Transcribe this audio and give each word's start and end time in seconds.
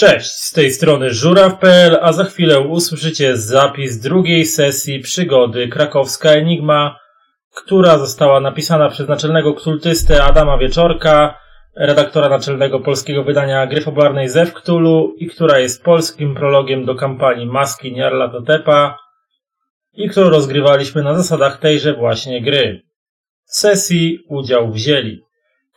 Cześć, 0.00 0.30
z 0.30 0.52
tej 0.52 0.70
strony 0.70 1.10
żuraw.pl, 1.10 1.98
a 2.02 2.12
za 2.12 2.24
chwilę 2.24 2.60
usłyszycie 2.60 3.36
zapis 3.36 3.98
drugiej 3.98 4.46
sesji 4.46 5.00
przygody 5.00 5.68
Krakowska 5.68 6.30
Enigma, 6.30 6.98
która 7.54 7.98
została 7.98 8.40
napisana 8.40 8.88
przez 8.88 9.08
naczelnego 9.08 9.54
kultystę 9.54 10.24
Adama 10.24 10.58
Wieczorka, 10.58 11.38
redaktora 11.76 12.28
naczelnego 12.28 12.80
polskiego 12.80 13.24
wydania 13.24 13.66
Gry 13.66 13.80
Fabularnej 13.80 14.28
Zew 14.28 14.54
Cthulhu 14.54 15.14
i 15.18 15.26
która 15.26 15.58
jest 15.58 15.84
polskim 15.84 16.34
prologiem 16.34 16.84
do 16.84 16.94
kampanii 16.94 17.46
Maski 17.46 17.92
Nyarlathotepa 17.92 18.98
i 19.92 20.08
którą 20.08 20.30
rozgrywaliśmy 20.30 21.02
na 21.02 21.14
zasadach 21.14 21.58
tejże 21.58 21.94
właśnie 21.94 22.42
gry. 22.42 22.82
W 23.44 23.56
sesji 23.56 24.18
udział 24.28 24.72
wzięli 24.72 25.29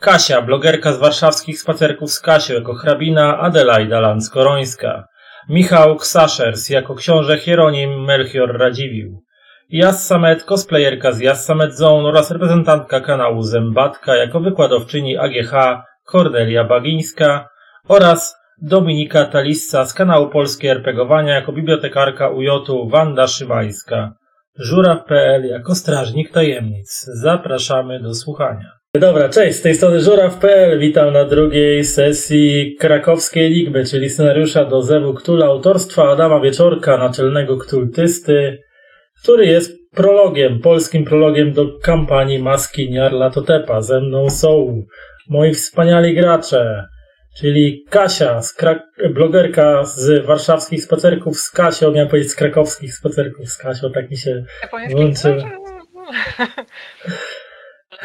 Kasia, 0.04 0.42
blogerka 0.42 0.94
z 0.94 1.00
warszawskich 1.00 1.60
spacerków 1.60 2.12
z 2.12 2.20
Kasią 2.20 2.54
jako 2.54 2.74
hrabina 2.74 3.40
Adelaida 3.40 4.00
Lanskorońska. 4.00 5.08
Michał 5.50 5.96
Ksaszers 5.96 6.70
jako 6.70 6.96
książę 6.96 7.38
Hieronim 7.38 8.04
Melchior 8.06 8.58
Radziwił. 8.58 9.22
Jas 9.70 10.08
Samet, 10.08 10.44
cosplayerka 10.44 11.12
z 11.12 11.20
Jas 11.20 11.46
Samet 11.46 11.78
Zone 11.78 12.08
oraz 12.10 12.32
reprezentantka 12.32 13.02
kanału 13.02 13.42
Zębatka 13.42 14.16
jako 14.16 14.40
wykładowczyni 14.40 15.18
AGH 15.18 15.84
Kornelia 16.06 16.64
Bagińska 16.64 17.50
oraz 17.88 18.36
Dominika 18.62 19.26
Talissa 19.26 19.86
z 19.86 19.94
kanału 19.94 20.30
Polskie 20.30 20.72
RPGowania 20.72 21.34
jako 21.34 21.52
bibliotekarka 21.52 22.30
UJ-u 22.30 22.90
Wanda 22.90 23.28
Szymańska. 23.28 24.14
Żuraw.pl 24.56 25.46
jako 25.46 25.76
strażnik 25.76 26.32
tajemnic. 26.32 27.06
Zapraszamy 27.14 28.00
do 28.00 28.14
słuchania. 28.14 28.83
Dobra, 29.00 29.30
cześć, 29.30 29.58
z 29.58 29.62
tej 29.62 29.76
strony 29.76 30.02
Żuraw.pl. 30.02 30.80
Witam 30.80 31.14
na 31.14 31.26
drugiej 31.26 31.84
sesji 31.84 32.76
krakowskiej 32.80 33.46
Enigmy, 33.46 33.86
czyli 33.86 34.10
scenariusza 34.10 34.66
do 34.66 34.82
Zewu 34.82 35.14
Ktula 35.14 35.46
autorstwa 35.46 36.12
Adama 36.12 36.40
Wieczorka, 36.40 36.98
naczelnego 36.98 37.58
ktultysty, 37.58 38.64
który 39.24 39.46
jest 39.46 39.92
prologiem, 39.92 40.60
polskim 40.60 41.06
prologiem 41.06 41.54
do 41.54 41.80
kampanii 41.80 42.40
Maski 42.40 42.92
Nyarlathotepa. 42.92 43.82
Ze 43.82 44.02
mną 44.02 44.30
są 44.30 44.84
moi 45.30 45.54
wspaniali 45.54 46.16
gracze, 46.16 46.88
czyli 47.38 47.86
Kasia, 47.90 48.42
z 48.42 48.58
Krak- 48.58 49.14
blogerka 49.14 49.84
z 49.84 50.26
warszawskich 50.26 50.84
spacerków 50.84 51.38
z 51.38 51.52
Kasią, 51.52 51.92
miałem 51.92 52.10
powiedzieć 52.10 52.32
z 52.32 52.36
krakowskich 52.36 52.94
spacerków 52.94 53.50
z 53.50 53.58
Kasią, 53.58 53.92
tak 53.92 54.12
mi 54.12 54.18
się 54.18 54.44
włączyło. 54.92 55.44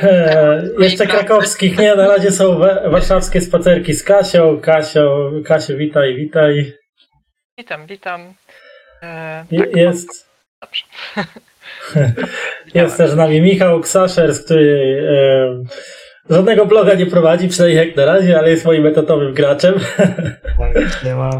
E, 0.03 0.63
jeszcze 0.79 1.07
krakowskich, 1.07 1.79
nie, 1.79 1.95
na 1.97 2.09
razie 2.09 2.31
są 2.31 2.59
warszawskie 2.91 3.41
spacerki 3.41 3.95
z 3.95 4.05
Kasią. 4.05 4.61
Kasio, 4.61 5.31
Kasiu, 5.45 5.77
witaj, 5.77 6.17
witaj. 6.17 6.73
Witam, 7.59 7.87
witam. 7.87 8.35
E, 9.03 9.45
tak, 9.59 9.77
jest, 9.77 10.29
Dobrze. 10.61 10.85
jest 12.75 12.97
też 12.97 13.11
z 13.11 13.17
nami 13.17 13.41
Michał 13.41 13.81
Ksaszers, 13.81 14.45
który 14.45 15.03
e, 16.31 16.35
żadnego 16.35 16.67
bloga 16.67 16.95
nie 16.95 17.07
prowadzi, 17.07 17.49
przynajmniej 17.49 17.87
jak 17.87 17.97
na 17.97 18.05
razie, 18.05 18.39
ale 18.39 18.51
jest 18.51 18.65
moim 18.65 18.87
etatowym 18.87 19.35
graczem. 19.35 19.75
Nie 21.05 21.15
ma. 21.15 21.31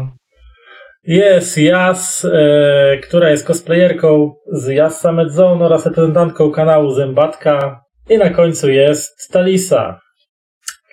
Jest 1.03 1.57
Jas, 1.57 2.25
e, 2.25 2.97
która 3.03 3.29
jest 3.29 3.47
cosplayerką 3.47 4.33
z 4.51 4.67
Jas 4.67 5.01
Summit 5.01 5.31
Zone 5.31 5.65
oraz 5.65 5.85
reprezentantką 5.85 6.51
kanału 6.51 6.91
Zębatka. 6.91 7.88
I 8.09 8.17
na 8.17 8.29
końcu 8.29 8.69
jest 8.69 9.31
Talisa, 9.31 9.99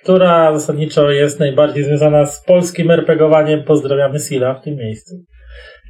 która 0.02 0.58
zasadniczo 0.58 1.10
jest 1.10 1.40
najbardziej 1.40 1.84
związana 1.84 2.26
z 2.26 2.44
polskim 2.44 2.90
RPGowaniem. 2.90 3.64
Pozdrawiamy 3.64 4.18
Sila 4.18 4.54
w 4.54 4.64
tym 4.64 4.76
miejscu, 4.76 5.14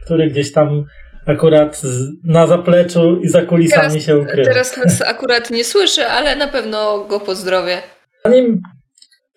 który 0.05 0.31
gdzieś 0.31 0.53
tam 0.53 0.85
akurat 1.27 1.83
na 2.25 2.47
zapleczu 2.47 3.21
i 3.21 3.29
za 3.29 3.43
kulisami 3.43 3.89
Teraz- 3.89 4.05
się 4.05 4.19
ukrywa. 4.19 4.49
Teraz 4.49 4.77
nas 4.77 5.03
akurat 5.03 5.51
nie 5.51 5.65
słyszy, 5.65 6.07
ale 6.07 6.37
na 6.37 6.49
pewno 6.49 7.05
go 7.05 7.21
pozdrowię. 7.21 7.79
Zanim 8.25 8.61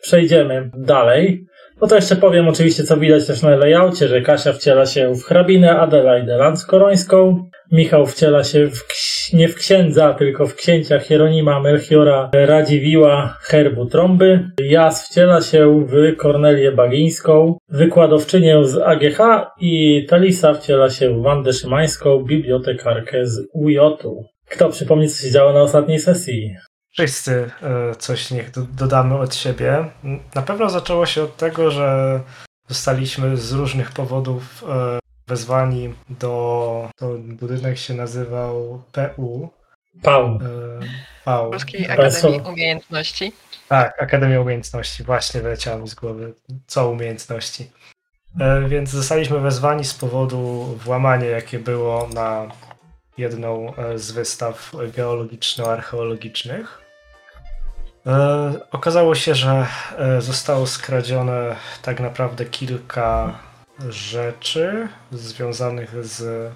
przejdziemy 0.02 0.72
dalej, 0.78 1.46
no 1.82 1.88
to 1.88 1.96
jeszcze 1.96 2.16
powiem 2.16 2.48
oczywiście, 2.48 2.84
co 2.84 2.98
widać 2.98 3.28
też 3.28 3.42
na 3.42 3.56
layoutie, 3.56 4.08
że 4.08 4.22
Kasia 4.22 4.54
wciela 4.54 4.86
się 4.86 5.14
w 5.14 5.24
hrabinę 5.24 5.80
Adelaidę 5.80 6.38
Lanskorońską, 6.38 7.50
Michał 7.72 8.06
wciela 8.06 8.44
się 8.44 8.68
w 8.68 8.88
nie 9.34 9.48
w 9.48 9.56
księdza, 9.56 10.14
tylko 10.14 10.48
w 10.48 10.56
księcia 10.56 11.00
Hieronima 11.00 11.60
Melchiora 11.60 12.30
Radziwiła 12.34 13.38
Herbu 13.42 13.86
Trąby. 13.86 14.50
Jas 14.60 15.10
wciela 15.10 15.42
się 15.42 15.86
w 15.86 16.16
Kornelię 16.16 16.72
Bagińską, 16.72 17.58
wykładowczynię 17.70 18.66
z 18.66 18.78
AGH 18.78 19.20
i 19.60 20.06
Talisa 20.10 20.54
wciela 20.54 20.90
się 20.90 21.10
w 21.10 21.22
Wandę 21.22 21.54
Szymańską, 21.54 22.24
bibliotekarkę 22.24 23.26
z 23.26 23.48
UJ-u. 23.54 24.26
Kto 24.50 24.70
przypomni, 24.70 25.10
co 25.10 25.24
się 25.24 25.32
działo 25.32 25.54
na 25.54 25.62
ostatniej 25.62 26.00
sesji? 26.00 26.56
Wszyscy 27.00 27.52
e, 27.62 27.96
coś 27.96 28.32
niech 28.32 28.52
do, 28.52 28.62
dodamy 28.62 29.18
od 29.18 29.36
siebie. 29.36 29.86
Na 30.36 30.42
pewno 30.42 30.70
zaczęło 30.70 31.06
się 31.06 31.24
od 31.24 31.38
tego, 31.38 31.72
że 31.72 32.20
zostaliśmy 32.68 33.38
z 33.38 33.52
różnych 33.52 33.92
powodów 33.92 34.64
e, 34.70 35.00
wezwani 35.28 35.94
do. 36.10 36.90
To 36.96 37.10
budynek 37.18 37.78
się 37.78 37.94
nazywał 37.94 38.84
PU. 38.92 39.50
Pał. 40.02 40.26
E, 40.26 40.40
PAU. 41.26 41.52
Polskiej 41.52 41.92
Akademii 41.92 42.42
Umiejętności. 42.42 43.34
Tak, 43.70 44.04
Akademia 44.04 44.42
Umiejętności. 44.42 45.04
Właśnie 45.04 45.42
wyleciało 45.42 45.80
mi 45.80 45.88
z 45.88 45.96
głowy. 45.96 46.34
Co 46.68 46.90
umiejętności. 46.90 47.72
Więc 48.68 48.90
zostaliśmy 48.90 49.40
wezwani 49.40 49.86
z 49.86 49.94
powodu 49.94 50.66
włamania, 50.86 51.30
jakie 51.30 51.60
było 51.60 52.10
na 52.14 52.48
jedną 53.18 53.74
z 53.96 54.12
wystaw 54.12 54.72
geologiczno-archeologicznych. 54.96 56.89
E, 58.08 58.52
Okazało 58.72 59.16
się, 59.16 59.36
że 59.36 59.66
e, 59.98 60.22
zostało 60.22 60.68
skradzione 60.68 61.56
tak 61.82 62.00
naprawdę 62.00 62.46
kilka 62.46 63.40
rzeczy 63.90 64.88
związanych 65.12 66.06
z 66.06 66.52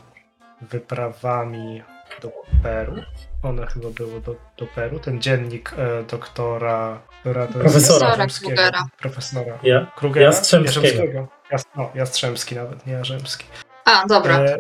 wyprawami 0.62 1.84
do 2.22 2.32
Peru. 2.64 2.96
One 3.44 3.68
chyba 3.68 3.90
były 3.90 4.22
do, 4.22 4.36
do 4.58 4.68
Peru. 4.68 5.00
Ten 5.00 5.22
dziennik 5.22 5.74
e, 5.78 6.04
doktora, 6.04 7.00
doktora 7.24 7.48
Profesora. 7.48 8.28
Krugera. 8.42 8.86
Profesora. 8.98 9.60
Ja? 9.64 9.92
Krugera? 9.96 10.26
Jastrzębskiego. 10.26 11.28
Jas, 11.52 11.66
no, 11.76 11.90
Jastrzębski 11.96 12.56
nawet, 12.56 12.88
nie 12.88 12.94
Jarzębski. 12.94 13.46
A, 13.86 14.06
dobra. 14.08 14.40
E, 14.40 14.58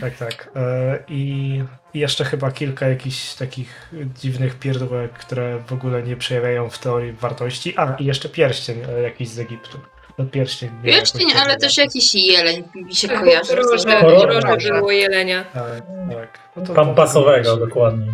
tak, 0.00 0.16
tak. 0.16 0.50
E, 0.56 0.98
i, 1.08 1.64
jeszcze 1.94 2.24
chyba 2.24 2.50
kilka 2.50 2.88
jakichś 2.88 3.34
takich 3.34 3.90
dziwnych 4.20 4.58
pierdółek, 4.58 5.12
które 5.12 5.58
w 5.66 5.72
ogóle 5.72 6.02
nie 6.02 6.16
przejawiają 6.16 6.70
w 6.70 6.78
teorii 6.78 7.12
wartości. 7.12 7.74
A, 7.76 7.96
i 7.98 8.04
jeszcze 8.04 8.28
pierścień 8.28 8.82
e, 8.88 9.02
jakiś 9.02 9.28
z 9.28 9.38
Egiptu. 9.38 9.78
No 10.18 10.24
pierścień. 10.24 10.70
nie, 10.84 10.92
Pierścień, 10.92 11.32
ale 11.32 11.50
tak 11.50 11.60
też 11.60 11.76
jakiś 11.78 12.14
jeleń 12.14 12.64
mi 12.74 12.94
się 12.94 13.08
Tak, 13.08 13.20
kojarzy. 13.20 13.56
Roże. 13.56 14.40
roże 14.40 14.72
było 14.72 14.90
jelenia. 14.90 15.44
Tak, 15.44 15.82
tak. 16.12 16.38
No 16.56 16.66
to- 16.66 16.74
Pampasowego, 16.74 17.56
dokładnie. 17.56 18.06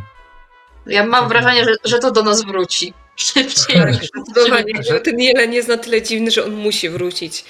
Ja 0.86 1.06
mam 1.06 1.28
wrażenie, 1.28 1.64
że, 1.64 1.74
że 1.84 1.98
to 1.98 2.10
do 2.10 2.22
nas 2.22 2.44
wróci. 2.44 2.94
Szybciej 3.16 3.76
Tak, 4.50 4.66
niż 4.66 4.88
Ten 5.04 5.20
jeleń 5.20 5.54
jest 5.54 5.68
na 5.68 5.76
tyle 5.76 6.02
dziwny, 6.02 6.30
że 6.30 6.44
on 6.44 6.52
musi 6.52 6.88
wrócić. 6.90 7.44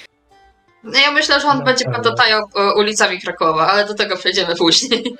No 0.85 0.99
ja 0.99 1.11
myślę, 1.11 1.39
że 1.41 1.47
on 1.47 1.57
No, 1.59 1.65
będzie 1.65 1.85
tak. 1.85 1.93
patotajał 1.95 2.49
e, 2.55 2.73
ulicami 2.73 3.21
Krakowa, 3.21 3.67
ale 3.67 3.85
do 3.85 3.93
tego 3.93 4.17
przejdziemy 4.17 4.55
później. 4.55 5.03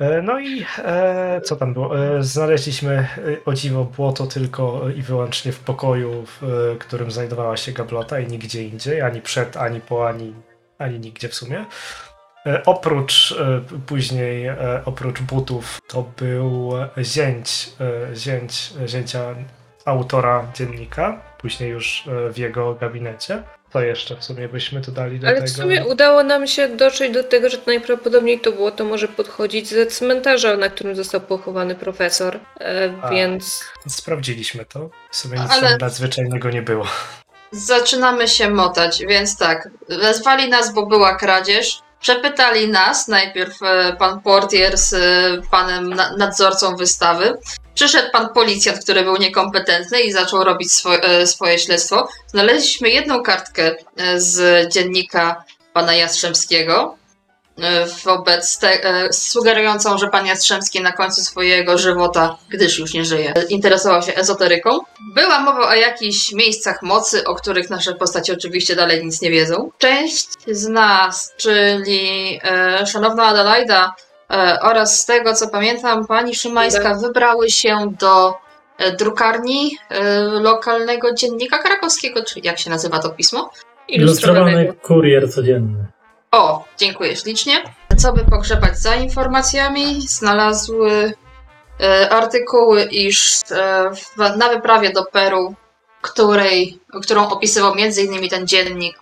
E, 0.00 0.22
No 0.22 0.38
i 0.40 0.66
e, 0.78 1.40
co 1.44 1.56
tam 1.56 1.74
było? 1.74 1.98
E, 2.18 2.22
znaleźliśmy 2.22 2.92
e, 2.94 3.08
o 3.44 3.52
dziwo 3.54 3.84
błoto 3.84 4.26
tylko 4.26 4.88
i 4.96 5.02
wyłącznie 5.02 5.52
w 5.52 5.58
pokoju, 5.60 6.24
w 6.26 6.44
e, 6.44 6.76
którym 6.78 7.10
znajdowała 7.10 7.56
się 7.56 7.72
gablota 7.72 8.20
i 8.20 8.26
nigdzie 8.26 8.62
indziej, 8.62 9.02
ani 9.02 9.20
przed, 9.20 9.56
ani 9.56 9.80
po, 9.80 10.08
ani, 10.08 10.34
ani 10.78 10.98
nigdzie 10.98 11.28
w 11.28 11.34
sumie. 11.34 11.64
E, 12.46 12.62
oprócz 12.66 13.32
e, 13.32 13.60
p- 13.60 13.78
później, 13.86 14.46
e, 14.46 14.82
oprócz 14.84 15.20
butów, 15.20 15.80
to 15.88 16.02
był 16.16 16.72
zięć, 17.02 17.70
e, 18.12 18.16
zięć, 18.16 18.72
zięcia 18.86 19.34
autora 19.84 20.46
dziennika, 20.54 21.20
później 21.44 21.70
już 21.70 22.04
e, 22.28 22.30
w 22.32 22.38
jego 22.38 22.74
gabinecie. 22.74 23.42
Co 23.72 23.80
jeszcze 23.80 24.16
w 24.16 24.24
sumie 24.24 24.48
byśmy 24.48 24.80
dodali 24.80 25.20
do 25.20 25.26
Ale 25.28 25.36
tego? 25.36 25.46
w 25.46 25.50
sumie 25.56 25.84
udało 25.86 26.22
nam 26.22 26.46
się 26.46 26.68
dotrzeć 26.68 27.12
do 27.12 27.24
tego, 27.24 27.48
że 27.50 27.58
najprawdopodobniej 27.66 28.40
to 28.40 28.52
było 28.52 28.70
to 28.70 28.84
może 28.84 29.08
podchodzić 29.08 29.68
ze 29.68 29.86
cmentarza, 29.86 30.56
na 30.56 30.68
którym 30.68 30.96
został 30.96 31.20
pochowany 31.20 31.74
profesor. 31.74 32.40
E, 32.60 32.92
A. 33.02 33.10
więc 33.10 33.64
Sprawdziliśmy 33.88 34.64
to. 34.64 34.90
W 35.10 35.16
sumie 35.16 35.38
nic 35.38 35.50
Ale- 35.50 35.68
tam 35.68 35.78
nadzwyczajnego 35.78 36.50
nie 36.50 36.62
było. 36.62 36.86
Zaczynamy 37.52 38.28
się 38.28 38.50
motać, 38.50 39.02
więc 39.08 39.38
tak. 39.38 39.68
Wezwali 39.88 40.48
nas, 40.48 40.74
bo 40.74 40.86
była 40.86 41.16
kradzież. 41.16 41.78
Przepytali 42.00 42.68
nas 42.68 43.08
najpierw 43.08 43.62
e, 43.62 43.96
pan 43.98 44.20
portier 44.20 44.78
z 44.78 44.94
panem 45.50 45.94
na- 45.94 46.16
nadzorcą 46.16 46.76
wystawy. 46.76 47.38
Przyszedł 47.74 48.10
pan 48.12 48.28
policjant, 48.28 48.78
który 48.84 49.02
był 49.02 49.16
niekompetentny 49.16 50.00
i 50.00 50.12
zaczął 50.12 50.44
robić 50.44 50.72
swo- 50.72 51.00
e, 51.02 51.26
swoje 51.26 51.58
śledztwo. 51.58 52.08
Znaleźliśmy 52.26 52.90
jedną 52.90 53.22
kartkę 53.22 53.76
e, 53.96 54.20
z 54.20 54.68
dziennika 54.72 55.44
pana 55.72 55.94
Jastrzębskiego, 55.94 56.96
e, 57.62 57.86
wobec 58.04 58.58
te, 58.58 58.80
sugerującą, 59.12 59.98
że 59.98 60.08
pan 60.08 60.26
Jastrzębski 60.26 60.80
na 60.80 60.92
końcu 60.92 61.24
swojego 61.24 61.78
żywota, 61.78 62.36
gdyż 62.48 62.78
już 62.78 62.94
nie 62.94 63.04
żyje, 63.04 63.34
interesował 63.48 64.02
się 64.02 64.14
ezoteryką. 64.14 64.78
Była 65.14 65.40
mowa 65.40 65.68
o 65.68 65.74
jakichś 65.74 66.32
miejscach 66.32 66.82
mocy, 66.82 67.24
o 67.24 67.34
których 67.34 67.70
nasze 67.70 67.94
postacie 67.94 68.32
oczywiście 68.32 68.76
dalej 68.76 69.04
nic 69.04 69.20
nie 69.20 69.30
wiedzą. 69.30 69.70
Część 69.78 70.26
z 70.46 70.68
nas, 70.68 71.32
czyli 71.36 72.40
e, 72.44 72.86
szanowna 72.86 73.24
Adelaida 73.24 73.94
oraz 74.60 75.00
z 75.00 75.06
tego 75.06 75.34
co 75.34 75.48
pamiętam, 75.48 76.06
pani 76.06 76.34
Szymańska 76.34 76.94
wybrały 76.94 77.50
się 77.50 77.92
do 77.98 78.34
e, 78.78 78.92
drukarni 78.92 79.78
e, 79.90 80.20
lokalnego 80.20 81.14
dziennika 81.14 81.58
krakowskiego, 81.58 82.24
czy 82.24 82.40
jak 82.42 82.58
się 82.58 82.70
nazywa 82.70 82.98
to 82.98 83.10
pismo? 83.10 83.50
Ilustrowany 83.88 84.72
kurier 84.82 85.32
codzienny. 85.32 85.86
O, 86.30 86.64
dziękuję 86.78 87.16
ślicznie. 87.16 87.62
Co 87.96 88.12
by 88.12 88.24
pogrzebać 88.24 88.78
za 88.78 88.94
informacjami? 88.94 90.00
Znalazły 90.00 91.12
e, 91.80 92.10
artykuły, 92.10 92.84
iż 92.84 93.40
e, 93.50 93.90
w, 93.94 94.36
na 94.36 94.48
wyprawie 94.48 94.92
do 94.92 95.04
Peru, 95.04 95.54
której, 96.02 96.78
którą 97.02 97.28
opisywał 97.28 97.72
m.in. 97.72 98.28
ten 98.28 98.46
dziennik, 98.46 98.98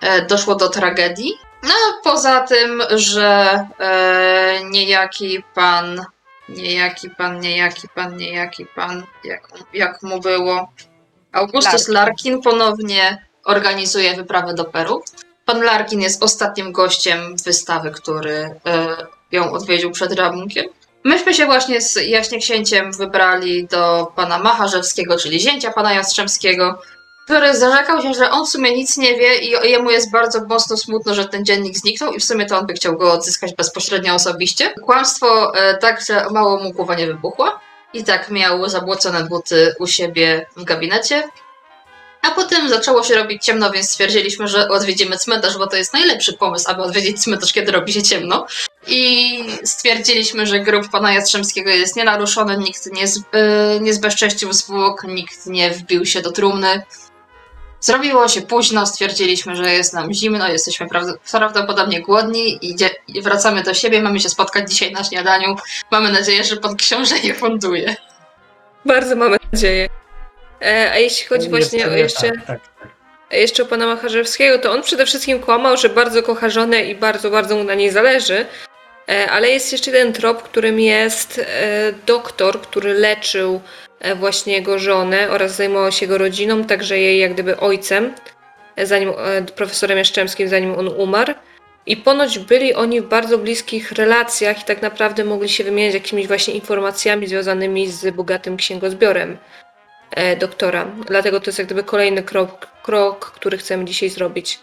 e, 0.00 0.26
doszło 0.26 0.54
do 0.54 0.68
tragedii. 0.68 1.32
No, 1.66 1.74
poza 2.04 2.40
tym, 2.40 2.82
że 2.90 3.60
e, 3.80 4.60
niejaki 4.64 5.42
pan, 5.54 6.04
niejaki 6.48 7.10
pan, 7.10 7.40
niejaki 7.40 7.88
pan, 7.94 8.16
niejaki 8.16 8.66
pan, 8.66 9.02
jak, 9.24 9.48
jak 9.74 10.02
mu 10.02 10.20
było, 10.20 10.68
Augustus 11.32 11.88
Larkin. 11.88 11.94
Larkin 11.94 12.42
ponownie 12.42 13.26
organizuje 13.44 14.14
wyprawę 14.14 14.54
do 14.54 14.64
Peru. 14.64 15.02
Pan 15.44 15.62
Larkin 15.62 16.00
jest 16.00 16.22
ostatnim 16.22 16.72
gościem 16.72 17.36
wystawy, 17.44 17.90
który 17.90 18.34
e, 18.66 18.96
ją 19.32 19.52
odwiedził 19.52 19.90
przed 19.90 20.12
rabunkiem. 20.12 20.66
Myśmy 21.04 21.34
się 21.34 21.46
właśnie 21.46 21.80
z 21.80 21.96
Jaśnie 21.96 22.38
Księciem 22.38 22.92
wybrali 22.92 23.66
do 23.66 24.12
pana 24.16 24.38
Macharzewskiego, 24.38 25.18
czyli 25.18 25.40
zięcia 25.40 25.72
pana 25.72 25.92
Jastrzębskiego, 25.92 26.82
który 27.26 27.56
zarzekał 27.56 28.02
się, 28.02 28.14
że 28.14 28.30
on 28.30 28.46
w 28.46 28.48
sumie 28.48 28.76
nic 28.76 28.96
nie 28.96 29.18
wie 29.18 29.38
i 29.38 29.70
jemu 29.70 29.90
jest 29.90 30.10
bardzo 30.10 30.44
mocno 30.44 30.76
smutno, 30.76 31.14
że 31.14 31.24
ten 31.24 31.44
dziennik 31.44 31.76
zniknął 31.76 32.12
i 32.12 32.20
w 32.20 32.24
sumie 32.24 32.46
to 32.46 32.58
on 32.58 32.66
by 32.66 32.72
chciał 32.72 32.96
go 32.96 33.12
odzyskać 33.12 33.54
bezpośrednio 33.54 34.14
osobiście. 34.14 34.74
Kłamstwo 34.84 35.54
e, 35.54 35.78
tak, 35.78 36.04
że 36.06 36.26
mało 36.30 36.58
mu 36.58 36.72
głowa 36.72 36.94
nie 36.94 37.06
wybuchła 37.06 37.60
i 37.92 38.04
tak 38.04 38.30
miał 38.30 38.68
zabłocone 38.68 39.24
buty 39.24 39.74
u 39.78 39.86
siebie 39.86 40.46
w 40.56 40.64
gabinecie. 40.64 41.28
A 42.22 42.30
potem 42.30 42.68
zaczęło 42.68 43.02
się 43.02 43.14
robić 43.14 43.44
ciemno, 43.44 43.70
więc 43.70 43.90
stwierdziliśmy, 43.90 44.48
że 44.48 44.68
odwiedzimy 44.68 45.18
cmentarz, 45.18 45.58
bo 45.58 45.66
to 45.66 45.76
jest 45.76 45.92
najlepszy 45.92 46.32
pomysł, 46.32 46.70
aby 46.70 46.82
odwiedzić 46.82 47.22
cmentarz, 47.22 47.52
kiedy 47.52 47.72
robi 47.72 47.92
się 47.92 48.02
ciemno. 48.02 48.46
I 48.86 49.38
stwierdziliśmy, 49.64 50.46
że 50.46 50.60
grób 50.60 50.88
pana 50.88 51.12
Jastrzębskiego 51.12 51.70
jest 51.70 51.96
nienaruszony, 51.96 52.58
nikt 52.58 52.92
nie, 52.92 53.08
z, 53.08 53.16
yy, 53.16 53.80
nie 53.80 53.94
zbezcześcił 53.94 54.52
zwłok, 54.52 55.04
nikt 55.04 55.46
nie 55.46 55.70
wbił 55.70 56.06
się 56.06 56.22
do 56.22 56.32
trumny. 56.32 56.82
Zrobiło 57.86 58.28
się 58.28 58.42
późno, 58.42 58.86
stwierdziliśmy, 58.86 59.56
że 59.56 59.72
jest 59.72 59.92
nam 59.94 60.12
zimno, 60.12 60.48
jesteśmy 60.48 60.86
prawd- 60.86 61.16
prawdopodobnie 61.32 62.00
głodni 62.02 62.58
i, 62.62 63.22
wracamy 63.22 63.62
do 63.62 63.74
siebie. 63.74 64.02
Mamy 64.02 64.20
się 64.20 64.28
spotkać 64.28 64.70
dzisiaj 64.70 64.92
na 64.92 65.04
śniadaniu. 65.04 65.56
Mamy 65.90 66.10
nadzieję, 66.12 66.44
że 66.44 66.56
pan 66.56 66.76
książę 66.76 67.14
je 67.22 67.34
funduje. 67.34 67.96
Bardzo 68.84 69.16
mamy 69.16 69.36
nadzieję. 69.52 69.88
E, 70.62 70.90
a 70.92 70.96
jeśli 70.98 71.26
chodzi 71.26 71.48
właśnie 71.48 71.86
o 71.86 71.90
Jeszcze- 71.90 72.30
Tak, 72.32 72.46
tak, 72.46 72.60
tak. 72.80 72.88
jeszcze 73.30 73.62
o 73.62 73.66
pana 73.66 73.86
Macharzewskiego, 73.86 74.58
to 74.58 74.72
on 74.72 74.82
przede 74.82 75.06
wszystkim 75.06 75.40
kłamał, 75.40 75.76
że 75.76 75.88
bardzo 75.88 76.22
kocha 76.22 76.48
żonę 76.50 76.84
i 76.84 76.94
bardzo, 76.94 77.30
bardzo 77.30 77.56
mu 77.56 77.64
na 77.64 77.74
niej 77.74 77.90
zależy. 77.90 78.46
E, 79.08 79.30
ale 79.30 79.48
jest 79.50 79.72
jeszcze 79.72 79.90
jeden 79.90 80.12
trop, 80.12 80.42
którym 80.42 80.80
jest 80.80 81.38
e, 81.38 81.92
doktor, 82.06 82.60
który 82.60 82.94
leczył 82.94 83.60
właśnie 84.16 84.52
jego 84.52 84.78
żonę 84.78 85.30
oraz 85.30 85.56
zajmował 85.56 85.92
się 85.92 86.06
jego 86.06 86.18
rodziną, 86.18 86.64
także 86.64 86.98
jej 86.98 87.18
jak 87.18 87.34
gdyby 87.34 87.56
ojcem, 87.56 88.14
e, 88.76 88.86
zanim 88.86 89.08
e, 89.08 89.42
profesorem 89.42 89.98
Jaszczemskim, 89.98 90.48
zanim 90.48 90.78
on 90.78 90.88
umarł. 90.88 91.34
I 91.86 91.96
ponoć 91.96 92.38
byli 92.38 92.74
oni 92.74 93.00
w 93.00 93.08
bardzo 93.08 93.38
bliskich 93.38 93.92
relacjach 93.92 94.62
i 94.62 94.64
tak 94.64 94.82
naprawdę 94.82 95.24
mogli 95.24 95.48
się 95.48 95.64
wymieniać 95.64 95.94
jakimiś 95.94 96.26
właśnie 96.26 96.54
informacjami 96.54 97.26
związanymi 97.26 97.88
z 97.88 98.14
bogatym 98.14 98.56
księgozbiorem 98.56 99.38
e, 100.10 100.36
doktora. 100.36 100.86
Dlatego 101.06 101.40
to 101.40 101.46
jest 101.46 101.58
jak 101.58 101.66
gdyby 101.66 101.82
kolejny 101.82 102.22
krok, 102.22 102.66
krok 102.82 103.30
który 103.30 103.58
chcemy 103.58 103.84
dzisiaj 103.84 104.08
zrobić. 104.08 104.58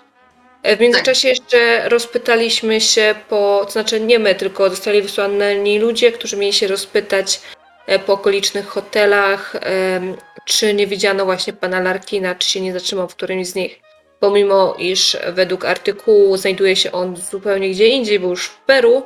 E, 0.64 0.78
W 0.78 0.80
międzyczasie 0.80 1.28
jeszcze 1.28 1.90
rozpytaliśmy 1.90 2.82
się 2.82 3.16
po, 3.30 3.62
to 3.66 3.72
znaczy 3.72 4.00
nie 4.00 4.20
my, 4.20 4.36
tylko 4.36 4.70
zostali 4.70 5.02
wysłani 5.02 5.80
ludzie, 5.80 6.12
którzy 6.12 6.38
mieli 6.38 6.54
się 6.54 6.68
rozpytać 6.68 7.42
e, 7.60 7.63
po 8.06 8.14
okolicznych 8.14 8.68
hotelach, 8.68 9.56
czy 10.46 10.74
nie 10.74 10.88
widziano 10.88 11.26
właśnie 11.26 11.54
pana 11.54 11.80
Larkina, 11.80 12.36
czy 12.36 12.50
się 12.50 12.62
nie 12.62 12.74
zatrzymał 12.74 13.08
w 13.08 13.16
którymś 13.16 13.48
z 13.48 13.56
nich. 13.56 13.80
Pomimo 14.20 14.76
iż 14.78 15.18
według 15.34 15.66
artykułu 15.66 16.38
znajduje 16.38 16.76
się 16.76 16.92
on 16.92 17.16
zupełnie 17.18 17.72
gdzie 17.72 17.88
indziej, 17.88 18.20
bo 18.20 18.28
już 18.28 18.46
w 18.46 18.58
Peru, 18.58 19.04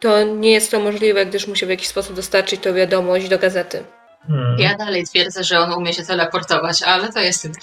to 0.00 0.22
nie 0.22 0.52
jest 0.52 0.70
to 0.70 0.80
możliwe, 0.80 1.26
gdyż 1.26 1.46
musiał 1.46 1.66
w 1.66 1.70
jakiś 1.70 1.88
sposób 1.88 2.16
dostarczyć 2.16 2.60
tę 2.60 2.72
wiadomość 2.72 3.28
do 3.28 3.38
gazety. 3.38 3.84
Hmm. 4.26 4.58
Ja 4.58 4.76
dalej 4.76 5.06
twierdzę, 5.06 5.44
że 5.44 5.58
on 5.58 5.72
umie 5.72 5.94
się 5.94 6.02
teleportować, 6.02 6.82
ale 6.82 7.12
to 7.12 7.20
jest 7.20 7.44
inne. 7.44 7.54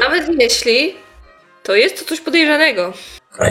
Nawet 0.00 0.40
jeśli, 0.40 0.94
to 1.62 1.76
jest 1.76 1.98
to 1.98 2.04
coś 2.04 2.20
podejrzanego. 2.20 2.92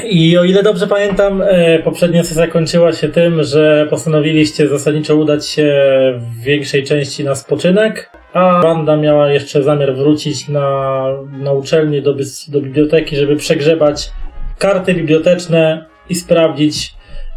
I 0.04 0.38
o 0.38 0.44
ile 0.44 0.64
dobrze 0.64 0.88
pamiętam, 0.88 1.42
e, 1.42 1.80
poprzednia 1.80 2.24
sesja 2.24 2.48
kończyła 2.48 2.94
się 2.94 3.10
tym, 3.10 3.44
że 3.44 3.88
postanowiliście 3.90 4.68
zasadniczo 4.68 5.16
udać 5.16 5.48
się 5.48 5.74
w 6.20 6.44
większej 6.44 6.84
części 6.84 7.24
na 7.24 7.36
spoczynek, 7.36 8.10
a 8.34 8.60
banda 8.64 8.98
miała 8.98 9.32
jeszcze 9.32 9.64
zamiar 9.64 9.96
wrócić 9.96 10.48
na, 10.48 11.06
na 11.32 11.52
uczelnię 11.52 12.02
do, 12.02 12.16
do 12.48 12.62
biblioteki, 12.62 13.16
żeby 13.16 13.36
przegrzebać 13.36 14.10
karty 14.58 14.94
biblioteczne 14.94 15.86
i 16.10 16.16
sprawdzić, 16.16 16.94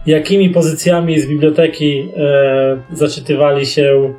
jakimi 0.07 0.51
pozycjami 0.51 1.21
z 1.21 1.27
biblioteki 1.27 2.09
e, 2.17 2.83
zaczytywali 2.93 3.67
się 3.67 4.15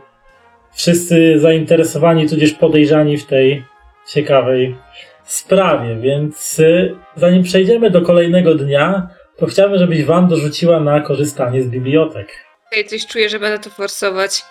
wszyscy 0.74 1.40
zainteresowani, 1.40 2.30
tudzież 2.30 2.54
podejrzani 2.54 3.18
w 3.18 3.26
tej 3.26 3.64
ciekawej 4.08 4.76
sprawie, 5.26 5.96
więc 5.96 6.60
y, 6.60 6.96
zanim 7.16 7.44
przejdziemy 7.44 7.90
do 7.92 8.02
kolejnego 8.02 8.56
dnia, 8.56 9.08
to 9.38 9.46
chciałbym, 9.46 9.80
żebyś 9.80 10.04
Wam 10.04 10.28
dorzuciła 10.28 10.80
na 10.80 11.00
korzystanie 11.02 11.64
z 11.64 11.68
bibliotek. 11.68 12.28
Okej, 12.72 12.86
coś 12.86 13.06
czuję, 13.08 13.30
że 13.30 13.40
będę 13.40 13.60
to 13.60 13.70
forsować. 13.70 14.42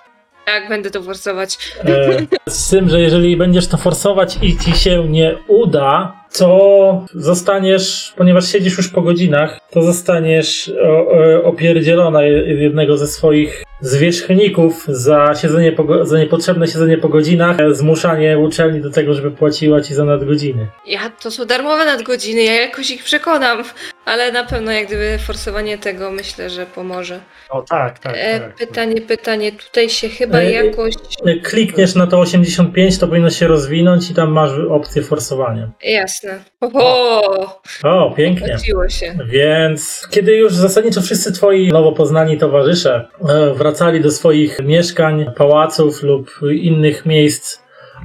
Tak, 0.46 0.68
będę 0.68 0.90
to 0.90 1.02
forsować. 1.02 1.58
E, 1.84 2.16
z 2.48 2.70
tym, 2.70 2.88
że 2.88 3.00
jeżeli 3.00 3.36
będziesz 3.36 3.68
to 3.68 3.76
forsować 3.76 4.38
i 4.42 4.58
ci 4.58 4.72
się 4.72 5.08
nie 5.08 5.34
uda, 5.48 6.16
to 6.38 7.04
zostaniesz, 7.14 8.12
ponieważ 8.16 8.52
siedzisz 8.52 8.76
już 8.76 8.88
po 8.88 9.02
godzinach, 9.02 9.58
to 9.70 9.82
zostaniesz 9.82 10.72
o, 10.84 11.42
opierdzielona 11.44 12.22
je- 12.22 12.62
jednego 12.62 12.96
ze 12.96 13.06
swoich 13.06 13.64
zwierzchników 13.82 14.84
za, 14.88 15.34
siedzenie 15.34 15.72
po, 15.72 16.06
za 16.06 16.18
niepotrzebne 16.18 16.66
siedzenie 16.66 16.98
po 16.98 17.08
godzinach, 17.08 17.60
e, 17.60 17.74
zmuszanie 17.74 18.38
uczelni 18.38 18.80
do 18.80 18.90
tego, 18.90 19.14
żeby 19.14 19.30
płaciła 19.30 19.80
ci 19.80 19.94
za 19.94 20.04
nadgodziny. 20.04 20.68
Ja, 20.86 21.10
to 21.22 21.30
są 21.30 21.44
darmowe 21.44 21.84
nadgodziny, 21.84 22.42
ja 22.42 22.60
jakoś 22.60 22.90
ich 22.90 23.04
przekonam, 23.04 23.64
ale 24.04 24.32
na 24.32 24.44
pewno 24.44 24.72
jak 24.72 24.86
gdyby 24.86 25.18
forsowanie 25.26 25.78
tego 25.78 26.10
myślę, 26.10 26.50
że 26.50 26.66
pomoże. 26.66 27.20
O 27.50 27.62
tak, 27.62 27.98
tak. 27.98 28.14
E, 28.16 28.40
tak. 28.40 28.54
pytanie, 28.54 29.00
pytanie, 29.00 29.52
tutaj 29.52 29.88
się 29.90 30.08
chyba 30.08 30.38
E, 30.38 30.50
jakoś... 30.50 30.94
Jak 31.24 31.42
klikniesz 31.42 31.94
na 31.94 32.06
to 32.06 32.18
85, 32.20 32.98
to 32.98 33.08
powinno 33.08 33.30
się 33.30 33.46
rozwinąć 33.46 34.10
i 34.10 34.14
tam 34.14 34.30
masz 34.32 34.50
opcję 34.70 35.02
forsowania. 35.02 35.70
Jasne. 35.84 36.38
Oho, 36.60 37.60
O, 37.84 38.10
pięknie. 38.16 38.52
chodziło 38.52 38.88
się. 38.88 39.14
Więc 39.26 40.06
kiedy 40.10 40.36
już 40.36 40.52
zasadniczo 40.54 41.02
wszyscy 41.02 41.32
twoi 41.32 41.68
nowo 41.68 41.92
poznani 41.92 42.38
towarzysze 42.38 43.08
e, 43.28 43.54
wracali 43.54 44.00
do 44.00 44.10
swoich 44.10 44.58
mieszkań, 44.64 45.26
pałaców 45.36 46.02
lub 46.02 46.30
innych 46.52 47.06
miejsc 47.06 47.58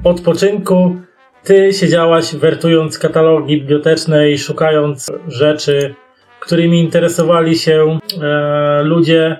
odpoczynku, 0.04 0.96
ty 1.48 1.72
siedziałaś 1.72 2.34
wertując 2.34 2.98
katalogi 2.98 3.60
biblioteczne 3.60 4.30
i 4.30 4.38
szukając 4.38 5.10
rzeczy, 5.28 5.94
którymi 6.40 6.80
interesowali 6.80 7.58
się 7.58 7.98
e, 8.22 8.82
ludzie, 8.82 9.36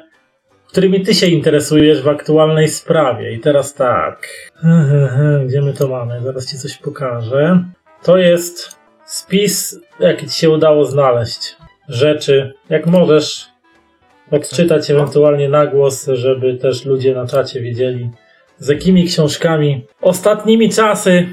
którymi 0.68 1.02
ty 1.02 1.14
się 1.14 1.26
interesujesz 1.26 2.02
w 2.02 2.08
aktualnej 2.08 2.68
sprawie. 2.68 3.32
I 3.32 3.40
teraz 3.40 3.74
tak. 3.74 4.28
Gdzie 5.46 5.62
my 5.62 5.72
to 5.72 5.88
mamy? 5.88 6.20
Zaraz 6.24 6.50
ci 6.50 6.58
coś 6.58 6.76
pokażę. 6.78 7.64
To 8.02 8.18
jest 8.18 8.78
spis, 9.04 9.80
jaki 10.00 10.28
ci 10.28 10.40
się 10.40 10.50
udało 10.50 10.84
znaleźć. 10.84 11.56
Rzeczy. 11.88 12.52
Jak 12.70 12.86
możesz 12.86 13.46
odczytać 14.30 14.90
ewentualnie 14.90 15.48
na 15.48 15.66
głos, 15.66 16.06
żeby 16.12 16.54
też 16.54 16.84
ludzie 16.84 17.14
na 17.14 17.26
czacie 17.26 17.60
wiedzieli, 17.60 18.10
z 18.58 18.68
jakimi 18.68 19.04
książkami 19.06 19.86
ostatnimi 20.00 20.70
czasy 20.70 21.26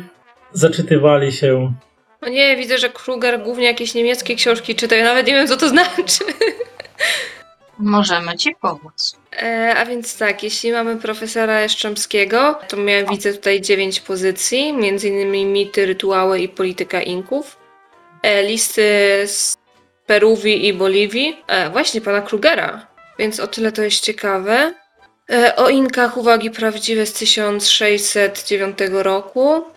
zaczytywali 0.55 1.31
się. 1.31 1.73
O 2.21 2.29
nie, 2.29 2.57
widzę, 2.57 2.77
że 2.77 2.89
Kruger 2.89 3.43
głównie 3.43 3.65
jakieś 3.65 3.93
niemieckie 3.93 4.35
książki 4.35 4.75
czyta. 4.75 4.95
Ja 4.95 5.03
nawet 5.03 5.27
nie 5.27 5.33
wiem, 5.33 5.47
co 5.47 5.57
to 5.57 5.69
znaczy. 5.69 6.23
Możemy 7.79 8.37
ci 8.37 8.55
pomóc. 8.61 9.17
E, 9.41 9.75
a 9.77 9.85
więc 9.85 10.17
tak, 10.17 10.43
jeśli 10.43 10.71
mamy 10.71 10.95
profesora 10.95 11.61
Jaszczębskiego, 11.61 12.59
to 12.67 12.77
miałem, 12.77 13.05
widzę 13.05 13.33
tutaj 13.33 13.61
dziewięć 13.61 13.99
pozycji, 13.99 14.73
między 14.73 15.07
innymi 15.07 15.45
mity, 15.45 15.85
rytuały 15.85 16.39
i 16.39 16.49
polityka 16.49 17.01
Inków. 17.01 17.57
E, 18.23 18.43
listy 18.43 18.81
z 19.25 19.57
Peruwii 20.05 20.67
i 20.67 20.73
Boliwii. 20.73 21.37
E, 21.47 21.69
właśnie 21.69 22.01
pana 22.01 22.21
Krugera, 22.21 22.87
więc 23.19 23.39
o 23.39 23.47
tyle 23.47 23.71
to 23.71 23.81
jest 23.83 24.03
ciekawe. 24.03 24.73
E, 25.29 25.55
o 25.55 25.69
Inkach 25.69 26.17
uwagi 26.17 26.51
prawdziwe 26.51 27.05
z 27.05 27.13
1609 27.13 28.77
roku. 28.91 29.74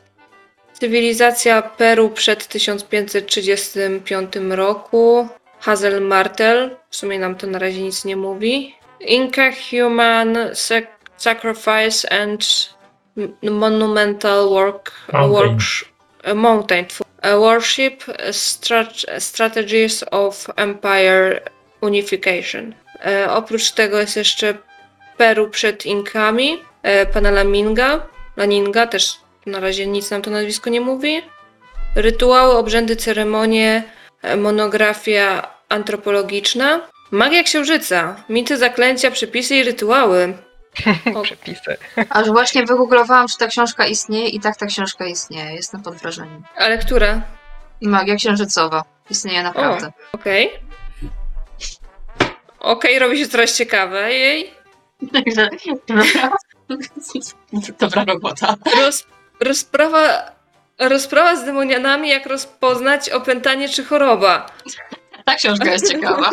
Cywilizacja 0.81 1.63
Peru 1.63 2.11
przed 2.11 2.47
1535 2.49 4.33
roku. 4.51 5.29
Hazel 5.61 6.01
Martel, 6.03 6.77
w 6.91 6.97
sumie 6.97 7.19
nam 7.19 7.35
to 7.35 7.47
na 7.47 7.59
razie 7.59 7.83
nic 7.83 8.05
nie 8.05 8.17
mówi. 8.17 8.75
Inca 9.01 9.51
Human 9.71 10.35
sac- 10.53 10.87
Sacrifice 11.17 12.13
and 12.23 12.45
Monumental 13.43 14.49
Work 14.49 14.93
Mountain. 15.13 15.59
uh, 16.27 16.35
Mountain 16.35 16.87
Worship 17.39 18.05
strat- 18.31 19.21
Strategies 19.21 20.05
of 20.11 20.47
Empire 20.57 21.41
Unification. 21.81 22.75
E, 23.07 23.31
oprócz 23.31 23.71
tego 23.71 24.01
jest 24.01 24.17
jeszcze 24.17 24.55
Peru 25.17 25.49
przed 25.51 25.87
Inkami, 25.87 26.63
e, 26.83 27.07
pana 27.07 27.31
Laminga, 27.31 28.07
Laninga, 28.37 28.87
też 28.87 29.15
na 29.47 29.61
razie 29.61 29.87
nic 29.87 30.11
nam 30.11 30.23
to 30.23 30.31
nazwisko 30.31 30.71
nie 30.71 30.81
mówi. 30.81 31.23
Rytuały, 31.95 32.57
obrzędy, 32.57 32.97
ceremonie, 32.97 33.83
e, 34.23 34.37
monografia 34.37 35.51
antropologiczna. 35.69 36.81
Magia 37.11 37.43
księżyca, 37.43 38.17
mity, 38.29 38.57
zaklęcia, 38.57 39.11
przepisy 39.11 39.57
i 39.57 39.63
rytuały. 39.63 40.39
O. 41.15 41.23
Przepisy. 41.23 41.77
Aż 42.11 42.29
właśnie 42.29 42.65
wygooglowałam, 42.65 43.29
czy 43.29 43.39
ta 43.39 43.47
książka 43.47 43.87
istnieje 43.87 44.29
i 44.29 44.41
tak 44.41 44.57
ta 44.57 44.67
książka 44.67 45.07
istnieje. 45.07 45.55
Jestem 45.55 45.83
pod 45.83 45.95
wrażeniem. 45.95 46.43
Ale 46.57 46.79
która? 46.79 47.23
Magia 47.83 48.17
księżycowa. 48.17 48.85
Istnieje 49.11 49.43
naprawdę. 49.43 49.93
Okej. 50.13 50.51
Okej, 52.61 52.99
robi 52.99 53.19
się 53.19 53.29
coraz 53.29 53.57
ciekawe. 53.57 54.13
Jej. 54.13 54.51
Także... 55.13 55.49
Dobra 57.81 58.05
robota. 58.05 58.57
Roz, 58.77 59.07
rozprawa, 59.41 60.33
rozprawa 60.79 61.37
z 61.37 61.45
demonianami, 61.45 62.09
jak 62.09 62.27
rozpoznać 62.27 63.11
opętanie 63.11 63.69
czy 63.69 63.85
choroba. 63.85 64.47
Ta 65.25 65.35
książka 65.35 65.71
jest 65.71 65.93
ciekawa. 65.93 66.31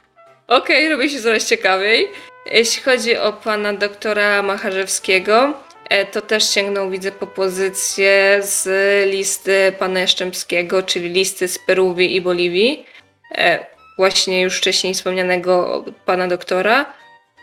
Okej, 0.48 0.88
robi 0.88 1.10
się 1.10 1.20
coraz 1.20 1.48
ciekawiej. 1.48 2.08
Jeśli 2.46 2.82
chodzi 2.82 3.16
o 3.16 3.32
pana 3.32 3.72
doktora 3.72 4.42
Macharzewskiego, 4.42 5.54
e, 5.88 6.06
to 6.06 6.22
też 6.22 6.50
sięgnął, 6.50 6.90
widzę, 6.90 7.12
po 7.12 7.26
pozycję 7.26 8.40
z 8.42 8.68
listy 9.10 9.72
pana 9.78 10.00
Jaszczębskiego, 10.00 10.82
czyli 10.82 11.08
listy 11.08 11.48
z 11.48 11.58
Peruwii 11.58 12.16
i 12.16 12.20
Boliwii. 12.20 12.86
E, 13.34 13.72
Właśnie 13.96 14.40
już 14.40 14.58
wcześniej 14.58 14.94
wspomnianego 14.94 15.84
pana 16.06 16.28
doktora. 16.28 16.94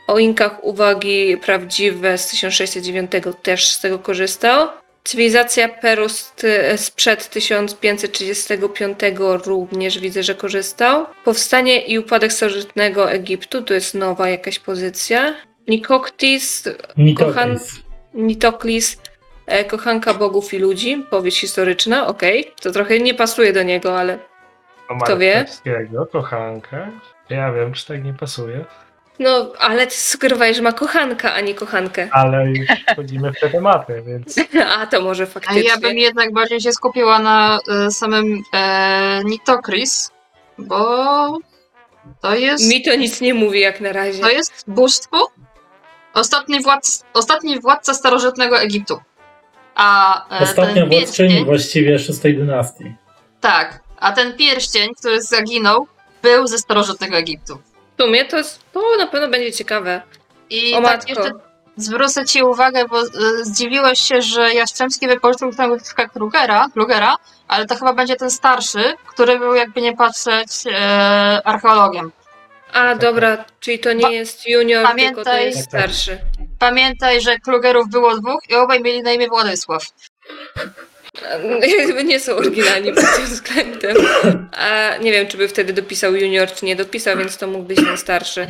O 0.07 0.19
Inkach 0.19 0.63
uwagi 0.63 1.37
prawdziwe 1.37 2.17
z 2.17 2.27
1609 2.27 3.11
też 3.43 3.71
z 3.71 3.79
tego 3.79 3.99
korzystał. 3.99 4.67
Cywilizacja 5.09 5.69
Peru 5.69 6.07
sprzed 6.75 7.29
1535 7.29 8.99
również 9.45 9.99
widzę, 9.99 10.23
że 10.23 10.35
korzystał. 10.35 11.05
Powstanie 11.25 11.85
i 11.85 11.99
upadek 11.99 12.33
starożytnego 12.33 13.11
Egiptu, 13.11 13.61
to 13.61 13.73
jest 13.73 13.95
nowa 13.95 14.29
jakaś 14.29 14.59
pozycja. 14.59 15.35
Nikoktis, 15.67 16.63
Kochan- 16.63 16.97
Mitokris. 16.97 17.81
Nitoklis, 18.13 19.01
e, 19.45 19.65
kochanka 19.65 20.13
bogów 20.13 20.53
i 20.53 20.59
ludzi, 20.59 21.05
powieść 21.09 21.39
historyczna, 21.39 22.07
okej. 22.07 22.51
To 22.61 22.71
trochę 22.71 22.99
nie 22.99 23.13
pasuje 23.13 23.53
do 23.53 23.63
niego, 23.63 23.99
ale 23.99 24.19
Kto 25.03 25.17
wie? 25.17 25.45
Kochanka. 26.11 26.91
Ja 27.29 27.53
wiem, 27.53 27.73
czy 27.73 27.87
tak 27.87 28.03
nie 28.03 28.13
pasuje. 28.13 28.65
No, 29.19 29.51
ale 29.59 29.87
ty 29.87 29.95
sugerowałeś, 29.95 30.55
że 30.57 30.63
ma 30.63 30.71
kochanka, 30.73 31.33
a 31.33 31.41
nie 31.41 31.53
kochankę. 31.55 32.09
Ale 32.11 32.45
już 32.49 32.67
wchodzimy 32.91 33.33
w 33.33 33.39
te 33.39 33.49
tematy, 33.49 34.03
więc 34.07 34.35
A 34.79 34.87
to 34.87 35.01
może 35.01 35.23
A 35.23 35.27
faktycznie. 35.27 35.61
ja 35.61 35.77
bym 35.77 35.97
jednak 35.97 36.33
bardziej 36.33 36.61
się 36.61 36.71
skupiła 36.71 37.19
na 37.19 37.59
e, 37.87 37.91
samym 37.91 38.41
e, 38.53 39.21
Nitokris, 39.25 40.11
bo 40.57 41.37
to 42.21 42.35
jest, 42.35 42.69
Mi 42.69 42.81
to 42.83 42.95
nic 42.95 43.21
nie 43.21 43.33
mówi 43.33 43.59
jak 43.59 43.81
na 43.81 43.91
razie. 43.93 44.21
to 44.21 44.29
jest 44.29 44.63
bóstwo, 44.67 45.27
ostatni, 46.13 46.61
władc, 46.61 47.01
ostatni 47.13 47.59
władca 47.59 47.93
starożytnego 47.93 48.59
Egiptu. 48.61 48.97
A 49.75 50.39
e, 50.39 50.43
Ostatnia 50.43 50.73
ten 50.73 50.89
władczyni 50.89 50.99
pierścień, 50.99 51.45
właściwie 51.45 51.99
szóstej 51.99 52.37
dynastii. 52.37 52.95
tak, 53.41 53.79
a 53.99 54.11
ten 54.11 54.37
pierścień, 54.37 54.89
który 54.95 55.21
zaginął, 55.21 55.87
był 56.21 56.47
ze 56.47 56.57
starożytnego 56.57 57.17
Egiptu. 57.17 57.57
W 57.99 58.01
sumie 58.01 58.25
to, 58.25 58.37
jest, 58.37 58.59
to 58.73 58.81
na 58.97 59.07
pewno 59.07 59.27
będzie 59.27 59.51
ciekawe. 59.53 60.01
I 60.49 60.73
O 60.75 60.81
tak 60.81 60.83
matko. 60.83 61.09
jeszcze 61.09 61.31
zwrócę 61.77 62.25
Ci 62.25 62.43
uwagę, 62.43 62.85
bo 62.87 63.01
e, 63.01 63.05
zdziwiłeś 63.41 63.99
się, 63.99 64.21
że 64.21 64.53
Jastrzębski 64.53 65.07
wypożyczył 65.07 65.51
tę 65.53 65.69
Krugera, 66.13 66.67
Krugera, 66.73 67.15
ale 67.47 67.65
to 67.65 67.75
chyba 67.75 67.93
będzie 67.93 68.15
ten 68.15 68.31
starszy, 68.31 68.93
który 69.07 69.39
był 69.39 69.53
jakby 69.55 69.81
nie 69.81 69.97
patrzeć 69.97 70.47
e, 70.71 71.41
archeologiem. 71.45 72.11
A, 72.73 72.95
dobra, 72.95 73.45
czyli 73.59 73.79
to 73.79 73.93
nie 73.93 74.11
jest 74.15 74.47
junior, 74.47 74.87
tylko 74.97 75.23
to 75.23 75.29
pamiętaj- 75.29 75.45
jest 75.45 75.63
starszy. 75.63 76.17
Pamiętaj, 76.59 77.21
że 77.21 77.39
Klugerów 77.39 77.89
było 77.89 78.15
dwóch 78.17 78.49
i 78.49 78.55
obaj 78.55 78.81
mieli 78.81 79.03
na 79.03 79.11
imię 79.11 79.27
Władysław. 79.27 79.83
Nie 82.05 82.19
są 82.19 82.35
oryginalni 82.35 82.93
pod 82.93 83.03
tym 83.15 83.25
względem. 83.25 83.97
A 84.51 84.97
nie 84.97 85.11
wiem, 85.11 85.27
czy 85.27 85.37
by 85.37 85.47
wtedy 85.47 85.73
dopisał 85.73 86.15
junior, 86.15 86.51
czy 86.51 86.65
nie 86.65 86.75
dopisał, 86.75 87.17
więc 87.17 87.37
to 87.37 87.47
mógł 87.47 87.63
być 87.65 87.77
ten 87.77 87.97
starszy. 87.97 88.47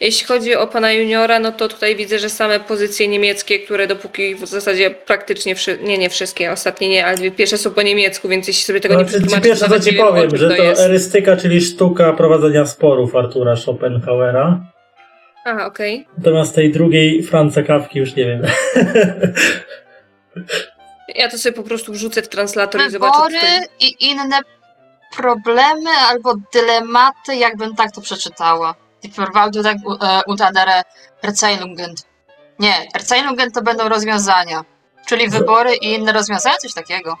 Jeśli 0.00 0.26
chodzi 0.26 0.54
o 0.54 0.66
pana 0.66 0.92
juniora, 0.92 1.38
no 1.38 1.52
to 1.52 1.68
tutaj 1.68 1.96
widzę, 1.96 2.18
że 2.18 2.30
same 2.30 2.60
pozycje 2.60 3.08
niemieckie, 3.08 3.58
które 3.58 3.86
dopóki 3.86 4.34
w 4.34 4.46
zasadzie 4.46 4.90
praktycznie, 4.90 5.54
wszy- 5.54 5.78
nie, 5.82 5.98
nie 5.98 6.10
wszystkie, 6.10 6.52
ostatnie 6.52 6.88
nie, 6.88 7.06
ale 7.06 7.16
dwie 7.16 7.30
pierwsze 7.30 7.58
są 7.58 7.70
po 7.70 7.82
niemiecku, 7.82 8.28
więc 8.28 8.48
jeśli 8.48 8.62
sobie 8.64 8.80
tego 8.80 8.94
nie 8.94 9.00
Znaczy, 9.00 9.12
ci 9.12 9.18
przetłumaczysz, 9.20 9.48
pierwsze 9.50 9.64
to 9.64 9.70
nawet 9.70 9.84
ci 9.84 9.90
nie 9.90 9.96
wiem, 9.96 10.06
o 10.06 10.10
powiem, 10.10 10.30
czym 10.30 10.38
że 10.38 10.48
to 10.56 10.62
jest. 10.62 10.80
erystyka, 10.80 11.36
czyli 11.36 11.60
sztuka 11.60 12.12
prowadzenia 12.12 12.66
sporów 12.66 13.16
Artura 13.16 13.56
Schopenhauera. 13.56 14.60
Aha, 15.44 15.66
okej. 15.66 16.06
Natomiast 16.18 16.54
tej 16.54 16.72
drugiej 16.72 17.22
Franca 17.22 17.62
Kawki 17.62 17.98
już 17.98 18.14
nie 18.16 18.24
wiem. 18.26 18.42
Ja 21.14 21.30
to 21.30 21.38
sobie 21.38 21.52
po 21.52 21.62
prostu 21.62 21.92
wrzucę 21.92 22.22
w 22.22 22.28
translator 22.28 22.80
i 22.80 22.90
zobaczę, 22.90 23.12
Wybory 23.12 23.38
co 23.40 23.66
to... 23.66 23.72
i 23.80 24.10
inne 24.10 24.40
problemy 25.16 25.90
albo 25.90 26.34
dylematy, 26.52 27.36
jakbym 27.36 27.76
tak 27.76 27.92
to 27.92 28.00
przeczytała. 28.00 28.74
Die 29.02 29.10
Verwaltung 29.10 29.66
e, 29.66 30.22
unter 30.26 30.52
der 30.52 30.68
Erzählungen. 31.22 31.94
Nie, 32.58 32.74
Erzählungen 32.94 33.50
to 33.50 33.62
będą 33.62 33.88
rozwiązania. 33.88 34.64
Czyli 35.06 35.30
wybory 35.30 35.74
i 35.74 35.94
inne 35.94 36.12
rozwiązania, 36.12 36.56
coś 36.56 36.74
takiego. 36.74 37.16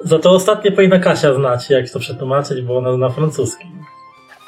Za 0.00 0.18
to 0.18 0.30
ostatnie 0.30 0.72
powinna 0.72 0.98
Kasia 0.98 1.34
znać, 1.34 1.70
jak 1.70 1.90
to 1.90 1.98
przetłumaczyć, 1.98 2.62
bo 2.62 2.78
ona 2.78 2.92
zna 2.92 3.10
francuski. 3.10 3.66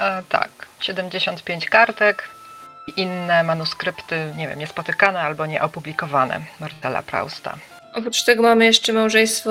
E, 0.00 0.22
tak, 0.28 0.50
75 0.80 1.68
kartek 1.68 2.28
i 2.86 3.00
inne 3.00 3.42
manuskrypty, 3.42 4.32
nie 4.36 4.48
wiem, 4.48 4.58
niespotykane 4.58 5.20
albo 5.20 5.46
nieopublikowane 5.46 6.40
Marcela 6.60 7.02
Prausta. 7.02 7.58
Oprócz 7.94 8.24
tego 8.24 8.42
mamy 8.42 8.64
jeszcze 8.64 8.92
małżeństwo 8.92 9.50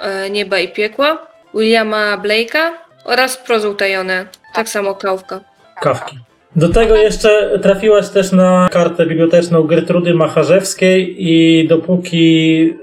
e, 0.00 0.30
Nieba 0.30 0.58
i 0.58 0.68
Piekła, 0.68 1.26
Williama 1.54 2.18
Blake'a 2.18 2.70
oraz 3.04 3.36
Prozy 3.36 3.68
utajone, 3.68 4.26
tak 4.54 4.68
samo 4.68 4.94
Kałwka. 4.94 5.40
Kawki. 5.82 6.18
Do 6.56 6.68
tego 6.68 6.96
jeszcze 6.96 7.58
trafiłaś 7.62 8.08
też 8.08 8.32
na 8.32 8.68
kartę 8.72 9.06
biblioteczną 9.06 9.62
Gertrudy 9.62 10.14
Macharzewskiej 10.14 11.16
i 11.18 11.68
dopóki, 11.68 12.74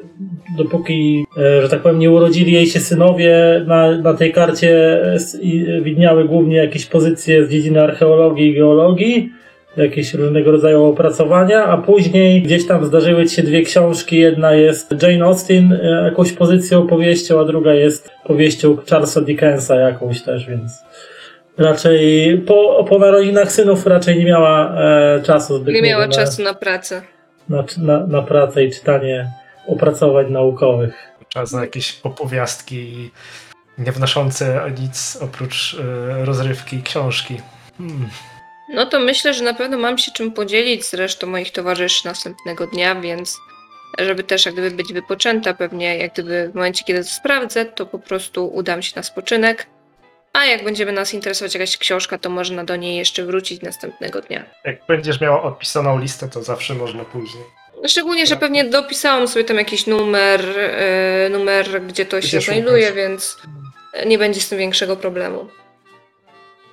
dopóki, 0.58 1.26
e, 1.38 1.62
że 1.62 1.70
tak 1.70 1.82
powiem, 1.82 2.00
nie 2.00 2.12
urodzili 2.12 2.52
jej 2.52 2.68
się 2.68 2.80
synowie, 2.80 3.64
na, 3.68 3.98
na 3.98 4.14
tej 4.14 4.34
karcie 4.34 5.02
widniały 5.82 6.26
głównie 6.26 6.58
jakieś 6.58 6.86
pozycje 6.86 7.46
z 7.46 7.50
dziedziny 7.50 7.84
archeologii 7.84 8.48
i 8.48 8.54
geologii, 8.54 9.32
jakieś 9.78 10.14
różnego 10.14 10.52
rodzaju 10.52 10.84
opracowania, 10.84 11.66
a 11.66 11.78
później 11.78 12.42
gdzieś 12.42 12.68
tam 12.68 12.86
zdarzyły 12.86 13.26
ci 13.26 13.36
się 13.36 13.44
dwie 13.44 13.62
książki. 13.62 14.18
Jedna 14.18 14.54
jest 14.54 14.96
Jane 15.02 15.26
Austen 15.26 15.74
e, 15.74 16.04
jakąś 16.06 16.32
pozycją, 16.32 16.88
powieścią, 16.88 17.40
a 17.40 17.46
druga 17.46 17.74
jest 17.74 18.10
powieścią 18.26 18.78
Charlesa 18.90 19.22
Dickensa 19.22 19.76
jakąś 19.76 20.22
też, 20.22 20.48
więc 20.48 20.72
raczej 21.58 22.38
po, 22.38 22.86
po 22.90 23.00
narodzinach 23.00 23.52
synów 23.52 23.88
raczej 23.88 24.20
nie 24.20 24.26
miała 24.26 24.76
e, 24.82 25.22
czasu 25.24 25.58
zbyt 25.58 25.76
Nie 25.76 25.82
miała 25.82 26.08
na, 26.08 26.14
czasu 26.14 26.44
na 26.44 26.54
pracę. 26.54 27.02
na, 27.50 27.64
na, 27.78 28.08
na 28.08 28.22
pracę 28.22 28.64
i 28.64 28.72
czytanie 28.72 29.32
opracowań 29.68 30.32
naukowych. 30.32 31.08
Czas 31.30 31.52
na 31.52 31.62
jakieś 31.62 32.00
opowiastki 32.04 33.12
nie 33.78 33.92
wnoszące 33.92 34.62
nic 34.80 35.18
oprócz 35.22 35.78
e, 35.80 36.26
rozrywki 36.26 36.78
i 36.78 36.84
książki. 36.84 37.38
Hmm. 37.78 38.10
No 38.70 38.86
to 38.86 39.00
myślę, 39.00 39.34
że 39.34 39.44
na 39.44 39.54
pewno 39.54 39.78
mam 39.78 39.98
się 39.98 40.12
czym 40.12 40.32
podzielić 40.32 40.86
z 40.86 40.94
resztą 40.94 41.28
moich 41.28 41.52
towarzyszy 41.52 42.06
następnego 42.06 42.68
dnia, 42.68 42.96
więc 42.96 43.38
żeby 44.00 44.24
też 44.24 44.46
jak 44.46 44.54
gdyby 44.56 44.72
być 44.72 44.94
wypoczęta, 44.94 45.54
pewnie 45.54 45.98
jak 45.98 46.14
gdyby 46.14 46.50
w 46.52 46.56
momencie, 46.56 46.84
kiedy 46.84 47.04
to 47.04 47.10
sprawdzę, 47.10 47.66
to 47.66 47.86
po 47.86 48.00
prostu 48.00 48.48
udam 48.48 48.82
się 48.82 48.94
na 48.96 49.04
spoczynek. 49.04 49.68
A 50.34 50.46
jak 50.46 50.64
będziemy 50.64 50.92
nas 50.92 51.14
interesować 51.14 51.54
jakaś 51.54 51.78
książka, 51.78 52.18
to 52.18 52.30
można 52.30 52.64
do 52.64 52.76
niej 52.76 52.98
jeszcze 52.98 53.26
wrócić 53.26 53.62
następnego 53.62 54.22
dnia. 54.22 54.44
Jak 54.66 54.86
będziesz 54.88 55.22
miała 55.22 55.44
odpisaną 55.44 56.00
listę, 56.00 56.30
to 56.30 56.44
zawsze 56.44 56.74
można 56.74 57.06
później. 57.06 57.44
Szczególnie, 57.88 58.26
że 58.28 58.36
pewnie 58.36 58.64
dopisałam 58.66 59.28
sobie 59.28 59.46
tam 59.46 59.58
jakiś 59.58 59.88
numer, 59.88 60.42
e, 60.60 61.30
numer 61.30 61.82
gdzie 61.82 62.06
to 62.06 62.18
Gdzie 62.18 62.28
się 62.28 62.42
szukać. 62.42 62.56
znajduje, 62.56 62.94
więc 62.94 63.38
nie 64.06 64.18
będzie 64.18 64.42
z 64.42 64.50
tym 64.50 64.58
większego 64.58 64.96
problemu. 64.96 65.48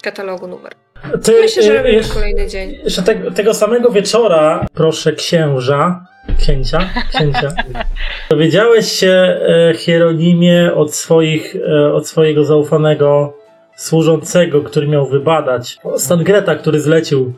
Katalogu 0.03 0.47
numer. 0.47 0.75
Ty, 1.23 1.33
Myślę, 1.41 1.63
że 1.63 1.73
y, 1.73 1.77
robimy 1.77 1.95
jeszcze- 1.97 2.15
kolejny 2.15 2.47
dzień. 2.47 2.79
Jeszcze 2.85 3.03
te, 3.03 3.15
tego 3.15 3.55
samego 3.55 3.91
wieczora, 3.91 4.67
proszę 4.75 5.13
księża, 5.13 6.07
księcia, 6.39 6.91
księcia, 7.15 7.53
dowiedziałeś 8.31 8.93
się, 8.93 9.11
e, 9.11 9.75
Hieronimie, 9.75 10.75
od, 10.75 10.95
swoich, 10.95 11.57
e, 11.57 11.93
od 11.93 12.09
swojego 12.09 12.45
zaufanego 12.45 13.37
służącego, 13.77 14.63
który 14.63 14.89
miał 14.89 15.07
wybadać, 15.07 15.79
stan 15.97 16.25
Greta, 16.25 16.55
który 16.55 16.81
zlecił 16.81 17.33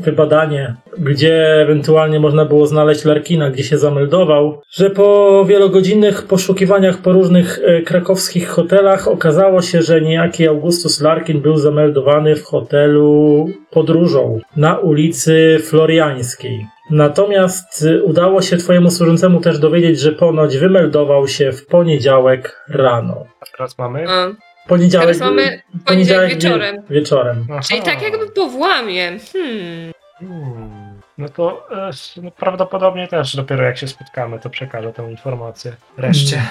wybadanie, 0.00 0.74
gdzie 0.98 1.62
ewentualnie 1.62 2.20
można 2.20 2.44
było 2.44 2.66
znaleźć 2.66 3.04
Larkina, 3.04 3.50
gdzie 3.50 3.64
się 3.64 3.78
zameldował, 3.78 4.62
że 4.70 4.90
po 4.90 5.44
wielogodzinnych 5.48 6.22
poszukiwaniach 6.22 6.98
po 6.98 7.12
różnych 7.12 7.60
e, 7.64 7.82
krakowskich 7.82 8.48
hotelach 8.48 9.08
okazało 9.08 9.62
się, 9.62 9.82
że 9.82 10.00
niejaki 10.00 10.48
Augustus 10.48 11.00
Larkin 11.00 11.40
był 11.40 11.56
zameldowany 11.56 12.36
w 12.36 12.44
hotelu 12.44 13.46
podróżą 13.70 14.40
na 14.56 14.78
ulicy 14.78 15.58
Floriańskiej. 15.62 16.66
Natomiast 16.90 17.82
y, 17.82 18.02
udało 18.02 18.42
się 18.42 18.56
twojemu 18.56 18.90
służącemu 18.90 19.40
też 19.40 19.58
dowiedzieć, 19.58 20.00
że 20.00 20.12
ponoć 20.12 20.58
wymeldował 20.58 21.28
się 21.28 21.52
w 21.52 21.66
poniedziałek 21.66 22.64
rano. 22.68 23.24
A 23.40 23.56
teraz 23.56 23.78
mamy. 23.78 24.04
A, 24.08 24.28
Poniedziałek, 24.68 25.06
Teraz 25.06 25.20
mamy 25.20 25.62
poniedziałek 25.84 26.34
wieczorem. 26.34 26.76
Wie, 26.76 27.00
wieczorem. 27.00 27.46
Czyli 27.68 27.80
Aha. 27.82 27.90
tak 27.92 28.02
jakby 28.02 28.30
po 28.30 28.46
włamie. 28.48 29.18
Hmm. 29.32 29.92
Hmm. 30.18 31.00
No 31.18 31.28
to 31.28 31.66
e, 31.70 31.90
no 32.22 32.30
prawdopodobnie 32.30 33.08
też 33.08 33.36
dopiero 33.36 33.64
jak 33.64 33.78
się 33.78 33.88
spotkamy, 33.88 34.38
to 34.38 34.50
przekażę 34.50 34.92
tę 34.92 35.10
informację 35.10 35.72
reszcie. 35.96 36.36
Mm. 36.36 36.48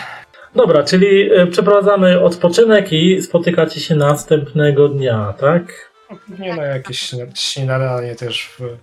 Dobra, 0.56 0.84
czyli 0.84 1.34
y, 1.40 1.48
przeprowadzamy 1.48 2.20
odpoczynek 2.20 2.94
i 2.94 3.22
spotykacie 3.22 3.80
się 3.80 3.96
następnego 3.96 4.88
dnia, 4.90 5.34
tak? 5.40 5.92
Nie 6.40 6.56
no, 6.56 6.64
jakieś 6.64 7.00
śnia- 7.00 7.36
śniadanie 7.36 8.16
też 8.16 8.50
w, 8.60 8.78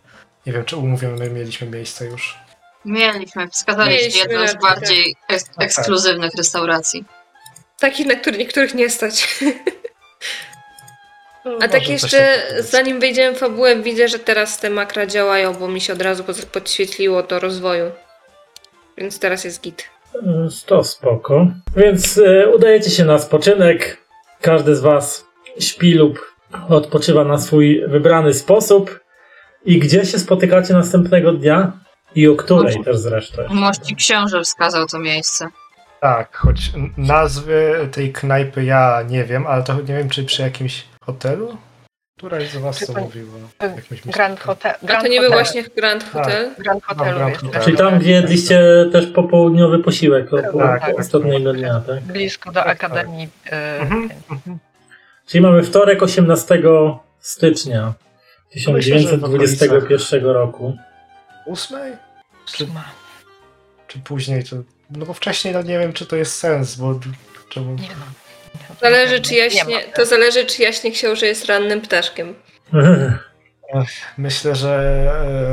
Nie 0.47 0.53
wiem, 0.53 0.65
czy 0.65 0.77
umówione 0.77 1.31
mieliśmy 1.31 1.67
miejsce 1.71 2.07
już. 2.07 2.39
Mieliśmy, 2.85 3.49
wskazaliście 3.49 4.19
jedną 4.19 4.39
z 4.39 4.41
raczej, 4.41 4.61
bardziej 4.61 5.17
eks- 5.29 5.45
tak. 5.55 5.65
ekskluzywnych 5.65 6.31
restauracji. 6.39 7.05
Takich, 7.85 8.07
na 8.07 8.15
których 8.15 8.39
niektórych 8.39 8.75
nie 8.75 8.91
stać. 8.91 9.45
No, 11.45 11.59
A 11.63 11.69
tak 11.69 11.89
jeszcze, 11.89 12.43
zanim 12.61 13.01
wejdziemy 13.01 13.37
w 13.37 13.39
fabułę, 13.39 13.77
widzę, 13.77 14.09
że 14.09 14.19
teraz 14.19 14.59
te 14.59 14.71
makra 14.71 15.07
działają, 15.07 15.55
bo 15.55 15.69
mi 15.69 15.81
się 15.81 15.93
od 15.93 16.03
razu 16.03 16.25
pod- 16.25 16.45
podświetliło 16.47 17.23
do 17.23 17.41
rozwoju. 17.41 17.91
Więc 18.99 19.19
teraz 19.19 19.45
jest 19.45 19.61
git. 19.63 19.85
To 20.67 20.85
spoko. 20.85 21.47
Więc 21.77 22.17
y, 22.17 22.53
udajecie 22.55 22.91
się 22.91 23.05
na 23.05 23.19
spoczynek. 23.19 23.99
Każdy 24.41 24.77
z 24.77 24.81
was 24.81 25.27
śpi 25.61 25.95
lub 25.95 26.33
odpoczywa 26.69 27.25
na 27.25 27.39
swój 27.39 27.89
wybrany 27.89 28.35
sposób. 28.35 29.01
I 29.65 29.79
gdzie 29.79 30.07
się 30.07 30.19
spotykacie 30.19 30.75
następnego 30.75 31.33
dnia? 31.33 31.73
I 32.15 32.29
o 32.29 32.37
której 32.37 32.85
też 32.85 32.97
zresztą. 32.97 33.43
Mości 33.51 33.97
książę 33.97 34.43
wskazał 34.43 34.87
to 34.87 34.99
miejsce. 34.99 35.49
Tak, 36.05 36.37
choć 36.37 36.73
nazwy 36.97 37.89
tej 37.93 38.13
knajpy 38.13 38.65
ja 38.65 39.03
nie 39.09 39.25
wiem, 39.25 39.47
ale 39.47 39.63
to 39.63 39.75
nie 39.75 39.83
wiem, 39.97 40.09
czy 40.09 40.25
przy 40.25 40.43
jakimś 40.43 40.85
hotelu? 41.01 41.57
Któraś 42.19 42.51
z 42.51 42.57
was 42.57 42.87
to 42.87 43.01
mówiła? 43.01 43.33
Jakimś. 43.77 44.01
Grand 44.01 44.41
Hotel. 44.41 44.75
A 44.83 44.87
Grand 44.87 45.03
to 45.03 45.09
nie 45.09 45.21
był 45.21 45.31
Hotel. 45.31 45.45
właśnie 45.45 45.63
Grand 45.77 46.05
Hotel? 46.11 46.55
Grand 46.59 46.85
Hotelu 46.85 47.17
Grand 47.17 47.33
jest. 47.33 47.45
Hotel. 47.45 47.63
Czyli 47.63 47.77
tam, 47.77 47.99
gdzie 47.99 48.11
jedliście 48.11 48.65
też 48.93 49.07
popołudniowy 49.07 49.79
posiłek 49.79 50.33
o- 50.33 50.59
Tak, 50.59 50.81
tak. 50.81 50.99
ostatniego 50.99 51.53
dnia, 51.53 51.81
tak? 51.87 52.01
Blisko 52.01 52.53
do 52.53 52.65
Akademii. 52.65 53.29
e, 53.53 53.79
Mhm, 53.81 54.11
mhm. 54.31 54.59
Czyli 55.27 55.41
mamy 55.43 55.63
wtorek 55.63 56.03
18 56.03 56.63
stycznia 57.21 57.93
Myślę, 58.55 58.99
że 59.01 59.17
w 59.17 59.23
1921 59.23 60.25
roku. 60.25 60.77
Ósmej? 61.47 61.93
Czy, 62.47 62.67
czy 63.89 63.99
później? 63.99 64.45
Czy... 64.45 64.63
No 64.91 65.07
bo 65.07 65.15
wcześniej 65.15 65.55
no 65.55 65.63
nie 65.63 65.79
wiem, 65.79 65.93
czy 65.93 66.07
to 66.07 66.17
jest 66.17 66.35
sens, 66.35 66.75
bo 66.75 67.01
czemu... 67.49 67.75
Nie 67.75 67.89
wiem. 67.89 67.99
Zależy, 68.81 69.21
czy 69.21 69.33
Nie 69.33 69.39
jaśnie, 69.39 69.83
to 69.83 70.07
zależy, 70.07 70.47
czy 70.47 70.63
jaśnie 70.63 70.91
książę 70.91 71.27
jest 71.27 71.45
rannym 71.45 71.81
ptaszkiem. 71.81 72.35
Myślę, 74.19 74.55
że 74.55 75.05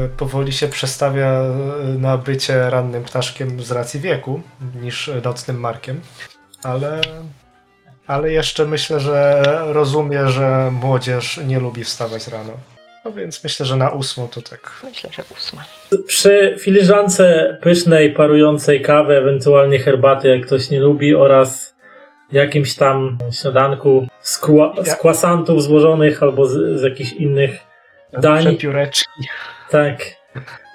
e, 0.06 0.18
powoli 0.18 0.54
się 0.54 0.68
przestawia 0.68 1.28
e, 1.28 1.54
na 2.00 2.18
bycie 2.18 2.70
rannym 2.70 3.04
ptaszkiem 3.04 3.64
z 3.64 3.72
racji 3.72 4.00
wieku 4.00 4.42
niż 4.82 5.12
nocnym 5.24 5.60
markiem, 5.60 6.02
ale, 6.64 7.02
ale 8.08 8.32
jeszcze 8.32 8.66
myślę, 8.66 9.00
że 9.00 9.44
rozumie, 9.66 10.28
że 10.28 10.72
młodzież 10.72 11.40
nie 11.46 11.60
lubi 11.60 11.84
wstawać 11.84 12.28
rano. 12.28 12.54
No 13.06 13.12
więc 13.12 13.44
myślę, 13.44 13.66
że 13.66 13.76
na 13.76 13.90
ósmą 13.90 14.28
to 14.28 14.42
tak. 14.42 14.82
Myślę, 14.84 15.10
że 15.14 15.24
ósma. 15.38 15.64
Przy 16.08 16.56
filiżance 16.60 17.58
pysznej, 17.62 18.12
parującej 18.14 18.82
kawy, 18.82 19.18
ewentualnie 19.18 19.80
herbaty, 19.80 20.28
jak 20.28 20.46
ktoś 20.46 20.70
nie 20.70 20.80
lubi, 20.80 21.16
oraz 21.16 21.76
jakimś 22.32 22.76
tam 22.76 23.18
śniadanku 23.32 24.08
z, 24.22 24.42
kła- 24.42 24.86
z 24.86 24.96
kwasantów 24.96 25.64
złożonych 25.64 26.24
albo 26.24 26.46
z, 26.46 26.80
z 26.80 26.84
jakichś 26.84 27.14
innych 27.14 27.60
dań. 28.22 28.46
Przepióreczki. 28.46 29.10
Tak. 29.70 29.98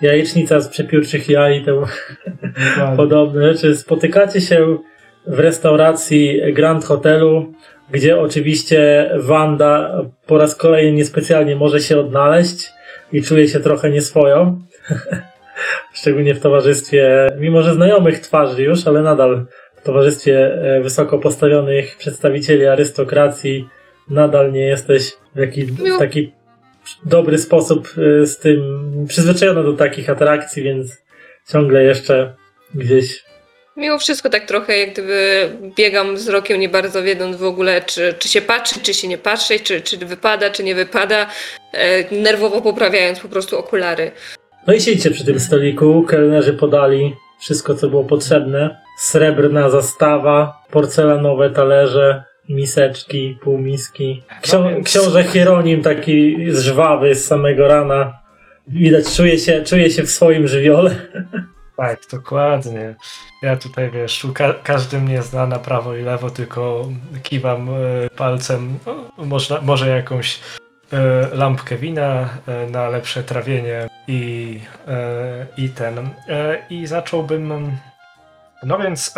Jajecznica 0.02 0.60
z 0.60 0.68
przepiórczych 0.68 1.28
jaj, 1.28 1.64
to 1.64 1.72
Dokładnie. 1.76 2.96
podobne 2.96 3.52
rzeczy. 3.54 3.76
Spotykacie 3.76 4.40
się 4.40 4.78
w 5.26 5.38
restauracji 5.38 6.40
Grand 6.52 6.84
Hotelu, 6.84 7.52
gdzie 7.90 8.20
oczywiście 8.20 9.10
Wanda 9.16 10.02
po 10.26 10.38
raz 10.38 10.54
kolejny 10.54 10.92
niespecjalnie 10.92 11.56
może 11.56 11.80
się 11.80 12.00
odnaleźć 12.00 12.72
i 13.12 13.22
czuje 13.22 13.48
się 13.48 13.60
trochę 13.60 13.90
nieswojo. 13.90 14.58
Szczególnie 15.94 16.34
w 16.34 16.40
towarzystwie, 16.40 17.28
mimo 17.38 17.62
że 17.62 17.74
znajomych 17.74 18.20
twarzy 18.20 18.62
już, 18.62 18.86
ale 18.86 19.02
nadal 19.02 19.46
w 19.76 19.82
towarzystwie 19.82 20.54
e, 20.54 20.80
wysoko 20.80 21.18
postawionych 21.18 21.96
przedstawicieli 21.96 22.66
arystokracji 22.66 23.68
nadal 24.10 24.52
nie 24.52 24.66
jesteś 24.66 25.12
w 25.34 25.38
jakiś 25.38 25.70
Miło. 25.80 25.98
taki 25.98 26.32
dobry 27.04 27.38
sposób 27.38 27.88
e, 28.22 28.26
z 28.26 28.38
tym 28.38 28.60
przyzwyczajona 29.08 29.62
do 29.62 29.72
takich 29.72 30.10
atrakcji, 30.10 30.62
więc 30.62 31.02
ciągle 31.48 31.82
jeszcze 31.84 32.34
gdzieś 32.74 33.25
Mimo 33.76 33.98
wszystko 33.98 34.30
tak 34.30 34.44
trochę 34.46 34.78
jak 34.78 34.92
gdyby 34.92 35.50
biegam 35.76 36.14
wzrokiem, 36.16 36.60
nie 36.60 36.68
bardzo 36.68 37.02
wiedząc 37.02 37.36
w 37.36 37.44
ogóle, 37.44 37.82
czy, 37.82 38.14
czy 38.18 38.28
się 38.28 38.40
patrzy, 38.40 38.80
czy 38.80 38.94
się 38.94 39.08
nie 39.08 39.18
patrzy, 39.18 39.60
czy, 39.60 39.80
czy 39.80 39.96
wypada, 39.96 40.50
czy 40.50 40.64
nie 40.64 40.74
wypada, 40.74 41.26
e, 41.72 42.14
nerwowo 42.20 42.62
poprawiając 42.62 43.20
po 43.20 43.28
prostu 43.28 43.58
okulary. 43.58 44.10
No 44.66 44.74
i 44.74 44.80
siedzicie 44.80 45.10
przy 45.10 45.24
tym 45.24 45.40
stoliku, 45.40 46.02
kelnerzy 46.02 46.52
podali 46.52 47.14
wszystko, 47.40 47.74
co 47.74 47.88
było 47.88 48.04
potrzebne. 48.04 48.78
Srebrna 49.00 49.70
zastawa, 49.70 50.62
porcelanowe 50.70 51.50
talerze, 51.50 52.24
miseczki, 52.48 53.38
półmiski. 53.42 54.22
Ksią- 54.42 54.82
Książę 54.84 55.24
Hieronim 55.24 55.82
taki 55.82 56.36
żwawy 56.52 57.14
z 57.14 57.26
samego 57.26 57.68
rana. 57.68 58.18
Widać, 58.68 59.16
czuje 59.16 59.38
się, 59.38 59.62
czuje 59.62 59.90
się 59.90 60.02
w 60.02 60.10
swoim 60.10 60.48
żywiole. 60.48 60.94
Tak, 61.76 61.98
dokładnie. 62.12 62.94
Ja 63.42 63.56
tutaj 63.56 63.90
wiesz, 63.90 64.26
ka- 64.34 64.54
każdy 64.64 65.00
mnie 65.00 65.22
zna 65.22 65.46
na 65.46 65.58
prawo 65.58 65.96
i 65.96 66.02
lewo, 66.02 66.30
tylko 66.30 66.88
kiwam 67.22 67.68
e, 67.68 68.10
palcem. 68.16 68.78
O, 68.86 69.24
można, 69.24 69.60
może 69.60 69.88
jakąś 69.88 70.40
e, 70.92 71.28
lampkę 71.36 71.76
wina 71.76 72.28
e, 72.48 72.66
na 72.70 72.88
lepsze 72.88 73.22
trawienie 73.22 73.88
i, 74.08 74.60
i 75.56 75.68
ten. 75.68 76.10
I 76.70 76.86
zacząłbym. 76.86 77.76
No 78.62 78.78
więc, 78.78 79.14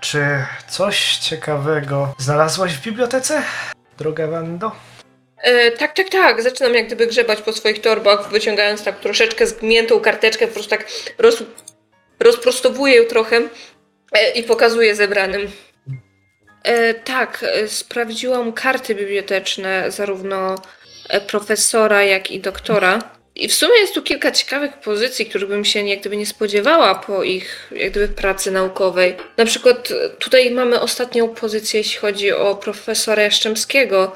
czy 0.00 0.44
coś 0.68 1.16
ciekawego 1.16 2.14
znalazłaś 2.18 2.72
w 2.74 2.82
bibliotece, 2.82 3.42
droga 3.98 4.26
Wando? 4.26 4.72
E, 5.42 5.70
tak, 5.70 5.92
tak, 5.94 6.08
tak. 6.08 6.42
Zaczynam 6.42 6.74
jak 6.74 6.86
gdyby 6.86 7.06
grzebać 7.06 7.42
po 7.42 7.52
swoich 7.52 7.80
torbach, 7.80 8.28
wyciągając 8.30 8.84
tak 8.84 9.00
troszeczkę 9.00 9.46
zgniętą 9.46 10.00
karteczkę, 10.00 10.46
po 10.46 10.52
prostu 10.52 10.70
tak 10.70 10.86
roz, 11.18 11.42
rozprostowuję 12.20 12.96
ją 12.96 13.04
trochę 13.04 13.36
e, 14.12 14.30
i 14.30 14.42
pokazuję 14.42 14.94
zebranym. 14.94 15.50
E, 16.62 16.94
tak, 16.94 17.44
e, 17.48 17.68
sprawdziłam 17.68 18.52
karty 18.52 18.94
biblioteczne 18.94 19.90
zarówno 19.90 20.54
profesora, 21.26 22.02
jak 22.02 22.30
i 22.30 22.40
doktora. 22.40 22.98
I 23.34 23.48
w 23.48 23.54
sumie 23.54 23.78
jest 23.80 23.94
tu 23.94 24.02
kilka 24.02 24.30
ciekawych 24.30 24.80
pozycji, 24.80 25.26
których 25.26 25.48
bym 25.48 25.64
się 25.64 25.88
jak 25.88 26.00
gdyby 26.00 26.16
nie 26.16 26.26
spodziewała 26.26 26.94
po 26.94 27.22
ich 27.22 27.70
jak 27.76 27.90
gdyby 27.90 28.08
pracy 28.08 28.50
naukowej. 28.50 29.16
Na 29.36 29.44
przykład 29.44 29.88
tutaj 30.18 30.50
mamy 30.50 30.80
ostatnią 30.80 31.28
pozycję, 31.28 31.80
jeśli 31.80 31.98
chodzi 31.98 32.32
o 32.32 32.54
profesora 32.54 33.22
Jaszczemskiego. 33.22 34.12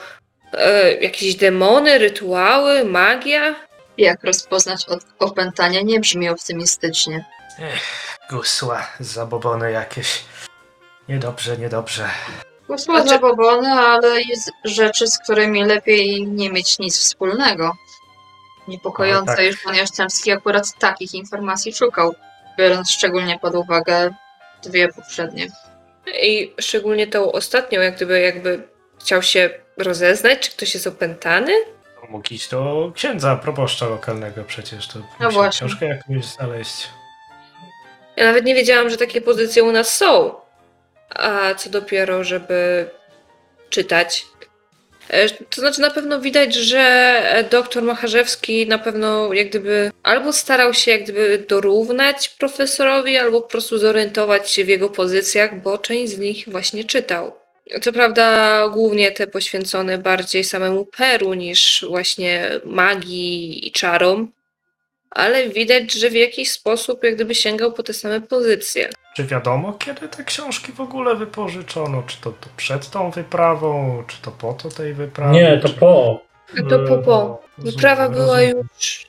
E, 0.52 0.94
jakieś 0.94 1.34
demony, 1.34 1.98
rytuały, 1.98 2.84
magia? 2.84 3.54
Jak 3.98 4.24
rozpoznać 4.24 4.88
od 4.88 5.00
opętania 5.18 5.80
nie 5.80 6.00
brzmi 6.00 6.28
optymistycznie. 6.28 7.24
Gusła, 8.30 8.86
zabobony 9.00 9.72
jakieś. 9.72 10.24
Niedobrze, 11.08 11.56
niedobrze. 11.58 12.08
Gusła 12.68 12.94
Znaczy- 12.94 13.08
zabobony, 13.08 13.68
ale 13.72 14.22
jest 14.22 14.50
rzeczy, 14.64 15.06
z 15.06 15.18
którymi 15.18 15.64
lepiej 15.64 16.26
nie 16.26 16.50
mieć 16.50 16.78
nic 16.78 16.98
wspólnego. 16.98 17.72
Niepokojące, 18.68 19.30
No, 19.30 19.36
tak. 19.36 19.46
już 19.46 19.62
pan 19.62 19.74
Jastrzębski 19.74 20.32
akurat 20.32 20.78
takich 20.78 21.14
informacji 21.14 21.74
szukał, 21.74 22.14
biorąc 22.58 22.90
szczególnie 22.90 23.38
pod 23.38 23.54
uwagę 23.54 24.14
dwie 24.62 24.88
poprzednie. 24.88 25.46
I 26.22 26.54
szczególnie 26.60 27.06
tą 27.06 27.32
ostatnią, 27.32 27.80
jak 27.80 27.96
gdyby, 27.96 28.20
jakby 28.20 28.68
chciał 29.00 29.22
się 29.22 29.50
rozeznać, 29.76 30.40
czy 30.40 30.50
ktoś 30.50 30.74
jest 30.74 30.86
opętany? 30.86 31.52
Mógł 32.08 32.34
iść 32.34 32.48
do 32.50 32.92
księdza, 32.94 33.36
proboszcza 33.36 33.86
lokalnego 33.86 34.44
przecież. 34.44 34.88
To 34.88 34.98
musiał 34.98 35.32
właśnie. 35.32 35.66
książkę 35.68 35.86
jakąś 35.86 36.24
znaleźć. 36.24 36.88
Ja 38.16 38.24
nawet 38.24 38.44
nie 38.44 38.54
wiedziałam, 38.54 38.90
że 38.90 38.96
takie 38.96 39.20
pozycje 39.20 39.64
u 39.64 39.72
nas 39.72 39.96
są. 39.96 40.34
A 41.10 41.54
co 41.54 41.70
dopiero, 41.70 42.24
żeby 42.24 42.86
czytać. 43.70 44.26
E, 45.08 45.28
To 45.30 45.60
znaczy 45.60 45.80
na 45.80 45.90
pewno 45.90 46.20
widać, 46.20 46.54
że 46.54 47.22
doktor 47.50 47.82
Macharzewski 47.82 48.66
na 48.66 48.78
pewno 48.78 49.32
jak 49.32 49.48
gdyby 49.48 49.90
albo 50.02 50.32
starał 50.32 50.74
się 50.74 50.90
jak 50.90 51.02
gdyby 51.02 51.44
dorównać 51.48 52.28
profesorowi, 52.28 53.18
albo 53.18 53.40
po 53.42 53.48
prostu 53.48 53.78
zorientować 53.78 54.50
się 54.50 54.64
w 54.64 54.68
jego 54.68 54.88
pozycjach, 54.88 55.62
bo 55.62 55.78
część 55.78 56.12
z 56.12 56.18
nich 56.18 56.48
właśnie 56.48 56.84
czytał. 56.84 57.32
Co 57.82 57.92
prawda 57.92 58.68
głównie 58.68 59.12
te 59.12 59.26
poświęcone 59.26 59.98
bardziej 59.98 60.44
samemu 60.44 60.86
Peru 60.86 61.34
niż 61.34 61.84
właśnie 61.88 62.50
magii 62.64 63.66
i 63.68 63.72
czarom, 63.72 64.32
ale 65.14 65.48
widać, 65.48 65.92
że 65.92 66.10
w 66.10 66.14
jakiś 66.14 66.50
sposób 66.50 67.04
jak 67.04 67.14
gdyby 67.14 67.34
sięgał 67.34 67.72
po 67.72 67.82
te 67.82 67.92
same 67.92 68.20
pozycje. 68.20 68.88
Czy 69.16 69.24
wiadomo, 69.24 69.72
kiedy 69.72 70.08
te 70.08 70.24
książki 70.24 70.72
w 70.72 70.80
ogóle 70.80 71.14
wypożyczono? 71.16 72.02
Czy 72.06 72.20
to, 72.20 72.30
to 72.30 72.48
przed 72.56 72.90
tą 72.90 73.10
wyprawą, 73.10 74.02
czy 74.06 74.22
to 74.22 74.30
po 74.30 74.52
to 74.52 74.68
tej 74.68 74.94
wyprawy? 74.94 75.34
Nie, 75.34 75.58
to 75.62 75.68
czy... 75.68 75.74
po. 75.74 76.20
A 76.58 76.70
to 76.70 76.78
po 76.78 76.98
po. 76.98 77.42
Rozumiem, 77.58 77.74
Wyprawa 77.76 78.08
była 78.08 78.40
rozumiem. 78.40 78.56
już. 78.78 79.06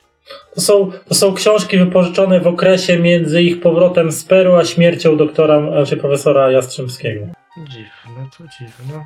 To 0.54 0.60
są, 0.60 0.92
to 1.08 1.14
są 1.14 1.34
książki 1.34 1.78
wypożyczone 1.78 2.40
w 2.40 2.46
okresie 2.46 2.98
między 2.98 3.42
ich 3.42 3.60
powrotem 3.60 4.12
z 4.12 4.24
Peru 4.24 4.54
a 4.54 4.64
śmiercią 4.64 5.16
doktora, 5.16 5.60
znaczy 5.70 5.96
profesora 5.96 6.50
Jastrzębskiego. 6.50 7.26
Dziwne, 7.58 8.28
to 8.38 8.44
dziwne. 8.58 9.04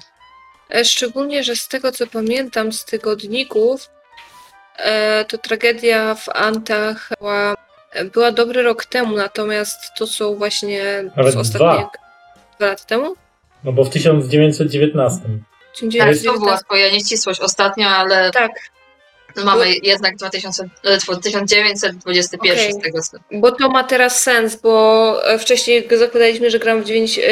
E, 0.74 0.84
Szczególnie, 0.84 1.44
że 1.44 1.56
z 1.56 1.68
tego 1.68 1.92
co 1.92 2.06
pamiętam 2.06 2.72
z 2.72 2.84
tygodników, 2.84 3.90
to 5.28 5.38
tragedia 5.38 6.14
w 6.14 6.28
Antach 6.28 7.08
była, 7.18 7.54
była 8.12 8.32
dobry 8.32 8.62
rok 8.62 8.84
temu, 8.84 9.16
natomiast 9.16 9.78
to 9.98 10.06
są 10.06 10.34
właśnie 10.34 11.04
Nawet 11.16 11.34
z 11.34 11.36
ostatnie 11.36 11.66
dwa. 11.68 11.90
dwa 12.58 12.66
lata 12.66 12.84
temu? 12.84 13.14
No 13.64 13.72
bo 13.72 13.84
w 13.84 13.90
1919. 13.90 15.20
Czyli 15.76 15.98
Tak, 15.98 16.08
to 16.08 16.14
1919. 16.14 16.38
była 16.38 16.58
twoja 16.58 16.90
nieścisłość 16.90 17.40
ostatnio, 17.40 17.88
ale 17.88 18.30
Tak, 18.30 18.50
mamy 19.44 19.74
jednak 19.82 20.16
2000, 20.16 20.68
e, 20.84 20.98
1921 20.98 22.58
Okej. 22.58 22.72
z 22.72 22.78
tego 22.78 23.02
co. 23.02 23.18
bo 23.32 23.52
to 23.52 23.68
ma 23.68 23.84
teraz 23.84 24.22
sens, 24.22 24.56
bo 24.56 25.30
e, 25.32 25.38
wcześniej 25.38 25.88
zakładaliśmy, 25.98 26.50
że 26.50 26.58
gram 26.58 26.82
w 26.82 26.84
9, 26.84 27.18
e, 27.18 27.22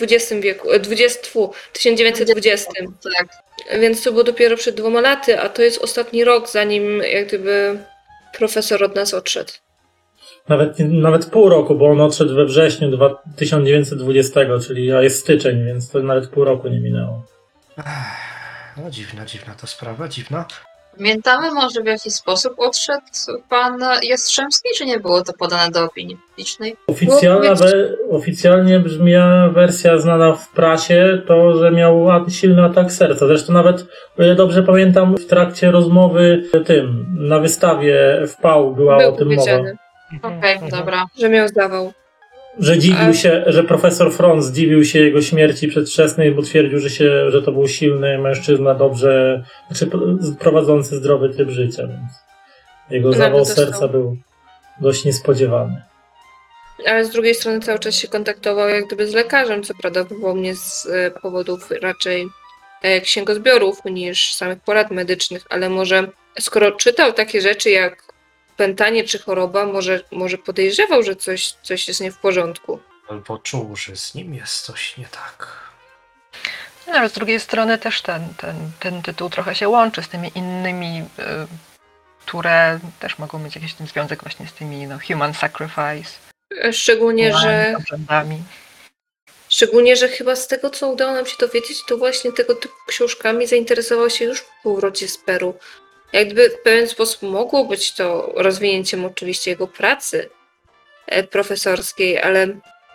XX 0.00 0.32
wieku, 0.40 0.70
e, 0.72 0.80
20, 0.80 1.22
tfu, 1.22 1.52
1920. 1.72 2.72
Tak. 3.18 3.45
Więc 3.80 4.02
to 4.02 4.10
było 4.12 4.24
dopiero 4.24 4.56
przed 4.56 4.76
dwoma 4.76 5.00
laty, 5.00 5.40
a 5.40 5.48
to 5.48 5.62
jest 5.62 5.82
ostatni 5.84 6.24
rok, 6.24 6.48
zanim 6.48 7.02
jak 7.12 7.26
gdyby 7.28 7.78
profesor 8.38 8.84
od 8.84 8.96
nas 8.96 9.14
odszedł. 9.14 9.52
Nawet, 10.48 10.78
nawet 10.78 11.26
pół 11.26 11.48
roku, 11.48 11.74
bo 11.74 11.86
on 11.90 12.00
odszedł 12.00 12.34
we 12.34 12.44
wrześniu 12.44 12.90
dwa- 12.90 13.18
1920, 13.36 14.40
czyli 14.66 14.92
a 14.92 15.02
jest 15.02 15.20
styczeń, 15.20 15.64
więc 15.64 15.90
to 15.90 15.98
nawet 15.98 16.28
pół 16.28 16.44
roku 16.44 16.68
nie 16.68 16.80
minęło. 16.80 17.22
Ech, 17.78 17.84
No 18.76 18.90
dziwna, 18.90 19.24
dziwna 19.26 19.54
to 19.54 19.66
sprawa, 19.66 20.08
dziwna. 20.08 20.46
Pamiętamy 20.96 21.50
może 21.50 21.82
w 21.82 21.86
jaki 21.86 22.10
sposób 22.10 22.54
odszedł 22.58 23.02
pan 23.48 23.80
Jastrzębski, 24.02 24.68
czy 24.76 24.86
nie 24.86 25.00
było 25.00 25.22
to 25.22 25.32
podane 25.32 25.70
do 25.70 25.84
opinii 25.84 26.16
publicznej? 26.28 26.76
Oficjalna 26.86 27.54
we, 27.54 27.72
oficjalnie 28.10 28.80
brzmiała 28.80 29.48
wersja 29.48 29.98
znana 29.98 30.32
w 30.32 30.48
prasie, 30.48 31.22
to, 31.26 31.56
że 31.58 31.70
miał 31.70 32.06
silny 32.28 32.64
atak 32.64 32.92
serca. 32.92 33.26
Zresztą 33.26 33.52
nawet, 33.52 33.82
o 34.18 34.22
ile 34.22 34.34
dobrze 34.34 34.62
pamiętam, 34.62 35.16
w 35.16 35.26
trakcie 35.26 35.70
rozmowy 35.70 36.42
tym, 36.66 37.06
na 37.18 37.38
wystawie 37.38 38.22
w 38.26 38.36
PAU 38.36 38.74
była 38.74 38.98
Był 38.98 39.08
o 39.14 39.16
tym 39.16 39.34
mowa. 39.34 39.52
Okej, 40.22 40.52
Mhm. 40.54 40.70
dobra. 40.70 41.06
że 41.18 41.28
miał 41.28 41.48
zdawał. 41.48 41.92
Że 42.58 42.78
dziwił 42.78 43.14
się, 43.14 43.44
że 43.46 43.64
profesor 43.64 44.12
Front 44.12 44.44
zdziwił 44.44 44.84
się 44.84 44.98
jego 44.98 45.22
śmierci 45.22 45.68
przedwczesnej, 45.68 46.32
bo 46.32 46.42
twierdził, 46.42 46.78
że, 46.78 46.90
się, 46.90 47.30
że 47.30 47.42
to 47.42 47.52
był 47.52 47.68
silny 47.68 48.18
mężczyzna, 48.18 48.74
dobrze, 48.74 49.42
znaczy 49.70 49.90
prowadzący 50.38 50.96
zdrowy 50.96 51.28
tryb 51.28 51.50
życia, 51.50 51.86
więc 51.86 52.12
jego 52.90 53.08
Nawet 53.08 53.24
zawał 53.24 53.38
dostał. 53.38 53.64
serca 53.64 53.88
był 53.88 54.16
dość 54.80 55.04
niespodziewany. 55.04 55.82
Ale 56.86 57.04
z 57.04 57.10
drugiej 57.10 57.34
strony 57.34 57.60
cały 57.60 57.78
czas 57.78 57.94
się 57.94 58.08
kontaktował 58.08 58.68
jak 58.68 58.86
gdyby 58.86 59.06
z 59.06 59.14
lekarzem, 59.14 59.62
co 59.62 59.74
prawdopodobnie 59.74 60.54
z 60.54 60.86
e, 60.86 61.10
powodów 61.10 61.70
raczej 61.82 62.28
e, 62.82 63.00
księgozbiorów 63.00 63.84
niż 63.84 64.34
samych 64.34 64.60
porad 64.60 64.90
medycznych, 64.90 65.44
ale 65.50 65.68
może 65.70 66.08
skoro 66.40 66.72
czytał 66.72 67.12
takie 67.12 67.40
rzeczy 67.40 67.70
jak 67.70 68.05
pętanie 68.56 69.04
czy 69.04 69.18
choroba, 69.18 69.66
może, 69.66 70.00
może 70.10 70.38
podejrzewał, 70.38 71.02
że 71.02 71.16
coś, 71.16 71.52
coś 71.52 71.88
jest 71.88 72.00
nie 72.00 72.12
w 72.12 72.18
porządku. 72.18 72.80
Albo 73.08 73.38
czuł, 73.38 73.76
że 73.76 73.96
z 73.96 74.14
nim 74.14 74.34
jest 74.34 74.60
coś 74.60 74.96
nie 74.96 75.06
tak. 75.06 75.66
No, 76.86 76.92
ale 76.92 77.08
z 77.08 77.12
drugiej 77.12 77.40
strony 77.40 77.78
też 77.78 78.02
ten, 78.02 78.28
ten, 78.36 78.56
ten 78.80 79.02
tytuł 79.02 79.30
trochę 79.30 79.54
się 79.54 79.68
łączy 79.68 80.02
z 80.02 80.08
tymi 80.08 80.30
innymi, 80.34 81.04
y, 81.18 81.22
które 82.26 82.80
też 83.00 83.18
mogą 83.18 83.38
mieć 83.38 83.54
jakiś 83.54 83.74
ten 83.74 83.86
związek 83.86 84.22
właśnie 84.22 84.46
z 84.46 84.52
tymi 84.52 84.86
no, 84.86 84.98
human 85.08 85.34
sacrifice, 85.34 86.26
E, 86.64 86.72
Szczególnie, 86.72 87.32
że 87.32 87.74
obrzędami. 87.78 88.42
Szczególnie, 89.48 89.96
że 89.96 90.08
chyba 90.08 90.36
z 90.36 90.48
tego, 90.48 90.70
co 90.70 90.88
udało 90.88 91.14
nam 91.14 91.26
się 91.26 91.36
dowiedzieć, 91.40 91.84
to 91.88 91.96
właśnie 91.96 92.32
tego 92.32 92.54
typu 92.54 92.74
książkami 92.86 93.46
zainteresował 93.46 94.10
się 94.10 94.24
już 94.24 94.42
po 94.42 94.48
powrocie 94.62 95.08
z 95.08 95.18
Peru. 95.18 95.54
Jak 96.12 96.26
gdyby 96.26 96.50
w 96.50 96.62
pewien 96.62 96.88
sposób 96.88 97.22
mogło 97.22 97.64
być 97.64 97.92
to 97.92 98.32
rozwinięciem 98.36 99.04
oczywiście 99.04 99.50
jego 99.50 99.66
pracy 99.66 100.30
e, 101.06 101.22
profesorskiej, 101.22 102.22
ale, 102.22 102.46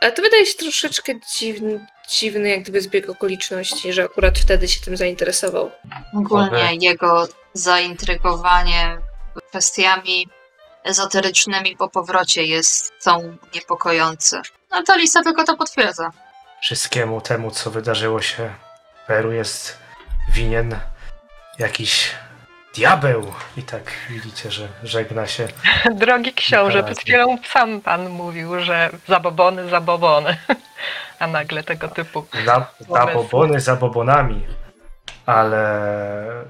ale 0.01 0.11
to 0.11 0.21
wydaje 0.21 0.45
się 0.45 0.57
troszeczkę 0.57 1.13
dziwny, 1.37 1.87
dziwny 2.09 2.49
jak 2.49 2.61
gdyby 2.61 2.81
zbieg 2.81 3.09
okoliczności, 3.09 3.93
że 3.93 4.03
akurat 4.03 4.39
wtedy 4.39 4.67
się 4.67 4.81
tym 4.81 4.97
zainteresował. 4.97 5.71
Ogólnie 6.17 6.75
jego 6.81 7.27
zaintrygowanie 7.53 8.97
kwestiami 9.49 10.27
ezoterycznymi 10.83 11.77
po 11.77 11.89
powrocie 11.89 12.43
jest 12.43 12.93
są 12.99 13.37
niepokojące. 13.55 14.41
No 14.71 14.83
ta 14.83 14.95
lista 14.95 15.23
tylko 15.23 15.43
to 15.43 15.57
potwierdza. 15.57 16.11
Wszystkiemu 16.61 17.21
temu, 17.21 17.51
co 17.51 17.71
wydarzyło 17.71 18.21
się 18.21 18.53
w 19.03 19.07
Peru 19.07 19.31
jest 19.31 19.77
winien 20.33 20.79
jakiś 21.59 22.11
diabeł. 22.73 23.33
I 23.57 23.63
tak 23.63 23.83
widzicie, 24.09 24.51
że 24.51 24.67
żegna 24.83 25.27
się. 25.27 25.47
Drogi 25.95 26.33
książę, 26.33 26.83
przed 26.83 26.99
chwilą 26.99 27.37
sam 27.45 27.81
pan 27.81 28.09
mówił, 28.09 28.59
że 28.59 28.89
zabobony, 29.07 29.69
zabobony, 29.69 30.37
a 31.19 31.27
nagle 31.27 31.63
tego 31.63 31.87
typu. 31.87 32.25
Na, 32.45 32.67
zabobony 32.89 33.59
za 33.59 33.75
bobonami, 33.75 34.45
ale 35.25 36.45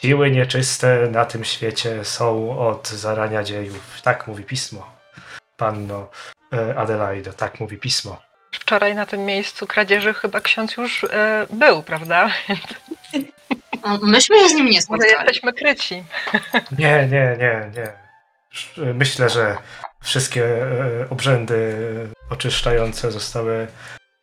siły 0.00 0.30
nieczyste 0.30 1.08
na 1.10 1.24
tym 1.24 1.44
świecie 1.44 2.04
są 2.04 2.58
od 2.58 2.88
zarania 2.88 3.42
dziejów. 3.42 4.00
Tak 4.02 4.26
mówi 4.26 4.44
pismo. 4.44 4.96
Panno 5.56 6.08
e, 6.52 6.78
Adelaido, 6.78 7.32
tak 7.32 7.60
mówi 7.60 7.76
pismo. 7.78 8.22
Wczoraj 8.52 8.94
na 8.94 9.06
tym 9.06 9.24
miejscu 9.24 9.66
kradzieży 9.66 10.14
chyba 10.14 10.40
ksiądz 10.40 10.76
już 10.76 11.04
e, 11.04 11.46
był, 11.50 11.82
prawda? 11.82 12.30
Myśmy 14.02 14.38
się 14.40 14.48
z 14.48 14.54
nim 14.54 14.64
nie 14.66 14.70
Może 14.72 14.80
spotkali. 14.82 15.12
jesteśmy 15.12 15.52
kryci. 15.52 16.04
Nie, 16.78 17.08
nie, 17.10 17.36
nie, 17.38 17.70
nie. 17.76 17.92
Myślę, 18.94 19.28
że 19.30 19.56
wszystkie 20.02 20.44
e, 20.44 21.06
obrzędy 21.10 21.76
oczyszczające 22.30 23.12
zostały 23.12 23.66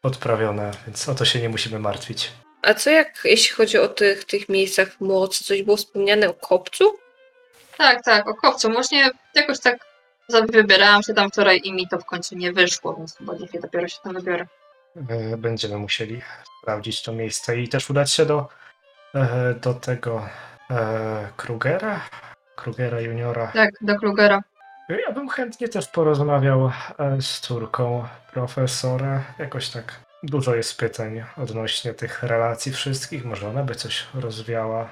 odprawione, 0.04 0.72
więc 0.88 1.10
o 1.10 1.16
to 1.16 1.26
się 1.26 1.42
nie 1.42 1.50
musimy 1.50 1.80
martwić. 1.80 2.32
A 2.62 2.74
co 2.74 2.90
jak, 2.90 3.22
jeśli 3.24 3.56
chodzi 3.56 3.78
o 3.78 3.88
tych, 3.88 4.26
tych 4.26 4.50
miejscach 4.50 5.02
mocy, 5.02 5.44
coś 5.44 5.64
było 5.64 5.78
wspomniane 5.78 6.30
o 6.30 6.34
kopcu? 6.34 6.98
Tak, 7.78 8.04
tak, 8.04 8.28
o 8.28 8.36
kopcu. 8.36 8.72
Właśnie 8.72 9.12
jakoś 9.36 9.60
tak 9.60 9.78
za- 10.28 10.42
wybierałam 10.42 11.04
się 11.04 11.14
tam 11.14 11.30
wczoraj 11.30 11.62
i 11.64 11.74
mi 11.74 11.88
to 11.88 11.98
w 12.00 12.06
końcu 12.06 12.36
nie 12.36 12.52
wyszło, 12.54 12.96
więc 12.96 13.18
chyba 13.18 13.36
dzisiaj 13.36 13.62
dopiero 13.62 13.88
się 13.88 13.98
tam 14.04 14.14
wybiorę. 14.14 14.48
E, 15.10 15.38
Będziemy 15.38 15.78
musieli 15.78 16.22
sprawdzić 16.62 17.02
to 17.04 17.12
miejsce 17.14 17.58
i 17.60 17.68
też 17.70 17.90
udać 17.90 18.12
się 18.12 18.26
do, 18.26 18.48
e, 19.16 19.54
do 19.54 19.74
tego 19.74 20.26
e, 20.72 21.28
Krugera, 21.38 22.00
Krugera 22.56 23.02
juniora. 23.02 23.48
Tak, 23.48 23.70
do 23.82 23.96
Klugera. 24.00 24.42
Ja 25.08 25.12
bym 25.12 25.30
chętnie 25.30 25.68
też 25.68 25.88
porozmawiał 25.88 26.72
e, 27.00 27.22
z 27.22 27.40
córką 27.40 28.08
profesora. 28.34 29.22
Jakoś 29.40 29.70
tak 29.70 30.00
dużo 30.24 30.56
jest 30.56 30.78
pytań 30.78 31.24
odnośnie 31.38 31.94
tych 31.94 32.24
relacji 32.24 32.72
wszystkich. 32.72 33.26
Może 33.26 33.50
ona 33.50 33.64
by 33.64 33.76
coś 33.76 34.08
rozwiała. 34.14 34.90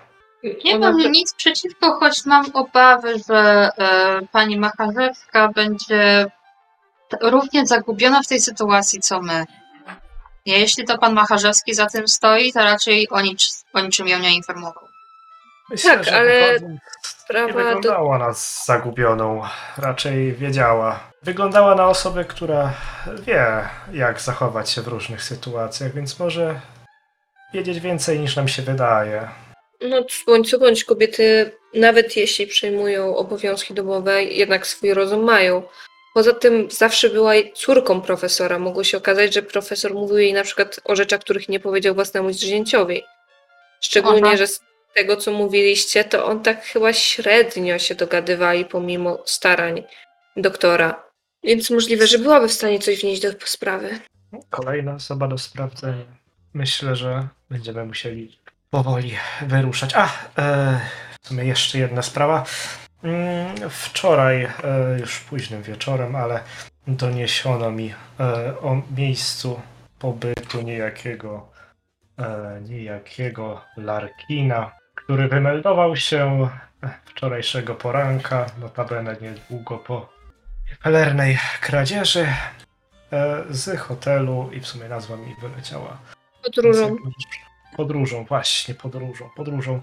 Nie 0.65 0.79
mam 0.79 0.97
nic 0.97 1.33
przeciwko, 1.33 1.99
choć 1.99 2.25
mam 2.25 2.45
obawy, 2.53 3.13
że 3.29 3.69
e, 3.77 4.21
pani 4.31 4.59
Macharzewska 4.59 5.47
będzie 5.47 6.25
t- 7.09 7.17
równie 7.21 7.67
zagubiona 7.67 8.21
w 8.23 8.27
tej 8.27 8.39
sytuacji, 8.39 8.99
co 8.99 9.21
my. 9.21 9.45
Jeśli 10.45 10.85
to 10.85 10.97
pan 10.97 11.13
Macharzewski 11.13 11.73
za 11.73 11.85
tym 11.87 12.07
stoi, 12.07 12.53
to 12.53 12.59
raczej 12.59 13.09
o, 13.09 13.21
nic, 13.21 13.65
o 13.73 13.79
niczym 13.79 14.07
ją 14.07 14.19
nie 14.19 14.35
informował. 14.35 14.87
Myślę, 15.69 15.91
Tak, 15.91 16.03
że 16.03 16.15
ale 16.15 16.53
wychodząc, 16.53 16.71
nie 16.71 16.79
Sprawa 17.03 17.47
do... 17.47 17.53
wyglądała 17.53 18.17
na 18.17 18.33
zagubioną. 18.65 19.41
Raczej 19.77 20.33
wiedziała. 20.33 20.99
Wyglądała 21.23 21.75
na 21.75 21.87
osobę, 21.87 22.25
która 22.25 22.73
wie, 23.25 23.69
jak 23.93 24.21
zachować 24.21 24.69
się 24.69 24.81
w 24.81 24.87
różnych 24.87 25.23
sytuacjach, 25.23 25.93
więc 25.93 26.19
może 26.19 26.61
wiedzieć 27.53 27.79
więcej 27.79 28.19
niż 28.19 28.35
nam 28.35 28.47
się 28.47 28.61
wydaje. 28.61 29.29
No, 29.81 30.03
bądź 30.27 30.49
co 30.49 30.59
bądź, 30.59 30.83
kobiety, 30.83 31.51
nawet 31.73 32.17
jeśli 32.17 32.47
przejmują 32.47 33.15
obowiązki 33.15 33.73
domowe, 33.73 34.23
jednak 34.23 34.67
swój 34.67 34.93
rozum 34.93 35.23
mają. 35.23 35.63
Poza 36.13 36.33
tym 36.33 36.71
zawsze 36.71 37.09
była 37.09 37.33
córką 37.53 38.01
profesora. 38.01 38.59
Mogło 38.59 38.83
się 38.83 38.97
okazać, 38.97 39.33
że 39.33 39.41
profesor 39.41 39.93
mówił 39.93 40.17
jej 40.17 40.33
na 40.33 40.43
przykład 40.43 40.79
o 40.83 40.95
rzeczach, 40.95 41.19
których 41.19 41.49
nie 41.49 41.59
powiedział 41.59 41.95
własnemu 41.95 42.31
źrenieciowi. 42.31 43.03
Szczególnie, 43.81 44.27
Aha. 44.27 44.37
że 44.37 44.47
z 44.47 44.61
tego, 44.93 45.17
co 45.17 45.31
mówiliście, 45.31 46.03
to 46.03 46.25
on 46.25 46.43
tak 46.43 46.63
chyba 46.63 46.93
średnio 46.93 47.79
się 47.79 47.95
dogadywali 47.95 48.65
pomimo 48.65 49.23
starań 49.25 49.83
doktora. 50.37 51.03
Więc 51.43 51.69
możliwe, 51.69 52.07
że 52.07 52.19
byłaby 52.19 52.47
w 52.47 52.53
stanie 52.53 52.79
coś 52.79 53.01
wnieść 53.01 53.21
do 53.21 53.29
sprawy. 53.45 53.99
Kolejna 54.49 54.93
osoba 54.93 55.27
do 55.27 55.37
sprawdzenia. 55.37 56.05
Myślę, 56.53 56.95
że 56.95 57.27
będziemy 57.49 57.85
musieli 57.85 58.37
powoli 58.69 59.17
wyruszać. 59.41 59.91
A, 59.95 60.09
e, 60.37 60.79
w 61.21 61.27
sumie 61.27 61.43
jeszcze 61.43 61.77
jedna 61.77 62.01
sprawa. 62.01 62.45
Mm, 63.03 63.69
Wczoraj, 63.69 64.43
e, 64.43 64.49
już 64.99 65.19
późnym 65.19 65.61
wieczorem, 65.61 66.15
ale 66.15 66.43
doniesiono 66.87 67.71
mi 67.71 67.93
e, 68.19 68.59
o 68.59 68.81
miejscu 68.97 69.61
pobytu 69.99 70.61
niejakiego, 70.61 71.49
e, 72.19 72.61
niejakiego 72.69 73.61
Larkina, 73.77 74.71
który 74.95 75.27
wymeldował 75.27 75.95
się 75.95 76.49
wczorajszego 77.05 77.75
poranka, 77.75 78.45
notabene 78.59 79.15
niedługo 79.21 79.77
po 79.77 80.09
pelernej 80.83 81.37
kradzieży 81.61 82.27
z 83.49 83.79
hotelu 83.79 84.49
i 84.53 84.59
w 84.59 84.67
sumie 84.67 84.87
nazwa 84.87 85.17
mi 85.17 85.35
wyleciała. 85.41 85.97
Podróżą. 86.43 86.95
Podróżą, 87.77 88.25
właśnie, 88.25 88.75
podróżą. 88.75 89.29
Podróżą. 89.35 89.81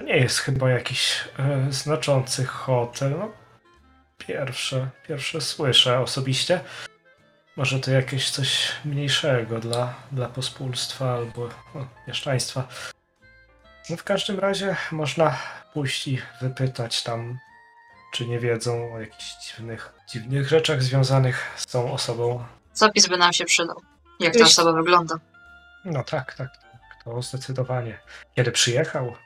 To 0.00 0.04
nie 0.04 0.16
jest 0.16 0.38
chyba 0.38 0.70
jakiś 0.70 1.24
e, 1.38 1.72
znaczący 1.72 2.44
hotel. 2.44 3.14
No, 3.18 3.32
pierwsze, 4.18 4.88
pierwsze 5.08 5.40
słyszę 5.40 6.00
osobiście. 6.00 6.60
Może 7.56 7.80
to 7.80 7.90
jakieś 7.90 8.30
coś 8.30 8.72
mniejszego 8.84 9.58
dla, 9.58 9.94
dla 10.12 10.28
pospólstwa 10.28 11.14
albo 11.14 11.48
no, 11.74 11.86
mieszczaństwa. 12.08 12.68
No, 13.90 13.96
w 13.96 14.04
każdym 14.04 14.38
razie 14.38 14.76
można 14.92 15.38
pójść 15.72 16.08
i 16.08 16.22
wypytać 16.40 17.02
tam, 17.02 17.38
czy 18.12 18.26
nie 18.26 18.38
wiedzą 18.38 18.94
o 18.94 19.00
jakichś 19.00 19.34
dziwnych, 19.46 19.92
dziwnych 20.12 20.48
rzeczach 20.48 20.82
związanych 20.82 21.50
z 21.56 21.66
tą 21.66 21.92
osobą. 21.92 22.44
Zapis 22.74 23.06
by 23.06 23.16
nam 23.16 23.32
się 23.32 23.44
przydał. 23.44 23.82
Jak 24.20 24.36
ta 24.36 24.44
osoba 24.44 24.72
wygląda. 24.72 25.14
No 25.84 26.04
tak, 26.04 26.34
tak, 26.34 26.56
tak, 26.56 27.04
to 27.04 27.22
zdecydowanie. 27.22 27.98
Kiedy 28.36 28.52
przyjechał, 28.52 29.16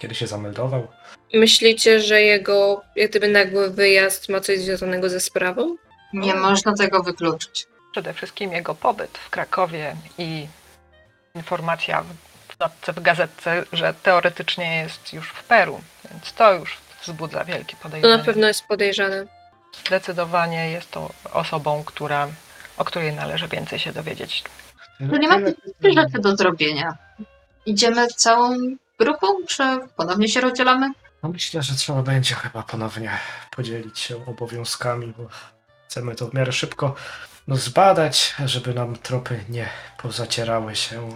kiedy 0.00 0.14
się 0.14 0.26
zameldował. 0.26 0.88
Myślicie, 1.34 2.00
że 2.00 2.22
jego 2.22 2.82
jak 2.96 3.10
gdyby 3.10 3.28
nagły 3.28 3.70
wyjazd 3.70 4.28
ma 4.28 4.40
coś 4.40 4.58
związanego 4.58 5.08
ze 5.08 5.20
sprawą? 5.20 5.76
Nie 6.12 6.34
można 6.34 6.74
tego 6.74 7.02
wykluczyć. 7.02 7.66
Przede 7.92 8.12
wszystkim 8.12 8.52
jego 8.52 8.74
pobyt 8.74 9.18
w 9.18 9.30
Krakowie 9.30 9.96
i 10.18 10.46
informacja 11.34 12.02
w 12.02 12.06
w 12.54 12.60
notce 12.60 12.92
w 12.92 13.00
gazetce, 13.02 13.64
że 13.72 13.94
teoretycznie 14.02 14.76
jest 14.76 15.12
już 15.12 15.28
w 15.28 15.44
Peru, 15.44 15.80
więc 16.10 16.32
to 16.32 16.52
już 16.54 16.78
wzbudza 17.02 17.44
wielkie 17.44 17.76
To 17.76 17.82
podejrzenie. 17.82 18.16
na 18.16 18.24
pewno 18.24 18.46
jest 18.46 18.66
podejrzane. 18.66 19.26
Zdecydowanie 19.86 20.70
jest 20.70 20.90
to 20.90 21.10
osobą, 21.32 21.84
która, 21.84 22.28
o 22.76 22.84
której 22.84 23.12
należy 23.12 23.48
więcej 23.48 23.78
się 23.78 23.92
dowiedzieć. 23.92 24.44
Czyli 25.12 25.28
mamy 25.28 25.52
trzy 25.52 25.92
rzeczy 25.92 26.18
do 26.18 26.36
zrobienia. 26.36 26.96
Idziemy 27.66 28.06
całą 28.06 28.56
grupą, 28.98 29.26
czy 29.46 29.62
ponownie 29.96 30.28
się 30.28 30.40
rozdzielamy? 30.40 30.90
No 31.22 31.28
myślę, 31.28 31.62
że 31.62 31.74
trzeba 31.74 32.02
będzie 32.02 32.34
chyba 32.34 32.62
ponownie 32.62 33.10
podzielić 33.56 33.98
się 33.98 34.26
obowiązkami, 34.26 35.14
bo 35.18 35.28
chcemy 35.88 36.14
to 36.14 36.28
w 36.28 36.34
miarę 36.34 36.52
szybko 36.52 36.94
no, 37.48 37.56
zbadać, 37.56 38.34
żeby 38.44 38.74
nam 38.74 38.96
tropy 38.96 39.44
nie 39.48 39.68
pozacierały 40.02 40.76
się. 40.76 41.08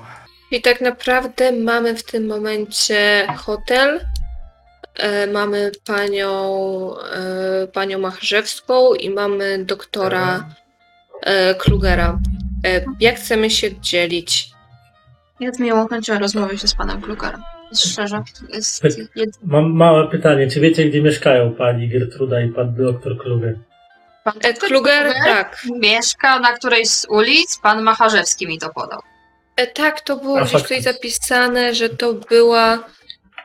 I 0.51 0.63
tak 0.63 0.81
naprawdę 0.81 1.53
mamy 1.53 1.97
w 1.97 2.05
tym 2.05 2.27
momencie 2.27 3.27
hotel. 3.37 4.07
E, 4.95 5.27
mamy 5.27 5.73
panią, 5.87 6.31
e, 7.01 7.67
panią 7.67 7.99
Macharzewską 7.99 8.95
i 8.95 9.11
mamy 9.11 9.65
doktora 9.65 10.49
e, 11.23 11.55
Klugera. 11.55 12.19
E, 12.67 12.85
jak 13.01 13.17
chcemy 13.17 13.51
się 13.51 13.81
dzielić? 13.81 14.51
Ja 15.41 15.53
z 15.53 15.59
miłą 15.59 15.89
chęcią 15.89 16.19
rozmawiam 16.19 16.59
się 16.59 16.69
z 16.69 16.75
panem 16.75 17.03
Klukarem. 17.03 17.43
Szczerze, 17.77 18.23
jest 18.55 18.85
jed... 19.17 19.31
Mam 19.45 19.73
małe 19.73 20.09
pytanie. 20.09 20.51
Czy 20.51 20.61
wiecie, 20.61 20.85
gdzie 20.85 21.03
mieszkają 21.03 21.55
pani 21.55 21.89
Gertruda 21.89 22.41
i 22.41 22.49
pan 22.49 22.75
doktor 22.75 23.19
Kluger? 23.19 23.55
pan 24.25 24.35
E, 24.43 24.55
Kluger, 24.55 25.13
tak. 25.25 25.63
mieszka 25.81 26.39
na 26.39 26.53
którejś 26.53 26.89
z 26.89 27.07
ulic, 27.11 27.59
pan 27.63 27.83
Macharzewski 27.83 28.47
mi 28.47 28.59
to 28.59 28.71
podał. 28.75 29.01
E, 29.57 29.67
tak, 29.67 30.01
to 30.01 30.17
było 30.17 30.39
A, 30.39 30.41
gdzieś 30.41 30.53
tutaj 30.63 30.69
faktycznie. 30.83 30.93
zapisane, 30.93 31.75
że 31.75 31.89
to 31.89 32.13
była. 32.15 32.79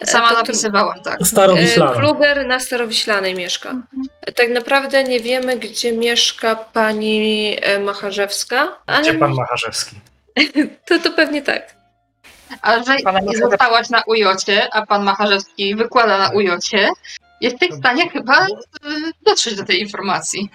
e, 0.01 0.05
Sama 0.05 0.31
napisywałam, 0.33 1.01
tak. 1.03 1.19
Starowiślana. 1.27 1.91
E, 1.91 1.95
Kluger 1.95 2.47
na 2.47 2.59
Starowiślanej 2.59 3.35
mieszka. 3.35 3.75
E, 4.21 4.31
Tak 4.31 4.49
naprawdę 4.49 5.03
nie 5.03 5.19
wiemy, 5.19 5.57
gdzie 5.57 5.91
mieszka 5.91 6.55
pani 6.55 7.57
e, 7.61 7.79
Macharzewska, 7.79 8.77
ale 8.85 9.01
Gdzie 9.01 9.13
pan 9.13 9.33
Macharzewski? 9.33 9.95
to, 10.87 10.99
to 10.99 11.11
pewnie 11.11 11.41
tak. 11.41 11.75
A 12.61 12.83
że 12.83 12.95
Pana 13.03 13.19
zostałaś 13.49 13.89
na 13.89 14.01
ujocie, 14.07 14.73
a 14.73 14.85
pan 14.85 15.03
Macharzewski 15.03 15.75
wykłada 15.75 16.17
na 16.17 16.29
ujocie, 16.29 16.89
jesteś 17.41 17.69
w 17.69 17.77
stanie 17.77 18.09
chyba 18.09 18.45
y, 18.45 18.49
dotrzeć 19.25 19.55
do 19.55 19.65
tej 19.65 19.81
informacji. 19.81 20.49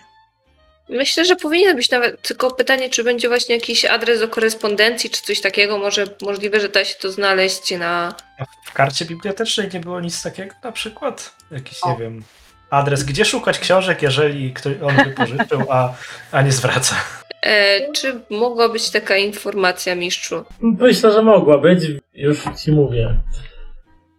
Myślę, 0.88 1.24
że 1.24 1.36
powinien 1.36 1.76
być 1.76 1.90
nawet, 1.90 2.22
tylko 2.22 2.50
pytanie, 2.50 2.90
czy 2.90 3.04
będzie 3.04 3.28
właśnie 3.28 3.54
jakiś 3.54 3.84
adres 3.84 4.20
do 4.20 4.28
korespondencji, 4.28 5.10
czy 5.10 5.22
coś 5.22 5.40
takiego. 5.40 5.78
Może 5.78 6.06
możliwe, 6.22 6.60
że 6.60 6.68
da 6.68 6.84
się 6.84 6.94
to 6.94 7.12
znaleźć 7.12 7.70
na. 7.70 8.14
A 8.38 8.44
W 8.64 8.72
karcie 8.72 9.04
bibliotecznej 9.04 9.68
nie 9.74 9.80
było 9.80 10.00
nic 10.00 10.22
takiego 10.22 10.54
na 10.64 10.72
przykład? 10.72 11.34
Jakiś, 11.50 11.78
O. 11.82 11.90
nie 11.90 11.96
wiem, 11.98 12.24
adres, 12.70 13.04
gdzie 13.04 13.24
szukać 13.24 13.58
książek, 13.58 14.02
jeżeli 14.02 14.52
ktoś 14.52 14.72
on 14.82 14.94
wypożyczył, 15.04 15.60
a, 15.68 15.92
a 16.32 16.42
nie 16.42 16.52
zwraca. 16.52 16.94
E, 17.42 17.92
czy 17.92 18.20
mogła 18.30 18.68
być 18.68 18.90
taka 18.90 19.16
informacja, 19.16 19.94
mistrzu? 19.94 20.44
Myślę, 20.60 21.12
że 21.12 21.22
mogła 21.22 21.58
być. 21.58 21.80
Już 22.14 22.38
ci 22.64 22.72
mówię. 22.72 23.20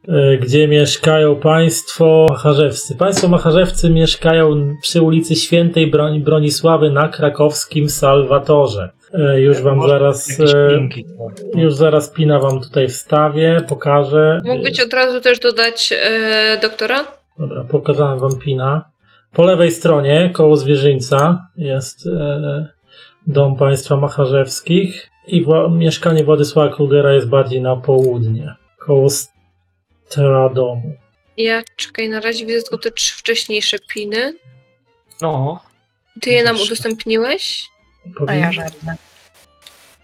E, 0.08 0.38
Gdzie 0.38 0.68
mieszkają 0.68 1.36
państwo 1.36 2.26
Macharzewscy? 2.30 2.96
Państwo 2.96 3.28
Macharzewcy 3.28 3.90
mieszkają 3.90 4.76
przy 4.82 5.02
ulicy 5.02 5.36
Świętej 5.36 5.88
Broni 5.88 6.20
Bronisławy 6.20 6.90
na 6.92 7.08
krakowskim 7.08 7.90
Salwatorze. 7.90 8.90
E, 9.14 9.42
Już 9.42 9.62
wam 9.62 9.78
Może 9.78 9.90
zaraz, 9.94 10.30
Jakieś 10.30 10.54
e, 10.56 10.68
linki. 10.76 11.06
już 11.56 11.76
zaraz 11.76 12.10
pina 12.10 12.40
wam 12.40 12.62
tutaj 12.62 12.88
wstawię, 12.90 13.62
pokażę. 13.70 14.40
Mógłbyś 14.46 14.80
od 14.80 14.94
razu 14.94 15.22
też 15.22 15.40
dodać 15.40 15.94
e, 16.04 16.58
doktora? 16.62 17.19
Dobra, 17.40 17.64
pokazałem 17.64 18.20
wam 18.20 18.38
pina. 18.40 18.90
Po 19.34 19.44
lewej 19.44 19.72
stronie, 19.72 20.30
koło 20.34 20.58
zwierzyńca, 20.58 21.48
jest 21.58 22.08
e, 22.08 22.68
dom 23.28 23.56
państwa 23.56 23.98
Macharzewskich 23.98 25.10
i 25.28 25.46
wła- 25.46 25.78
mieszkanie 25.78 26.24
Władysława 26.24 26.76
Krugera 26.76 27.14
jest 27.14 27.30
bardziej 27.30 27.62
na 27.62 27.76
południe, 27.76 28.56
koło 28.78 29.08
Stradomu. 30.06 30.94
Ja 31.38 31.64
czekaj, 31.76 32.10
na 32.10 32.20
razie 32.20 32.46
widzę 32.46 32.62
tylko 32.62 32.78
te 32.78 32.92
trzy 32.92 33.16
wcześniejsze 33.16 33.78
piny. 33.94 34.34
No, 35.22 35.60
Ty 36.22 36.30
je 36.30 36.44
nam 36.44 36.56
udostępniłeś? 36.56 37.66
A 38.28 38.36
ja 38.36 38.52
żadne. 38.52 38.96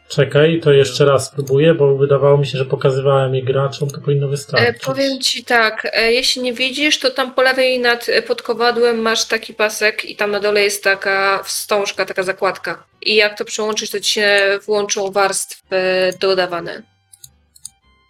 Czekaj, 0.08 0.60
to 0.64 0.72
jeszcze 0.74 1.06
raz 1.06 1.28
spróbuję, 1.28 1.74
bo 1.74 1.98
wydawało 1.98 2.38
mi 2.38 2.48
się, 2.48 2.58
że 2.58 2.66
pokazywałem 2.66 3.36
je 3.36 3.44
graczom, 3.44 3.90
to 3.90 4.02
powinno 4.02 4.28
E, 4.28 4.30
wystarczyć. 4.30 4.84
powiem 4.84 5.20
ci 5.22 5.46
tak, 5.46 5.88
e, 5.94 6.12
jeśli 6.14 6.42
nie 6.42 6.54
widzisz, 6.54 7.00
to 7.00 7.12
tam 7.12 7.34
po 7.34 7.42
lewej 7.42 7.80
nad 7.80 8.10
e, 8.10 8.22
pod 8.22 8.42
kowadłem 8.42 9.00
masz 9.02 9.26
taki 9.26 9.54
pasek 9.54 10.06
i 10.06 10.16
tam 10.16 10.32
na 10.32 10.40
dole 10.40 10.64
jest 10.64 10.84
taka 10.84 11.44
wstążka, 11.44 12.06
taka 12.06 12.24
zakładka. 12.24 12.84
I 13.02 13.16
jak 13.16 13.38
to 13.38 13.46
przełączyć, 13.46 13.92
to 13.92 14.00
ci 14.00 14.12
się 14.14 14.60
włączą 14.66 15.12
warstwy 15.12 16.14
dodawane. 16.20 16.82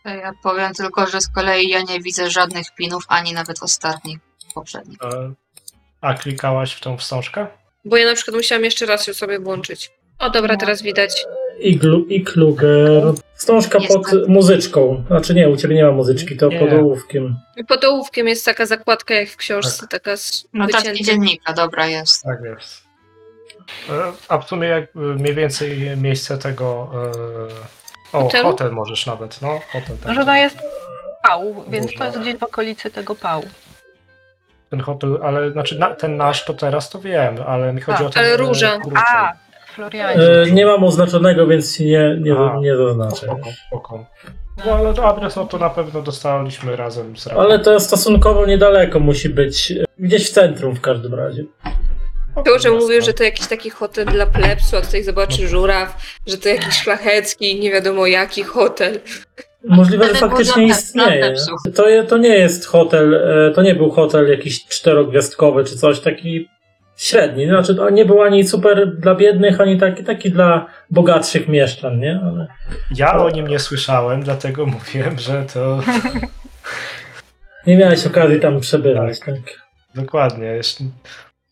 Ja 0.06 0.32
powiem 0.44 0.74
tylko, 0.74 1.08
że 1.08 1.22
z 1.22 1.28
kolei 1.34 1.70
ja 1.70 1.82
nie 1.82 2.00
widzę 2.00 2.30
żadnych 2.30 2.66
pinów, 2.78 3.04
ani 3.08 3.34
nawet 3.34 3.64
ostatnich 3.64 4.20
poprzednich. 4.56 4.98
e, 5.04 5.34
a 6.02 6.14
klikałaś 6.14 6.74
w 6.74 6.80
tą 6.82 6.98
wstążkę? 6.98 7.48
Bo 7.86 7.98
ja 7.98 8.06
na 8.06 8.16
przykład 8.16 8.36
musiałam 8.38 8.64
jeszcze 8.64 8.86
raz 8.86 9.08
ją 9.08 9.14
sobie 9.14 9.40
włączyć. 9.40 9.92
O 10.20 10.30
dobra, 10.30 10.58
teraz 10.58 10.82
widać. 10.82 11.26
Iglu, 11.60 12.06
i 12.06 12.24
Kluger. 12.24 13.04
Wstążka 13.36 13.80
Jest 13.80 13.94
pod 13.96 14.06
tak. 14.06 14.14
muzyczką. 14.28 15.04
Znaczy 15.08 15.34
nie, 15.34 15.50
u 15.50 15.58
ciebie 15.58 15.76
nie 15.76 15.84
ma 15.86 15.92
muzyczki, 15.92 16.38
to 16.38 16.48
Nie. 16.48 16.60
pod 16.60 16.74
ołówkiem. 16.74 17.36
I 17.58 17.66
pod 17.66 17.84
ołówkiem 17.86 18.28
jest 18.28 18.46
taka 18.46 18.66
zakładka 18.66 19.14
jak 19.14 19.30
w 19.30 19.38
książce, 19.38 19.88
taka 19.88 20.18
z 20.18 20.48
Notatki 20.54 20.90
wycięta. 20.90 21.12
dziennika, 21.12 21.54
dobra 21.54 21.88
jest. 21.88 22.24
Tak 22.24 22.40
jest. 22.44 22.84
E, 23.90 23.94
A 24.30 24.38
w 24.38 24.48
sumie 24.48 24.68
jak 24.68 24.84
e, 24.84 25.00
mniej 25.00 25.34
więcej 25.34 25.98
miejsce 25.98 26.38
tego. 26.38 26.92
e, 28.14 28.18
O, 28.18 28.22
Hotelu? 28.22 28.44
hotel 28.44 28.72
możesz 28.72 29.06
nawet, 29.06 29.42
no. 29.42 29.60
Hotel 29.72 29.98
tak. 30.04 30.26
To 30.26 30.36
jest 30.36 30.58
pał, 31.24 31.66
więc 31.70 31.86
Można. 31.86 32.00
to 32.00 32.06
jest 32.06 32.20
gdzieś 32.20 32.36
w 32.36 32.44
okolicy 32.44 32.92
tego 32.92 33.16
pału. 33.16 33.44
Ten 34.70 34.80
hotel, 34.80 35.20
ale 35.24 35.52
znaczy 35.52 35.80
na, 35.80 35.96
ten 35.96 36.18
nasz 36.18 36.46
to 36.46 36.54
teraz 36.54 36.90
to 36.90 37.00
wiem, 37.00 37.36
ale 37.48 37.74
mi 37.74 37.82
chodzi 37.82 38.04
A, 38.04 38.08
o 38.08 38.10
ten. 38.10 38.24
ale 38.24 38.38
róża. 38.38 38.78
A, 38.96 39.34
Florianie. 39.76 40.22
E, 40.24 40.52
nie 40.52 40.66
mam 40.66 40.84
oznaczonego, 40.84 41.48
więc 41.48 41.80
nie, 41.80 42.18
nie, 42.22 42.36
A. 42.38 42.58
nie 42.60 42.76
zaznaczę. 42.78 43.16
Spoko, 43.16 43.50
spoko. 43.68 44.06
No 44.66 44.72
ale 44.76 44.94
to 44.94 45.06
adres 45.08 45.36
no 45.36 45.46
to 45.46 45.58
na 45.58 45.70
pewno 45.70 46.02
dostaliśmy 46.02 46.76
razem 46.76 47.18
z 47.18 47.28
Ale 47.28 47.60
to 47.60 47.80
stosunkowo 47.80 48.46
niedaleko 48.46 49.00
musi 49.00 49.30
być. 49.30 49.72
e, 49.72 49.86
Gdzieś 50.00 50.30
w 50.30 50.34
centrum 50.34 50.76
w 50.76 50.82
każdym 50.82 51.14
razie. 51.14 51.44
To, 52.46 52.60
że 52.60 52.72
mówił, 52.72 53.02
że 53.02 53.14
to 53.14 53.24
jakiś 53.24 53.48
taki 53.48 53.70
hotel 53.70 54.06
dla 54.06 54.26
plebsu, 54.26 54.78
a 54.78 54.82
tutaj 54.82 55.04
zobaczy 55.04 55.48
żuraw, 55.48 55.98
że 56.28 56.38
to 56.38 56.50
jakiś 56.50 56.74
szlachecki, 56.76 57.60
nie 57.60 57.72
wiadomo 57.72 58.08
jaki 58.08 58.44
hotel. 58.44 59.00
Możliwe, 59.68 60.08
że 60.08 60.14
faktycznie 60.16 60.66
dla- 60.68 60.76
istnieje. 60.76 61.36
To, 61.76 61.90
je- 61.90 62.04
to 62.04 62.18
nie 62.18 62.36
jest 62.36 62.66
hotel, 62.66 63.14
e, 63.16 63.52
to 63.52 63.62
nie 63.62 63.76
był 63.76 63.92
hotel 63.92 64.30
jakiś 64.30 64.66
czterogwiazdkowy 64.66 65.64
czy 65.64 65.78
coś, 65.78 66.00
taki 66.00 66.50
średni. 66.98 67.48
Znaczy, 67.48 67.76
to 67.76 67.90
nie 67.90 68.06
był 68.06 68.22
ani 68.22 68.48
super 68.48 68.98
dla 68.98 69.16
biednych, 69.16 69.62
ani 69.62 69.80
taki, 69.80 70.04
taki 70.04 70.32
dla 70.32 70.66
bogatszych 70.90 71.48
mieszczan, 71.48 72.00
nie? 72.00 72.20
Ale... 72.24 72.48
Ja 72.96 73.18
o 73.18 73.30
nim 73.30 73.48
nie 73.48 73.60
słyszałem, 73.60 74.24
dlatego 74.24 74.66
mówiłem, 74.76 75.20
że 75.20 75.46
to 75.54 75.80
Nie 77.68 77.78
miałeś 77.78 78.06
okazji 78.08 78.40
tam 78.40 78.60
przebywać, 78.60 79.20
tak? 79.20 79.36
dokładnie. 79.96 80.46
Jeszcze, 80.46 80.84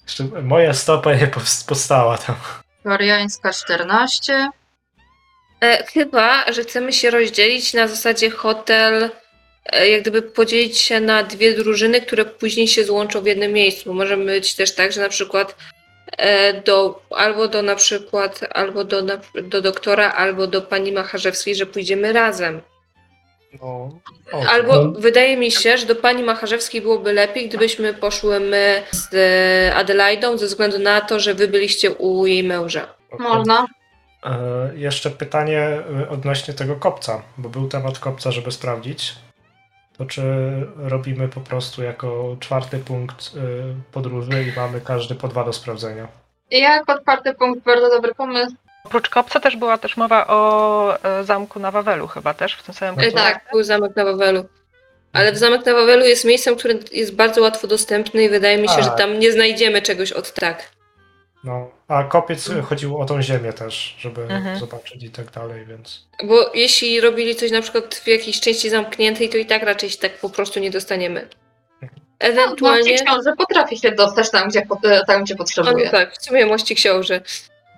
jeszcze 0.03 0.23
moja 0.41 0.73
stopa 0.73 1.13
nie 1.15 1.27
powst- 1.27 1.67
powstała 1.67 2.17
tam. 2.17 2.36
Floriańska 2.82 3.53
14. 3.53 4.49
E, 5.62 5.84
chyba, 5.84 6.51
że 6.51 6.62
chcemy 6.62 6.93
się 6.93 7.10
rozdzielić 7.12 7.73
na 7.73 7.88
zasadzie 7.88 8.29
hotel, 8.29 9.10
jak 9.71 10.02
gdyby 10.02 10.21
podzielić 10.21 10.78
się 10.78 10.99
na 10.99 11.23
dwie 11.23 11.54
drużyny, 11.54 12.02
które 12.02 12.26
później 12.26 12.67
się 12.67 12.84
złączą 12.84 13.21
w 13.21 13.26
jednym 13.26 13.54
miejscu. 13.54 13.84
Bo 13.86 13.93
może 13.93 14.17
być 14.17 14.56
też 14.56 14.76
tak, 14.76 14.91
że 14.91 15.02
na 15.02 15.10
przykład 15.10 15.56
e, 16.17 16.54
do, 16.62 17.02
albo 17.10 17.47
do 17.47 17.62
na 17.62 17.76
przykład, 17.76 18.39
albo 18.54 18.84
do, 18.84 19.02
do 19.43 19.62
doktora, 19.62 20.12
albo 20.12 20.47
do 20.47 20.62
pani 20.62 20.91
Macharzewskiej, 20.91 21.56
że 21.56 21.65
pójdziemy 21.65 22.13
razem. 22.13 22.62
No, 23.62 23.99
o, 24.32 24.43
Albo 24.49 24.84
No. 24.84 24.91
wydaje 24.91 25.38
mi 25.38 25.52
się, 25.52 25.78
że 25.78 25.86
do 25.86 25.95
pani 25.95 26.23
Macharzewskiej 26.23 26.82
byłoby 26.82 27.13
lepiej, 27.13 27.49
gdybyśmy 27.49 27.93
poszły 27.93 28.39
my 28.39 28.84
z 28.91 29.13
e, 29.13 29.76
Adelaidą, 29.76 30.38
ze 30.38 30.45
względu 30.45 30.80
na 30.80 31.02
to, 31.02 31.19
że 31.19 31.34
wy 31.34 31.47
byliście 31.47 31.91
u 31.91 32.26
jej 32.28 32.43
męża. 32.43 32.88
okej. 33.12 33.28
Można. 33.28 33.67
E, 34.26 34.71
jeszcze 34.76 35.10
pytanie 35.10 35.60
e, 35.60 36.10
odnośnie 36.10 36.54
tego 36.54 36.76
kopca, 36.76 37.21
bo 37.38 37.49
był 37.49 37.67
temat 37.67 37.99
kopca, 37.99 38.32
żeby 38.32 38.52
sprawdzić. 38.52 39.13
To 39.97 40.06
czy 40.06 40.21
robimy 40.77 41.27
po 41.27 41.41
prostu 41.41 41.84
jako 41.84 42.38
czwarty 42.39 42.77
punkt 42.79 43.32
e, 43.38 43.39
podróży 43.91 44.43
i 44.43 44.60
mamy 44.60 44.82
każdy 44.82 45.15
po 45.15 45.27
dwa 45.27 45.43
do 45.43 45.53
sprawdzenia? 45.53 46.08
Jak 46.51 46.89
otwarty 46.89 47.34
punkt, 47.34 47.63
bardzo 47.65 47.89
dobry 47.89 48.15
pomysł. 48.15 48.56
Oprócz 48.84 49.10
kopca 49.10 49.39
też 49.39 49.56
była 49.58 49.77
też 49.77 49.97
mowa 49.97 50.27
o 50.27 51.03
e, 51.03 51.23
zamku 51.23 51.60
na 51.60 51.71
Wawelu 51.71 52.08
chyba 52.08 52.34
też 52.34 52.53
w 52.56 52.63
tym 52.63 52.75
samym 52.75 52.95
końcu. 52.95 53.15
tak, 53.15 53.45
był 53.51 53.63
zamek 53.63 53.95
na 53.95 54.06
Wawelu. 54.06 54.45
Ale 55.13 55.32
w 55.32 55.38
zamek 55.38 55.65
na 55.65 55.73
Wawelu 55.73 56.06
jest 56.06 56.25
miejscem, 56.25 56.56
które 56.56 56.73
jest 56.91 57.15
bardzo 57.15 57.41
łatwo 57.41 57.67
dostępny 57.67 58.23
i 58.23 58.29
wydaje 58.29 58.58
mi 58.58 58.69
się, 58.69 58.82
że 58.84 58.89
Tak. 58.89 58.97
tam 58.97 59.19
nie 59.19 59.32
znajdziemy 59.32 59.82
czegoś 59.82 60.12
od 60.12 60.34
tak. 60.34 60.69
No, 61.43 61.71
a 61.88 62.03
kopiec 62.03 62.49
e, 62.49 62.62
chodziło 62.62 62.99
o 62.99 63.06
tą 63.06 63.21
ziemię 63.21 63.53
też, 63.53 63.95
żeby 63.99 64.21
Mhm. 64.21 64.60
zobaczyć 64.60 65.03
i 65.03 65.10
tak 65.10 65.32
dalej, 65.32 65.65
więc. 65.65 66.08
Bo 66.23 66.51
jeśli 66.53 67.01
robili 67.01 67.36
coś 67.36 67.51
na 67.51 67.62
przykład 67.62 67.95
w 67.95 68.08
jakiejś 68.08 68.39
części 68.39 68.69
zamkniętej, 68.69 69.29
to 69.29 69.38
i 69.38 69.45
tak 69.45 69.63
raczej 69.63 69.89
się 69.89 69.97
tak 69.97 70.17
po 70.17 70.29
prostu 70.29 70.60
nie 70.60 70.71
dostaniemy. 70.71 71.27
Ewentualnie. 72.19 72.91
Mości 72.91 73.06
książę 73.06 73.34
potrafi 73.38 73.77
się 73.77 73.91
dostać 73.91 74.32
tam, 74.32 74.49
gdzie, 74.49 74.62
tam, 75.08 75.23
gdzie 75.23 75.34
O, 75.34 75.38
potrzebuje. 75.38 75.89
tak, 75.89 76.13
w 76.17 76.25
sumie 76.25 76.45
mości 76.45 76.75
książę. 76.75 77.21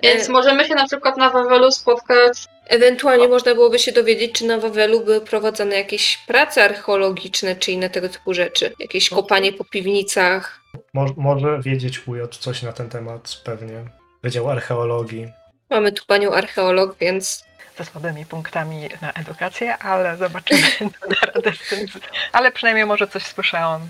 Więc 0.04 0.30
E, 0.30 0.32
możemy 0.32 0.66
się 0.68 0.76
na 0.76 0.86
przykład 0.88 1.18
na 1.18 1.30
Wawelu 1.30 1.72
spotkać. 1.72 2.38
Ewentualnie 2.68 3.28
można 3.28 3.56
byłoby 3.56 3.80
się 3.80 3.92
dowiedzieć, 3.92 4.32
czy 4.32 4.46
na 4.46 4.58
Wawelu 4.58 5.02
były 5.02 5.22
prowadzone 5.22 5.76
jakieś 5.76 6.18
prace 6.18 6.64
archeologiczne, 6.64 7.56
czy 7.56 7.72
inne 7.72 7.90
tego 7.90 8.10
typu 8.10 8.34
rzeczy. 8.34 8.74
Jakieś 8.80 9.10
kopanie 9.10 9.54
po 9.54 9.64
piwnicach. 9.64 10.62
Mo- 10.94 11.14
może 11.18 11.62
wiedzieć 11.62 12.08
UJ 12.08 12.20
coś 12.40 12.62
na 12.64 12.74
ten 12.74 12.90
temat, 12.90 13.42
pewnie. 13.44 13.84
Wydział 14.24 14.50
Archeologii. 14.50 15.28
Mamy 15.70 15.92
tu 15.92 16.06
panią 16.06 16.34
archeolog, 16.34 16.98
więc 17.00 17.46
ze 17.78 17.86
słabymi 17.86 18.26
punktami 18.26 18.90
na 19.02 19.12
edukację, 19.12 19.78
ale 19.78 20.18
zobaczymy, 20.18 20.62
co 21.02 21.08
da 21.10 21.32
radę 21.34 21.52
z 21.54 21.70
tym. 21.70 22.02
Ale 22.32 22.52
przynajmniej 22.52 22.86
może 22.86 23.08
coś 23.08 23.24
słyszałam. 23.26 23.82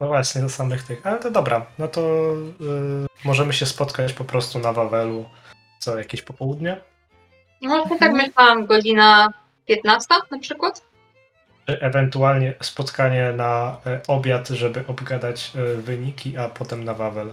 No 0.00 0.06
właśnie, 0.06 0.40
do 0.42 0.48
samych 0.48 0.82
tych. 0.82 1.06
Ale 1.06 1.18
to 1.18 1.30
dobra, 1.30 1.66
no 1.78 1.88
to 1.88 2.00
y, 2.00 3.24
możemy 3.24 3.52
się 3.52 3.66
spotkać 3.66 4.12
po 4.12 4.24
prostu 4.24 4.58
na 4.58 4.72
Wawelu 4.72 5.24
co 5.78 5.98
jakieś 5.98 6.22
popołudnie. 6.22 6.80
No 7.62 7.86
tak 8.00 8.12
myślałam, 8.12 8.66
godzina 8.66 9.32
15 9.66 10.14
na 10.30 10.38
przykład. 10.38 10.82
Czy 11.66 11.80
Ewentualnie 11.80 12.54
spotkanie 12.62 13.32
na 13.36 13.76
e, 13.86 14.00
obiad, 14.08 14.48
żeby 14.48 14.84
obgadać 14.86 15.52
e, 15.56 15.74
wyniki, 15.74 16.36
a 16.36 16.48
potem 16.48 16.84
na 16.84 16.94
Wawel. 16.94 17.28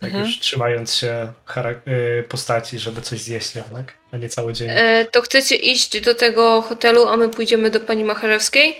Tak 0.00 0.08
Mhm. 0.10 0.24
już 0.26 0.38
trzymając 0.38 0.94
się 0.94 1.32
postaci, 2.28 2.78
żeby 2.78 3.00
coś 3.02 3.20
zjeść 3.20 3.54
jednak, 3.56 3.94
a 4.12 4.16
nie 4.16 4.28
cały 4.28 4.52
dzień. 4.52 4.68
e, 4.70 5.04
to 5.04 5.20
chcecie 5.22 5.56
iść 5.56 6.00
do 6.00 6.14
tego 6.14 6.62
hotelu, 6.62 7.08
a 7.08 7.16
my 7.16 7.28
pójdziemy 7.28 7.70
do 7.70 7.80
pani 7.80 8.04
Macharzewskiej? 8.04 8.76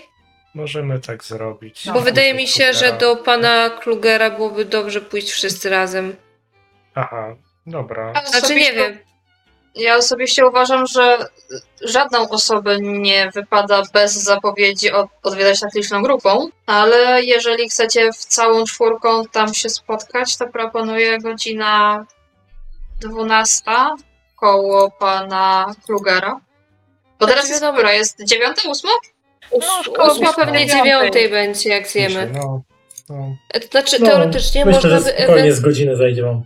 Możemy 0.55 0.99
tak 0.99 1.23
zrobić. 1.23 1.83
Bo 1.93 2.01
wydaje 2.01 2.33
mi 2.33 2.47
się, 2.47 2.73
że 2.73 2.79
Klugera. 2.79 2.97
do 2.97 3.15
pana 3.15 3.69
Klugera 3.69 4.29
byłoby 4.29 4.65
dobrze 4.65 5.01
pójść 5.01 5.31
wszyscy 5.31 5.69
razem. 5.69 6.15
Aha, 6.95 7.35
dobra. 7.67 8.11
Ja 8.15 8.25
Znaczy 8.25 8.55
nie 8.55 8.73
wiem. 8.73 8.97
Ja 9.75 9.97
osobiście 9.97 10.45
uważam, 10.47 10.85
że 10.87 11.25
żadną 11.81 12.29
osobę 12.29 12.77
nie 12.79 13.31
wypada 13.33 13.83
bez 13.93 14.13
zapowiedzi 14.13 14.91
od, 14.91 15.07
odwiedzać 15.23 15.59
tak 15.59 15.73
liczną 15.75 16.03
grupą, 16.03 16.47
ale 16.65 17.23
jeżeli 17.23 17.69
chcecie 17.69 18.11
w 18.13 18.17
całą 18.17 18.65
czwórką 18.65 19.25
tam 19.25 19.53
się 19.53 19.69
spotkać, 19.69 20.37
to 20.37 20.47
proponuję 20.47 21.19
godzina 21.19 22.05
12 22.99 23.63
koło 24.35 24.91
pana 24.91 25.75
Krugera. 25.85 26.39
Bo 27.19 27.27
teraz 27.27 27.49
jest 27.49 27.63
która? 27.73 27.93
Jest 27.93 28.23
dziewiąta, 28.23 28.69
ósma? 28.69 28.89
No, 29.59 29.93
koło 29.95 30.11
Ósma 30.11 30.33
pewnie 30.33 30.59
dziewiątej. 30.59 30.83
dziewiątej 30.83 31.29
będzie, 31.29 31.69
jak 31.69 31.87
zjemy. 31.87 32.29
No, 32.33 32.61
no. 33.09 33.35
E, 33.53 33.59
To 33.59 33.67
znaczy, 33.67 33.97
No, 33.99 34.07
teoretycznie 34.07 34.65
Myślę, 34.65 34.89
można 34.89 34.99
że 34.99 35.05
by 35.05 35.17
spokojnie 35.23 35.53
z 35.53 35.59
godziny 35.59 35.95
zajdzie 35.95 36.23
wam. 36.23 36.43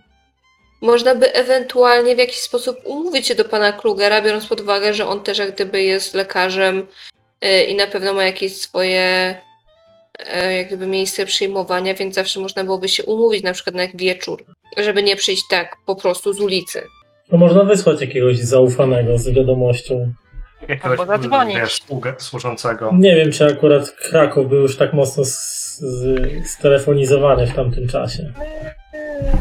Można 0.82 1.16
by 1.16 1.34
ewentualnie 1.34 2.16
w 2.16 2.20
jakiś 2.20 2.40
sposób 2.40 2.78
umówić 2.84 3.28
się 3.28 3.36
do 3.36 3.46
pana 3.46 3.74
Krugera, 3.74 4.22
biorąc 4.22 4.46
pod 4.46 4.62
uwagę, 4.62 4.94
że 4.94 5.08
on 5.08 5.24
też 5.24 5.38
jak 5.38 5.56
gdyby 5.56 5.84
jest 5.84 6.14
lekarzem 6.14 6.88
y, 7.46 7.64
i 7.64 7.76
na 7.76 7.88
pewno 7.88 8.14
ma 8.14 8.24
jakieś 8.24 8.56
swoje 8.58 9.36
e, 10.20 10.54
jak 10.58 10.68
gdyby 10.68 10.88
miejsce 10.88 11.26
przyjmowania, 11.26 11.94
więc 11.94 12.16
zawsze 12.16 12.40
można 12.40 12.64
byłoby 12.64 12.90
się 12.90 13.04
umówić 13.04 13.44
na 13.44 13.54
przykład 13.54 13.76
na 13.76 13.82
jak 13.82 13.98
wieczór, 13.98 14.46
żeby 14.78 15.04
nie 15.04 15.16
przyjść 15.16 15.44
tak 15.50 15.76
po 15.86 15.96
prostu 15.96 16.34
z 16.34 16.40
ulicy. 16.40 16.84
No 17.32 17.38
można 17.38 17.64
wysłać 17.64 18.02
jakiegoś 18.02 18.38
zaufanego 18.38 19.18
z 19.18 19.30
wiadomością. 19.30 20.14
Jakiegoś, 20.62 21.00
Albo 21.00 21.06
zadzwonić. 21.06 21.58
Wiesz, 21.58 21.82
sługę 21.88 22.16
służącego. 22.18 22.92
Nie 23.00 23.16
wiem, 23.16 23.32
czy 23.32 23.46
akurat 23.46 23.92
Kraków 23.92 24.50
był 24.50 24.62
już 24.62 24.78
tak 24.78 24.94
mocno 24.94 25.26
z, 25.26 25.38
z, 25.80 26.50
stelefonizowany 26.50 27.48
w 27.48 27.56
tamtym 27.56 27.88
czasie. 27.88 28.34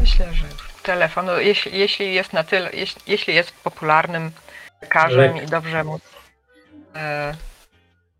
Myślę, 0.01 0.25
że 0.33 0.64
telefon, 0.85 1.25
no, 1.25 1.39
jeśli, 1.39 1.79
jeśli 1.79 2.13
jest 2.13 2.33
na 2.33 2.43
tyle, 2.43 2.69
jeśli, 2.73 3.01
jeśli 3.07 3.35
jest 3.35 3.51
popularnym 3.51 4.31
lekarzem 4.81 5.43
i 5.43 5.45
dobrze 5.45 5.83
mu, 5.83 5.99
e, 6.95 7.35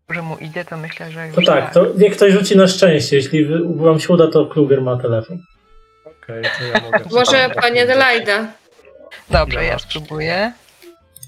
dobrze 0.08 0.22
mu 0.22 0.36
idzie, 0.36 0.64
to 0.64 0.76
myślę, 0.76 1.10
że 1.10 1.26
już 1.26 1.36
To 1.36 1.42
tak, 1.42 1.74
to 1.74 1.86
niech 1.98 2.16
ktoś 2.16 2.32
rzuci 2.32 2.56
na 2.56 2.68
szczęście. 2.68 3.16
Jeśli 3.16 3.46
wam 3.76 4.00
się 4.00 4.12
uda, 4.12 4.30
to 4.30 4.46
Kluger 4.46 4.82
ma 4.82 4.96
telefon. 4.96 5.38
Okej, 6.04 6.42
to 6.58 6.64
ja 6.64 6.80
mogę. 6.80 7.00
Może 7.18 7.50
pani. 7.50 7.80
Adelaida? 7.80 8.46
Dobrze, 9.30 9.64
ja 9.64 9.70
Dobrze. 9.70 9.88
spróbuję. 9.88 10.52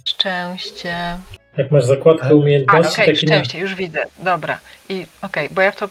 Szczęście. 0.04 1.18
Jak 1.56 1.70
masz 1.70 1.84
zakładkę 1.84 2.26
A, 2.26 2.34
umiejętności, 2.34 3.02
okej, 3.02 3.14
taki 3.14 3.26
na... 3.26 3.34
szczęście, 3.34 3.58
już 3.58 3.74
widzę. 3.74 4.04
Dobra. 4.18 4.58
I 4.88 5.06
okej, 5.22 5.48
bo 5.50 5.62
ja 5.62 5.70
w 5.70 5.76
to, 5.76 5.88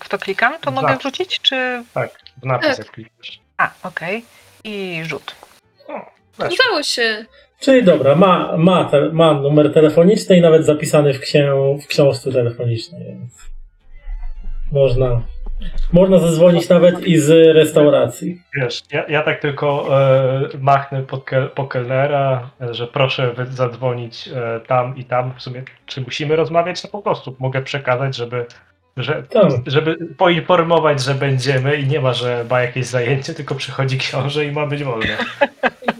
w 0.00 0.08
to 0.08 0.18
klikam, 0.18 0.60
to 0.60 0.70
mogę 0.70 0.96
wrzucić, 0.96 1.40
czy... 1.40 1.84
Tak, 1.94 2.10
w 2.42 2.46
napis 2.46 2.68
Tak. 2.68 2.78
jak 2.78 2.90
klikasz. 2.90 3.40
A, 3.56 3.70
okej. 3.82 4.24
I 4.64 5.02
rzut. 5.04 5.34
Udało 6.38 6.82
się. 6.82 7.24
Czyli 7.60 7.84
dobra, 7.84 8.14
ma, 8.14 8.56
ma, 8.56 8.84
te, 8.84 9.08
ma 9.12 9.34
numer 9.34 9.72
telefoniczny 9.72 10.36
i 10.36 10.40
nawet 10.40 10.66
zapisany 10.66 11.14
w, 11.14 11.20
księ, 11.20 11.52
w 11.84 11.86
książce 11.86 12.32
telefonicznej, 12.32 13.04
więc 13.04 13.50
można, 14.72 15.22
można 15.92 16.18
zadzwonić 16.18 16.68
nawet 16.68 17.06
i 17.06 17.18
z 17.18 17.56
restauracji. 17.56 18.42
Wiesz, 18.56 18.82
ja, 18.92 19.04
ja 19.08 19.22
tak 19.22 19.40
tylko 19.40 19.98
e, 20.00 20.48
machnę 20.58 21.02
po, 21.02 21.18
ke, 21.18 21.46
po 21.46 21.66
kelnera, 21.66 22.50
że 22.70 22.86
proszę 22.86 23.34
zadzwonić 23.50 24.28
e, 24.28 24.60
tam 24.66 24.96
i 24.96 25.04
tam. 25.04 25.34
W 25.36 25.42
sumie, 25.42 25.62
czy 25.86 26.00
musimy 26.00 26.36
rozmawiać? 26.36 26.84
No 26.84 26.90
po 26.90 27.02
prostu 27.02 27.36
mogę 27.38 27.62
przekazać, 27.62 28.16
żeby, 28.16 28.46
że, 28.96 29.22
Tak. 29.30 29.52
żeby 29.66 29.96
poinformować, 30.18 31.02
że 31.02 31.14
będziemy 31.14 31.76
i 31.76 31.86
nie 31.86 32.00
ma, 32.00 32.14
że 32.14 32.44
ma 32.50 32.60
jakieś 32.62 32.86
zajęcie, 32.86 33.34
tylko 33.34 33.54
przychodzi 33.54 33.98
książę 33.98 34.44
i 34.44 34.52
ma 34.52 34.66
być 34.66 34.84
wolne. 34.84 35.16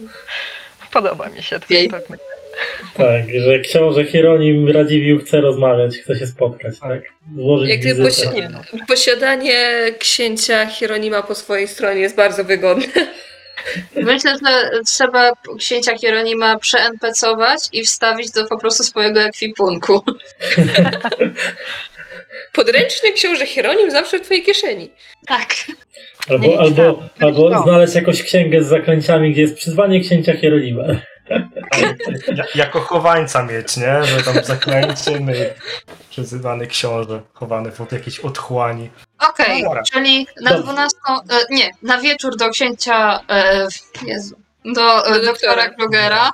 Podoba 0.93 1.29
mi 1.29 1.43
się 1.43 1.59
to. 1.59 1.65
Tak, 2.97 3.23
że 3.45 3.59
książę 3.59 4.05
Hieronim 4.05 4.69
Radziwiłł 4.71 5.19
chce 5.19 5.41
rozmawiać, 5.41 5.97
chce 5.97 6.15
się 6.19 6.27
spotkać, 6.27 6.79
tak? 6.79 7.01
Złożyć 7.35 7.69
Jak 7.85 7.97
posi- 7.97 8.85
posiadanie 8.87 9.71
księcia 9.99 10.65
Hieronima 10.65 11.23
po 11.23 11.35
swojej 11.35 11.67
stronie 11.67 12.01
jest 12.01 12.15
bardzo 12.15 12.43
wygodne. 12.43 12.85
Myślę, 13.95 14.31
że 14.45 14.69
trzeba 14.85 15.31
księcia 15.59 15.97
Hieronima 15.97 16.57
prze-NPC-ować 16.59 17.69
i 17.73 17.83
wstawić 17.85 18.31
do 18.31 18.45
po 18.47 18.57
prostu 18.57 18.83
swojego 18.83 19.21
ekwipunku. 19.21 20.03
Podręczny 22.53 23.11
książę 23.11 23.45
Hieronim 23.45 23.91
zawsze 23.91 24.19
w 24.19 24.21
twojej 24.21 24.43
kieszeni. 24.43 24.91
Tak. 25.27 25.55
Albo, 26.29 26.47
Nie, 26.47 26.59
albo, 26.59 26.93
tak, 26.93 27.23
albo 27.23 27.49
no. 27.49 27.63
znaleźć 27.63 27.95
jakąś 27.95 28.23
księgę 28.23 28.63
z 28.63 28.67
zaklęciami, 28.67 29.31
gdzie 29.31 29.41
jest 29.41 29.55
przyzwanie 29.55 29.99
księcia 29.99 30.37
Hieronima. 30.37 30.83
Ja, 32.35 32.43
jako 32.55 32.81
chowańca 32.81 33.43
mieć, 33.43 33.77
nie? 33.77 34.03
Że 34.03 34.23
tam 34.23 34.43
zaklęcie, 34.43 35.19
my, 35.19 35.53
przyzywany 36.09 36.67
książę, 36.67 37.21
chowany 37.33 37.71
pod 37.71 37.91
jakiejś 37.91 38.19
otchłani. 38.19 38.89
Okej, 39.29 39.63
Dobra. 39.63 39.83
czyli 39.83 40.27
na 40.41 40.49
Dobrze. 40.51 40.63
12. 40.63 40.97
E, 41.09 41.55
nie, 41.55 41.69
na 41.81 41.97
wieczór 42.01 42.37
do 42.37 42.49
księcia. 42.49 43.19
E, 43.29 43.67
Jezu. 44.05 44.35
Do, 44.65 45.07
e, 45.07 45.13
Do 45.13 45.25
doktora 45.25 45.55
doktora. 45.55 45.69
Krugera. 45.69 46.31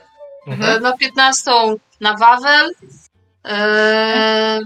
Mhm. 0.47 0.78
E, 0.78 0.80
na 0.80 0.97
15 0.97 1.52
na 2.02 2.18
Wawel. 2.18 2.72
E, 3.47 4.60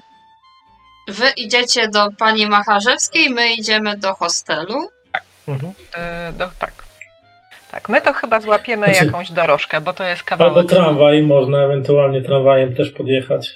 wy 1.08 1.30
idziecie 1.30 1.88
do 1.88 2.10
pani 2.18 2.48
Macharzewskiej, 2.48 3.30
my 3.30 3.54
idziemy 3.54 3.98
do 3.98 4.14
hostelu. 4.16 4.90
Mhm. 5.48 5.74
E, 5.96 6.34
do, 6.34 6.50
tak. 6.60 6.72
Tak, 7.72 7.90
my 7.90 8.02
to 8.02 8.14
chyba 8.14 8.42
złapiemy 8.42 8.86
Znaczy- 8.88 9.06
jakąś 9.06 9.32
dorożkę, 9.32 9.82
bo 9.82 9.94
to 9.94 10.04
jest 10.04 10.24
Albo 10.32 10.46
kawałek. 10.46 10.70
tramwaj, 10.70 11.22
można 11.22 11.58
ewentualnie 11.64 12.22
tramwajem 12.22 12.76
też 12.76 12.90
podjechać. 12.92 13.50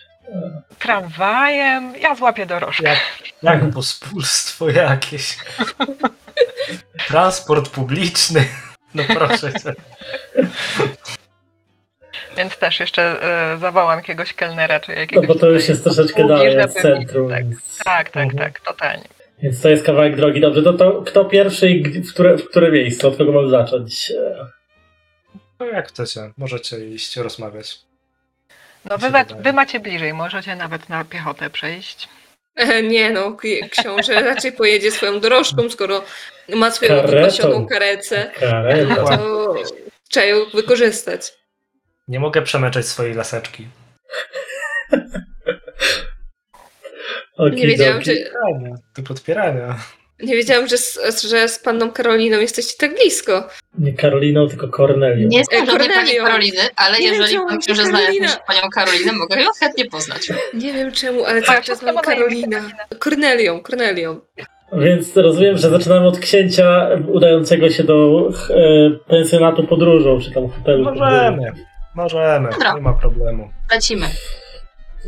Tramwajem. 0.79 1.93
Ja 2.01 2.15
złapię 2.15 2.45
dorożkę. 2.45 2.83
Jak, 2.83 2.99
jak 3.43 3.69
pospólstwo 3.73 4.69
jakieś. 4.69 5.37
Transport 7.07 7.69
publiczny. 7.69 8.45
No 8.95 9.03
proszę 9.15 9.53
cię. 9.53 9.73
Więc 12.39 12.57
też 12.57 12.79
jeszcze 12.79 13.23
e, 13.53 13.57
zawołam 13.57 13.97
jakiegoś 13.99 14.33
kelnera 14.33 14.79
czy 14.79 14.91
No 14.91 14.99
jakiegoś. 14.99 15.27
bo 15.27 15.35
to 15.35 15.49
już 15.49 15.69
jest 15.69 15.83
troszeczkę 15.83 16.27
dalej 16.27 16.59
od 16.61 16.73
centrum. 16.73 17.29
Tak, 17.29 17.43
Więc, 17.49 17.77
tak, 17.85 18.09
tak, 18.09 18.23
Mhm. 18.23 18.37
tak, 18.43 18.59
totalnie. 18.59 19.03
więc 19.41 19.61
to 19.61 19.69
jest 19.69 19.85
kawałek 19.85 20.15
drogi. 20.15 20.41
Dobrze, 20.41 20.63
to, 20.63 20.73
to 20.73 21.01
kto 21.01 21.25
pierwszy 21.25 21.69
i 21.69 22.01
w 22.01 22.13
które, 22.13 22.37
w 22.37 22.49
które 22.49 22.71
miejsce? 22.71 23.07
Od 23.07 23.17
kogo 23.17 23.31
mam 23.31 23.49
zacząć? 23.49 24.13
No 25.59 25.65
jak 25.65 25.87
chcecie, 25.87 26.21
możecie 26.37 26.85
iść 26.85 27.17
rozmawiać. 27.17 27.79
No 28.89 28.97
wy, 28.97 29.07
wy 29.39 29.53
macie 29.53 29.79
bliżej, 29.79 30.13
możecie 30.13 30.55
nawet 30.55 30.89
na 30.89 31.05
piechotę 31.05 31.49
przejść. 31.49 32.09
E, 32.55 32.83
Nie 32.83 33.11
no, 33.11 33.37
książę 33.71 34.21
raczej 34.21 34.51
pojedzie 34.51 34.91
swoją 34.91 35.19
dorożką, 35.19 35.69
skoro 35.69 36.03
ma 36.55 36.71
swoją 36.71 36.89
Karetą. 36.95 37.11
wypasioną 37.17 37.67
karecę, 37.67 38.31
no 38.41 38.47
Kareta. 38.49 39.17
to 39.17 39.55
trzeba 40.09 40.25
ją 40.25 40.35
wykorzystać. 40.53 41.38
Nie 42.10 42.20
mogę 42.20 42.41
przemęczać 42.41 42.86
swojej 42.86 43.14
laseczki. 43.14 43.68
Nie 47.53 47.68
wiedziałam, 47.68 48.01
czy, 48.01 48.16
Podpierania, 48.16 48.76
to 48.95 49.03
podpierania. 49.03 49.76
nie 50.20 50.36
wiedziałam, 50.36 50.68
że 50.68 50.78
z, 50.78 51.22
że 51.30 51.49
z 51.49 51.60
panną 51.60 51.91
Karoliną 51.91 52.39
jesteście 52.39 52.74
tak 52.78 52.95
blisko. 52.95 53.47
Nie 53.78 53.93
Karoliną, 53.93 54.47
tylko 54.47 54.68
Kornelią. 54.68 55.28
Nie 55.28 55.43
znam 55.43 55.64
E, 55.64 55.66
żadnej 55.72 55.89
pani. 55.89 56.16
Karoliny, 56.18 56.62
ale 56.76 56.99
Nie 56.99 57.05
jeżeli 57.07 57.36
pan 57.38 57.49
że 57.49 57.57
książę 57.57 57.86
zna 57.86 58.01
jakąś 58.01 58.36
panią 58.47 58.62
Karolinę, 58.76 59.12
mogę 59.12 59.41
ją 59.41 59.49
chętnie 59.60 59.86
poznać. 59.86 60.30
Nie 60.53 60.74
wiem 60.74 60.91
czemu, 60.91 61.26
ale 61.26 61.41
cały 61.41 61.62
czas 61.62 61.82
mam 61.82 61.97
Karolina. 61.97 62.62
Kornelią, 62.99 63.62
Kornelią. 63.62 64.20
Więc 64.74 65.18
rozumiem, 65.18 65.57
że 65.57 65.70
zaczynamy 65.70 66.07
od 66.07 66.20
księcia 66.20 66.89
udającego 67.07 67.70
się 67.70 67.84
do 67.84 68.30
e, 68.49 68.89
pensjonatu 69.07 69.64
podróżą, 69.68 70.20
czy 70.22 70.32
tam 70.32 70.49
hotelu 70.49 70.84
podróżą. 70.86 71.38
Możemy, 71.95 72.49
Dobra. 72.49 72.73
nie 72.73 72.81
ma 72.81 72.93
problemu. 72.93 73.49
Lecimy. 73.71 74.05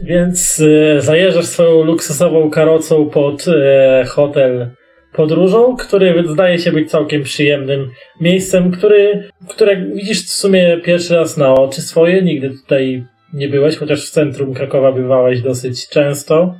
Więc 0.03 0.63
e, 0.95 1.01
zajeżdżasz 1.01 1.45
swoją 1.45 1.83
luksusową 1.83 2.49
karocą 2.49 3.09
pod 3.09 3.45
e, 3.47 4.05
hotel 4.07 4.69
podróżą, 5.13 5.75
który 5.75 6.23
zdaje 6.27 6.59
się 6.59 6.71
być 6.71 6.91
całkiem 6.91 7.23
przyjemnym 7.23 7.91
miejscem, 8.21 8.71
który, 8.71 9.29
które 9.49 9.85
widzisz 9.85 10.25
w 10.25 10.29
sumie 10.29 10.77
pierwszy 10.77 11.15
raz 11.15 11.37
na 11.37 11.53
oczy 11.53 11.81
swoje. 11.81 12.21
Nigdy 12.21 12.49
tutaj 12.49 13.05
nie 13.33 13.49
byłeś, 13.49 13.77
chociaż 13.77 14.07
w 14.07 14.11
centrum 14.11 14.53
Krakowa 14.53 14.91
bywałeś 14.91 15.41
dosyć 15.41 15.89
często. 15.89 16.55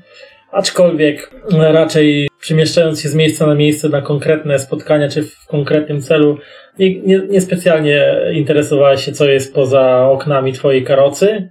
Aczkolwiek 0.52 1.32
e, 1.54 1.72
raczej 1.72 2.30
przemieszczając 2.40 3.02
się 3.02 3.10
z 3.10 3.16
miejsca 3.16 3.48
na 3.48 3.56
miejsce 3.56 3.90
na 3.90 4.02
konkretne 4.02 4.60
spotkania 4.60 5.10
czy 5.10 5.24
w 5.24 5.48
konkretnym 5.48 6.02
celu, 6.02 6.38
nie, 6.80 7.00
nie, 7.00 7.20
niespecjalnie 7.30 8.16
interesowałeś 8.34 9.06
się, 9.06 9.12
co 9.12 9.30
jest 9.30 9.54
poza 9.56 10.08
oknami 10.10 10.54
twojej 10.54 10.84
karocy. 10.84 11.50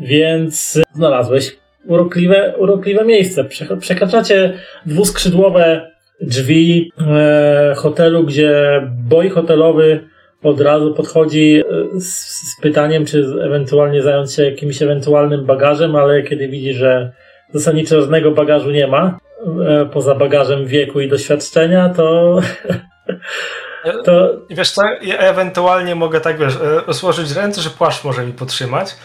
Więc 0.00 0.80
znalazłeś 0.94 1.56
urokliwe, 1.86 2.54
urokliwe 2.58 3.04
miejsce. 3.04 3.44
Prze- 3.44 3.76
Przekraczacie 3.76 4.52
dwuskrzydłowe 4.86 5.90
drzwi 6.20 6.92
e, 7.00 7.74
hotelu, 7.76 8.24
gdzie 8.24 8.82
boj 9.08 9.28
hotelowy 9.28 10.00
od 10.42 10.60
razu 10.60 10.94
podchodzi 10.94 11.62
e, 11.96 12.00
z, 12.00 12.06
z 12.56 12.60
pytaniem, 12.62 13.04
czy 13.06 13.24
ewentualnie 13.42 14.02
zająć 14.02 14.34
się 14.34 14.44
jakimś 14.44 14.82
ewentualnym 14.82 15.44
bagażem, 15.46 15.96
ale 15.96 16.22
kiedy 16.22 16.48
widzi, 16.48 16.74
że 16.74 17.12
zasadniczo 17.54 18.00
żadnego 18.00 18.30
bagażu 18.30 18.70
nie 18.70 18.86
ma, 18.86 19.18
e, 19.66 19.86
poza 19.86 20.14
bagażem 20.14 20.66
wieku 20.66 21.00
i 21.00 21.08
doświadczenia, 21.08 21.88
to, 21.88 22.40
to 24.04 24.28
Wiesz 24.50 24.70
co, 24.70 24.82
ja 25.02 25.18
ewentualnie 25.18 25.94
mogę 25.94 26.20
tak, 26.20 26.38
wiesz, 26.38 26.56
e, 26.56 26.80
rozłożyć 26.86 27.32
ręce, 27.32 27.60
że 27.60 27.70
płaszcz 27.70 28.04
może 28.04 28.26
mi 28.26 28.32
potrzymać. 28.32 28.96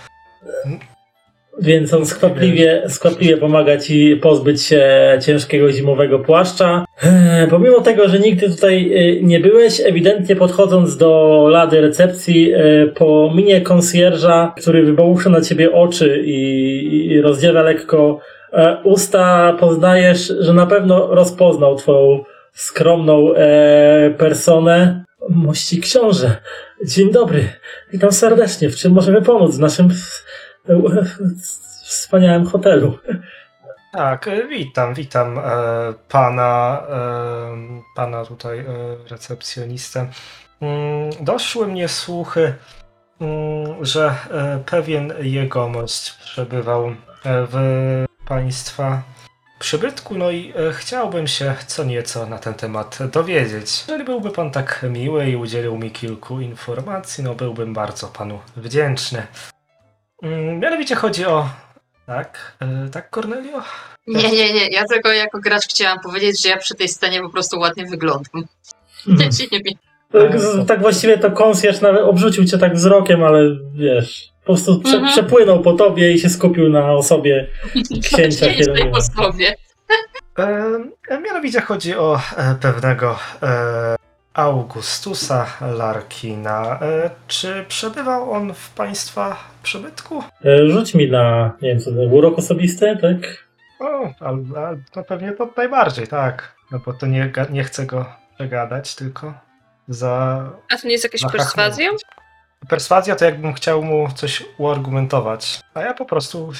Więc 1.62 1.94
on 1.94 2.06
skwapliwie, 2.06 2.84
skwapliwie 2.88 3.38
pomaga 3.38 3.78
ci 3.78 4.16
pozbyć 4.16 4.62
się 4.64 4.84
ciężkiego 5.26 5.72
zimowego 5.72 6.20
płaszcza. 6.20 6.86
Eee, 7.04 7.50
Pomimo 7.50 7.82
tego, 7.82 8.10
że 8.10 8.20
nigdy 8.20 8.50
tutaj 8.50 8.94
e, 8.94 9.22
nie 9.22 9.40
byłeś, 9.40 9.82
ewidentnie 9.86 10.36
podchodząc 10.36 10.98
do 10.98 11.46
lady 11.50 11.82
recepcji, 11.82 12.54
e, 12.54 12.88
po 12.88 13.32
minie 13.36 13.62
konsjerża, 13.62 14.54
który 14.58 14.84
wybałuszy 14.84 15.30
na 15.30 15.42
ciebie 15.42 15.72
oczy 15.72 16.24
i, 16.26 17.08
i 17.12 17.22
rozdziela 17.22 17.62
lekko 17.62 18.20
e, 18.20 18.35
usta, 18.84 19.54
poznajesz, 19.60 20.34
że 20.40 20.54
na 20.54 20.66
pewno 20.66 21.08
rozpoznał 21.16 21.76
twoją 21.76 22.24
skromną 22.54 23.34
e, 23.34 24.10
personę. 24.18 25.06
Mości 25.30 25.82
książę, 25.82 26.36
dzień 26.86 27.12
dobry, 27.12 27.50
witam 27.92 28.12
serdecznie. 28.12 28.70
W 28.70 28.76
czym 28.76 28.94
możemy 28.94 29.22
pomóc 29.22 29.56
w 29.56 29.60
naszym 29.60 29.90
e, 30.70 30.82
wspaniałym 31.84 32.46
hotelu? 32.46 32.98
Tak, 33.94 34.28
e, 34.28 34.48
witam, 34.48 34.94
witam 34.94 35.38
e, 35.38 35.42
pana, 36.10 36.84
e, 36.90 37.82
pana 37.96 38.26
tutaj 38.26 38.60
e, 38.60 38.66
recepcjonistę. 39.10 40.08
Mm, 40.62 41.10
doszły 41.22 41.68
mnie 41.68 41.88
słuchy, 41.88 42.54
mm, 43.22 43.86
że 43.86 44.16
e, 44.32 44.60
pewien 44.66 45.14
jegomość 45.20 46.12
przebywał 46.12 46.88
e, 46.88 46.94
w 47.24 47.56
państwa 48.26 49.04
przybytku, 49.60 50.18
no 50.18 50.32
i 50.32 50.54
e, 50.56 50.74
chciałbym 50.74 51.28
się 51.28 51.56
co 51.68 51.84
nieco 51.84 52.26
na 52.26 52.38
ten 52.38 52.54
temat 52.54 52.98
dowiedzieć. 53.12 53.84
Jeżeli 53.88 54.04
byłby 54.04 54.32
pan 54.32 54.52
tak 54.52 54.86
miły 54.90 55.30
i 55.30 55.36
udzielił 55.36 55.78
mi 55.78 55.92
kilku 55.92 56.40
informacji, 56.40 57.24
no 57.24 57.36
byłbym 57.36 57.74
bardzo 57.74 58.08
panu 58.08 58.40
wdzięczny. 58.58 59.28
Mm, 60.24 60.60
Mianowicie 60.60 60.96
chodzi 60.96 61.26
o... 61.26 61.50
Tak, 62.06 62.58
e, 62.60 62.90
tak 62.90 63.10
Cornelio? 63.10 63.64
Nie, 64.08 64.32
nie, 64.32 64.54
nie. 64.54 64.68
Ja 64.68 64.86
tylko 64.86 65.10
jako 65.10 65.40
gracz 65.40 65.68
chciałam 65.68 66.00
powiedzieć, 66.00 66.42
że 66.42 66.50
ja 66.50 66.58
przy 66.58 66.76
tej 66.76 66.88
scenie 66.88 67.22
po 67.22 67.30
prostu 67.30 67.60
ładnie 67.60 67.86
wyglądam. 67.86 68.44
Mhm. 69.08 69.30
Ja 69.30 69.32
się 69.38 69.44
nie. 69.52 69.60
Tak, 70.12 70.32
tak 70.68 70.82
właściwie 70.82 71.18
to 71.18 71.32
konsjerz 71.32 71.82
nawet 71.82 72.02
obrzucił 72.02 72.46
cię 72.46 72.58
tak 72.58 72.74
wzrokiem, 72.74 73.24
ale 73.24 73.40
wiesz, 73.74 74.35
po 74.46 74.54
prostu 74.54 74.80
prze, 74.80 74.96
Mhm. 74.96 75.12
przepłynął 75.14 75.62
po 75.62 75.74
tobie 75.74 76.12
i 76.12 76.20
się 76.20 76.30
skupił 76.30 76.70
na 76.70 76.92
osobie 76.92 77.48
księcia 78.04 78.50
Hieronima. 78.50 79.02
sobie. 79.02 79.56
E, 81.10 81.22
mianowicie 81.22 81.62
chodzi 81.62 81.96
o 81.96 82.20
e, 82.38 82.56
pewnego 82.62 83.20
e, 83.44 83.96
Augustusa 84.34 85.46
Larkina. 85.78 86.80
E, 86.82 87.10
czy 87.28 87.66
przebywał 87.68 88.32
on 88.32 88.54
w 88.54 88.70
państwa 88.70 89.38
przybytku? 89.64 90.24
E, 90.46 90.68
Rzuć 90.68 90.94
mi 90.96 91.12
na, 91.12 91.52
nie 91.62 91.70
wiem 91.70 91.80
co 91.80 91.92
urok 91.92 92.38
osobisty, 92.40 92.98
tak? 93.02 93.46
O, 93.80 94.14
ale, 94.20 94.38
ale 94.58 94.78
no 94.96 95.04
pewnie 95.04 95.32
to 95.32 95.50
najbardziej, 95.58 96.08
tak. 96.08 96.56
No 96.72 96.80
bo 96.86 96.94
to 96.94 97.06
nie, 97.06 97.32
nie 97.50 97.64
chcę 97.64 97.86
go 97.86 98.06
przegadać, 98.36 98.96
tylko 98.96 99.34
za... 99.88 100.44
A 100.74 100.78
to 100.78 100.88
nie 100.88 100.92
jest 100.94 101.04
jakaś 101.04 101.22
za 101.22 101.30
perswazją? 101.30 101.92
Perswazja 102.70 103.16
to 103.16 103.26
jakbym 103.26 103.54
chciał 103.54 103.84
mu 103.84 104.08
coś 104.16 104.44
uargumentować, 104.58 105.60
a 105.74 105.82
ja 105.82 105.94
po 105.94 106.06
prostu 106.06 106.52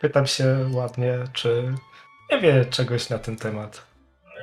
pytam 0.00 0.26
się 0.26 0.44
ładnie, 0.72 1.18
czy 1.32 1.72
nie 2.32 2.40
wie 2.40 2.64
czegoś 2.64 3.08
na 3.08 3.18
ten 3.18 3.36
temat. 3.36 3.90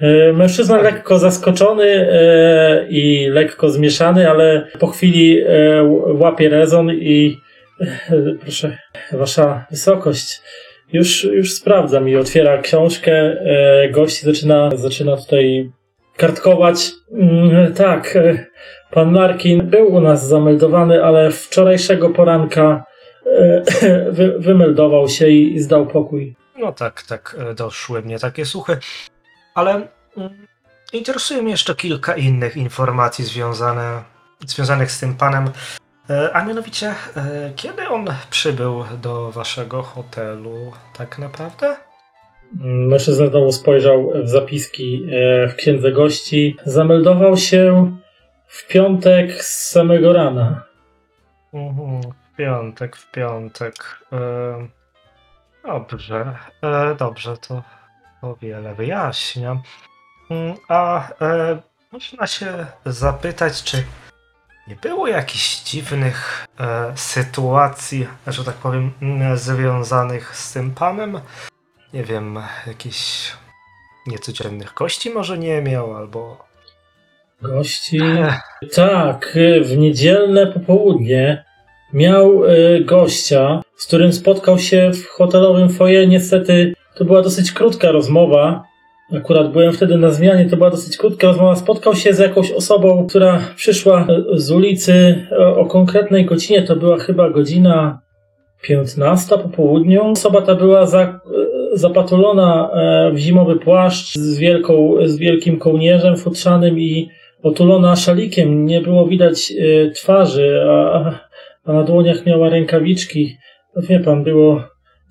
E, 0.02 0.34
Mężczyzna 0.34 0.82
lekko 0.82 1.20
zaskoczony 1.20 1.84
e, 2.12 2.88
i 2.90 3.28
lekko 3.30 3.70
zmieszany, 3.70 4.30
ale 4.30 4.68
po 4.80 4.88
chwili 4.88 5.42
e, 5.42 5.48
łapie 6.14 6.50
rezon 6.50 6.92
i 6.92 7.38
proszę, 8.42 8.78
wasza 9.12 9.66
wysokość, 9.72 10.42
już, 10.94 11.24
już 11.24 11.54
sprawdzam 11.54 12.10
i 12.10 12.16
otwiera 12.16 12.58
książkę, 12.58 13.38
gość 13.92 14.24
zaczyna, 14.24 14.70
zaczyna 14.76 15.18
tutaj 15.18 15.72
kartkować. 16.18 16.92
Mm, 17.12 17.74
tak, 17.74 18.18
pan 18.92 19.14
Larkin 19.14 19.70
był 19.70 19.94
u 19.94 20.02
nas 20.02 20.28
zameldowany, 20.28 21.04
ale 21.04 21.32
wczorajszego 21.32 22.10
poranka 22.10 22.84
e, 23.26 23.64
wy, 24.12 24.36
wymeldował 24.40 25.10
się 25.10 25.28
i, 25.28 25.54
i 25.54 25.60
zdał 25.60 25.88
pokój. 25.88 26.36
No 26.58 26.72
tak, 26.72 27.02
tak, 27.02 27.36
e, 27.40 27.54
doszły 27.54 28.02
mnie 28.02 28.20
takie 28.20 28.46
słuchy. 28.46 28.78
Ale 29.56 29.88
mm, 30.18 30.48
interesuje 30.94 31.42
mnie 31.42 31.52
jeszcze 31.52 31.76
kilka 31.76 32.16
innych 32.16 32.58
informacji 32.58 33.26
związane, 33.26 34.04
związanych 34.46 34.92
z 34.92 35.00
tym 35.00 35.16
panem. 35.16 35.50
E, 36.10 36.36
A 36.36 36.46
mianowicie, 36.46 36.96
kiedy 37.56 37.88
on 37.88 38.06
przybył 38.30 38.84
do 39.02 39.32
waszego 39.32 39.84
hotelu 39.84 40.72
tak 40.98 41.20
naprawdę? 41.20 41.76
Mężczyzna 42.64 43.28
znowu 43.28 43.52
spojrzał 43.52 44.12
w 44.24 44.30
zapiski 44.30 45.08
w 45.50 45.56
księdze 45.56 45.92
gości. 45.92 46.56
Zameldował 46.66 47.38
się 47.38 47.92
w 48.48 48.68
piątek 48.68 49.44
z 49.44 49.70
samego 49.70 50.14
rana. 50.14 50.64
Mhm, 51.54 52.02
w 52.02 52.36
piątek, 52.38 52.96
w 52.96 53.12
piątek. 53.12 53.76
E, 54.14 54.68
Dobrze, 55.68 56.38
e, 56.62 56.96
dobrze, 56.96 57.38
to, 57.38 57.64
to 58.22 58.36
wiele 58.36 58.76
wyjaśnia. 58.76 59.62
Mm, 60.30 60.56
A 60.70 61.10
e, 61.22 61.62
można 61.92 62.28
się 62.28 62.66
zapytać, 62.86 63.64
czy 63.64 63.84
nie 64.68 64.76
było 64.76 65.08
jakichś 65.08 65.64
dziwnych 65.64 66.48
sytuacji, 66.96 68.08
że 68.28 68.44
tak 68.44 68.56
powiem, 68.56 68.92
związanych 69.36 70.36
z 70.36 70.54
tym 70.54 70.72
panem? 70.72 71.20
Nie 71.94 72.04
wiem, 72.04 72.40
jakichś 72.68 73.34
niecodziennych 74.08 74.74
gości 74.74 75.10
może 75.10 75.38
nie 75.38 75.62
miał, 75.62 75.98
albo... 75.98 76.47
Gości. 77.42 78.00
Tak, 78.76 79.38
e, 79.38 79.62
w 79.62 79.78
niedzielne 79.78 80.48
popołudnie 80.48 81.44
miał 81.94 82.46
e, 82.46 82.80
gościa, 82.80 83.62
z 83.78 83.88
którym 83.88 84.14
spotkał 84.14 84.60
się 84.60 84.92
w 84.94 85.08
hotelowym 85.08 85.70
foyer. 85.70 86.08
Niestety 86.08 86.74
to 86.96 87.06
była 87.06 87.22
dosyć 87.22 87.52
krótka 87.52 87.92
rozmowa. 87.92 88.64
Akurat 89.18 89.52
byłem 89.52 89.74
wtedy 89.74 89.98
na 89.98 90.12
zmianie, 90.12 90.50
to 90.50 90.58
była 90.58 90.70
dosyć 90.70 90.98
krótka 90.98 91.28
rozmowa. 91.28 91.56
Spotkał 91.56 91.96
się 91.96 92.14
z 92.14 92.20
jakąś 92.20 92.52
osobą, 92.52 93.08
która 93.08 93.42
przyszła 93.56 94.08
e, 94.10 94.40
z 94.40 94.52
ulicy 94.52 95.26
o 95.56 95.66
konkretnej 95.66 96.26
godzinie. 96.26 96.62
To 96.62 96.76
była 96.76 96.98
chyba 96.98 97.30
godzina 97.30 98.02
15 98.62 99.38
po 99.38 99.50
południu. 99.50 100.06
Osoba 100.06 100.42
ta 100.42 100.56
była 100.56 100.86
za, 100.86 101.20
zapatulona 101.74 102.70
w 103.14 103.18
zimowy 103.18 103.56
płaszcz 103.56 104.16
z, 104.16 104.38
wielką, 104.38 104.96
z 105.06 105.18
wielkim 105.18 105.60
kołnierzem 105.60 106.18
futrzanym 106.18 106.80
i 106.80 107.10
otulona 107.44 107.96
szalikiem. 107.96 108.66
Nie 108.66 108.82
było 108.82 109.08
widać 109.08 109.52
e, 109.52 109.92
twarzy, 109.92 110.62
a, 110.70 111.12
a 111.66 111.74
na 111.74 111.84
dłoniach 111.84 112.26
miała 112.26 112.50
rękawiczki. 112.50 113.38
No 113.76 113.82
wie 113.82 114.00
pan, 114.00 114.24
było 114.24 114.64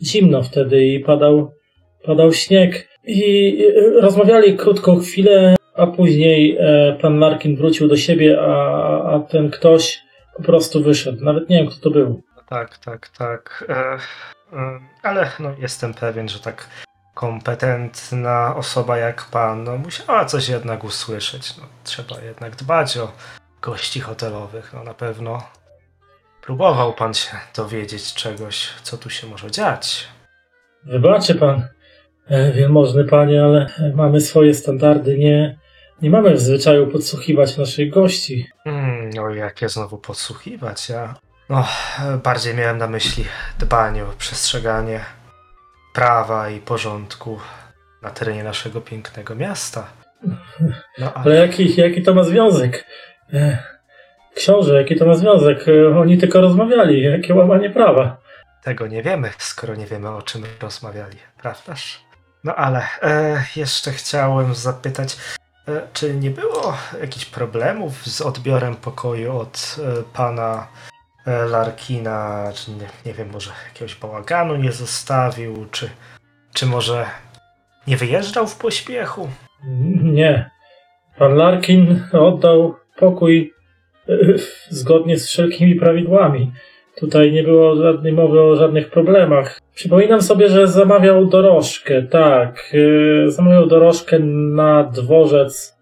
zimno 0.03 0.43
wtedy 0.43 0.85
i 0.85 1.01
padał, 1.01 1.53
padał 2.05 2.33
śnieg. 2.33 2.89
I 3.05 3.59
e, 3.77 4.01
rozmawiali 4.01 4.57
krótką 4.57 5.01
chwilę, 5.01 5.57
a 5.75 5.87
później 5.87 6.57
e, 6.61 6.97
pan 7.01 7.19
Larkin 7.19 7.57
wrócił 7.57 7.89
do 7.89 7.97
siebie, 7.97 8.41
a, 8.41 9.15
a 9.15 9.21
ten 9.21 9.51
ktoś 9.51 9.99
po 10.37 10.43
prostu 10.43 10.83
wyszedł. 10.83 11.25
Nawet 11.25 11.49
nie 11.49 11.57
wiem, 11.57 11.67
kto 11.67 11.81
to 11.81 11.91
był. 11.91 12.23
Tak, 12.49 12.79
tak, 12.79 13.09
tak. 13.09 13.65
Ale 15.03 15.31
no, 15.41 15.55
jestem 15.61 15.95
pewien, 15.95 16.29
że 16.29 16.39
tak 16.39 16.86
kompetentna 17.17 18.57
osoba 18.57 18.99
jak 18.99 19.25
pan 19.25 19.65
no, 19.65 19.77
musiała 19.77 20.25
coś 20.25 20.49
jednak 20.49 20.85
usłyszeć. 20.85 21.57
No, 21.57 21.65
trzeba 21.85 22.21
jednak 22.21 22.57
dbać 22.57 22.99
o 22.99 23.13
gości 23.63 24.01
hotelowych. 24.01 24.73
No, 24.75 24.85
na 24.85 24.95
pewno 24.95 25.43
próbował 26.43 26.93
pan 26.93 27.15
się 27.15 27.37
dowiedzieć 27.57 28.15
czegoś, 28.15 28.69
co 28.83 28.99
tu 28.99 29.11
się 29.11 29.27
może 29.27 29.51
dziać. 29.51 30.09
Wybaczy 30.85 31.35
pan, 31.35 31.69
e, 32.29 32.53
wielmożny 32.53 33.05
panie, 33.05 33.45
ale 33.45 33.71
mamy 33.95 34.21
swoje 34.21 34.55
standardy. 34.55 35.19
Nie, 35.19 35.59
nie 36.03 36.11
mamy 36.11 36.35
w 36.35 36.41
zwyczaju 36.41 36.87
podsłuchiwać 36.87 37.57
naszych 37.57 37.91
gości. 37.91 38.47
Hmm, 38.65 39.11
no 39.11 39.31
jakie 39.31 39.69
znowu 39.69 39.99
podsłuchiwać, 39.99 40.89
ja... 40.89 41.15
No, 41.49 41.67
bardziej 42.25 42.55
miałem 42.55 42.79
na 42.79 42.87
myśli 42.87 43.25
dbanie 43.59 44.05
o 44.05 44.09
przestrzeganie 44.19 45.01
prawa 45.97 46.51
i 46.51 46.61
porządku 46.61 47.39
na 48.03 48.11
terenie 48.11 48.45
naszego 48.45 48.81
pięknego 48.81 49.35
miasta. 49.35 49.87
No, 50.99 51.15
Ale 51.15 51.35
jaki, 51.35 51.81
jaki 51.81 52.03
to 52.03 52.15
ma 52.15 52.23
związek? 52.25 52.87
E, 53.33 53.59
Książę, 54.35 54.75
jaki 54.75 54.97
to 54.97 55.07
ma 55.07 55.15
związek? 55.15 55.69
E, 55.69 55.99
Oni 55.99 56.19
tylko 56.19 56.41
rozmawiali. 56.41 57.03
Jakie 57.03 57.35
łamanie 57.35 57.71
prawa? 57.71 58.17
Tego 58.65 58.87
nie 58.87 59.03
wiemy, 59.03 59.31
skoro 59.39 59.75
nie 59.75 59.87
wiemy 59.87 60.09
o 60.09 60.23
czym 60.23 60.43
rozmawiali, 60.61 61.17
prawdaż? 61.43 62.01
No 62.45 62.55
ale 62.55 62.83
e, 63.03 63.45
jeszcze 63.57 63.91
chciałem 63.91 64.55
zapytać, 64.55 65.17
e, 65.69 65.83
czy 65.93 66.15
nie 66.15 66.31
było 66.31 66.77
jakichś 67.01 67.25
problemów 67.25 68.07
z 68.07 68.21
odbiorem 68.21 68.77
pokoju 68.77 69.39
od 69.39 69.77
e, 69.79 70.03
pana 70.13 70.67
Larkina, 71.51 72.53
czy 72.55 72.71
nie, 72.71 72.87
nie 73.07 73.13
wiem, 73.13 73.29
może 73.33 73.51
jakiegoś 73.69 73.95
bałaganu 73.95 74.57
nie 74.57 74.73
zostawił, 74.73 75.67
czy, 75.71 75.91
czy 76.55 76.67
może 76.67 77.07
nie 77.87 77.97
wyjeżdżał 77.97 78.47
w 78.47 78.59
pośpiechu? 78.59 79.29
Nie. 80.03 80.51
Pan 81.19 81.35
Larkin 81.35 82.03
oddał 82.13 82.75
pokój 82.97 83.53
y, 84.09 84.39
zgodnie 84.69 85.19
z 85.19 85.27
wszelkimi 85.29 85.75
prawidłami. 85.75 86.53
Tutaj 87.01 87.33
nie 87.33 87.43
było 87.43 87.77
żadnej 87.77 88.13
mowy 88.13 88.43
o 88.43 88.57
żadnych 88.57 88.91
problemach. 88.91 89.61
Przypominam 89.75 90.23
sobie, 90.23 90.49
że 90.49 90.67
zamawiał 90.69 91.27
dorożkę, 91.27 92.03
tak. 92.03 92.71
y, 92.75 93.31
Zamawiał 93.31 93.67
dorożkę 93.67 94.19
na 94.55 94.85
dworzec, 94.85 95.77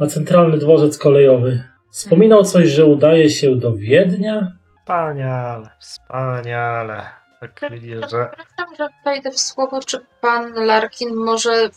na 0.00 0.06
centralny 0.06 0.58
dworzec 0.58 0.98
kolejowy. 0.98 1.62
Wspominał 1.90 2.44
coś, 2.44 2.68
że 2.68 2.84
udaje 2.84 3.30
się 3.30 3.56
do 3.56 3.72
Wiednia? 3.72 4.52
Wspaniale, 4.84 5.68
wspaniale. 5.78 7.02
Tak 7.40 7.60
widzę, 7.70 8.08
że 8.08 8.28
Przepraszam, 8.36 8.76
że 8.78 8.88
wejdę 9.04 9.30
w 9.30 9.38
słowo. 9.38 9.80
Czy 9.86 9.98
pan 10.20 10.52
Larkin 10.54 11.14
może 11.14 11.70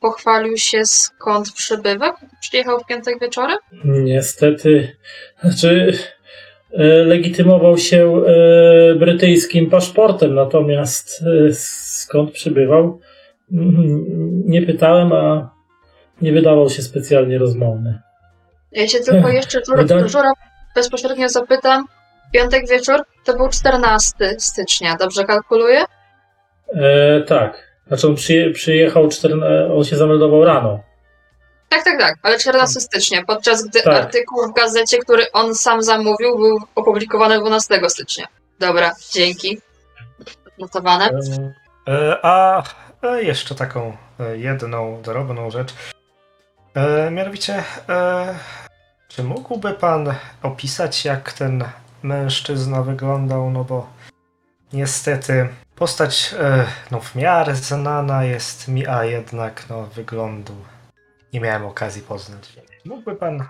pochwalił 0.00 0.56
się 0.56 0.84
skąd 0.84 1.52
przybywa? 1.52 2.16
Przyjechał 2.40 2.80
w 2.80 2.86
piątek 2.86 3.20
wieczorem? 3.20 3.58
Niestety, 3.84 4.96
znaczy 5.40 5.92
e, 6.72 6.84
legitymował 6.84 7.78
się 7.78 8.22
e, 8.26 8.94
brytyjskim 8.94 9.70
paszportem, 9.70 10.34
natomiast 10.34 11.22
e, 11.22 11.52
skąd 11.52 12.30
przybywał, 12.30 13.00
mm, 13.52 14.04
nie 14.46 14.62
pytałem, 14.62 15.12
a 15.12 15.50
nie 16.22 16.32
wydawał 16.32 16.70
się 16.70 16.82
specjalnie 16.82 17.38
rozmowny. 17.38 17.98
Ja 18.72 18.88
się 18.88 18.98
tylko 18.98 19.28
jeszcze 19.40 19.60
żura, 19.66 20.08
żura 20.08 20.32
bezpośrednio 20.74 21.28
zapytam. 21.28 21.84
Piątek 22.34 22.68
wieczór 22.68 23.02
to 23.24 23.36
był 23.36 23.48
14 23.48 24.14
stycznia, 24.38 24.96
dobrze 24.96 25.24
kalkuluję? 25.24 25.84
E, 26.74 27.20
tak, 27.20 27.68
znaczy 27.86 28.06
on 28.06 28.14
przyje, 28.14 28.50
przyjechał, 28.52 29.08
14, 29.08 29.74
on 29.74 29.84
się 29.84 29.96
zameldował 29.96 30.44
rano. 30.44 30.80
Tak, 31.68 31.84
tak, 31.84 32.00
tak, 32.00 32.14
ale 32.22 32.38
14 32.38 32.80
stycznia, 32.80 33.24
podczas 33.26 33.64
gdy 33.68 33.82
Tak. 33.82 33.94
artykuł 33.94 34.48
w 34.48 34.54
gazecie, 34.54 34.98
który 34.98 35.32
on 35.32 35.54
sam 35.54 35.82
zamówił, 35.82 36.38
był 36.38 36.58
opublikowany 36.74 37.38
12 37.40 37.80
stycznia. 37.88 38.26
Dobra, 38.60 38.92
dzięki. 39.12 39.60
Notowane. 40.58 41.10
E, 41.88 42.18
A 42.22 42.62
e, 43.02 43.22
jeszcze 43.22 43.54
taką 43.54 43.96
e, 44.20 44.38
jedną 44.38 45.02
drobną 45.02 45.50
rzecz. 45.50 45.74
E, 46.74 47.10
Mianowicie, 47.10 47.64
e, 47.88 48.34
czy 49.08 49.22
mógłby 49.22 49.72
pan 49.72 50.14
opisać, 50.42 51.04
jak 51.04 51.32
ten 51.32 51.64
mężczyzna 52.04 52.82
wyglądał? 52.82 53.50
No 53.50 53.64
bo 53.64 53.86
niestety 54.72 55.48
postać 55.76 56.34
e, 56.38 56.64
no, 56.90 57.00
w 57.00 57.14
miarę 57.14 57.54
znana 57.54 58.24
jest 58.24 58.68
mi, 58.68 58.86
a 58.86 59.04
jednak 59.04 59.66
no, 59.70 59.86
wyglądu 59.86 60.52
nie 61.32 61.40
miałem 61.40 61.66
okazji 61.66 62.02
poznać. 62.02 62.52
Mógłby 62.84 63.16
pan 63.16 63.44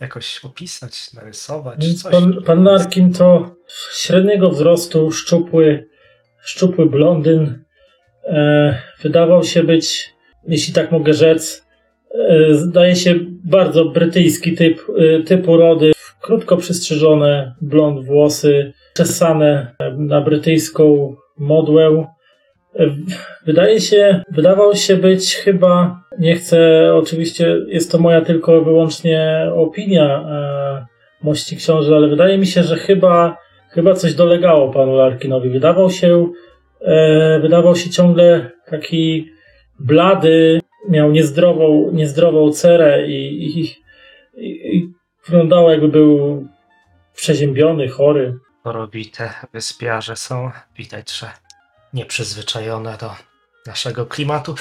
jakoś 0.00 0.44
opisać, 0.44 1.12
narysować 1.12 1.86
Więc 1.86 2.02
coś? 2.02 2.12
pan, 2.12 2.42
pan 2.46 2.64
Larkin 2.64 3.12
to 3.12 3.54
średniego 3.94 4.50
wzrostu, 4.50 5.12
szczupły, 5.12 5.88
szczupły 6.42 6.86
blondyn. 6.86 7.64
E, 8.24 8.82
wydawał 9.02 9.44
się 9.44 9.62
być, 9.62 10.14
jeśli 10.48 10.74
tak 10.74 10.92
mogę 10.92 11.14
rzec, 11.14 11.66
e, 12.14 12.54
zdaje 12.54 12.96
się 12.96 13.14
bardzo 13.44 13.84
brytyjski 13.84 14.56
typ, 14.56 14.80
e, 14.98 15.22
typ 15.22 15.48
urody. 15.48 15.92
Krótko 16.20 16.56
przystrzyżone 16.56 17.54
blond 17.60 18.06
włosy, 18.06 18.72
czesane 18.94 19.74
na 19.96 20.20
brytyjską 20.20 21.16
modłę. 21.38 22.06
E, 22.78 22.86
Wydaje 23.46 23.80
się, 23.80 24.22
wydawał 24.30 24.76
się 24.76 24.96
być 24.96 25.34
chyba, 25.34 26.00
nie 26.18 26.34
chcę, 26.34 26.90
oczywiście 26.94 27.56
jest 27.68 27.92
to 27.92 27.98
moja 27.98 28.20
tylko 28.20 28.62
wyłącznie 28.62 29.50
opinia, 29.54 30.24
e, 30.30 30.86
mości 31.22 31.56
książę, 31.56 31.96
ale 31.96 32.08
wydaje 32.08 32.38
mi 32.38 32.46
się, 32.46 32.62
że 32.62 32.76
chyba, 32.76 33.36
chyba 33.70 33.94
coś 33.94 34.14
dolegało 34.14 34.72
panu 34.72 34.96
Larkinowi. 34.96 35.50
Wydawał 35.50 35.90
się, 35.90 36.28
e, 36.80 37.40
wydawał 37.40 37.76
się 37.76 37.90
ciągle 37.90 38.50
taki 38.70 39.28
blady, 39.78 40.60
miał 40.88 41.10
niezdrową, 41.10 41.90
niezdrową 41.92 42.52
cerę 42.52 43.06
i, 43.06 43.44
i, 43.60 43.76
i 44.76 44.92
wyglądało 45.26 45.70
jakby 45.70 45.88
był 45.88 46.46
przeziębiony, 47.14 47.88
chory. 47.88 48.38
chorobite 48.64 49.34
wyspiarze 49.52 50.16
są. 50.16 50.50
Widać, 50.76 51.12
że 51.12 51.30
nieprzyzwyczajone 51.92 52.96
do 52.96 53.14
naszego 53.66 54.06
klimatu. 54.06 54.54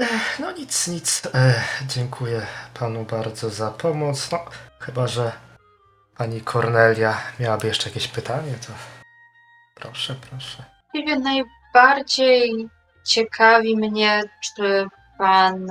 Ech, 0.00 0.38
No 0.38 0.52
nic, 0.52 0.88
nic. 0.88 1.22
Ech, 1.34 1.82
dziękuję 1.88 2.46
panu 2.74 3.04
bardzo 3.04 3.50
za 3.50 3.70
pomoc. 3.70 4.30
No, 4.32 4.44
chyba, 4.78 5.06
że 5.06 5.32
pani 6.16 6.40
Kornelia 6.40 7.22
miałaby 7.40 7.66
jeszcze 7.66 7.88
jakieś 7.88 8.08
pytanie, 8.08 8.54
to 8.66 8.72
proszę, 9.74 10.14
proszę. 10.30 10.64
Właściwie 10.92 11.18
najbardziej 11.18 12.68
ciekawi 13.04 13.76
mnie, 13.76 14.22
czy 14.40 14.86
pan 15.18 15.66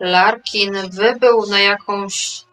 Larkin 0.00 0.90
wybył 0.90 1.46
na 1.46 1.60
jakąś 1.60 2.44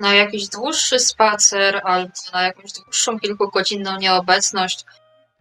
na 0.00 0.14
jakiś 0.14 0.48
dłuższy 0.48 0.98
spacer 0.98 1.80
albo 1.84 2.12
na 2.32 2.42
jakąś 2.42 2.72
dłuższą 2.72 3.20
kilkugodzinną 3.20 3.98
nieobecność 3.98 4.84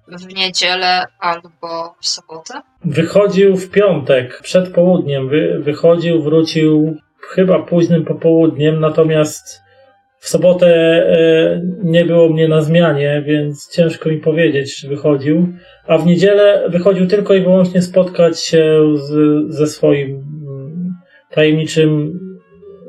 w 0.08 0.34
niedzielę 0.34 1.06
albo 1.20 1.96
w 2.02 2.08
sobotę? 2.08 2.62
Wychodził 2.86 3.58
w 3.58 3.70
piątek, 3.70 4.42
przed 4.42 4.74
południem. 4.74 5.30
Wy, 5.30 5.60
wychodził, 5.60 6.24
wrócił 6.24 6.98
chyba 7.22 7.64
późnym 7.64 8.06
popołudniem, 8.06 8.80
natomiast 8.80 9.62
w 10.20 10.30
sobotę 10.30 10.68
e, 10.68 11.62
nie 11.84 12.06
było 12.06 12.30
mnie 12.30 12.48
na 12.48 12.62
zmianie, 12.62 13.24
więc 13.26 13.70
ciężko 13.72 14.10
mi 14.10 14.18
powiedzieć, 14.18 14.76
czy 14.76 14.88
wychodził. 14.88 15.48
A 15.88 15.98
w 15.98 16.06
niedzielę 16.06 16.70
wychodził 16.70 17.08
tylko 17.08 17.34
i 17.34 17.42
wyłącznie 17.42 17.82
spotkać 17.82 18.44
się 18.44 18.82
z, 18.96 19.12
ze 19.54 19.68
swoim 19.68 20.10
mm, 20.10 20.96
tajemniczym 21.32 22.20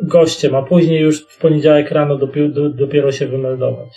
gościem, 0.03 0.55
a 0.55 0.63
później 0.63 1.01
już 1.01 1.27
w 1.29 1.39
poniedziałek 1.39 1.91
rano 1.91 2.17
dopiero, 2.17 2.49
do, 2.49 2.71
dopiero 2.71 3.13
się 3.13 3.27
wymeldować. 3.27 3.89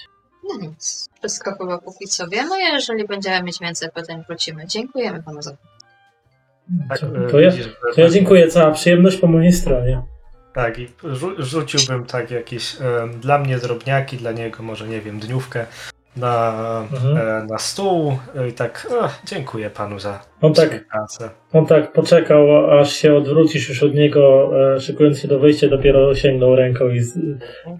No 0.44 0.68
nic, 0.68 1.10
wszystko 1.20 1.52
chyba 1.60 1.78
póki 1.78 2.06
co 2.08 2.28
wiemy. 2.28 2.60
Jeżeli 2.60 3.08
będziemy 3.08 3.44
mieć 3.44 3.60
więcej 3.60 3.90
pytań, 3.96 4.24
wrócimy. 4.28 4.68
Dziękujemy 4.68 5.24
panu 5.24 5.42
za 5.42 5.52
Tak, 6.90 7.00
To- 7.00 7.08
e, 7.26 7.30
to 7.32 7.40
ja- 7.40 7.52
To 7.96 8.02
ja 8.02 8.10
dziękuję, 8.10 8.48
cała 8.48 8.72
przyjemność 8.72 9.18
po 9.18 9.28
mojej 9.28 9.54
stronie. 9.54 10.02
Tak, 10.54 10.80
i 10.80 10.88
rzu- 11.04 11.36
rzuciłbym 11.44 12.06
tak 12.06 12.32
jakieś 12.32 12.76
e, 12.82 13.08
dla 13.22 13.38
mnie 13.40 13.58
drobniaki, 13.58 14.18
dla 14.18 14.32
niego 14.32 14.64
może 14.64 14.88
nie 14.88 15.02
wiem, 15.02 15.20
dniówkę 15.20 15.66
na, 16.20 16.54
Mhm. 16.94 17.18
e, 17.18 17.46
na 17.50 17.58
stół 17.58 18.18
e, 18.36 18.48
i 18.50 18.54
tak 18.54 18.88
e, 19.04 19.10
dziękuję 19.26 19.70
panu 19.70 20.00
za 20.00 20.20
On 20.42 20.54
tak 20.54 20.70
współpracę. 20.70 21.30
On 21.54 21.66
tak 21.66 21.94
poczekał, 21.94 22.72
aż 22.80 22.94
się 22.94 23.16
odwrócisz 23.16 23.70
już 23.70 23.84
od 23.84 23.94
niego, 23.94 24.52
e, 24.76 24.80
szykując 24.80 25.20
się 25.20 25.28
do 25.28 25.40
wyjścia, 25.40 25.68
dopiero 25.68 26.16
sięgnął 26.16 26.56
ręką 26.56 26.90
i 26.90 27.00
z, 27.00 27.18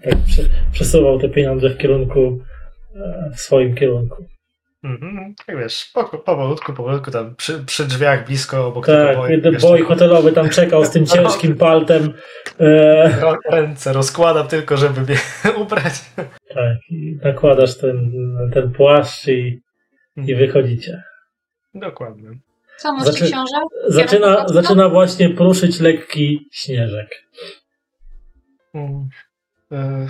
tak 0.04 0.16
prze, 0.26 0.42
przesuwał 0.72 1.18
te 1.18 1.28
pieniądze 1.28 1.70
w 1.70 1.78
kierunku, 1.78 2.38
e, 2.96 3.30
w 3.36 3.40
swoim 3.40 3.74
kierunku. 3.74 4.24
Mhm, 4.84 5.34
tak 5.46 5.58
wiesz, 5.58 5.74
spoko, 5.76 6.18
powolutku, 6.18 6.72
powolutku 6.72 7.10
tam 7.10 7.36
przy, 7.36 7.64
przy 7.64 7.84
drzwiach 7.84 8.26
blisko 8.26 8.66
obok 8.66 8.86
tego 8.86 9.04
Tak, 9.06 9.16
boju, 9.16 9.42
ten 9.42 9.52
jeszcze 9.52 9.68
boj 9.68 9.82
hotelowy 9.82 10.32
tam 10.32 10.48
czekał 10.50 10.84
z 10.84 10.90
tym 10.90 11.06
ciężkim 11.14 11.56
paltem. 11.56 12.14
E, 12.60 13.32
ręce 13.50 13.92
rozkładam 13.92 14.48
tylko, 14.48 14.76
żeby 14.76 15.00
mnie 15.00 15.16
ubrać. 15.62 15.94
tak, 16.54 16.78
i 16.90 17.18
nakładasz 17.24 17.78
ten, 17.78 18.10
ten 18.52 18.72
płaszcz 18.72 19.28
i, 19.28 19.62
i 20.16 20.34
wychodzicie. 20.34 21.02
Dokładnie. 21.74 22.28
Co, 22.76 22.92
mości 22.92 23.12
Zaczy- 23.12 23.24
książę? 23.24 23.56
Zaczyna, 23.88 24.48
zaczyna 24.48 24.88
właśnie 24.88 25.30
pruszyć 25.30 25.80
lekki 25.80 26.48
śnieżek. 26.52 27.08
Mm. 28.74 29.08
E, 29.72 29.76
e, 29.76 30.08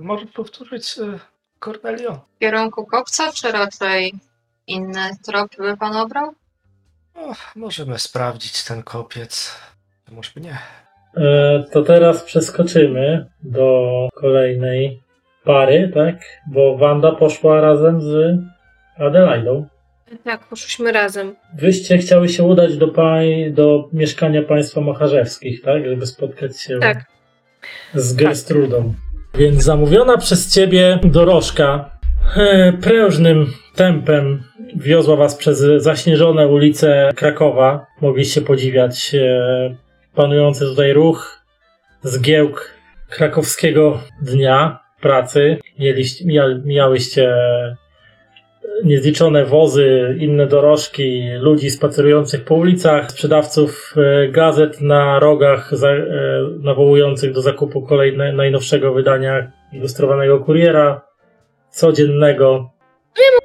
może 0.00 0.26
powtórzyć 0.26 0.98
e, 0.98 1.18
Cornelio? 1.60 2.20
W 2.36 2.38
kierunku 2.38 2.86
kopca, 2.86 3.32
czy 3.32 3.52
raczej 3.52 4.14
inny 4.66 5.10
trop 5.26 5.56
by 5.58 5.76
pan 5.76 5.96
obrał? 5.96 6.32
O, 7.14 7.34
możemy 7.56 7.98
sprawdzić 7.98 8.64
ten 8.64 8.82
kopiec. 8.82 9.54
Może 10.10 10.30
by 10.34 10.40
nie. 10.40 10.58
E, 11.16 11.64
to 11.72 11.82
teraz 11.82 12.22
przeskoczymy 12.22 13.26
do 13.42 14.08
kolejnej 14.14 15.02
pary, 15.44 15.90
tak? 15.94 16.16
Bo 16.46 16.76
Wanda 16.76 17.12
poszła 17.12 17.60
razem 17.60 18.02
z 18.02 18.38
Adelaidą. 18.98 19.66
Tak, 20.24 20.40
poszliśmy 20.48 20.92
razem. 20.92 21.36
Wyście 21.54 21.98
chciały 21.98 22.28
się 22.28 22.42
udać 22.42 22.76
do, 22.76 22.88
pań, 22.88 23.26
do 23.52 23.88
mieszkania 23.92 24.42
państwa 24.42 24.80
Macharzewskich, 24.80 25.62
tak? 25.62 25.84
Żeby 25.84 26.06
spotkać 26.06 26.60
się 26.60 26.78
Tak. 26.80 27.04
z 27.94 28.14
Gerstrudą. 28.14 28.94
Więc 29.34 29.62
zamówiona 29.62 30.18
przez 30.18 30.54
ciebie 30.54 30.98
dorożka 31.04 31.90
e, 32.36 32.72
prężnym 32.72 33.46
tempem 33.74 34.42
wiozła 34.76 35.16
was 35.16 35.36
przez 35.36 35.58
zaśnieżone 35.76 36.48
ulice 36.48 37.10
Krakowa. 37.16 37.86
Mogliście 38.00 38.42
podziwiać 38.42 39.14
e, 39.14 39.76
panujący 40.14 40.64
tutaj 40.64 40.92
ruch, 40.92 41.44
zgiełk 42.02 42.74
krakowskiego 43.10 44.00
dnia 44.22 44.78
pracy. 45.00 45.58
Mieliście, 45.78 46.24
mija, 46.24 46.44
mijałyście 46.64 47.34
niezliczone 48.84 49.44
wozy, 49.44 50.16
inne 50.18 50.46
dorożki, 50.46 51.22
ludzi 51.40 51.70
spacerujących 51.70 52.44
po 52.44 52.54
ulicach, 52.54 53.10
sprzedawców 53.10 53.94
e, 53.96 54.28
gazet 54.28 54.80
na 54.80 55.18
rogach 55.18 55.72
e, 55.72 55.76
nawołujących 56.62 57.32
do 57.32 57.42
zakupu 57.42 57.82
kolejnego 57.82 58.36
najnowszego 58.36 58.92
wydania 58.92 59.52
ilustrowanego 59.72 60.40
kuriera 60.40 61.00
codziennego. 61.70 62.70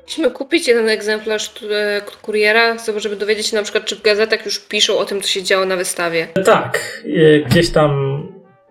Musimy 0.03 0.31
kupić 0.31 0.67
jeden 0.67 0.89
egzemplarz 0.89 1.51
e, 1.71 2.01
kuriera, 2.21 2.77
żeby 2.97 3.15
dowiedzieć 3.15 3.47
się 3.47 3.57
na 3.57 3.63
przykład, 3.63 3.85
czy 3.85 3.95
w 3.95 4.01
gazetach 4.01 4.45
już 4.45 4.59
piszą 4.59 4.97
o 4.97 5.05
tym, 5.05 5.21
co 5.21 5.27
się 5.27 5.43
działo 5.43 5.65
na 5.65 5.75
wystawie. 5.75 6.27
Tak, 6.45 7.03
gdzieś 7.49 7.69
tam 7.69 8.21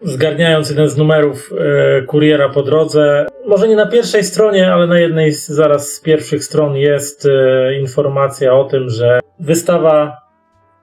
zgarniając 0.04 0.70
jeden 0.70 0.88
z 0.88 0.96
numerów 0.96 1.50
e, 1.52 2.02
kuriera 2.02 2.48
po 2.48 2.62
drodze, 2.62 3.26
może 3.46 3.68
nie 3.68 3.76
na 3.76 3.86
pierwszej 3.86 4.24
stronie, 4.24 4.72
ale 4.72 4.86
na 4.86 4.98
jednej 4.98 5.32
z 5.32 5.46
zaraz 5.48 5.92
z 5.92 6.00
pierwszych 6.00 6.44
stron 6.44 6.76
jest 6.76 7.26
e, 7.26 7.74
informacja 7.80 8.54
o 8.54 8.64
tym, 8.64 8.88
że 8.88 9.20
wystawa 9.40 10.24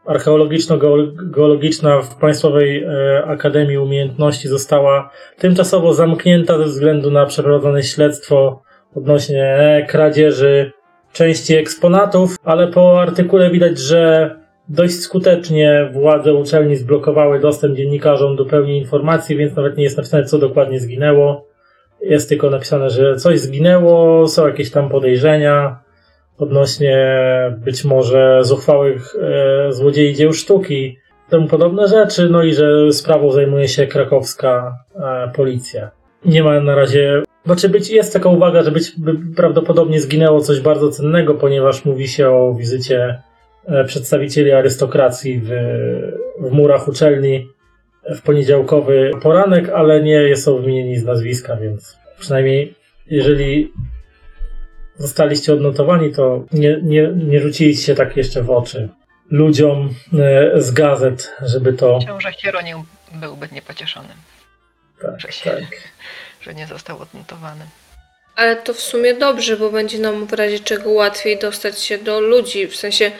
archeologiczno-geologiczna 0.05 2.01
w 2.01 2.15
Państwowej 2.15 2.83
e, 2.83 3.23
Akademii 3.25 3.77
Umiejętności 3.77 4.47
została 4.47 5.09
tymczasowo 5.37 5.93
zamknięta 5.93 6.57
ze 6.57 6.65
względu 6.65 7.11
na 7.11 7.25
przeprowadzone 7.25 7.83
śledztwo 7.83 8.61
odnośnie 8.95 9.45
e, 9.45 9.85
kradzieży 9.85 10.71
części 11.13 11.55
eksponatów, 11.55 12.35
ale 12.43 12.67
po 12.67 13.01
artykule 13.01 13.51
widać, 13.51 13.79
że 13.79 14.35
dość 14.71 14.99
skutecznie 14.99 15.89
władze 15.93 16.33
uczelni 16.33 16.75
zblokowały 16.75 17.39
dostęp 17.39 17.75
dziennikarzom 17.77 18.35
do 18.35 18.45
pełni 18.45 18.77
informacji, 18.77 19.37
więc 19.37 19.55
nawet 19.55 19.77
nie 19.77 19.83
jest 19.83 19.97
napisane, 19.97 20.25
co 20.25 20.37
dokładnie 20.37 20.79
zginęło. 20.79 21.47
Jest 22.01 22.29
tylko 22.29 22.49
napisane, 22.49 22.89
że 22.89 23.15
coś 23.15 23.39
zginęło, 23.39 24.27
są 24.27 24.47
jakieś 24.47 24.71
tam 24.71 24.89
podejrzenia 24.89 25.79
odnośnie 26.37 27.17
być 27.57 27.85
może 27.85 28.39
zuchwałych 28.43 29.15
e, 29.21 29.73
złodziei 29.73 30.15
dzieł 30.15 30.33
sztuki, 30.33 30.97
temu 31.29 31.47
podobne 31.47 31.87
rzeczy, 31.87 32.29
no 32.29 32.43
i 32.43 32.53
że 32.53 32.93
sprawą 32.93 33.31
zajmuje 33.31 33.67
się 33.67 33.87
krakowska 33.87 34.77
e, 34.95 35.31
policja. 35.35 35.91
Nie 36.25 36.43
ma 36.43 36.59
na 36.59 36.75
razie, 36.75 37.23
znaczy 37.45 37.69
być, 37.69 37.89
jest 37.89 38.13
taka 38.13 38.29
uwaga, 38.29 38.63
że 38.63 38.71
być 38.71 38.91
by 38.97 39.35
prawdopodobnie 39.35 40.01
zginęło 40.01 40.41
coś 40.41 40.59
bardzo 40.59 40.89
cennego, 40.89 41.33
ponieważ 41.33 41.85
mówi 41.85 42.07
się 42.07 42.29
o 42.29 42.53
wizycie 42.53 43.21
przedstawicieli 43.87 44.51
arystokracji 44.51 45.39
w, 45.39 45.49
w 46.39 46.51
murach 46.51 46.87
uczelni 46.87 47.47
w 48.09 48.21
poniedziałkowy 48.21 49.11
poranek, 49.21 49.69
ale 49.69 50.03
nie 50.03 50.35
są 50.35 50.61
wymienieni 50.61 50.97
z 50.97 51.03
nazwiska, 51.03 51.55
więc 51.55 51.97
przynajmniej 52.19 52.75
jeżeli 53.07 53.73
zostaliście 54.97 55.53
odnotowani, 55.53 56.13
to 56.13 56.45
nie, 56.51 56.79
nie, 56.83 57.07
nie 57.15 57.39
rzuciliście 57.39 57.95
tak 57.95 58.17
jeszcze 58.17 58.43
w 58.43 58.49
oczy 58.49 58.89
ludziom 59.29 59.95
e, 60.19 60.61
z 60.61 60.71
gazet, 60.71 61.31
żeby 61.41 61.73
to. 61.73 61.99
Książę 62.05 62.31
Hieronim 62.31 62.77
byłby 63.13 63.47
niepocieszony, 63.51 64.09
Tak, 65.01 65.19
że, 65.19 65.31
się, 65.31 65.49
tak. 65.49 65.89
że 66.43 66.53
nie 66.53 66.67
został 66.67 67.01
odnotowany. 67.01 67.65
Ale 68.35 68.55
to 68.55 68.73
w 68.73 68.79
sumie 68.79 69.13
dobrze, 69.13 69.57
bo 69.57 69.69
będzie 69.69 69.99
nam 69.99 70.25
w 70.25 70.33
razie 70.33 70.59
czego 70.59 70.89
łatwiej 70.89 71.39
dostać 71.39 71.79
się 71.79 71.97
do 71.97 72.19
ludzi. 72.19 72.67
W 72.67 72.75
sensie 72.75 73.11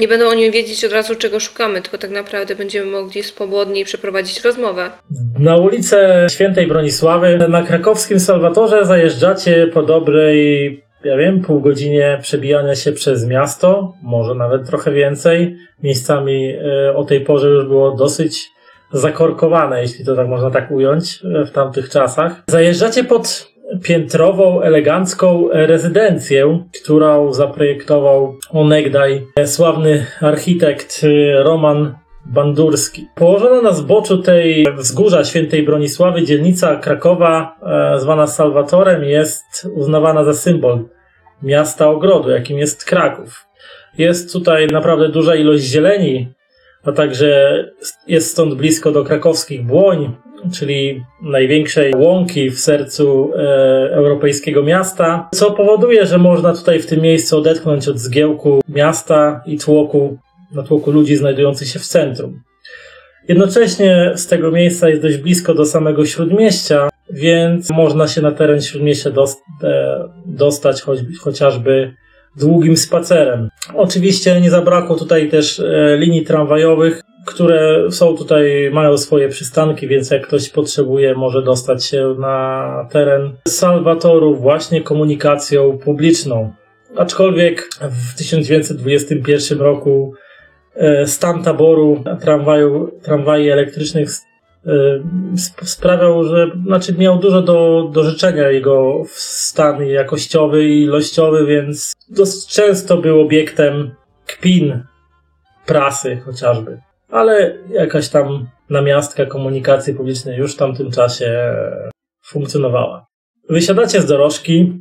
nie 0.00 0.08
będą 0.08 0.28
oni 0.28 0.50
wiedzieć 0.50 0.84
od 0.84 0.92
razu, 0.92 1.14
czego 1.14 1.40
szukamy, 1.40 1.82
tylko 1.82 1.98
tak 1.98 2.10
naprawdę 2.10 2.56
będziemy 2.56 2.90
mogli 2.90 3.22
swobodniej 3.22 3.84
przeprowadzić 3.84 4.44
rozmowę. 4.44 4.90
Na 5.38 5.56
ulicę 5.56 6.26
Świętej 6.30 6.66
Bronisławy 6.66 7.48
na 7.48 7.62
krakowskim 7.62 8.20
Salwatorze 8.20 8.84
zajeżdżacie 8.84 9.66
po 9.66 9.82
dobrej, 9.82 10.84
ja 11.04 11.16
wiem, 11.16 11.40
pół 11.40 11.60
godzinie 11.60 12.18
przebijania 12.22 12.74
się 12.74 12.92
przez 12.92 13.26
miasto, 13.26 13.94
może 14.02 14.34
nawet 14.34 14.66
trochę 14.66 14.92
więcej. 14.92 15.56
Miejscami 15.82 16.54
e, 16.54 16.96
o 16.96 17.04
tej 17.04 17.20
porze 17.20 17.48
już 17.48 17.64
było 17.64 17.96
dosyć 17.96 18.48
zakorkowane, 18.92 19.82
jeśli 19.82 20.04
to 20.04 20.16
tak 20.16 20.28
można 20.28 20.50
tak 20.50 20.70
ująć, 20.70 21.20
e, 21.24 21.44
w 21.44 21.50
tamtych 21.50 21.88
czasach. 21.88 22.42
Zajeżdżacie 22.48 23.04
pod 23.04 23.50
piętrową, 23.82 24.60
elegancką 24.60 25.48
rezydencję, 25.52 26.64
którą 26.82 27.32
zaprojektował 27.32 28.34
onegdaj 28.50 29.26
sławny 29.46 30.06
architekt 30.20 31.00
e, 31.04 31.42
Roman 31.42 31.94
Bandurski. 32.26 33.06
Położona 33.14 33.62
na 33.62 33.72
zboczu 33.72 34.18
tej 34.18 34.66
wzgórza 34.76 35.24
świętej 35.24 35.62
Bronisławy 35.62 36.22
dzielnica 36.22 36.76
Krakowa, 36.76 37.56
e, 37.62 38.00
zwana 38.00 38.26
Salwatorem, 38.26 39.04
jest 39.04 39.68
uznawana 39.74 40.24
za 40.24 40.34
symbol 40.34 40.84
miasta 41.42 41.88
ogrodu, 41.88 42.30
jakim 42.30 42.58
jest 42.58 42.84
Kraków. 42.84 43.46
Jest 43.98 44.32
tutaj 44.32 44.66
naprawdę 44.66 45.08
duża 45.08 45.34
ilość 45.34 45.64
zieleni, 45.64 46.28
a 46.84 46.92
także 46.92 47.64
jest 48.06 48.30
stąd 48.30 48.54
blisko 48.54 48.92
do 48.92 49.04
krakowskich 49.04 49.66
błoń, 49.66 50.16
czyli 50.54 51.04
największej 51.22 51.94
łąki 51.94 52.50
w 52.50 52.60
sercu 52.60 53.32
e, 53.34 53.38
europejskiego 53.92 54.62
miasta, 54.62 55.28
co 55.34 55.50
powoduje, 55.50 56.06
że 56.06 56.18
można 56.18 56.54
tutaj 56.54 56.80
w 56.80 56.86
tym 56.86 57.00
miejscu 57.00 57.38
odetchnąć 57.38 57.88
od 57.88 57.98
zgiełku 57.98 58.60
miasta 58.68 59.42
i 59.46 59.58
tłoku 59.58 60.18
natłoku 60.54 60.90
ludzi 60.90 61.16
znajdujących 61.16 61.68
się 61.68 61.78
w 61.78 61.86
centrum. 61.86 62.42
Jednocześnie 63.28 64.12
z 64.14 64.26
tego 64.26 64.50
miejsca 64.50 64.88
jest 64.88 65.02
dość 65.02 65.16
blisko 65.16 65.54
do 65.54 65.66
samego 65.66 66.06
śródmieścia, 66.06 66.88
więc 67.10 67.70
można 67.70 68.08
się 68.08 68.22
na 68.22 68.32
teren 68.32 68.62
śródmieścia 68.62 69.10
e, 69.10 70.08
dostać 70.26 70.82
choć, 70.82 70.98
chociażby 71.20 71.92
długim 72.36 72.76
spacerem. 72.76 73.48
Oczywiście 73.74 74.40
nie 74.40 74.50
zabrakło 74.50 74.96
tutaj 74.96 75.28
też 75.28 75.60
e, 75.60 75.96
linii 75.98 76.24
tramwajowych, 76.24 77.02
które 77.26 77.90
są 77.90 78.16
tutaj, 78.16 78.70
mają 78.72 78.98
swoje 78.98 79.28
przystanki, 79.28 79.88
więc 79.88 80.10
jak 80.10 80.26
ktoś 80.26 80.48
potrzebuje, 80.48 81.14
może 81.14 81.42
dostać 81.42 81.84
się 81.84 82.14
na 82.18 82.86
teren 82.92 83.32
Salwatoru 83.48 84.36
właśnie 84.36 84.82
komunikacją 84.82 85.78
publiczną. 85.78 86.52
Aczkolwiek 86.96 87.68
w 87.80 88.18
1921 88.18 89.60
roku 89.60 90.12
e, 90.74 91.06
stan 91.06 91.42
taboru 91.42 92.04
tramwaju, 92.20 92.90
tramwaj 93.02 93.48
elektrycznych 93.48 94.10
sprawiał, 95.64 96.24
że 96.24 96.50
znaczy 96.66 96.94
miał 96.94 97.18
dużo 97.18 97.42
do, 97.42 97.90
do 97.92 98.04
życzenia 98.04 98.50
jego 98.50 99.02
stan 99.06 99.86
jakościowy 99.86 100.68
i 100.68 100.82
ilościowy, 100.82 101.46
więc 101.46 101.92
często 102.48 102.96
był 102.96 103.20
obiektem 103.20 103.94
kpin 104.26 104.84
prasy 105.66 106.16
chociażby. 106.24 106.80
Ale 107.10 107.58
jakaś 107.70 108.08
tam 108.08 108.48
namiastka 108.70 109.26
komunikacji 109.26 109.94
publicznej 109.94 110.38
już 110.38 110.54
w 110.54 110.58
tamtym 110.58 110.90
czasie 110.90 111.54
funkcjonowała. 112.24 113.06
Wysiadacie 113.48 114.00
z 114.00 114.06
dorożki 114.06 114.72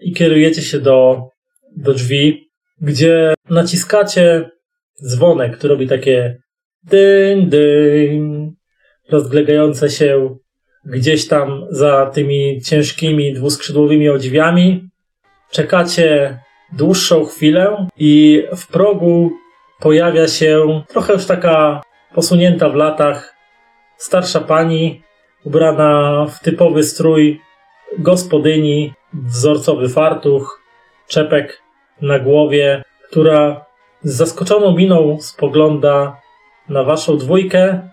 i 0.00 0.12
kierujecie 0.12 0.62
się 0.62 0.80
do, 0.80 1.28
do 1.76 1.94
drzwi, 1.94 2.50
gdzie 2.80 3.34
naciskacie 3.50 4.50
dzwonek, 5.02 5.58
który 5.58 5.74
robi 5.74 5.88
takie 5.88 6.42
dyń, 6.82 7.46
dyń, 7.46 8.52
rozglegające 9.10 9.90
się 9.90 10.36
gdzieś 10.84 11.28
tam 11.28 11.66
za 11.70 12.06
tymi 12.06 12.60
ciężkimi 12.62 13.34
dwuskrzydłowymi 13.34 14.08
odziwiami. 14.08 14.88
Czekacie 15.50 16.38
dłuższą 16.72 17.24
chwilę 17.24 17.86
i 17.96 18.42
w 18.56 18.66
progu 18.66 19.30
pojawia 19.80 20.28
się 20.28 20.82
trochę 20.88 21.12
już 21.12 21.26
taka 21.26 21.82
posunięta 22.14 22.68
w 22.68 22.74
latach 22.74 23.34
starsza 23.96 24.40
pani 24.40 25.02
ubrana 25.44 26.26
w 26.26 26.40
typowy 26.40 26.82
strój 26.82 27.40
gospodyni, 27.98 28.92
wzorcowy 29.12 29.88
fartuch, 29.88 30.60
czepek 31.08 31.62
na 32.02 32.18
głowie, 32.18 32.84
która 33.10 33.64
z 34.02 34.16
zaskoczoną 34.16 34.76
miną 34.76 35.18
spogląda 35.20 36.20
na 36.68 36.84
waszą 36.84 37.16
dwójkę, 37.16 37.88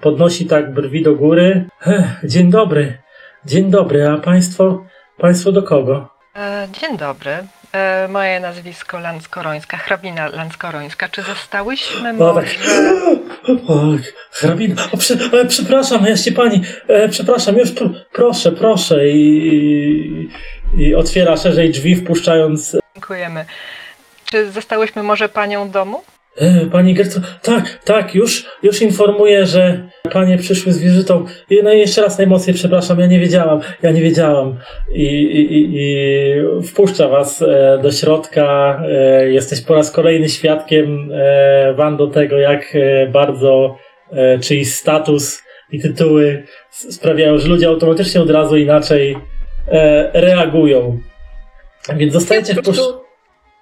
podnosi 0.00 0.46
tak 0.46 0.74
brwi 0.74 1.02
do 1.02 1.14
góry. 1.14 1.64
Ech, 1.86 2.04
dzień 2.24 2.50
dobry, 2.50 2.98
dzień 3.44 3.70
dobry, 3.70 4.08
a 4.08 4.16
państwo, 4.16 4.84
państwo 5.18 5.52
do 5.52 5.62
kogo? 5.62 6.08
E, 6.36 6.68
dzień 6.80 6.96
dobry. 6.96 7.30
E, 7.72 8.08
moje 8.08 8.40
nazwisko 8.40 9.00
Lanskorońska, 9.00 9.76
hrabina 9.76 10.28
Lanskorońska. 10.28 11.08
Czy 11.08 11.22
zostałyśmy 11.22 12.12
No 12.12 12.34
może... 12.34 12.46
tak. 12.46 12.56
O, 13.66 13.82
hrabina, 14.30 14.82
o, 14.92 14.96
prze, 14.96 15.14
e, 15.14 15.44
przepraszam, 15.44 16.04
jaśnie 16.06 16.32
pani, 16.32 16.62
e, 16.88 17.08
przepraszam, 17.08 17.56
już 17.56 17.70
pr, 17.70 18.06
proszę, 18.12 18.52
proszę 18.52 19.08
i 19.08 20.28
I 20.76 20.94
otwiera 20.94 21.36
szerzej 21.36 21.70
drzwi, 21.70 21.96
wpuszczając 21.96 22.76
Dziękujemy. 22.94 23.44
Czy 24.24 24.50
zostałyśmy 24.50 25.02
może 25.02 25.28
panią 25.28 25.70
domu? 25.70 26.02
E, 26.40 26.66
Pani 26.66 26.94
Gertrude, 26.94 27.26
tak, 27.42 27.78
tak, 27.84 28.14
już, 28.14 28.46
już 28.62 28.82
informuję, 28.82 29.46
że 29.46 29.88
panie 30.12 30.38
przyszły 30.38 30.72
z 30.72 30.78
wizytą. 30.78 31.24
I, 31.50 31.62
no 31.62 31.72
i 31.72 31.78
jeszcze 31.78 32.02
raz 32.02 32.18
najmocniej 32.18 32.54
przepraszam, 32.54 32.98
ja 32.98 33.06
nie 33.06 33.20
wiedziałam, 33.20 33.60
ja 33.82 33.90
nie 33.90 34.02
wiedziałam. 34.02 34.58
I, 34.92 35.04
i, 35.04 35.46
i, 35.52 36.62
wpuszcza 36.62 37.08
was 37.08 37.42
e, 37.42 37.78
do 37.82 37.92
środka. 37.92 38.80
E, 38.88 39.30
jesteś 39.30 39.60
po 39.60 39.74
raz 39.74 39.90
kolejny 39.90 40.28
świadkiem 40.28 41.12
e, 41.12 41.74
Wando 41.74 42.06
tego, 42.06 42.38
jak 42.38 42.76
bardzo 43.12 43.76
czyjś 44.40 44.74
status 44.74 45.42
i 45.72 45.80
tytuły 45.80 46.44
sprawiają, 46.70 47.38
że 47.38 47.48
ludzie 47.48 47.68
automatycznie 47.68 48.20
od 48.20 48.30
razu 48.30 48.56
inaczej 48.56 49.16
reagują. 50.12 51.00
Więc 51.96 52.12
zostajecie 52.12 52.54
wpuszczeni. 52.54 53.07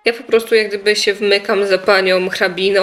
Ja 0.07 0.13
po 0.13 0.23
prostu 0.23 0.55
jak 0.55 0.69
gdyby 0.69 0.97
się 0.97 1.15
wmykam 1.15 1.67
za 1.67 1.79
panią 1.79 2.29
hrabiną. 2.29 2.81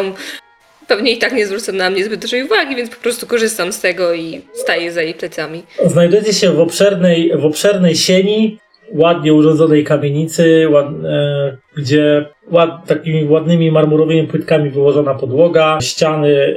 Pewnie 0.88 1.11
i 1.11 1.17
tak 1.17 1.34
nie 1.34 1.47
zwrócę 1.47 1.71
na 1.71 1.89
mnie 1.89 2.05
zbyt 2.05 2.21
dużej 2.21 2.43
uwagi, 2.43 2.76
więc 2.76 2.89
po 2.89 3.01
prostu 3.01 3.28
korzystam 3.28 3.74
z 3.74 3.82
tego 3.82 4.13
i 4.13 4.41
staję 4.53 4.91
za 4.91 5.01
jej 5.01 5.13
plecami. 5.13 5.63
Znajdujecie 5.86 6.34
się 6.34 6.51
w 6.51 6.59
obszernej, 6.59 7.32
w 7.38 7.45
obszernej 7.45 7.95
sieni, 7.95 8.59
ładnie 8.91 9.34
urządzonej 9.34 9.84
kamienicy, 9.84 10.67
ład, 10.71 10.88
e, 11.05 11.57
gdzie 11.78 12.26
ład, 12.51 12.88
takimi 12.88 13.26
ładnymi 13.26 13.71
marmurowymi 13.71 14.28
płytkami 14.28 14.69
wyłożona 14.69 15.13
podłoga, 15.13 15.78
ściany 15.82 16.55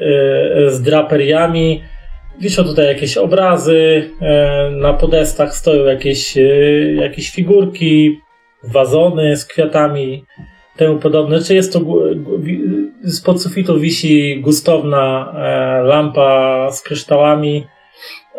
e, 0.67 0.71
z 0.71 0.83
draperiami. 0.83 1.83
Wiszą 2.41 2.64
tutaj 2.64 2.87
jakieś 2.87 3.17
obrazy, 3.17 4.11
e, 4.21 4.71
na 4.71 4.93
podestach 4.93 5.57
stoją 5.57 5.85
jakieś, 5.85 6.39
e, 6.39 6.41
jakieś 6.95 7.31
figurki, 7.31 8.21
wazony 8.64 9.37
z 9.37 9.45
kwiatami, 9.45 10.25
temu 10.77 10.99
podobne. 10.99 11.41
Czy 11.41 11.55
jest 11.55 11.72
to 11.72 11.81
spod 13.05 13.43
sufitu 13.43 13.81
wisi 13.81 14.41
gustowna 14.41 15.33
e, 15.37 15.83
lampa 15.83 16.68
z 16.70 16.83
kryształami, 16.83 17.66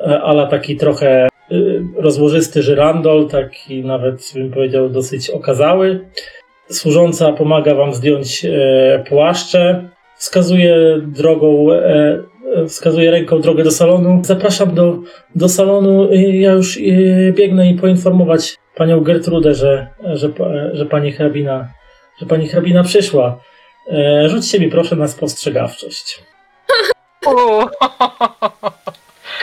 e, 0.08 0.22
ala 0.22 0.48
taki 0.48 0.78
trochę 0.78 1.28
y, 1.52 1.82
rozłożysty 1.96 2.64
żyrandol, 2.64 3.28
taki 3.28 3.84
nawet 3.84 4.32
bym 4.36 4.52
powiedział 4.52 4.90
dosyć 4.90 5.30
okazały. 5.30 6.08
Służąca 6.70 7.34
pomaga 7.34 7.76
wam 7.76 7.94
zdjąć 7.94 8.46
e, 8.46 9.04
płaszcze, 9.10 9.90
wskazuje 10.18 11.02
drogą, 11.02 11.72
e, 11.72 12.20
e, 12.56 12.68
wskazuje 12.68 13.12
ręką 13.12 13.42
drogę 13.42 13.64
do 13.64 13.72
salonu. 13.72 14.22
Zapraszam 14.24 14.76
do, 14.76 14.98
do 15.36 15.50
salonu. 15.50 16.14
Ja 16.14 16.52
już 16.52 16.80
biegnę 17.32 17.70
i 17.70 17.76
poinformować 17.76 18.56
panią 18.76 19.02
Gertrudę, 19.02 19.54
że, 19.54 19.88
że, 20.14 20.30
że 20.74 20.86
pani 20.86 21.12
hrabina, 21.12 21.68
że 22.20 22.26
pani 22.26 22.48
hrabina 22.48 22.84
przyszła. 22.84 23.40
E, 23.92 24.30
Rzućcie 24.30 24.60
mi 24.60 24.70
proszę 24.70 24.96
na 24.96 25.08
spostrzegawczość. 25.08 26.20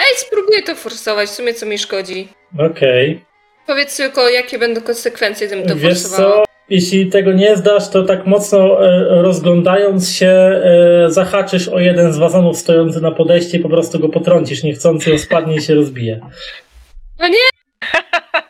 Ej, 0.01 0.17
spróbuję 0.17 0.63
to 0.63 0.75
forsować, 0.75 1.29
w 1.29 1.33
sumie 1.33 1.55
co 1.55 1.67
mi 1.67 1.79
szkodzi. 1.79 2.29
Okej. 2.71 3.25
Powiedz 3.67 3.97
tylko, 3.97 4.29
jakie 4.29 4.59
będą 4.59 4.81
konsekwencje, 4.81 5.47
gdybym 5.47 5.69
to 5.69 5.77
Wiesz 5.77 6.03
forsowała. 6.03 6.35
co, 6.35 6.45
jeśli 6.71 7.11
tego 7.11 7.33
nie 7.33 7.57
zdasz, 7.57 7.89
to 7.91 8.03
tak 8.03 8.27
mocno 8.27 8.87
e, 8.87 9.23
rozglądając 9.23 10.11
się, 10.11 10.27
e, 10.29 11.07
zahaczysz 11.09 11.69
o 11.69 11.79
jeden 11.79 12.13
z 12.13 12.17
wazonów 12.19 12.59
stojący 12.59 13.01
na 13.01 13.11
podejście 13.11 13.59
i 13.59 13.61
po 13.61 13.69
prostu 13.69 13.99
go 13.99 14.09
potrącisz 14.09 14.63
niechcący, 14.63 15.13
on 15.13 15.19
spadnie 15.19 15.57
i 15.57 15.63
się 15.63 15.75
rozbije. 15.75 16.21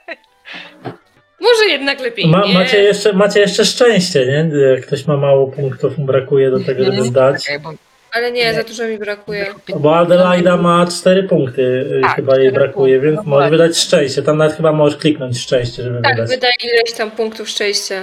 Może 1.45 1.65
jednak 1.71 2.01
lepiej 2.01 2.27
Ma, 2.27 2.45
nie. 2.47 2.55
macie, 2.55 2.83
jeszcze, 2.83 3.13
macie 3.13 3.41
jeszcze 3.41 3.65
szczęście, 3.65 4.27
nie? 4.27 4.51
Jak 4.71 4.87
ktoś 4.87 5.07
ma 5.07 5.17
mało 5.17 5.47
punktów, 5.47 5.99
mu 5.99 6.05
brakuje 6.05 6.51
do 6.51 6.61
tego, 6.61 6.85
żeby 6.85 7.03
zdać. 7.03 7.45
Czekaj, 7.45 7.61
bo 7.61 7.73
Ale 8.13 8.33
nie, 8.33 8.55
za 8.55 8.63
dużo 8.63 8.89
mi 8.89 8.99
brakuje. 8.99 9.47
Bo 9.77 9.97
Adelaida 9.97 10.57
ma 10.57 10.87
cztery 10.87 11.23
punkty, 11.23 11.91
e, 11.99 12.01
Tak, 12.01 12.17
chyba 12.17 12.37
jej 12.39 12.51
cztery 12.51 12.65
brakuje, 12.65 12.95
punkty, 12.95 13.07
więc 13.11 13.17
no 13.17 13.31
możesz 13.31 13.51
właśnie. 13.51 13.51
wydać 13.69 13.79
szczęście. 13.79 14.23
Tam 14.23 14.37
nawet 14.39 14.57
chyba 14.57 14.73
możesz 14.73 14.99
kliknąć 14.99 15.39
szczęście, 15.41 15.83
żeby 15.83 16.03
Tak, 16.03 16.15
wydać. 16.17 16.31
wydaje 16.31 16.55
ileś 16.65 16.93
tam 16.93 17.11
punktów 17.11 17.49
szczęścia. 17.49 18.03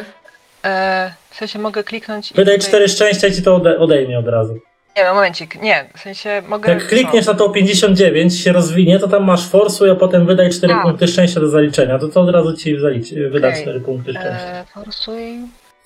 e, 0.66 1.14
w 1.30 1.36
sensie 1.36 1.60
mogę 1.60 1.84
kliknąć 1.84 2.32
i 2.32 2.34
Wydaj 2.34 2.56
tutaj- 2.56 2.68
cztery 2.70 2.88
szczęścia 2.90 3.28
i 3.28 3.34
ci 3.34 3.42
to 3.44 3.56
ode, 3.56 3.80
odejmie 3.80 4.20
od 4.20 4.28
razu. 4.28 4.60
Nie, 5.02 5.08
no 5.08 5.14
momencik, 5.14 5.62
nie, 5.62 5.86
w 5.98 6.00
sensie 6.00 6.42
mogę... 6.48 6.74
Jak 6.74 6.88
klikniesz 6.88 7.26
na 7.26 7.34
tą 7.34 7.50
59, 7.50 8.40
się 8.40 8.52
rozwinie, 8.52 9.00
to 9.00 9.08
tam 9.08 9.24
masz 9.24 9.48
forsuj, 9.48 9.90
a 9.90 9.96
potem 9.96 10.26
wydaj 10.26 10.50
4 10.50 10.74
A. 10.74 10.84
punkty 10.84 11.08
szczęścia 11.08 11.40
do 11.40 11.50
zaliczenia. 11.50 12.00
To 12.00 12.08
to 12.08 12.22
od 12.22 12.30
razu 12.30 12.58
ci 12.58 12.80
zaliczy, 12.80 13.30
wyda 13.30 13.48
Okej. 13.48 13.62
4 13.62 13.80
punkty 13.80 14.12
szczęścia. 14.12 14.48
E, 14.48 14.66
forsuj... 14.74 15.38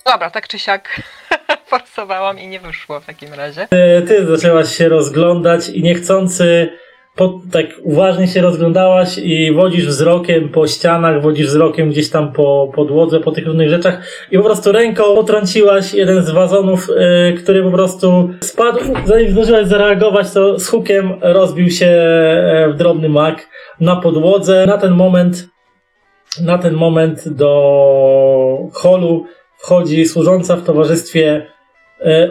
Dobra, 0.06 0.30
tak 0.30 0.48
czy 0.48 0.58
siak 0.58 1.02
forsowałam 1.70 2.38
i 2.38 2.48
nie 2.48 2.60
wyszło 2.60 3.00
w 3.00 3.06
takim 3.06 3.34
razie. 3.34 3.68
E, 3.70 4.02
Ty 4.02 4.26
zaczęłaś 4.26 4.76
się 4.76 4.88
rozglądać 4.88 5.68
i 5.68 5.82
niechcący 5.82 6.68
po, 7.16 7.40
tak 7.52 7.66
uważnie 7.82 8.28
się 8.28 8.40
rozglądałaś 8.40 9.18
i 9.18 9.52
wodzisz 9.52 9.86
wzrokiem 9.86 10.48
po 10.48 10.66
ścianach, 10.66 11.22
wodzisz 11.22 11.46
wzrokiem 11.46 11.90
gdzieś 11.90 12.10
tam 12.10 12.32
po 12.32 12.72
podłodze, 12.74 13.20
po 13.20 13.32
tych 13.32 13.46
różnych 13.46 13.68
rzeczach 13.70 14.00
i 14.30 14.38
po 14.38 14.44
prostu 14.44 14.72
ręką 14.72 15.02
potrąciłaś 15.02 15.94
jeden 15.94 16.22
z 16.22 16.30
wazonów, 16.30 16.88
e, 16.96 17.32
który 17.32 17.62
po 17.62 17.70
prostu 17.70 18.30
spadł. 18.40 18.78
Zanim 19.06 19.30
zdążyłaś 19.30 19.66
zareagować, 19.66 20.32
to 20.32 20.58
z 20.58 20.68
hukiem 20.68 21.12
rozbił 21.20 21.70
się 21.70 21.86
e, 21.86 22.68
w 22.72 22.76
drobny 22.76 23.08
mak 23.08 23.48
na 23.80 23.96
podłodze. 23.96 24.66
Na 24.66 24.78
ten 24.78 24.92
moment 24.92 25.48
na 26.40 26.58
ten 26.58 26.74
moment 26.74 27.28
do 27.28 28.68
holu 28.72 29.26
wchodzi 29.58 30.06
służąca 30.06 30.56
w 30.56 30.64
towarzystwie 30.64 31.46
E, 31.46 31.55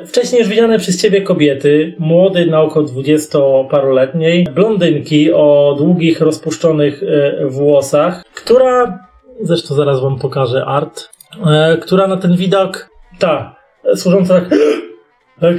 Wcześniej 0.07 0.39
już 0.39 0.49
widziane 0.49 0.80
przez 0.80 1.01
ciebie 1.01 1.22
kobiety, 1.22 1.95
młody 1.99 2.45
na 2.45 2.61
około 2.61 2.86
dwudziestoparoletniej, 2.86 4.47
blondynki 4.53 5.34
o 5.34 5.76
długich, 5.78 6.22
rozpuszczonych 6.22 7.03
e, 7.03 7.47
włosach, 7.47 8.24
która, 8.34 8.99
zresztą 9.41 9.76
zaraz 9.76 10.01
wam 10.01 10.20
pokażę 10.20 10.66
art, 10.66 11.09
e, 11.45 11.78
która 11.78 12.07
na 12.07 12.18
ten 12.18 12.36
widok, 12.36 12.89
ta, 13.20 13.55
e, 13.84 13.97
służąca 13.97 14.34
tak, 14.34 14.49
tak 15.41 15.55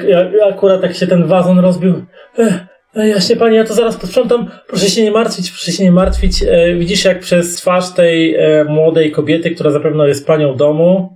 akurat 0.53 0.81
tak 0.81 0.95
się 0.95 1.07
ten 1.07 1.27
wazon 1.27 1.59
rozbił, 1.59 1.95
e, 2.39 2.67
e, 2.97 3.09
Jaśnie 3.09 3.37
pani, 3.37 3.57
ja 3.57 3.65
to 3.65 3.75
zaraz 3.75 3.97
posprzątam. 3.97 4.51
Proszę 4.69 4.87
się 4.87 5.03
nie 5.03 5.11
martwić, 5.11 5.51
proszę 5.51 5.73
się 5.73 5.85
nie 5.85 5.93
martwić. 5.93 6.43
E, 6.43 6.75
widzisz, 6.75 7.05
jak 7.05 7.21
przez 7.21 7.57
twarz 7.57 7.95
tej 7.95 8.35
e, 8.35 8.65
młodej 8.65 9.13
kobiety, 9.13 9.51
która 9.51 9.71
zapewne 9.71 10.09
jest 10.09 10.27
panią 10.27 10.57
domu, 10.57 11.16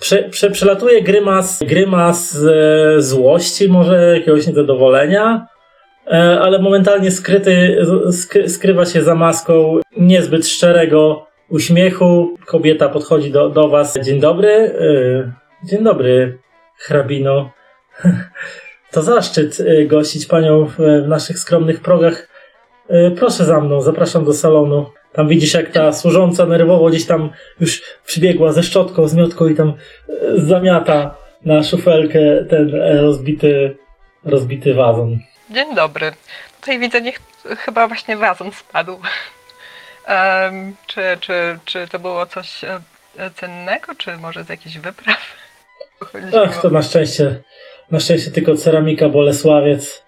Prze, 0.00 0.22
prze, 0.22 0.50
przelatuje 0.50 1.02
grymas, 1.02 1.62
grymas 1.62 2.38
e, 2.44 3.02
złości, 3.02 3.68
może 3.68 4.14
jakiegoś 4.18 4.46
niezadowolenia, 4.46 5.46
e, 6.06 6.40
ale 6.40 6.58
momentalnie 6.58 7.10
skryty, 7.10 7.76
sk, 8.10 8.34
skrywa 8.46 8.84
się 8.84 9.02
za 9.02 9.14
maską 9.14 9.80
niezbyt 9.96 10.46
szczerego 10.46 11.26
uśmiechu. 11.48 12.36
Kobieta 12.46 12.88
podchodzi 12.88 13.30
do, 13.30 13.50
do 13.50 13.68
was. 13.68 13.98
Dzień 14.04 14.20
dobry. 14.20 14.50
E, 14.50 15.66
dzień 15.68 15.84
dobry, 15.84 16.38
hrabino. 16.78 17.50
To 18.92 19.02
zaszczyt 19.02 19.60
e, 19.60 19.84
gościć 19.84 20.26
panią 20.26 20.66
w, 20.66 20.78
naszych 21.08 21.38
skromnych 21.38 21.80
progach. 21.80 22.28
E, 22.88 23.10
Proszę 23.10 23.44
za 23.44 23.60
mną, 23.60 23.80
zapraszam 23.80 24.24
do 24.24 24.32
salonu. 24.32 24.86
Tam 25.12 25.28
widzisz, 25.28 25.54
jak 25.54 25.70
ta 25.70 25.92
służąca 25.92 26.46
nerwowo 26.46 26.88
gdzieś 26.90 27.06
tam 27.06 27.30
już 27.60 27.82
przybiegła 28.06 28.52
ze 28.52 28.62
szczotką, 28.62 29.08
z 29.08 29.14
miotką 29.14 29.48
i 29.48 29.54
tam 29.54 29.68
e, 29.68 30.12
zamiata 30.36 31.14
na 31.44 31.62
szufelkę 31.62 32.20
ten 32.50 32.74
e, 32.74 33.02
rozbity, 33.02 33.76
rozbity 34.24 34.74
wazon. 34.74 35.18
Dzień 35.50 35.74
dobry. 35.74 36.12
Tutaj 36.60 36.78
widzę, 36.78 37.00
niech 37.00 37.20
chyba 37.58 37.88
właśnie 37.88 38.16
wazon 38.16 38.52
spadł. 38.52 38.98
Em, 40.06 40.74
czy, 40.86 41.02
czy, 41.20 41.58
czy 41.64 41.88
to 41.88 41.98
było 41.98 42.26
coś 42.26 42.64
e, 42.64 42.80
cennego, 43.34 43.94
czy 43.94 44.16
może 44.16 44.44
z 44.44 44.48
jakichś 44.48 44.78
wypraw? 44.78 45.18
Ach, 46.44 46.62
to 46.62 46.70
na 46.70 46.82
szczęście, 46.82 47.42
na 47.90 48.00
szczęście 48.00 48.30
tylko 48.30 48.56
ceramika 48.56 49.08
Bolesławiec. 49.08 50.04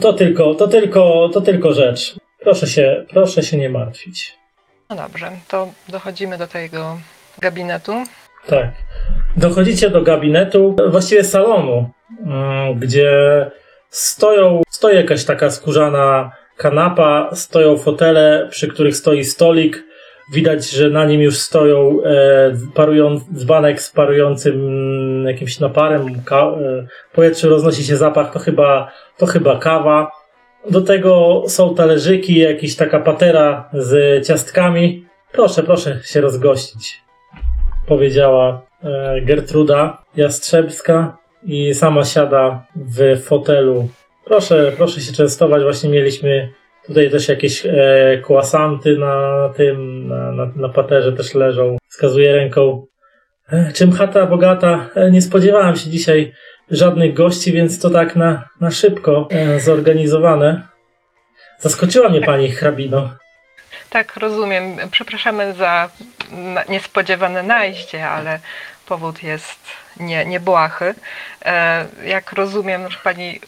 To 0.00 0.12
tylko, 0.12 0.54
to 0.54 0.68
tylko, 0.68 1.30
to 1.32 1.40
tylko 1.40 1.72
rzecz. 1.72 2.14
Proszę 2.40 2.66
się, 2.66 3.04
proszę 3.10 3.42
się 3.42 3.56
nie 3.56 3.68
martwić. 3.68 4.38
No 4.90 4.96
dobrze, 4.96 5.30
to 5.48 5.68
dochodzimy 5.88 6.38
do 6.38 6.46
tego 6.46 6.98
gabinetu. 7.38 7.92
Tak. 8.46 8.68
Dochodzicie 9.36 9.90
do 9.90 10.02
gabinetu, 10.02 10.76
właściwie 10.88 11.24
salonu, 11.24 11.90
mm, 12.26 12.78
gdzie 12.78 13.10
stoją, 13.90 14.62
stoi 14.70 14.96
jakaś 14.96 15.24
taka 15.24 15.50
skórzana 15.50 16.32
kanapa, 16.56 17.30
stoją 17.34 17.76
fotele, 17.76 18.48
przy 18.50 18.68
których 18.68 18.96
stoi 18.96 19.24
stolik. 19.24 19.84
Widać, 20.32 20.70
że 20.70 20.90
na 20.90 21.04
nim 21.04 21.20
już 21.20 21.38
stoją 21.38 22.02
e, 22.04 22.12
parują, 22.74 23.20
dzbanek 23.34 23.82
z 23.82 23.90
parującym 23.90 24.52
mm, 24.52 25.26
jakimś 25.26 25.60
naparem. 25.60 26.22
Ka, 26.24 26.40
e, 26.40 26.86
powietrzu 27.12 27.48
roznosi 27.48 27.84
się 27.84 27.96
zapach, 27.96 28.32
to 28.32 28.38
chyba, 28.38 28.92
to 29.16 29.26
chyba 29.26 29.58
kawa. 29.58 30.10
Do 30.70 30.80
tego 30.80 31.42
są 31.46 31.74
talerzyki, 31.74 32.38
jakaś 32.38 32.76
taka 32.76 33.00
patera 33.00 33.68
z 33.72 34.26
ciastkami. 34.26 35.06
Proszę, 35.32 35.62
proszę 35.62 36.00
się 36.04 36.20
rozgościć, 36.20 37.00
powiedziała 37.86 38.62
e, 38.82 39.20
Gertruda 39.20 40.02
Jastrzębska 40.16 41.16
i 41.42 41.74
sama 41.74 42.04
siada 42.04 42.66
w 42.76 43.20
fotelu. 43.22 43.88
Proszę, 44.24 44.72
proszę 44.76 45.00
się 45.00 45.12
częstować. 45.12 45.62
Właśnie 45.62 45.90
mieliśmy 45.90 46.48
tutaj 46.86 47.10
też 47.10 47.28
jakieś 47.28 47.66
e, 47.66 48.22
kłasanty 48.24 48.98
na 48.98 49.48
tym, 49.56 50.08
na, 50.08 50.32
na, 50.32 50.46
na 50.56 50.68
paterze 50.68 51.12
też 51.12 51.34
leżą. 51.34 51.76
Wskazuje 51.88 52.32
ręką. 52.32 52.86
E, 53.52 53.72
czym 53.72 53.92
chata 53.92 54.26
bogata? 54.26 54.90
E, 54.94 55.10
nie 55.10 55.22
spodziewałem 55.22 55.76
się 55.76 55.90
dzisiaj 55.90 56.32
żadnych 56.70 57.14
gości, 57.14 57.52
więc 57.52 57.80
to 57.80 57.90
tak 57.90 58.16
na, 58.16 58.48
na 58.60 58.70
szybko 58.70 59.28
e, 59.30 59.60
zorganizowane. 59.60 60.62
Zaskoczyła 61.58 62.08
mnie 62.08 62.20
pani 62.20 62.52
hrabino. 62.52 63.10
Tak, 63.90 64.16
rozumiem. 64.16 64.76
Przepraszamy 64.90 65.54
za 65.54 65.88
niespodziewane 66.68 67.42
najście, 67.42 68.08
ale 68.08 68.40
powód 68.86 69.22
jest 69.22 69.58
nie, 70.00 70.26
niebłahy. 70.26 70.94
E, 71.44 71.86
Jak 72.04 72.32
rozumiem, 72.32 72.90
że 72.90 72.98
pani 73.04 73.40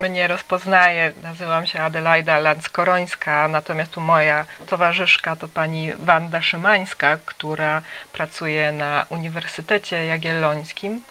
mnie 0.00 0.28
rozpoznaje, 0.28 1.12
nazywam 1.22 1.66
się 1.66 1.80
Adelaida 1.80 2.38
Lanckorońska, 2.38 3.48
natomiast 3.48 3.96
moja 3.96 4.46
towarzyszka 4.66 5.36
to 5.36 5.48
pani 5.48 5.92
Wanda 5.98 6.42
Szymańska, 6.42 7.18
która 7.24 7.82
pracuje 8.12 8.72
na 8.72 9.06
Uniwersytecie 9.08 10.06
Jagiellońskim. 10.06 11.02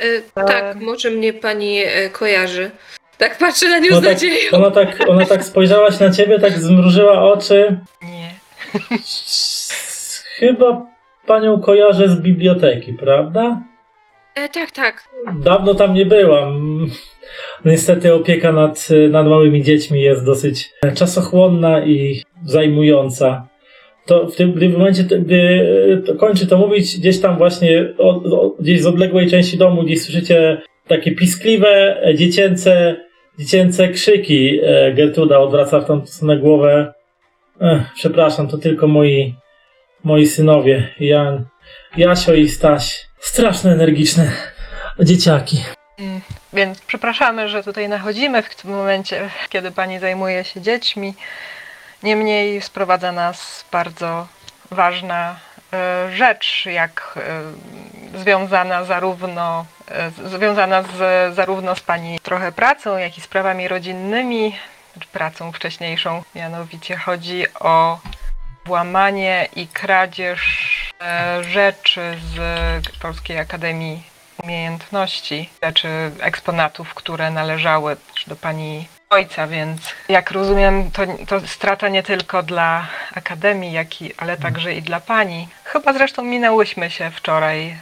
E, 0.00 0.22
tak, 0.46 0.76
może 0.80 1.10
mnie 1.10 1.32
pani 1.32 1.78
e, 1.78 2.10
kojarzy. 2.10 2.70
Tak 3.18 3.38
patrzę 3.38 3.68
na 3.68 3.78
nią 3.78 3.90
z 3.90 4.00
tak, 4.00 4.04
nadzieją. 4.04 4.50
ona, 4.52 4.70
tak, 4.70 5.08
ona 5.08 5.26
tak 5.26 5.44
spojrzała 5.44 5.90
się 5.90 6.04
na 6.04 6.10
ciebie, 6.12 6.38
tak 6.38 6.52
zmrużyła 6.52 7.22
oczy. 7.22 7.80
Nie. 8.02 8.30
Chyba 10.38 10.86
panią 11.26 11.60
kojarzę 11.60 12.08
z 12.08 12.20
biblioteki, 12.20 12.92
prawda? 12.92 13.62
E, 14.34 14.48
tak, 14.48 14.70
tak. 14.70 15.04
Dawno 15.40 15.74
tam 15.74 15.94
nie 15.94 16.06
byłam. 16.06 16.86
Niestety 17.64 18.14
opieka 18.14 18.52
nad, 18.52 18.88
nad 19.10 19.26
małymi 19.26 19.62
dziećmi 19.62 20.02
jest 20.02 20.24
dosyć 20.24 20.70
czasochłonna 20.94 21.84
i 21.84 22.22
zajmująca. 22.44 23.46
To 24.10 24.26
w 24.26 24.36
tym, 24.36 24.52
gdy 24.52 24.68
w 24.68 24.72
momencie, 24.72 25.02
gdy 25.04 26.02
to 26.06 26.14
kończy 26.14 26.46
to 26.46 26.58
mówić, 26.58 26.98
gdzieś 26.98 27.20
tam 27.20 27.38
właśnie 27.38 27.88
od, 27.98 28.26
od, 28.26 28.56
gdzieś 28.60 28.82
z 28.82 28.86
odległej 28.86 29.30
części 29.30 29.58
domu, 29.58 29.82
gdzieś 29.82 30.02
słyszycie 30.02 30.62
takie 30.86 31.12
piskliwe, 31.12 32.02
e, 32.06 32.14
dziecięce, 32.14 32.96
dziecięce 33.38 33.88
krzyki. 33.88 34.60
E, 34.62 34.92
Gertruda 34.92 35.38
odwraca 35.38 35.80
w 35.80 35.86
tą 35.86 36.06
stronę 36.06 36.36
głowę. 36.36 36.94
Ech, 37.60 37.82
przepraszam, 37.94 38.48
to 38.48 38.58
tylko 38.58 38.86
moi, 38.86 39.34
moi 40.04 40.26
synowie. 40.26 40.88
Jan, 41.00 41.44
Jasio 41.96 42.34
i 42.34 42.48
Staś. 42.48 43.06
Straszne, 43.18 43.72
energiczne 43.72 44.32
dzieciaki. 45.00 45.56
Mm, 45.98 46.20
Więc 46.52 46.80
przepraszamy, 46.80 47.48
że 47.48 47.62
tutaj 47.62 47.88
nachodzimy 47.88 48.42
w 48.42 48.54
tym 48.62 48.70
momencie, 48.70 49.30
kiedy 49.48 49.70
pani 49.70 49.98
zajmuje 49.98 50.44
się 50.44 50.60
dziećmi. 50.60 51.14
Niemniej 52.02 52.62
sprowadza 52.62 53.12
nas 53.12 53.64
bardzo 53.72 54.26
ważna 54.70 55.36
e, 55.72 56.12
rzecz, 56.12 56.66
jak 56.66 57.18
e, 58.14 58.18
związana 58.18 58.84
zarówno, 58.84 59.66
e, 59.88 60.10
związana 60.28 60.82
z, 60.82 61.34
zarówno 61.34 61.76
z 61.76 61.80
pani 61.80 62.20
trochę 62.20 62.52
pracą, 62.52 62.96
jak 62.96 63.18
i 63.18 63.20
sprawami 63.20 63.68
rodzinnymi, 63.68 64.56
pracą 65.12 65.52
wcześniejszą. 65.52 66.22
Mianowicie 66.34 66.96
chodzi 66.96 67.44
o 67.60 67.98
włamanie 68.64 69.48
i 69.56 69.68
kradzież 69.68 70.70
rzeczy 71.40 72.18
z 72.34 72.98
Polskiej 72.98 73.38
Akademii 73.38 74.02
umiejętności, 74.44 75.50
czy 75.74 75.88
eksponatów, 76.20 76.94
które 76.94 77.30
należały 77.30 77.96
do 78.26 78.36
pani 78.36 78.88
ojca, 79.10 79.46
więc 79.46 79.80
jak 80.08 80.30
rozumiem, 80.30 80.90
to, 80.90 81.02
to 81.26 81.48
strata 81.48 81.88
nie 81.88 82.02
tylko 82.02 82.42
dla 82.42 82.88
Akademii, 83.14 83.72
jak 83.72 84.02
i, 84.02 84.12
ale 84.16 84.36
także 84.36 84.74
i 84.74 84.82
dla 84.82 85.00
pani. 85.00 85.48
Chyba 85.64 85.92
zresztą 85.92 86.24
minęłyśmy 86.24 86.90
się 86.90 87.10
wczoraj 87.10 87.68
e, 87.68 87.76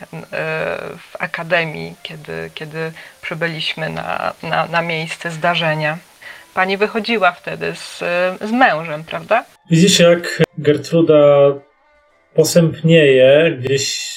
w 0.98 1.16
Akademii, 1.18 1.94
kiedy, 2.02 2.50
kiedy 2.54 2.92
przybyliśmy 3.22 3.88
na, 3.88 4.34
na, 4.42 4.66
na 4.66 4.82
miejsce 4.82 5.30
zdarzenia. 5.30 5.98
Pani 6.54 6.76
wychodziła 6.76 7.32
wtedy 7.32 7.74
z, 7.74 7.98
z 8.40 8.52
mężem, 8.52 9.04
prawda? 9.04 9.44
Widzisz, 9.70 9.98
jak 9.98 10.42
Gertruda 10.58 11.52
posępnieje, 12.34 13.58
gdzieś 13.60 14.08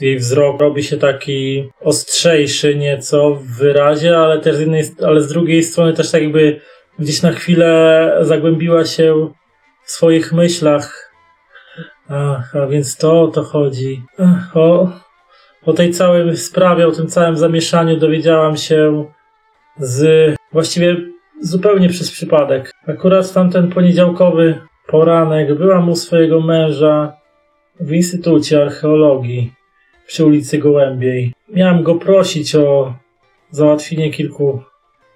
jej 0.00 0.16
wzrok 0.18 0.60
robi 0.60 0.82
się 0.82 0.96
taki 0.96 1.68
ostrzejszy 1.80 2.74
nieco 2.74 3.34
w 3.34 3.46
wyrazie, 3.46 4.18
ale 4.18 4.40
też 4.40 4.56
z, 4.56 4.60
jednej, 4.60 4.82
ale 5.06 5.20
z 5.20 5.28
drugiej 5.28 5.62
strony 5.62 5.92
też 5.92 6.10
tak 6.10 6.22
jakby 6.22 6.60
gdzieś 6.98 7.22
na 7.22 7.32
chwilę 7.32 8.12
zagłębiła 8.20 8.84
się 8.84 9.30
w 9.84 9.90
swoich 9.90 10.32
myślach. 10.32 11.12
Ach, 12.08 12.56
a 12.56 12.66
więc 12.66 12.96
to 12.96 13.22
o 13.22 13.28
to 13.28 13.42
chodzi. 13.42 14.02
Ach, 14.18 14.56
o, 14.56 14.92
o 15.66 15.72
tej 15.72 15.90
całej 15.90 16.36
sprawie, 16.36 16.86
o 16.86 16.92
tym 16.92 17.06
całym 17.06 17.36
zamieszaniu 17.36 17.96
dowiedziałam 17.96 18.56
się 18.56 19.04
z 19.78 20.34
właściwie 20.52 20.96
zupełnie 21.42 21.88
przez 21.88 22.10
przypadek. 22.10 22.72
Akurat 22.86 23.26
w 23.26 23.32
tamten 23.32 23.70
poniedziałkowy 23.70 24.60
poranek 24.86 25.58
byłam 25.58 25.88
u 25.88 25.96
swojego 25.96 26.40
męża 26.40 27.12
w 27.80 27.92
Instytucie 27.92 28.62
Archeologii 28.62 29.52
przy 30.06 30.26
ulicy 30.26 30.58
Gołębiej. 30.58 31.32
Miałem 31.48 31.82
go 31.82 31.94
prosić 31.94 32.54
o 32.54 32.94
załatwienie 33.50 34.10
kilku 34.10 34.62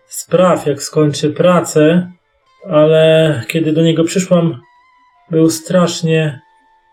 spraw, 0.07 0.67
jak 0.67 0.83
skończy 0.83 1.31
pracę, 1.31 2.11
ale 2.71 3.43
kiedy 3.49 3.73
do 3.73 3.83
niego 3.83 4.05
przyszłam, 4.05 4.61
był 5.31 5.51
strasznie 5.51 6.41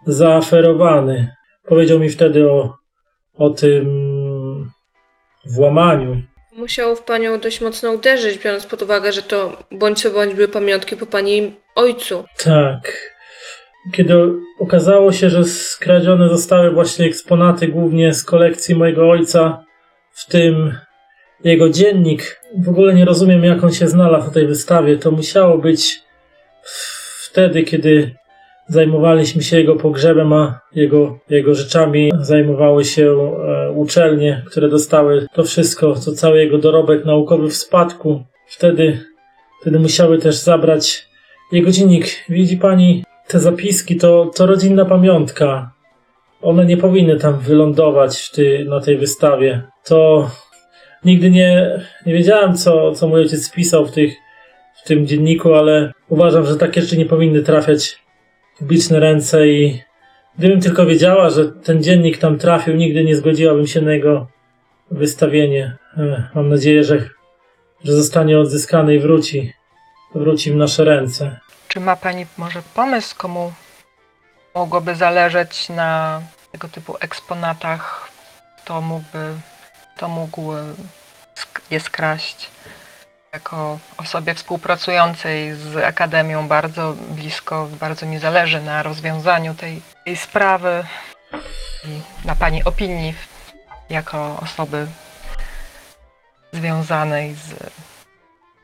zaaferowany. 0.06 1.36
Powiedział 1.64 2.00
mi 2.00 2.10
wtedy 2.10 2.52
o, 2.52 2.78
o 3.36 3.50
tym 3.50 4.72
włamaniu. 5.46 6.22
Musiało 6.54 6.96
w 6.96 7.04
panią 7.04 7.40
dość 7.40 7.62
mocno 7.62 7.92
uderzyć, 7.92 8.44
biorąc 8.44 8.66
pod 8.66 8.82
uwagę, 8.82 9.12
że 9.12 9.22
to 9.22 9.64
bądź 9.72 10.02
co 10.02 10.12
bądź 10.12 10.34
były 10.34 10.48
pamiątki 10.48 10.98
po 10.98 11.06
pani 11.06 11.56
ojcu. 11.76 12.26
Tak. 12.44 13.17
Kiedy 13.92 14.14
okazało 14.60 15.12
się, 15.12 15.30
że 15.30 15.44
skradzione 15.44 16.30
zostały 16.30 16.72
właśnie 16.72 17.06
eksponaty 17.06 17.68
głównie 17.68 18.14
z 18.14 18.24
kolekcji 18.24 18.76
mojego 18.76 19.10
ojca, 19.10 19.64
w 20.12 20.26
tym 20.26 20.74
jego 21.44 21.70
dziennik, 21.70 22.42
w 22.58 22.70
ogóle 22.70 22.94
nie 22.94 23.06
rozumiem, 23.06 23.44
jak 23.44 23.64
on 23.64 23.74
się 23.74 23.88
znalazł 23.88 24.26
na 24.28 24.34
tej 24.34 24.48
wystawie. 24.48 24.98
To 24.98 25.12
musiało 25.12 25.58
być 25.58 26.00
wtedy, 27.24 27.64
kiedy 27.64 28.16
zajmowaliśmy 28.68 29.44
się 29.44 29.58
jego 29.58 29.76
pogrzebem, 29.76 30.34
a 30.34 30.60
jego, 30.76 31.20
jego 31.30 31.56
rzeczami 31.56 32.12
zajmowały 32.20 32.86
się 32.86 33.12
e, 33.12 33.72
uczelnie, 33.72 34.44
które 34.46 34.70
dostały 34.70 35.28
to 35.34 35.44
wszystko, 35.44 35.96
to 36.06 36.12
cały 36.12 36.44
jego 36.44 36.58
dorobek 36.58 37.06
naukowy 37.06 37.48
w 37.48 37.56
spadku. 37.56 38.24
Wtedy, 38.48 39.00
wtedy 39.62 39.80
musiały 39.80 40.18
też 40.18 40.36
zabrać 40.36 41.08
jego 41.52 41.72
dziennik. 41.72 42.06
Widzi 42.30 42.58
pani, 42.58 43.04
te 43.28 43.40
zapiski 43.40 43.96
to, 43.96 44.32
to 44.36 44.46
rodzinna 44.46 44.86
pamiątka. 44.86 45.72
One 46.42 46.66
nie 46.66 46.78
powinny 46.78 47.20
tam 47.20 47.40
wylądować 47.40 48.18
w 48.18 48.32
ty, 48.32 48.66
na 48.70 48.82
tej 48.82 48.98
wystawie. 48.98 49.62
To 49.86 50.30
nigdy 51.06 51.30
nie, 51.30 51.80
nie 52.06 52.14
wiedziałem, 52.14 52.58
co, 52.58 52.92
co 52.92 53.08
mój 53.08 53.22
ojciec 53.22 53.52
pisał 53.52 53.86
w, 53.86 53.92
tych, 53.92 54.16
w 54.84 54.88
tym 54.88 55.08
dzienniku, 55.08 55.54
ale 55.54 55.94
uważam, 56.10 56.46
że 56.46 56.56
takie 56.56 56.82
rzeczy 56.82 56.98
nie 56.98 57.06
powinny 57.06 57.44
trafiać 57.44 58.00
w 58.56 58.60
publiczne 58.60 59.00
ręce 59.00 59.48
i 59.48 59.82
gdybym 60.38 60.62
tylko 60.62 60.86
wiedziała, 60.86 61.30
że 61.30 61.46
ten 61.46 61.84
dziennik 61.84 62.18
tam 62.18 62.38
trafił, 62.38 62.76
nigdy 62.76 63.04
nie 63.04 63.16
zgodziłabym 63.16 63.68
się 63.68 63.82
na 63.82 63.94
jego 63.94 64.28
wystawienie. 64.92 65.78
Ech, 65.98 66.36
Mam 66.36 66.50
nadzieję, 66.50 66.84
że, 66.84 67.10
że 67.84 67.94
zostanie 67.94 68.40
odzyskany 68.40 68.96
i 68.96 69.00
wróci, 69.00 69.54
wróci 70.16 70.52
w 70.52 70.56
nasze 70.56 70.84
ręce. 70.84 71.40
Czy 71.78 71.82
ma 71.82 71.96
Pani 71.96 72.26
może 72.38 72.62
pomysł, 72.62 73.16
komu 73.18 73.54
mogłoby 74.56 74.96
zależeć 74.96 75.70
na 75.70 76.22
tego 76.52 76.68
typu 76.70 76.96
eksponatach? 77.00 78.12
Kto 78.58 78.82
mógłby, 78.82 79.34
kto 79.96 80.08
mógł 80.08 80.54
e, 80.54 80.74
je 81.72 81.80
skraść? 81.80 82.50
Jako 83.34 83.80
osobie 83.98 84.34
współpracującej 84.34 85.56
z 85.56 85.78
Akademią 85.78 86.48
bardzo 86.48 86.94
blisko, 86.94 87.68
bardzo 87.80 88.06
mi 88.06 88.20
zależy 88.20 88.62
na 88.62 88.84
rozwiązaniu 88.84 89.54
tej, 89.54 89.82
tej 90.06 90.16
sprawy 90.16 90.84
i 91.84 92.02
na 92.28 92.36
Pani 92.36 92.64
opinii 92.64 93.14
jako 93.90 94.40
osoby 94.42 94.88
związanej 96.54 97.36
z 97.36 97.56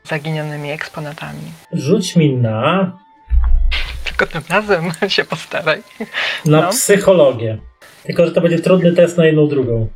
zaginionymi 0.04 0.70
eksponatami. 0.70 1.52
Rzuć 1.72 2.16
mi 2.16 2.36
na 2.36 3.03
tylko 4.16 4.32
tym 4.32 4.42
razem 4.50 4.90
się 5.08 5.24
postaraj. 5.24 5.82
Na 6.44 6.60
No. 6.60 6.70
psychologię. 6.70 7.58
Tylko, 8.04 8.26
że 8.26 8.32
to 8.32 8.40
będzie 8.40 8.58
trudny 8.58 8.92
test 8.92 9.18
na 9.18 9.26
jedną 9.26 9.48
drugą. 9.48 9.88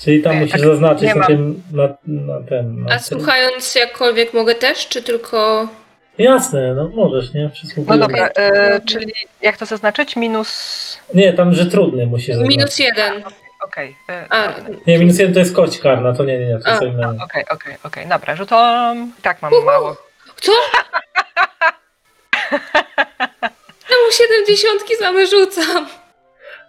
Czyli 0.00 0.22
tam 0.22 0.36
musisz 0.36 0.52
tak 0.52 0.60
zaznaczyć 0.60 1.14
na 1.14 1.26
tym, 1.26 1.62
na, 1.72 1.88
na 2.06 2.40
ten. 2.48 2.84
Na 2.84 2.94
A 2.94 2.98
tym. 2.98 3.04
słuchając 3.18 3.74
jakkolwiek 3.74 4.34
mogę 4.34 4.54
też, 4.54 4.88
czy 4.88 5.02
tylko... 5.02 5.68
Jasne, 6.18 6.74
no 6.74 6.88
możesz, 6.88 7.34
nie? 7.34 7.44
No 7.44 7.50
Przysłuchuję. 7.50 7.98
dobra, 8.00 8.28
e, 8.36 8.80
czyli 8.80 9.12
jak 9.42 9.56
to 9.56 9.66
zaznaczyć? 9.66 10.16
Minus... 10.16 10.98
Nie, 11.14 11.32
tam, 11.32 11.54
że 11.54 11.66
trudny 11.66 12.06
musisz 12.06 12.28
zaznaczyć. 12.34 12.56
Minus 12.56 12.78
jeden. 12.78 13.22
Okej. 13.64 13.96
e, 14.08 14.26
A, 14.30 14.52
Nie, 14.86 14.98
minus 14.98 15.18
jeden 15.18 15.34
to 15.34 15.40
jest 15.40 15.54
kość 15.54 15.78
karna, 15.78 16.12
to 16.14 16.24
nie, 16.24 16.38
nie, 16.38 16.46
nie, 16.46 16.58
to. 16.58 16.74
Okej, 17.24 17.44
okej, 17.50 17.74
okej, 17.84 18.06
dobra, 18.06 18.36
że 18.36 18.46
to 18.46 18.56
um, 18.56 19.12
tak 19.22 19.42
mam 19.42 19.52
mało. 19.64 19.96
co? 20.40 20.52
Czemu 23.88 24.12
siedemdziesiątki 24.12 24.94
same 24.96 25.26
rzucam? 25.26 25.86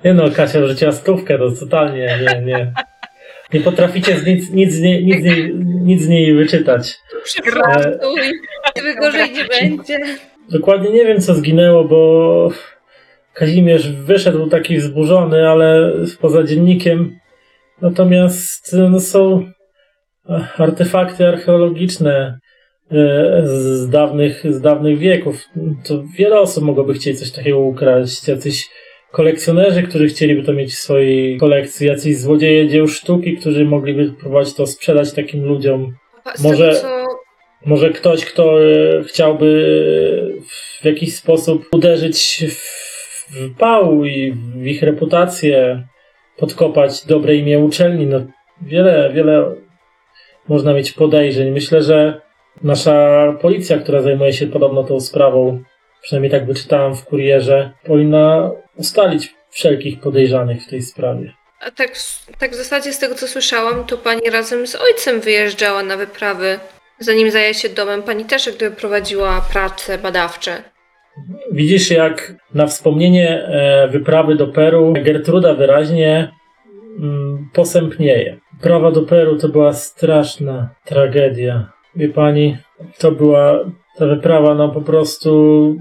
Nie 0.05 0.13
no, 0.13 0.31
Kasia 0.31 0.67
rzuciła 0.67 0.91
stówkę, 0.91 1.37
to 1.37 1.51
totalnie, 1.51 2.19
nie, 2.21 2.41
nie. 2.41 2.73
Nie 3.53 3.59
potraficie 3.61 4.17
z 4.17 4.25
nic, 4.25 4.49
nic, 4.49 4.73
z 4.73 4.81
niej, 4.81 5.05
nic, 5.05 5.21
z 5.21 5.23
niej, 5.23 5.55
nic 5.63 6.01
z 6.01 6.07
niej 6.07 6.33
wyczytać. 6.33 6.95
Gdyby 8.73 8.95
gorzej 8.95 9.31
nie 9.31 9.45
będzie. 9.45 9.99
Dokładnie 10.49 10.89
nie 10.89 11.05
wiem, 11.05 11.21
co 11.21 11.35
zginęło, 11.35 11.83
bo 11.83 12.51
Kazimierz 13.33 13.91
wyszedł 13.91 14.49
taki 14.49 14.77
wzburzony, 14.77 15.49
ale 15.49 15.93
poza 16.21 16.43
dziennikiem. 16.43 17.19
Natomiast 17.81 18.75
no, 18.89 18.99
są 18.99 19.51
artefakty 20.57 21.27
archeologiczne 21.27 22.39
z 23.43 23.89
dawnych, 23.89 24.53
z 24.53 24.61
dawnych 24.61 24.97
wieków. 24.97 25.45
To 25.87 26.03
wiele 26.17 26.39
osób 26.39 26.63
mogłoby 26.63 26.93
chcieć 26.93 27.19
coś 27.19 27.31
takiego 27.31 27.59
ukraść. 27.59 28.27
Jacyś 28.27 28.69
kolekcjonerzy, 29.11 29.83
którzy 29.83 30.07
chcieliby 30.07 30.43
to 30.43 30.53
mieć 30.53 30.73
w 30.73 30.79
swojej 30.79 31.37
kolekcji, 31.37 31.87
jacyś 31.87 32.17
złodzieje 32.17 32.67
dzieł 32.67 32.87
sztuki, 32.87 33.37
którzy 33.37 33.65
mogliby 33.65 34.11
próbować 34.11 34.53
to 34.53 34.67
sprzedać 34.67 35.13
takim 35.13 35.45
ludziom. 35.45 35.95
Może- 36.43 36.67
tego, 36.67 36.81
co... 36.81 37.05
Może 37.65 37.89
ktoś, 37.89 38.25
kto 38.25 38.63
e, 38.63 39.03
chciałby 39.03 39.47
w 40.81 40.85
jakiś 40.85 41.15
sposób 41.15 41.65
uderzyć 41.71 42.45
w 42.49 42.85
w 43.29 43.55
pał 43.57 44.05
i 44.05 44.31
w 44.31 44.65
ich 44.67 44.83
reputację, 44.83 45.87
podkopać 46.37 47.05
dobre 47.05 47.35
imię 47.35 47.59
uczelni. 47.59 48.05
No, 48.05 48.21
wiele, 48.61 49.11
wiele 49.13 49.55
można 50.47 50.73
mieć 50.73 50.91
podejrzeń. 50.91 51.51
Myślę, 51.51 51.83
że 51.83 52.21
nasza 52.63 53.33
policja, 53.41 53.77
która 53.77 54.01
zajmuje 54.01 54.33
się 54.33 54.47
podobno 54.47 54.83
tą 54.83 54.99
sprawą, 54.99 55.63
przynajmniej 56.01 56.31
tak 56.31 56.45
wyczytałem 56.45 56.95
w 56.95 57.05
kurierze, 57.05 57.71
powinna 57.85 58.51
ustalić 58.75 59.35
wszelkich 59.49 59.99
podejrzanych 59.99 60.63
w 60.63 60.69
tej 60.69 60.81
sprawie. 60.81 61.33
A 61.61 61.71
tak, 61.71 61.91
tak 62.39 62.51
w 62.51 62.55
zasadzie 62.55 62.93
z 62.93 62.99
tego 62.99 63.15
co 63.15 63.27
słyszałam, 63.27 63.85
to 63.85 63.97
pani 63.97 64.29
razem 64.29 64.67
z 64.67 64.75
ojcem 64.75 65.21
wyjeżdżała 65.21 65.83
na 65.83 65.97
wyprawy. 65.97 66.59
Zanim 66.99 67.31
zajęła 67.31 67.53
się 67.53 67.69
domem, 67.69 68.03
pani 68.03 68.25
też 68.25 68.49
gdyby 68.55 68.75
prowadziła 68.75 69.45
prace 69.53 69.97
badawcze. 69.97 70.63
Widzisz, 71.51 71.91
jak 71.91 72.33
na 72.53 72.67
wspomnienie 72.67 73.29
e, 73.29 73.87
wyprawy 73.87 74.35
do 74.35 74.47
Peru 74.47 74.93
Gertruda 74.93 75.53
wyraźnie 75.53 76.31
mm, 76.99 77.49
posępnieje. 77.53 78.37
Wyprawa 78.53 78.91
do 78.91 79.01
Peru 79.01 79.37
to 79.37 79.49
była 79.49 79.73
straszna 79.73 80.69
tragedia. 80.85 81.74
Wie 81.95 82.09
pani, 82.09 82.57
to 82.97 83.11
była 83.11 83.65
ta 83.97 84.05
wyprawa, 84.05 84.55
no 84.55 84.69
po 84.69 84.81
prostu 84.81 85.75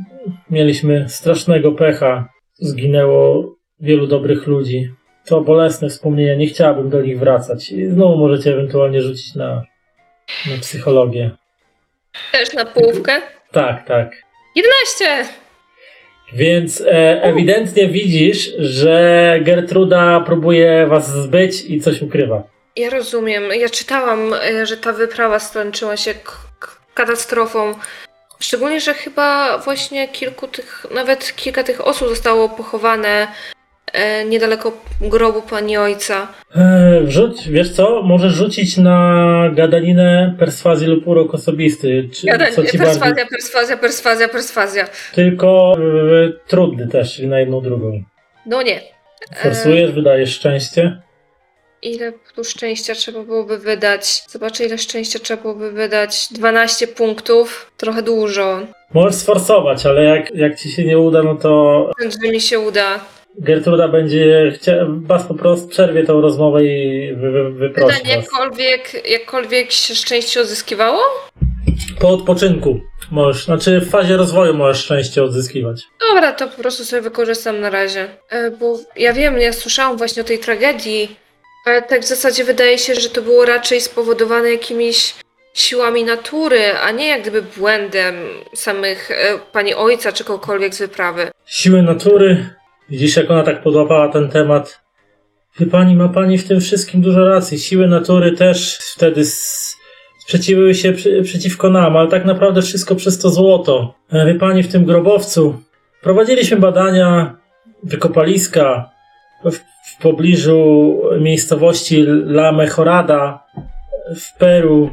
mieliśmy 0.50 1.08
strasznego 1.08 1.72
pecha. 1.72 2.28
Zginęło 2.54 3.54
wielu 3.80 4.06
dobrych 4.06 4.46
ludzi. 4.46 4.90
To 5.26 5.40
bolesne 5.40 5.88
wspomnienia, 5.88 6.34
nie 6.34 6.46
chciałabym 6.46 6.90
do 6.90 7.02
nich 7.02 7.18
wracać. 7.18 7.72
I 7.72 7.86
znowu 7.86 8.16
możecie 8.16 8.52
ewentualnie 8.52 9.02
rzucić 9.02 9.34
na, 9.34 9.62
na 10.50 10.56
psychologię. 10.60 11.30
Też 12.32 12.52
na 12.52 12.64
połówkę. 12.64 13.12
Tak, 13.52 13.86
tak. 13.86 14.12
11! 14.56 15.34
Więc 16.32 16.80
e, 16.80 17.22
ewidentnie 17.22 17.88
widzisz, 17.88 18.52
że 18.58 19.38
Gertruda 19.42 20.20
próbuje 20.20 20.86
was 20.86 21.10
zbyć 21.10 21.70
i 21.70 21.80
coś 21.80 22.02
ukrywa. 22.02 22.53
Ja 22.76 22.90
rozumiem. 22.90 23.42
Ja 23.60 23.68
czytałam, 23.68 24.34
e, 24.34 24.66
że 24.66 24.76
ta 24.76 24.92
wyprawa 24.92 25.38
skończyła 25.38 25.96
się 25.96 26.14
katastrofą. 26.94 27.74
Szczególnie, 28.40 28.80
że 28.80 28.94
chyba 28.94 29.58
właśnie 29.58 30.08
kilku 30.08 30.48
tych, 30.48 30.86
nawet 30.94 31.32
kilka 31.36 31.64
tych 31.64 31.86
osób 31.86 32.08
zostało 32.08 32.48
pochowane 32.48 33.26
e, 33.92 34.24
niedaleko 34.24 34.72
grobu 35.00 35.42
pani 35.42 35.76
ojca. 35.76 36.28
E, 36.56 37.00
wrzuć, 37.04 37.48
wiesz 37.48 37.72
co, 37.72 38.02
możesz 38.02 38.32
rzucić 38.32 38.76
na 38.76 39.50
gadaninę 39.52 40.36
perswazji 40.38 40.86
lub 40.86 41.06
urok 41.06 41.34
osobisty. 41.34 42.08
Czy, 42.14 42.26
Jada, 42.26 42.46
co 42.46 42.64
ci 42.64 42.78
bardziej... 42.78 42.80
perswazja, 42.80 43.26
perswazja, 43.26 43.76
perswazja, 43.76 44.28
perswazja. 44.28 44.88
Tylko 45.14 45.76
e, 45.78 46.32
trudny 46.46 46.88
też, 46.88 47.18
na 47.18 47.40
jedną 47.40 47.60
drugą. 47.60 48.02
No 48.46 48.62
nie. 48.62 48.80
Forsujesz, 49.42 49.92
wydajesz 49.92 50.34
szczęście. 50.34 51.02
Ile 51.84 52.12
tu 52.34 52.44
szczęścia 52.44 52.94
trzeba 52.94 53.22
byłoby 53.22 53.58
wydać? 53.58 54.22
Zobaczę, 54.28 54.64
ile 54.64 54.78
szczęścia 54.78 55.18
trzeba 55.18 55.42
byłoby 55.42 55.70
wydać. 55.72 56.28
12 56.30 56.86
punktów. 56.86 57.70
Trochę 57.76 58.02
dużo. 58.02 58.60
Możesz 58.94 59.14
sforsować, 59.14 59.86
ale 59.86 60.04
jak, 60.04 60.34
jak 60.34 60.58
ci 60.60 60.70
się 60.72 60.84
nie 60.84 60.98
uda, 60.98 61.22
no 61.22 61.34
to 61.34 61.90
Że 62.22 62.28
mi 62.28 62.40
się 62.40 62.58
uda. 62.60 63.00
Gertruda 63.38 63.88
będzie 63.88 64.52
chciała, 64.54 64.86
was 64.88 65.26
po 65.26 65.34
prostu 65.34 65.68
przerwie 65.68 66.04
tą 66.04 66.20
rozmowę 66.20 66.64
i 66.64 67.08
wy, 67.16 67.30
wy, 67.30 67.50
wyprosi 67.52 67.96
Pytanie, 67.96 68.16
was. 68.16 68.24
jakkolwiek, 68.24 69.10
jakkolwiek 69.10 69.72
się 69.72 69.94
szczęście 69.94 70.40
odzyskiwało? 70.40 71.00
Po 72.00 72.08
odpoczynku 72.08 72.80
możesz, 73.10 73.44
znaczy 73.44 73.80
w 73.80 73.90
fazie 73.90 74.16
rozwoju 74.16 74.54
możesz 74.54 74.84
szczęście 74.84 75.22
odzyskiwać. 75.22 75.82
Dobra, 76.10 76.32
to 76.32 76.48
po 76.48 76.62
prostu 76.62 76.84
sobie 76.84 77.02
wykorzystam 77.02 77.60
na 77.60 77.70
razie. 77.70 78.08
E, 78.30 78.50
Bo 78.50 78.78
ja 78.96 79.12
wiem, 79.12 79.38
ja 79.38 79.52
słyszałam 79.52 79.96
właśnie 79.98 80.22
o 80.22 80.26
tej 80.26 80.38
tragedii, 80.38 81.16
ale 81.64 81.82
tak 81.82 82.00
w 82.00 82.08
zasadzie 82.08 82.44
wydaje 82.44 82.78
się, 82.78 82.94
że 82.94 83.08
to 83.08 83.22
było 83.22 83.44
raczej 83.44 83.80
spowodowane 83.80 84.50
jakimiś 84.50 85.14
siłami 85.54 86.04
natury, 86.04 86.60
a 86.82 86.90
nie 86.90 87.08
jak 87.08 87.22
gdyby 87.22 87.42
błędem 87.42 88.14
samych 88.54 89.10
e, 89.10 89.38
pani 89.52 89.74
ojca 89.74 90.12
czy 90.12 90.24
kogokolwiek 90.24 90.74
z 90.74 90.78
wyprawy. 90.78 91.30
Siły 91.46 91.82
natury. 91.82 92.50
Widzisz, 92.90 93.16
jak 93.16 93.30
ona 93.30 93.42
tak 93.42 93.62
podłapała 93.62 94.08
ten 94.08 94.28
temat. 94.28 94.80
Wie 95.60 95.66
pani, 95.66 95.96
ma 95.96 96.08
pani 96.08 96.38
w 96.38 96.48
tym 96.48 96.60
wszystkim 96.60 97.02
dużo 97.02 97.24
racji. 97.24 97.58
Siły 97.58 97.86
natury 97.86 98.32
też 98.32 98.78
wtedy 98.78 99.24
sprzeciwiły 100.18 100.74
się 100.74 100.92
przy, 100.92 101.22
przeciwko 101.22 101.70
nam, 101.70 101.96
ale 101.96 102.10
tak 102.10 102.24
naprawdę 102.24 102.62
wszystko 102.62 102.94
przez 102.94 103.18
to 103.18 103.30
złoto. 103.30 103.94
E, 104.12 104.26
Wie 104.26 104.34
pani, 104.34 104.62
w 104.62 104.72
tym 104.72 104.84
grobowcu 104.84 105.62
prowadziliśmy 106.02 106.56
badania, 106.56 107.36
wykopaliska 107.82 108.90
w 109.84 110.02
pobliżu 110.02 111.00
miejscowości 111.20 112.00
La 112.26 112.52
Mejorada 112.52 113.44
w 114.16 114.38
Peru. 114.38 114.90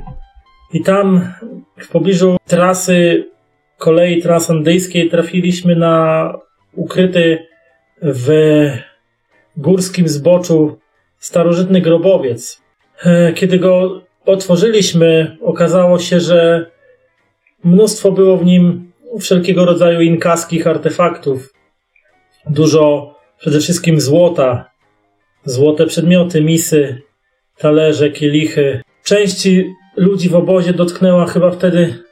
I 0.73 0.81
tam 0.83 1.33
w 1.77 1.87
pobliżu 1.87 2.37
trasy 2.47 3.25
kolei 3.77 4.21
transandyjskiej 4.21 5.09
trafiliśmy 5.09 5.75
na 5.75 6.33
ukryty 6.75 7.47
w 8.01 8.29
górskim 9.57 10.07
zboczu 10.07 10.79
starożytny 11.19 11.81
grobowiec. 11.81 12.61
E, 13.03 13.33
Kiedy 13.33 13.59
go 13.59 14.01
otworzyliśmy, 14.25 15.37
okazało 15.41 15.99
się, 15.99 16.19
że 16.19 16.65
mnóstwo 17.63 18.11
było 18.11 18.37
w 18.37 18.45
nim 18.45 18.91
wszelkiego 19.19 19.65
rodzaju 19.65 20.01
inkaskich 20.01 20.67
artefaktów. 20.67 21.53
Dużo 22.49 23.15
przede 23.39 23.59
wszystkim 23.59 24.01
złota, 24.01 24.70
złote 25.45 25.85
przedmioty, 25.85 26.41
misy, 26.41 27.01
talerze, 27.57 28.09
kielichy. 28.09 28.81
Części 29.03 29.73
ludzi 29.95 30.29
w 30.29 30.35
obozie 30.35 30.73
dotknęła 30.73 31.25
chyba 31.25 31.51
wtedy 31.51 32.03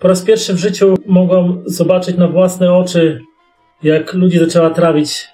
po 0.00 0.08
raz 0.08 0.22
pierwszy 0.22 0.54
w 0.54 0.58
życiu 0.58 0.94
mogłam 1.06 1.62
zobaczyć 1.66 2.16
na 2.16 2.28
własne 2.28 2.74
oczy, 2.74 3.20
jak 3.82 4.14
ludzi 4.14 4.38
zaczęła 4.38 4.70
trawić 4.70 5.28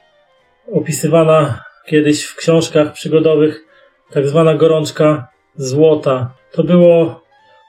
opisywana 0.72 1.64
kiedyś 1.86 2.24
w 2.24 2.36
książkach 2.36 2.92
przygodowych 2.92 3.64
tak 4.12 4.28
zwana 4.28 4.54
gorączka 4.54 5.28
złota. 5.56 6.34
To 6.52 6.64
było, 6.64 7.22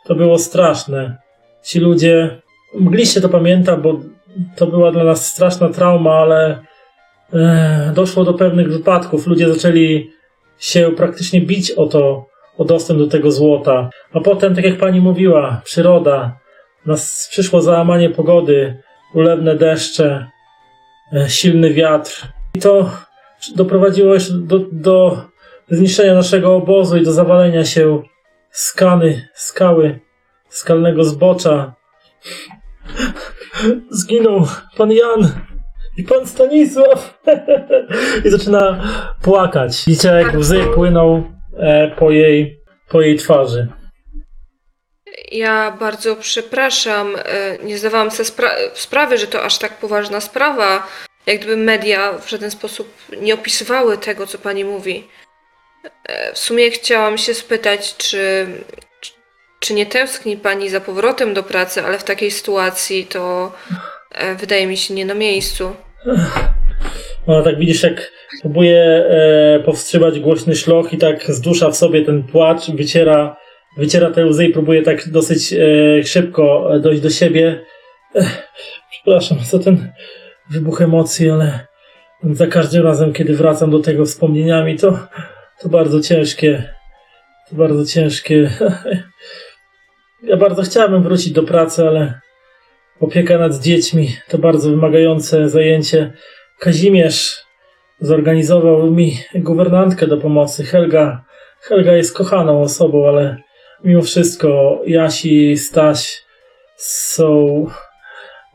to 0.05 0.15
było 0.15 0.39
straszne. 0.39 1.17
Ci 1.63 1.79
ludzie, 1.79 2.41
mgliście 2.73 3.21
to 3.21 3.29
pamięta, 3.29 3.77
bo 3.77 3.99
to 4.55 4.67
była 4.67 4.91
dla 4.91 5.03
nas 5.03 5.27
straszna 5.27 5.69
trauma, 5.69 6.13
ale 6.13 6.59
doszło 7.93 8.23
do 8.23 8.33
pewnych 8.33 8.71
wypadków. 8.71 9.27
Ludzie 9.27 9.53
zaczęli 9.53 10.11
się 10.57 10.91
praktycznie 10.97 11.41
bić 11.41 11.71
o 11.71 11.85
to, 11.85 12.25
o 12.57 12.65
dostęp 12.65 12.99
do 12.99 13.07
tego 13.07 13.31
złota. 13.31 13.89
A 14.13 14.19
potem, 14.19 14.55
tak 14.55 14.65
jak 14.65 14.77
pani 14.77 15.01
mówiła, 15.01 15.61
przyroda, 15.63 16.39
nas 16.85 17.27
przyszło 17.31 17.61
załamanie 17.61 18.09
pogody, 18.09 18.77
ulewne 19.13 19.55
deszcze, 19.55 20.27
e, 21.13 21.29
silny 21.29 21.73
wiatr. 21.73 22.27
I 22.55 22.59
to 22.59 22.91
doprowadziło 23.55 24.13
jeszcze 24.13 24.33
do, 24.33 24.59
do 24.71 25.21
zniszczenia 25.69 26.13
naszego 26.13 26.55
obozu 26.55 26.97
i 26.97 27.03
do 27.03 27.11
zawalenia 27.11 27.65
się 27.65 28.01
skany, 28.51 29.27
skały, 29.33 29.99
skalnego 30.49 31.03
zbocza. 31.03 31.73
Zginął 33.89 34.47
pan 34.77 34.91
Jan 34.91 35.31
i 35.97 36.03
pan 36.03 36.27
Stanisław. 36.27 37.19
I 38.25 38.29
zaczyna 38.29 38.83
płakać. 39.21 39.83
Widzicie, 39.87 40.07
jak 40.09 40.35
łzy 40.35 40.59
płyną 40.75 41.33
e, 41.59 41.91
po 41.99 42.11
jej, 42.11 42.59
po 42.89 43.01
jej 43.01 43.17
twarzy. 43.17 43.67
Ja 45.31 45.71
bardzo 45.79 46.15
przepraszam, 46.15 47.15
e, 47.15 47.57
nie 47.63 47.77
zdawałam 47.77 48.11
sobie 48.11 48.29
spra- 48.29 48.69
sprawy, 48.73 49.17
że 49.17 49.27
to 49.27 49.43
aż 49.43 49.57
tak 49.57 49.77
poważna 49.77 50.21
sprawa. 50.21 50.87
Jak 51.25 51.37
gdyby 51.37 51.57
media 51.57 52.13
w 52.13 52.29
żaden 52.29 52.51
sposób 52.51 52.93
nie 53.21 53.33
opisywały 53.33 53.97
tego, 53.97 54.27
co 54.27 54.37
pani 54.37 54.65
mówi. 54.65 55.07
E, 56.05 56.33
W 56.33 56.37
sumie 56.37 56.71
chciałam 56.71 57.17
się 57.17 57.33
spytać, 57.33 57.97
czy, 57.97 58.47
czy- 59.01 59.11
czy 59.59 59.73
nie 59.73 59.85
tęskni 59.85 60.37
pani 60.37 60.69
za 60.69 60.81
powrotem 60.81 61.33
do 61.33 61.43
pracy, 61.43 61.83
ale 61.83 61.99
w 61.99 62.03
takiej 62.03 62.31
sytuacji 62.31 63.05
to 63.05 63.51
e, 64.11 64.35
wydaje 64.35 64.67
mi 64.67 64.77
się 64.77 64.93
nie 64.93 65.05
na 65.05 65.13
miejscu. 65.13 65.75
Ona 67.27 67.43
tak 67.43 67.59
widzisz, 67.59 67.83
jak 67.83 68.11
próbuje 68.41 68.83
e, 68.83 69.59
powstrzymać 69.65 70.19
głośny 70.19 70.55
szloch 70.55 70.93
i 70.93 70.97
tak 70.97 71.31
zdusza 71.31 71.69
w 71.69 71.77
sobie 71.77 72.05
ten 72.05 72.23
płacz, 72.23 72.71
wyciera, 72.71 73.37
wyciera 73.77 74.11
te 74.11 74.25
łzy 74.25 74.45
i 74.45 74.53
próbuje 74.53 74.81
tak 74.81 75.09
dosyć 75.09 75.53
e, 75.53 76.03
szybko 76.03 76.71
dojść 76.81 77.01
do 77.01 77.09
siebie. 77.09 77.65
Ech, 78.15 78.47
przepraszam 78.91 79.37
za 79.39 79.59
ten 79.59 79.91
wybuch 80.51 80.81
emocji, 80.81 81.29
ale 81.29 81.59
za 82.23 82.47
każdym 82.47 82.83
razem, 82.83 83.13
kiedy 83.13 83.33
wracam 83.33 83.71
do 83.71 83.79
tego 83.79 84.05
wspomnieniami, 84.05 84.77
to, 84.77 84.99
to 85.61 85.69
bardzo 85.69 86.01
ciężkie. 86.01 86.73
To 87.49 87.55
bardzo 87.55 87.85
ciężkie. 87.85 88.49
Ja 90.23 90.37
bardzo 90.37 90.61
chciałabym 90.61 91.03
wrócić 91.03 91.31
do 91.33 91.43
pracy, 91.43 91.87
ale 91.87 92.19
opieka 92.99 93.37
nad 93.37 93.59
dziećmi 93.59 94.09
to 94.29 94.37
bardzo 94.37 94.69
wymagające 94.69 95.49
zajęcie. 95.49 96.13
Kazimierz 96.59 97.43
zorganizował 97.99 98.91
mi 98.91 99.17
guwernantkę 99.35 100.07
do 100.07 100.17
pomocy. 100.17 100.63
Helga, 100.63 101.23
Helga 101.61 101.93
jest 101.93 102.17
kochaną 102.17 102.61
osobą, 102.61 103.07
ale 103.07 103.37
mimo 103.83 104.01
wszystko 104.01 104.81
Jasi 104.85 105.51
i 105.51 105.57
Staś 105.57 106.23
są, 106.75 107.65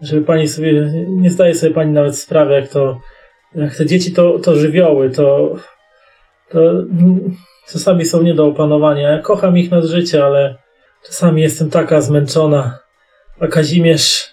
żeby 0.02 0.26
pani 0.26 0.48
sobie, 0.48 0.72
nie 1.08 1.30
zdaje 1.30 1.54
sobie 1.54 1.74
pani 1.74 1.92
nawet 1.92 2.18
sprawy, 2.18 2.54
jak 2.54 2.68
to, 2.68 3.00
jak 3.54 3.76
te 3.76 3.86
dzieci 3.86 4.12
to, 4.12 4.38
to 4.38 4.54
żywioły, 4.54 5.10
to, 5.10 5.56
to 6.50 6.60
czasami 7.68 8.04
są 8.04 8.22
nie 8.22 8.34
do 8.34 8.46
opanowania. 8.46 9.10
Ja 9.10 9.18
kocham 9.18 9.58
ich 9.58 9.70
nad 9.70 9.84
życie, 9.84 10.24
ale 10.24 10.56
czasami 11.06 11.42
jestem 11.42 11.70
taka 11.70 12.00
zmęczona. 12.00 12.78
A 13.40 13.46
Kazimierz, 13.46 14.31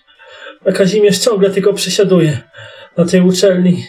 a 0.69 0.71
Kazimierz 0.71 1.19
ciągle 1.19 1.49
tylko 1.49 1.73
przesiaduje 1.73 2.37
na 2.97 3.05
tej 3.05 3.21
uczelni. 3.21 3.83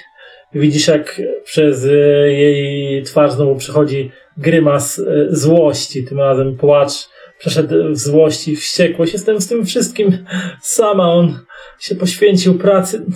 Widzisz, 0.55 0.89
jak 0.89 1.20
przez 1.44 1.85
e, 1.85 1.93
jej 2.32 3.02
twarz 3.02 3.32
znowu 3.32 3.57
przychodzi 3.57 4.11
grymas 4.36 4.98
e, 4.98 5.02
złości, 5.31 6.05
tym 6.05 6.19
razem 6.19 6.57
płacz. 6.57 6.93
Przeszedł 7.39 7.93
w 7.93 7.97
złości, 7.97 8.57
wściekłość. 8.57 9.12
Jestem 9.12 9.40
z 9.40 9.48
tym 9.48 9.66
wszystkim 9.66 10.24
sama. 10.62 11.12
On 11.12 11.39
się 11.81 11.94
poświęcił 11.94 12.59
pracy. 12.59 13.07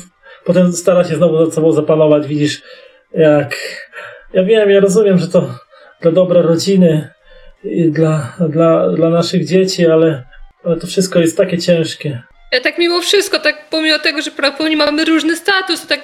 Potem 0.44 0.72
stara 0.72 1.04
się 1.04 1.16
znowu 1.16 1.40
nad 1.40 1.54
sobą 1.54 1.72
zapanować. 1.72 2.26
Widzisz, 2.26 2.62
jak. 3.14 3.56
Ja 4.32 4.44
wiem, 4.44 4.70
ja 4.70 4.80
rozumiem, 4.80 5.18
że 5.18 5.28
to 5.28 5.54
dla 6.02 6.12
dobra 6.12 6.42
rodziny 6.42 7.08
dla, 7.90 8.36
dla, 8.48 8.88
dla 8.88 9.10
naszych 9.10 9.46
dzieci, 9.46 9.86
ale, 9.86 10.24
ale 10.64 10.76
to 10.76 10.86
wszystko 10.86 11.18
jest 11.18 11.36
takie 11.36 11.58
ciężkie. 11.58 12.22
Ja 12.54 12.60
tak 12.60 12.78
mimo 12.78 13.00
wszystko, 13.00 13.38
tak 13.38 13.68
pomimo 13.70 13.98
tego, 13.98 14.22
że 14.22 14.30
prawdopodobnie 14.30 14.76
mamy 14.76 15.04
różny 15.04 15.36
status, 15.36 15.86
tak 15.86 16.00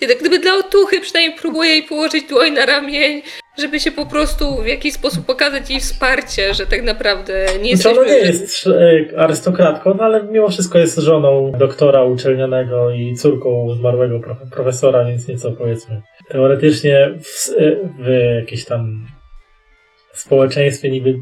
jak 0.00 0.18
gdyby 0.18 0.38
dla 0.38 0.54
otuchy 0.54 1.00
przynajmniej 1.00 1.38
próbuję 1.40 1.70
jej 1.70 1.82
położyć 1.82 2.24
dłoń 2.28 2.52
na 2.52 2.66
ramień, 2.66 3.22
żeby 3.58 3.80
się 3.80 3.90
po 3.92 4.06
prostu 4.06 4.62
w 4.62 4.66
jakiś 4.66 4.94
sposób 4.94 5.26
pokazać 5.26 5.70
jej 5.70 5.80
wsparcie, 5.80 6.54
że 6.54 6.66
tak 6.66 6.82
naprawdę 6.82 7.46
nie 7.62 7.76
Znaczy, 7.76 7.98
jesteśmy... 7.98 8.72
ona 8.72 8.82
nie 8.82 8.92
jest 8.96 9.16
arystokratką, 9.16 9.94
no 9.94 10.04
ale 10.04 10.22
mimo 10.22 10.48
wszystko 10.48 10.78
jest 10.78 10.98
żoną 10.98 11.52
doktora 11.58 12.04
uczelnianego 12.04 12.90
i 12.90 13.14
córką 13.14 13.74
zmarłego 13.78 14.18
prof- 14.18 14.50
profesora, 14.52 15.04
więc 15.04 15.28
nieco 15.28 15.52
powiedzmy. 15.52 16.02
Teoretycznie 16.28 17.10
w, 17.22 17.50
e, 17.58 17.76
w 17.98 18.34
jakieś 18.40 18.64
tam 18.64 19.06
społeczeństwie 20.12 20.90
niby 20.90 21.14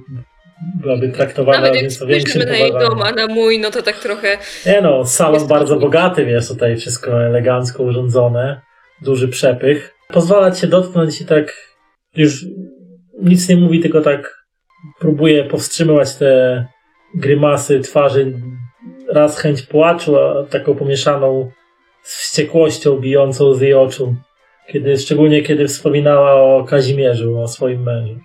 byłaby 0.80 1.08
traktowana 1.08 1.60
Nawet 1.60 1.82
jak 1.82 1.92
spojrzymy 1.92 2.46
na 2.46 2.56
jej 2.56 2.72
dom, 2.72 3.02
a 3.02 3.12
na 3.12 3.26
mój, 3.26 3.58
no 3.58 3.70
to 3.70 3.82
tak 3.82 3.98
trochę... 3.98 4.38
Nie 4.66 4.80
no, 4.80 5.04
salon 5.04 5.34
Jest 5.34 5.46
bardzo 5.46 5.76
bogaty, 5.76 6.24
wiesz, 6.24 6.48
tutaj 6.48 6.76
wszystko 6.76 7.24
elegancko 7.24 7.82
urządzone, 7.82 8.60
duży 9.02 9.28
przepych. 9.28 9.94
Pozwalać 10.08 10.58
się 10.58 10.66
dotknąć 10.66 11.20
i 11.20 11.26
tak 11.26 11.74
już 12.16 12.44
nic 13.22 13.48
nie 13.48 13.56
mówi, 13.56 13.80
tylko 13.80 14.00
tak 14.00 14.44
próbuje 15.00 15.44
powstrzymywać 15.44 16.16
te 16.16 16.64
grymasy 17.14 17.80
twarzy. 17.80 18.32
Raz 19.08 19.38
chęć 19.38 19.62
płaczu, 19.62 20.18
a 20.18 20.44
taką 20.44 20.74
pomieszaną 20.74 21.50
z 22.02 22.18
wściekłością 22.18 22.96
bijącą 22.96 23.54
z 23.54 23.60
jej 23.60 23.74
oczu. 23.74 24.16
Kiedy, 24.68 24.98
szczególnie 24.98 25.42
kiedy 25.42 25.68
wspominała 25.68 26.32
o 26.32 26.64
Kazimierzu, 26.64 27.40
o 27.40 27.48
swoim 27.48 27.82
mężu. 27.82 28.20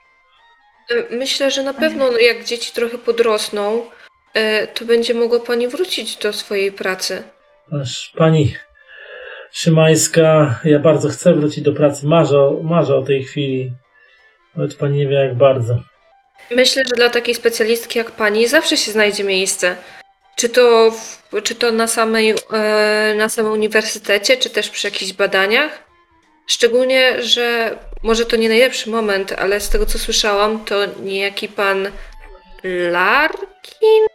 E, 0.89 1.15
Myślę, 1.15 1.51
że 1.51 1.63
na 1.63 1.73
pewno 1.73 2.11
no, 2.11 2.17
jak 2.17 2.43
dzieci 2.43 2.71
trochę 2.73 2.97
podrosną, 2.97 3.85
e, 4.33 4.67
to 4.67 4.85
będzie 4.85 5.13
mogła 5.13 5.39
pani 5.39 5.67
wrócić 5.67 6.15
do 6.15 6.33
swojej 6.33 6.71
pracy. 6.71 7.23
Aż 7.81 8.13
pani 8.17 8.55
Szymańska, 9.51 10.59
ja 10.63 10.79
bardzo 10.79 11.09
chcę 11.09 11.33
wrócić 11.33 11.63
do 11.63 11.73
pracy, 11.73 12.07
marzę, 12.07 12.39
o- 12.39 12.59
marzę 12.63 12.95
o 12.95 13.01
tej 13.01 13.23
chwili, 13.23 13.71
ale 14.57 14.67
to 14.67 14.77
pani 14.77 14.97
nie 14.97 15.07
wie 15.07 15.15
jak 15.15 15.35
bardzo. 15.37 15.79
Myślę, 16.51 16.83
że 16.89 16.95
dla 16.95 17.09
takiej 17.09 17.35
specjalistki 17.35 17.99
jak 17.99 18.11
pani 18.11 18.47
zawsze 18.47 18.77
się 18.77 18.91
znajdzie 18.91 19.23
miejsce. 19.23 19.75
Czy 20.35 20.49
to, 20.49 20.91
w, 20.91 21.41
czy 21.43 21.55
to 21.55 21.71
na, 21.71 21.87
samej, 21.87 22.33
e, 22.53 23.13
na 23.17 23.29
samym 23.29 23.51
uniwersytecie, 23.51 24.37
czy 24.37 24.49
też 24.49 24.69
przy 24.69 24.87
jakichś 24.87 25.13
badaniach? 25.13 25.83
Szczególnie, 26.49 27.23
że 27.23 27.75
może 28.03 28.25
to 28.25 28.35
nie 28.35 28.49
najlepszy 28.49 28.89
moment, 28.89 29.31
ale 29.37 29.59
z 29.59 29.69
tego 29.69 29.85
co 29.85 29.99
słyszałam, 29.99 30.65
to 30.65 30.75
niejaki 31.03 31.47
pan 31.47 31.87
Larkin? 32.91 34.05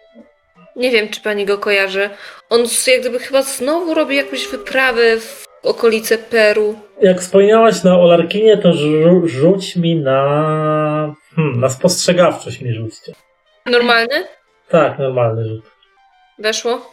Nie 0.77 0.91
wiem, 0.91 1.09
czy 1.09 1.21
pani 1.21 1.45
go 1.47 1.59
kojarzy. 1.59 2.11
On 2.51 2.69
jak 2.69 3.01
gdyby 3.01 3.19
chyba 3.19 3.43
znowu 3.43 3.95
robi 3.95 4.17
jakąś 4.17 4.47
wyprawę 4.49 5.21
w 5.21 5.47
okolice 5.63 6.19
Peru. 6.19 6.79
Jak 7.03 7.21
wspomniałaś 7.21 7.83
na 7.83 7.99
Olarkinie, 7.99 8.59
to 8.59 8.69
rzu- 8.73 9.27
rzuć 9.29 9.77
mi 9.77 9.97
na... 9.97 11.15
Hmm, 11.37 11.61
na 11.61 11.69
spostrzegawczość 11.69 12.61
mi 12.61 12.73
rzućcie. 12.75 13.13
Normalny? 13.67 14.27
Tak, 14.69 14.99
normalny 14.99 15.49
rzut. 15.49 15.65
Weszło? 16.39 16.91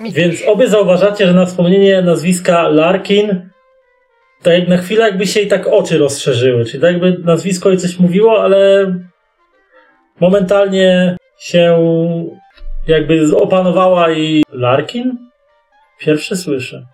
Więc 0.00 0.42
obie 0.46 0.68
zauważacie, 0.68 1.26
że 1.26 1.32
na 1.32 1.46
wspomnienie 1.46 2.02
nazwiska 2.02 2.68
Larkin 2.68 3.50
jak 4.50 4.68
na 4.68 4.76
chwilę 4.76 5.04
jakby 5.04 5.26
się 5.26 5.40
jej 5.40 5.48
tak 5.48 5.66
oczy 5.66 5.98
rozszerzyły, 5.98 6.64
czyli 6.64 6.80
tak 6.80 6.92
jakby 6.92 7.18
nazwisko 7.24 7.68
jej 7.68 7.78
coś 7.78 7.98
mówiło, 7.98 8.42
ale 8.42 8.92
momentalnie 10.20 11.16
się 11.38 11.78
jakby 12.86 13.36
opanowała 13.36 14.12
i 14.12 14.42
Larkin? 14.52 15.18
Pierwszy 15.98 16.36
słyszę. 16.36 16.86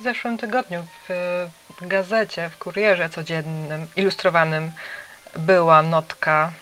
W 0.00 0.02
zeszłym 0.02 0.38
tygodniu 0.38 0.84
w 1.08 1.46
gazecie, 1.80 2.50
w 2.50 2.58
kurierze 2.58 3.08
codziennym, 3.08 3.86
ilustrowanym 3.96 4.70
była 5.38 5.82
notka 5.82 6.52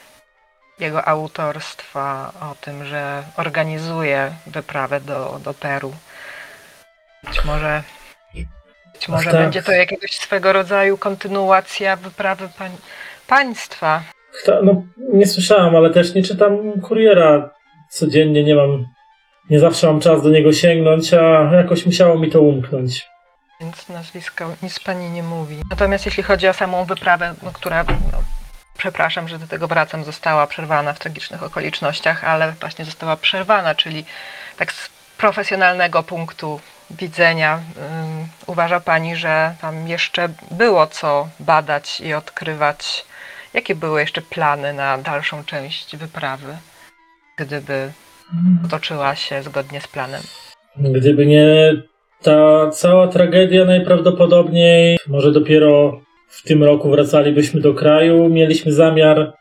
jego 0.79 1.09
autorstwa 1.09 2.33
o 2.41 2.55
tym, 2.61 2.85
że 2.85 3.23
organizuje 3.37 4.33
wyprawę 4.47 5.01
do, 5.01 5.41
do 5.45 5.55
Peru. 5.55 5.93
Być 7.25 7.45
może, 7.45 7.83
być 9.01 9.09
może 9.09 9.31
tak. 9.31 9.41
będzie 9.41 9.63
to 9.63 9.73
jakiegoś 9.73 10.11
swego 10.11 10.53
rodzaju 10.53 10.99
kontynuacja 10.99 11.97
wyprawy 11.97 12.49
pań, 12.59 12.71
państwa. 13.27 14.03
Kto, 14.43 14.63
no, 14.63 14.83
nie 15.13 15.27
słyszałem, 15.27 15.77
ale 15.77 15.91
też 15.91 16.15
nie 16.15 16.23
czytam 16.23 16.81
kuriera 16.81 17.51
codziennie, 17.91 18.45
nie 18.45 18.55
mam, 18.55 18.87
nie 19.51 19.61
zawsze 19.61 19.87
mam 19.87 20.01
czas 20.01 20.23
do 20.23 20.31
niego 20.31 20.53
sięgnąć, 20.53 21.15
a 21.15 21.51
jakoś 21.55 21.87
musiało 21.87 22.19
mi 22.19 22.31
to 22.31 22.41
umknąć. 22.41 23.07
Więc 23.61 23.89
nazwisko 23.89 24.53
nic 24.63 24.81
pani 24.81 25.11
nie 25.11 25.23
mówi. 25.23 25.57
Natomiast 25.71 26.07
jeśli 26.07 26.23
chodzi 26.23 26.49
o 26.49 26.53
samą 26.53 26.85
wyprawę, 26.85 27.35
no, 27.43 27.51
która, 27.53 27.85
no, 27.85 28.19
przepraszam, 28.79 29.29
że 29.29 29.39
do 29.39 29.47
tego 29.47 29.69
wracam, 29.69 30.05
została 30.05 30.47
przerwana 30.47 30.93
w 30.93 30.99
tragicznych 30.99 31.43
okolicznościach, 31.43 32.25
ale 32.25 32.53
właśnie 32.61 32.85
została 32.85 33.17
przerwana, 33.17 33.75
czyli 33.75 34.05
tak 34.57 34.73
z 34.73 34.91
profesjonalnego 35.19 36.03
punktu 36.03 36.61
widzenia 36.99 37.61
uważa 38.47 38.81
Pani, 38.81 39.17
że 39.17 39.55
tam 39.61 39.89
jeszcze 39.89 40.29
było 40.51 40.87
co 40.87 41.29
badać 41.41 42.01
i 42.01 42.15
odkrywać? 42.15 43.05
Jakie 43.55 43.75
były 43.75 44.01
jeszcze 44.01 44.23
plany 44.23 44.73
na 44.73 44.99
dalszą 44.99 45.45
część 45.45 45.97
wyprawy, 45.97 46.57
gdyby 47.37 47.93
potoczyła 48.63 49.15
się 49.15 49.43
zgodnie 49.43 49.81
z 49.81 49.89
planem? 49.89 50.23
Gdyby 50.77 51.27
nie 51.27 51.73
ta 52.23 52.71
cała 52.71 53.09
tragedia, 53.09 53.65
najprawdopodobniej 53.65 54.99
może 55.09 55.33
dopiero 55.33 56.01
w 56.29 56.43
tym 56.43 56.65
roku 56.65 56.91
wracalibyśmy 56.91 57.61
do 57.61 57.75
kraju. 57.75 58.29
Mieliśmy 58.29 58.73
zamiar 58.73 59.33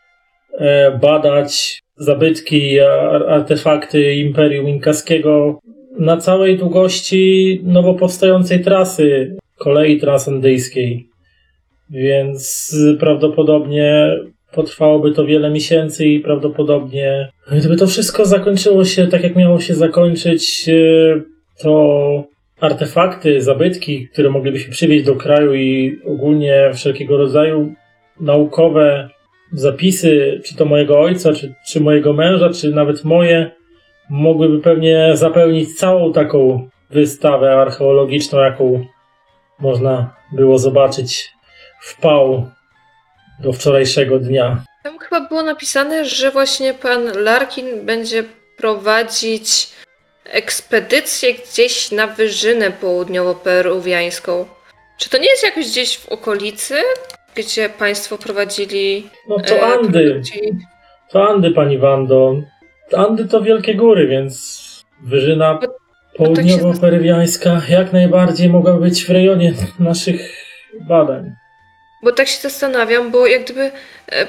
e, 0.51 0.91
badać 0.91 1.81
zabytki 1.97 2.79
artefakty 3.27 4.13
Imperium 4.13 4.69
Inkaskiego 4.69 5.59
na 5.99 6.17
całej 6.17 6.57
długości 6.57 7.61
nowo 7.63 7.93
powstającej 7.93 8.63
trasy 8.63 9.37
kolei 9.57 9.99
transandyjskiej. 9.99 11.09
Więc 11.89 12.75
prawdopodobnie 12.99 14.17
potrwałoby 14.51 15.11
to 15.11 15.25
wiele 15.25 15.49
miesięcy 15.49 16.05
i 16.05 16.19
prawdopodobnie 16.19 17.29
gdyby 17.51 17.77
to 17.77 17.87
wszystko 17.87 18.25
zakończyło 18.25 18.85
się 18.85 19.07
tak, 19.07 19.23
jak 19.23 19.35
miało 19.35 19.59
się 19.59 19.75
zakończyć, 19.75 20.69
e, 20.69 21.21
to 21.63 22.23
artefakty, 22.59 23.41
zabytki, 23.41 24.07
które 24.07 24.29
moglibyśmy 24.29 24.71
przywieźć 24.71 25.05
do 25.05 25.15
kraju 25.15 25.53
i 25.53 25.99
ogólnie 26.05 26.71
wszelkiego 26.73 27.17
rodzaju 27.17 27.73
naukowe 28.19 29.09
zapisy, 29.53 30.41
czy 30.45 30.55
to 30.55 30.65
mojego 30.65 30.99
ojca, 30.99 31.33
czy, 31.33 31.53
czy 31.67 31.81
mojego 31.81 32.13
męża, 32.13 32.49
czy 32.49 32.71
nawet 32.71 33.03
moje, 33.03 33.51
mogłyby 34.09 34.59
pewnie 34.59 35.11
zapełnić 35.13 35.77
całą 35.77 36.13
taką 36.13 36.69
wystawę 36.89 37.61
archeologiczną, 37.61 38.39
jaką 38.39 38.85
można 39.59 40.15
było 40.31 40.59
zobaczyć 40.59 41.31
w 41.81 42.01
Pał 42.01 42.49
do 43.39 43.53
wczorajszego 43.53 44.19
dnia. 44.19 44.63
Tam 44.83 44.99
chyba 44.99 45.27
było 45.27 45.43
napisane, 45.43 46.05
że 46.05 46.31
właśnie 46.31 46.73
pan 46.73 47.11
Larkin 47.15 47.85
będzie 47.85 48.23
prowadzić 48.57 49.69
ekspedycję 50.25 51.33
gdzieś 51.33 51.91
na 51.91 52.07
wyżynę 52.07 52.71
południowo-peruwiańską. 52.71 54.45
Czy 54.97 55.09
to 55.09 55.17
nie 55.17 55.29
jest 55.29 55.43
jakoś 55.43 55.67
gdzieś 55.67 55.97
w 55.97 56.09
okolicy, 56.09 56.75
gdzie 57.35 57.69
państwo 57.69 58.17
prowadzili... 58.17 59.09
No 59.27 59.39
to 59.39 59.55
e, 59.55 59.61
Andy. 59.61 60.03
produkcji? 60.03 60.41
To 61.11 61.29
Andy, 61.29 61.51
pani 61.51 61.77
Wando. 61.77 62.35
Andy 62.93 63.27
to 63.27 63.41
wielkie 63.41 63.75
góry, 63.75 64.07
więc 64.07 64.59
wyżyna 65.03 65.53
Bo- 65.53 65.75
południowo-peruwiańska 66.17 67.61
jak 67.69 67.93
najbardziej 67.93 68.49
mogła 68.49 68.73
być 68.73 69.05
w 69.05 69.09
rejonie 69.09 69.53
naszych 69.79 70.45
badań. 70.81 71.31
Bo 72.03 72.11
tak 72.11 72.27
się 72.27 72.41
zastanawiam, 72.41 73.11
bo 73.11 73.27
jak 73.27 73.43
gdyby 73.43 73.71
e, 74.11 74.27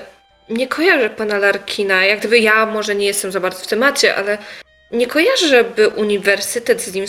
nie 0.50 0.68
kojarzę 0.68 1.10
pana 1.10 1.38
Larkina, 1.38 2.04
jak 2.04 2.18
gdyby 2.18 2.38
ja 2.38 2.66
może 2.66 2.94
nie 2.94 3.06
jestem 3.06 3.32
za 3.32 3.40
bardzo 3.40 3.64
w 3.64 3.66
temacie, 3.66 4.16
ale 4.16 4.38
nie 4.92 5.06
kojarzę, 5.06 5.48
żeby 5.48 5.88
uniwersytet 5.88 6.80
z 6.82 6.94
nim 6.94 7.04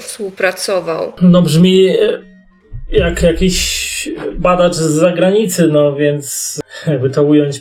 współpracował. 0.00 1.12
No 1.22 1.42
brzmi 1.42 1.88
e, 1.88 2.22
jak 2.90 3.22
jakiś 3.22 4.08
badacz 4.34 4.74
z 4.74 4.80
zagranicy, 4.80 5.66
no 5.66 5.96
więc 5.96 6.58
jakby 6.86 7.10
to 7.10 7.22
ująć, 7.22 7.60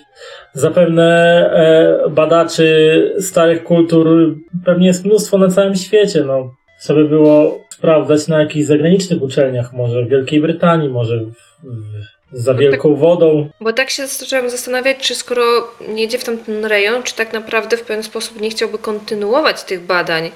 zapewne 0.60 1.06
e, 1.54 2.10
badaczy 2.10 3.16
starych 3.20 3.64
kultur 3.64 4.36
pewnie 4.66 4.88
jest 4.88 5.06
mnóstwo 5.06 5.38
na 5.38 5.48
całym 5.48 5.76
świecie, 5.76 6.24
no. 6.24 6.54
Trzeba 6.82 7.00
by 7.00 7.10
było 7.10 7.60
sprawdzać 7.70 8.28
na 8.28 8.40
jakichś 8.40 8.66
zagranicznych 8.66 9.22
uczelniach, 9.22 9.74
może 9.74 10.06
w 10.06 10.10
Wielkiej 10.10 10.42
Brytanii, 10.42 10.90
może 10.90 11.18
w, 11.20 11.32
w, 11.64 12.42
za 12.44 12.54
wielką 12.54 12.96
wodą. 12.96 13.50
Bo 13.62 13.74
tak 13.74 13.90
się 13.90 14.08
zacząłem 14.08 14.50
zastanawiać, 14.50 14.98
czy 14.98 15.16
skoro 15.16 15.44
nie 15.90 16.02
jedzie 16.02 16.18
w 16.18 16.24
tamten 16.24 16.66
rejon, 16.66 17.04
czy 17.04 17.16
tak 17.16 17.34
naprawdę 17.34 17.78
w 17.78 17.82
pewien 17.82 18.04
sposób 18.04 18.42
nie 18.42 18.50
chciałby 18.50 18.78
kontynuować 18.78 19.64
tych 19.64 19.82
badań. 19.82 20.32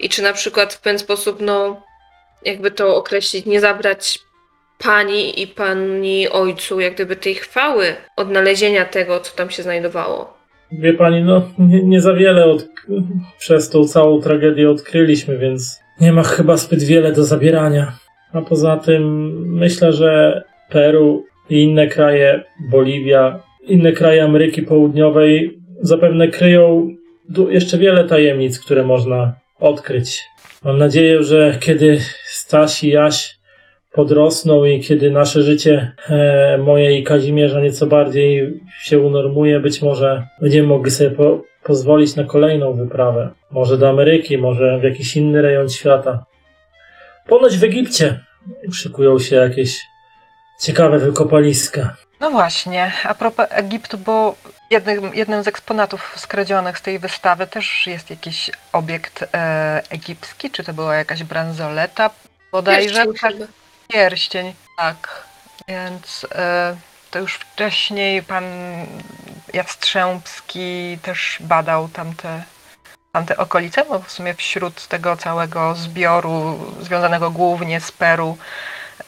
I 0.00 0.08
czy 0.08 0.22
na 0.22 0.32
przykład 0.32 0.74
w 0.74 0.80
pewien 0.80 0.98
sposób, 0.98 1.40
no, 1.40 1.82
jakby 2.44 2.70
to 2.70 2.96
określić, 2.96 3.46
nie 3.46 3.60
zabrać 3.60 4.18
pani 4.84 5.42
i 5.42 5.46
pani 5.46 6.28
ojcu, 6.28 6.80
jak 6.80 6.94
gdyby 6.94 7.16
tej 7.16 7.34
chwały 7.34 7.84
odnalezienia 8.16 8.84
tego, 8.84 9.20
co 9.20 9.36
tam 9.36 9.50
się 9.50 9.62
znajdowało. 9.62 10.34
Wie 10.72 10.92
pani, 10.92 11.22
no 11.22 11.42
nie, 11.58 11.82
nie 11.82 12.00
za 12.00 12.14
wiele 12.14 12.44
od, 12.44 12.68
przez 13.38 13.70
tą 13.70 13.84
całą 13.84 14.20
tragedię 14.20 14.70
odkryliśmy, 14.70 15.38
więc 15.38 15.80
nie 16.00 16.12
ma 16.12 16.22
chyba 16.22 16.56
zbyt 16.56 16.82
wiele 16.82 17.12
do 17.12 17.24
zabierania. 17.24 17.92
A 18.32 18.42
poza 18.42 18.76
tym 18.76 19.32
myślę, 19.48 19.92
że 19.92 20.42
Peru 20.68 21.24
i 21.50 21.62
inne 21.62 21.86
kraje, 21.86 22.44
Boliwia, 22.70 23.42
inne 23.66 23.92
kraje 23.92 24.24
Ameryki 24.24 24.62
Południowej 24.62 25.60
zapewne 25.80 26.28
kryją 26.28 26.88
jeszcze 27.48 27.78
wiele 27.78 28.04
tajemnic, 28.04 28.60
które 28.60 28.84
można 28.84 29.34
odkryć. 29.60 30.22
Mam 30.64 30.78
nadzieję, 30.78 31.22
że 31.22 31.56
kiedy 31.60 31.98
Staś 32.24 32.84
i 32.84 32.88
Jaś 32.88 33.39
podrosną 33.92 34.64
i 34.64 34.80
kiedy 34.80 35.10
nasze 35.10 35.42
życie, 35.42 35.92
e, 36.08 36.58
moje 36.58 36.98
i 36.98 37.04
Kazimierza, 37.04 37.60
nieco 37.60 37.86
bardziej 37.86 38.60
się 38.82 38.98
unormuje, 38.98 39.60
być 39.60 39.82
może 39.82 40.26
będziemy 40.40 40.68
mogli 40.68 40.90
sobie 40.90 41.10
po, 41.10 41.42
pozwolić 41.62 42.16
na 42.16 42.24
kolejną 42.24 42.72
wyprawę. 42.72 43.30
Może 43.50 43.78
do 43.78 43.88
Ameryki, 43.88 44.38
może 44.38 44.78
w 44.78 44.82
jakiś 44.82 45.16
inny 45.16 45.42
rejon 45.42 45.68
świata. 45.68 46.24
Ponoć 47.28 47.58
w 47.58 47.64
Egipcie 47.64 48.20
szykują 48.72 49.18
się 49.18 49.36
jakieś 49.36 49.80
ciekawe 50.60 50.98
wykopaliska. 50.98 51.96
No 52.20 52.30
właśnie, 52.30 52.92
a 53.04 53.14
propos 53.14 53.46
Egiptu, 53.50 53.98
bo 53.98 54.34
jednym, 54.70 55.14
jednym 55.14 55.42
z 55.42 55.48
eksponatów 55.48 56.14
skradzionych 56.16 56.78
z 56.78 56.82
tej 56.82 56.98
wystawy 56.98 57.46
też 57.46 57.86
jest 57.86 58.10
jakiś 58.10 58.50
obiekt 58.72 59.24
e, 59.34 59.82
egipski, 59.90 60.50
czy 60.50 60.64
to 60.64 60.72
była 60.72 60.94
jakaś 60.94 61.24
bransoleta 61.24 62.10
bodajże? 62.52 63.06
Pierścień. 63.06 63.46
Pierścień, 63.92 64.52
tak. 64.76 65.24
Więc 65.68 66.26
e, 66.34 66.76
to 67.10 67.18
już 67.18 67.34
wcześniej 67.34 68.22
pan 68.22 68.44
Jastrzębski 69.54 70.98
też 71.02 71.36
badał 71.40 71.88
tamte, 71.88 72.42
tamte 73.12 73.36
okolice, 73.36 73.84
bo 73.88 73.98
w 73.98 74.10
sumie 74.10 74.34
wśród 74.34 74.86
tego 74.86 75.16
całego 75.16 75.74
zbioru 75.74 76.58
związanego 76.80 77.30
głównie 77.30 77.80
z 77.80 77.92
Peru 77.92 78.36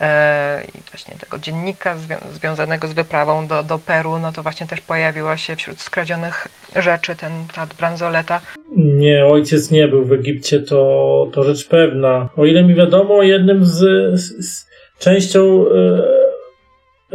e, 0.01 0.63
i 0.75 0.79
właśnie 0.91 1.15
tego 1.21 1.39
dziennika 1.39 1.97
zwią- 1.97 2.33
związanego 2.33 2.89
z 2.89 2.93
wyprawą 2.93 3.47
do, 3.47 3.63
do 3.63 3.79
Peru, 3.79 4.19
no 4.19 4.33
to 4.33 4.43
właśnie 4.43 4.67
też 4.67 4.81
pojawiła 4.81 5.37
się 5.37 5.57
wśród 5.57 5.81
skradzionych 5.81 6.49
rzeczy 6.77 7.17
ten, 7.17 7.33
ta 7.55 7.67
bransoleta. 7.67 8.41
Nie, 8.77 9.27
ojciec 9.27 9.71
nie 9.71 9.89
był 9.89 10.05
w 10.05 10.13
Egipcie, 10.13 10.61
to, 10.61 11.27
to 11.33 11.43
rzecz 11.45 11.69
pewna. 11.69 12.29
O 12.37 12.45
ile 12.45 12.65
mi 12.65 12.75
wiadomo, 12.75 13.23
jednym 13.23 13.65
z, 13.65 13.79
z, 14.21 14.47
z 14.49 14.72
częścią 15.03 15.65
e, 15.69 16.03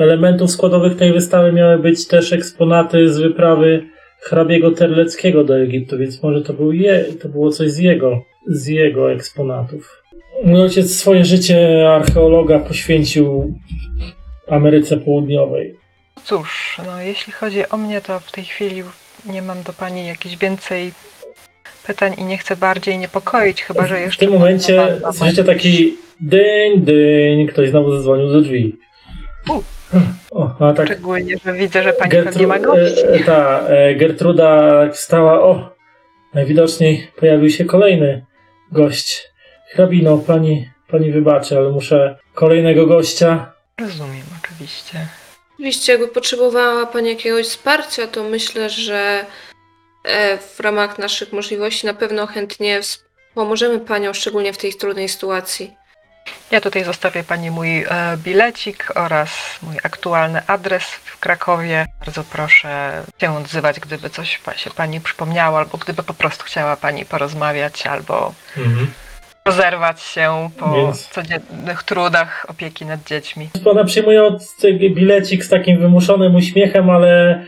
elementów 0.03 0.51
składowych 0.51 0.97
tej 0.97 1.13
wystawy 1.13 1.51
miały 1.51 1.77
być 1.77 2.07
też 2.07 2.33
eksponaty 2.33 3.13
z 3.13 3.17
wyprawy 3.17 3.83
hrabiego 4.21 4.71
Terleckiego 4.71 5.43
do 5.43 5.59
Egiptu, 5.59 5.97
więc 5.97 6.23
może 6.23 6.41
to, 6.41 6.53
był 6.53 6.71
je, 6.71 7.05
to 7.21 7.29
było 7.29 7.51
coś 7.51 7.71
z 7.71 7.77
jego, 7.77 8.21
z 8.47 8.67
jego 8.67 9.11
eksponatów. 9.11 10.03
Mój 10.43 10.61
ojciec 10.61 10.95
swoje 10.95 11.25
życie 11.25 11.89
archeologa 11.89 12.59
poświęcił 12.59 13.53
Ameryce 14.49 14.97
Południowej. 14.97 15.75
Cóż, 16.23 16.77
no 16.85 17.01
jeśli 17.01 17.33
chodzi 17.33 17.69
o 17.69 17.77
mnie, 17.77 18.01
to 18.01 18.19
w 18.19 18.31
tej 18.31 18.43
chwili 18.43 18.83
nie 19.25 19.41
mam 19.41 19.63
do 19.63 19.73
Pani 19.73 20.07
jakichś 20.07 20.37
więcej 20.37 20.91
pytań 21.87 22.13
i 22.17 22.23
nie 22.23 22.37
chcę 22.37 22.55
bardziej 22.55 22.97
niepokoić, 22.97 23.63
chyba 23.63 23.87
że 23.87 23.97
W 23.97 24.01
jeszcze... 24.01 24.25
tym 24.25 24.33
momencie 24.33 24.99
słyszycie 25.13 25.43
taki 25.43 25.97
dyń, 26.21 26.81
dyń, 26.81 27.47
ktoś 27.47 27.69
znowu 27.69 27.91
zadzwonił 27.91 28.27
do 28.27 28.41
drzwi. 28.41 28.79
U. 29.49 29.61
O, 30.31 30.55
a 30.59 30.73
tak 30.73 30.85
Szczególnie, 30.85 31.35
że 31.45 31.53
widzę, 31.53 31.83
że 31.83 31.93
Pani 31.93 32.11
Gertru- 32.11 32.23
pewnie 32.23 32.47
ma 32.47 32.59
gości. 32.59 33.05
e, 33.05 33.09
e, 33.13 33.19
ta, 33.23 33.67
e, 33.67 33.95
Gertruda 33.95 34.73
wstała. 34.91 35.41
O, 35.43 35.75
najwidoczniej 36.33 37.07
pojawił 37.15 37.49
się 37.49 37.65
kolejny 37.65 38.25
gość. 38.71 39.27
Hrabino, 39.73 40.17
pani, 40.17 40.69
pani 40.87 41.11
wybaczy, 41.11 41.57
ale 41.57 41.69
muszę 41.69 42.17
kolejnego 42.33 42.85
gościa. 42.87 43.53
Rozumiem, 43.81 44.23
oczywiście. 44.43 44.97
Oczywiście, 45.53 45.91
jakby 45.91 46.07
potrzebowała 46.07 46.85
Pani 46.85 47.09
jakiegoś 47.09 47.45
wsparcia, 47.47 48.07
to 48.07 48.23
myślę, 48.23 48.69
że 48.69 49.25
e, 50.03 50.37
w 50.37 50.59
ramach 50.59 50.99
naszych 50.99 51.33
możliwości 51.33 51.85
na 51.85 51.93
pewno 51.93 52.27
chętnie 52.27 52.79
pomożemy 53.35 53.79
Panią, 53.79 54.13
szczególnie 54.13 54.53
w 54.53 54.57
tej 54.57 54.73
trudnej 54.73 55.09
sytuacji. 55.09 55.73
Ja 56.51 56.61
tutaj 56.61 56.83
zostawię 56.83 57.23
Pani 57.23 57.51
mój 57.51 57.83
e, 57.83 57.87
bilecik 58.17 58.91
oraz 58.95 59.29
mój 59.63 59.75
aktualny 59.83 60.41
adres 60.47 60.83
w 60.83 61.19
Krakowie. 61.19 61.85
Bardzo 61.99 62.23
proszę 62.23 63.03
się 63.21 63.37
odzywać, 63.37 63.79
gdyby 63.79 64.09
coś 64.09 64.39
się 64.55 64.69
Pani 64.69 65.01
przypomniało, 65.01 65.57
albo 65.57 65.77
gdyby 65.77 66.03
po 66.03 66.13
prostu 66.13 66.43
chciała 66.45 66.75
Pani 66.75 67.05
porozmawiać, 67.05 67.87
albo 67.87 68.33
rozerwać 69.45 70.01
się 70.01 70.49
po 70.59 70.75
Więc- 70.75 71.07
codziennych 71.07 71.83
trudach 71.83 72.45
opieki 72.49 72.85
nad 72.85 73.03
dziećmi. 73.03 73.49
Ona 73.65 73.83
przyjmuje 73.83 74.23
od 74.23 74.43
bilecik 74.95 75.43
z 75.43 75.49
takim 75.49 75.79
wymuszonym 75.79 76.35
uśmiechem, 76.35 76.89
ale 76.89 77.43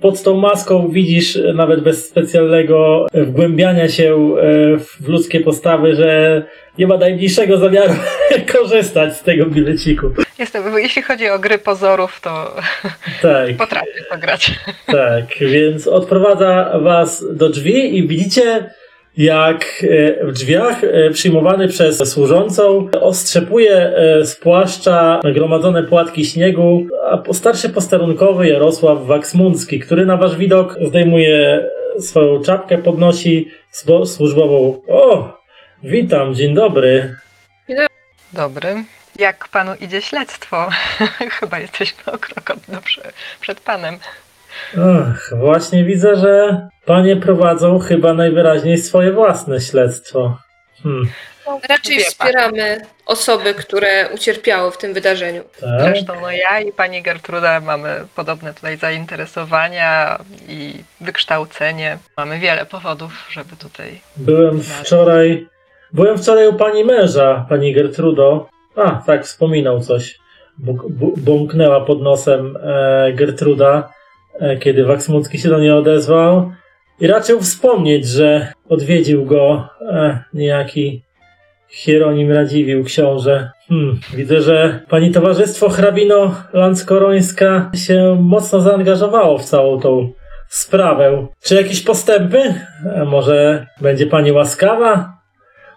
pod 0.00 0.22
tą 0.22 0.36
maską 0.36 0.88
widzisz, 0.88 1.36
e, 1.36 1.52
nawet 1.52 1.80
bez 1.80 2.08
specjalnego 2.08 3.06
e, 3.12 3.24
wgłębiania 3.24 3.88
się 3.88 4.14
e, 4.14 4.78
w 4.78 5.08
ludzkie 5.08 5.40
postawy, 5.40 5.94
że 5.94 6.42
nie 6.78 6.86
ma 6.86 6.96
najmniejszego 6.96 7.58
zamiaru 7.58 7.94
korzystać 8.52 9.16
z 9.16 9.22
tego 9.22 9.46
bileciku. 9.46 10.06
Jestem, 10.38 10.78
jeśli 10.78 11.02
chodzi 11.02 11.28
o 11.28 11.38
gry 11.38 11.58
pozorów, 11.58 12.20
to 12.20 12.56
Tak. 13.22 13.56
potrafię 13.66 14.04
to 14.10 14.18
grać. 14.18 14.50
Tak, 14.86 15.24
więc 15.40 15.86
odprowadza 15.86 16.78
was 16.82 17.24
do 17.36 17.48
drzwi 17.48 17.98
i 17.98 18.08
widzicie, 18.08 18.70
jak 19.16 19.64
e, 19.82 20.26
w 20.26 20.32
drzwiach 20.32 20.84
e, 20.84 21.10
przyjmowany 21.10 21.68
przez 21.68 22.12
służącą 22.12 22.88
ostrzepuje 23.00 23.92
z 24.22 24.36
płaszcza 24.36 25.20
nagromadzone 25.24 25.82
płatki 25.82 26.24
śniegu 26.24 26.86
a 27.10 27.32
starszy 27.32 27.68
posterunkowy 27.68 28.48
Jarosław 28.48 29.06
Waksmuncki, 29.06 29.80
który 29.80 30.06
na 30.06 30.16
wasz 30.16 30.36
widok 30.36 30.76
zdejmuje 30.88 31.64
swoją 32.00 32.42
czapkę, 32.42 32.78
podnosi 32.78 33.50
służbową. 34.06 34.82
O, 34.88 35.32
witam, 35.82 36.34
dzień 36.34 36.54
dobry. 36.54 37.16
Dobry. 38.32 38.84
Jak 39.18 39.48
panu 39.48 39.74
idzie 39.80 40.02
śledztwo? 40.02 40.68
Chyba 41.40 41.58
jesteśmy 41.58 42.12
o 42.12 42.18
krok 42.18 42.50
od, 42.50 42.58
prze- 42.84 43.12
przed 43.40 43.60
panem. 43.60 43.98
Ach, 44.78 45.32
właśnie 45.36 45.84
widzę, 45.84 46.16
że 46.16 46.60
panie 46.86 47.16
prowadzą 47.16 47.78
chyba 47.78 48.14
najwyraźniej 48.14 48.78
swoje 48.78 49.12
własne 49.12 49.60
śledztwo. 49.60 50.38
Hmm, 50.82 51.08
Raczej 51.68 52.00
wspieramy 52.00 52.80
osoby, 53.06 53.54
które 53.54 54.08
ucierpiały 54.14 54.70
w 54.72 54.78
tym 54.78 54.94
wydarzeniu. 54.94 55.42
tak. 55.60 55.80
Zresztą 55.80 56.20
no 56.20 56.30
ja 56.30 56.60
i 56.60 56.72
pani 56.72 57.02
Gertruda 57.02 57.60
mamy 57.60 58.04
podobne 58.16 58.54
tutaj 58.54 58.76
zainteresowania 58.76 60.18
i 60.48 60.74
wykształcenie. 61.00 61.98
Mamy 62.16 62.38
wiele 62.38 62.66
powodów, 62.66 63.12
żeby 63.30 63.56
tutaj. 63.56 64.00
Byłem 64.16 64.62
wczoraj. 64.62 65.46
Byłem 65.92 66.18
wczoraj 66.18 66.48
u 66.48 66.54
pani 66.54 66.84
męża, 66.84 67.46
pani 67.48 67.74
Gertrudo. 67.74 68.48
A, 68.76 68.90
tak, 69.06 69.24
wspominał 69.24 69.80
coś. 69.80 70.18
Bąknęła 71.16 71.80
pod 71.80 72.02
nosem 72.02 72.56
e, 72.62 73.12
Gertruda, 73.12 73.88
kiedy 74.60 74.84
Waksmucki 74.84 75.38
się 75.38 75.48
do 75.48 75.58
niej 75.58 75.70
odezwał. 75.70 76.52
I 77.00 77.06
raczył 77.06 77.40
wspomnieć, 77.40 78.08
że 78.08 78.52
odwiedził 78.68 79.24
go 79.24 79.68
e, 79.80 80.24
niejaki 80.34 81.02
Hieronim 81.68 82.32
Radziwił, 82.32 82.84
książę. 82.84 83.50
Hmm, 83.68 84.00
widzę, 84.16 84.40
że 84.40 84.80
pani 84.88 85.10
towarzystwo 85.10 85.68
hrabino-lanskorońska 85.68 87.70
się 87.74 88.18
mocno 88.20 88.60
zaangażowało 88.60 89.38
w 89.38 89.44
całą 89.44 89.80
tą 89.80 90.12
sprawę. 90.48 91.26
Czy 91.42 91.54
jakieś 91.54 91.82
postępy? 91.82 92.54
A 93.00 93.04
może 93.04 93.66
będzie 93.80 94.06
pani 94.06 94.32
łaskawa 94.32 95.18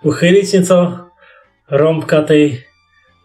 uchylić 0.04 0.54
nieco 0.54 1.00
rąbka 1.72 2.22
tej 2.22 2.62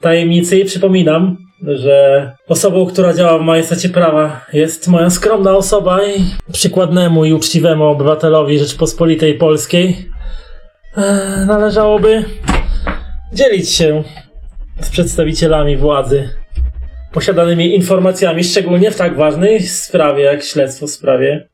tajemnicy 0.00 0.58
i 0.58 0.64
przypominam, 0.64 1.36
że 1.66 2.30
osobą, 2.48 2.86
która 2.86 3.14
działa 3.14 3.38
w 3.38 3.42
majestacie 3.42 3.88
prawa 3.88 4.46
jest 4.52 4.88
moja 4.88 5.10
skromna 5.10 5.56
osoba 5.56 6.04
i 6.04 6.24
przykładnemu 6.52 7.24
i 7.24 7.32
uczciwemu 7.32 7.84
obywatelowi 7.84 8.58
Rzeczpospolitej 8.58 9.34
Polskiej 9.34 10.08
e, 10.96 11.44
należałoby 11.46 12.24
dzielić 13.32 13.70
się 13.70 14.02
z 14.80 14.90
przedstawicielami 14.90 15.76
władzy 15.76 16.28
posiadanymi 17.12 17.74
informacjami, 17.74 18.44
szczególnie 18.44 18.90
w 18.90 18.96
tak 18.96 19.16
ważnej 19.16 19.62
sprawie 19.62 20.24
jak 20.24 20.42
śledztwo 20.42 20.86
w 20.86 20.90
sprawie 20.90 21.48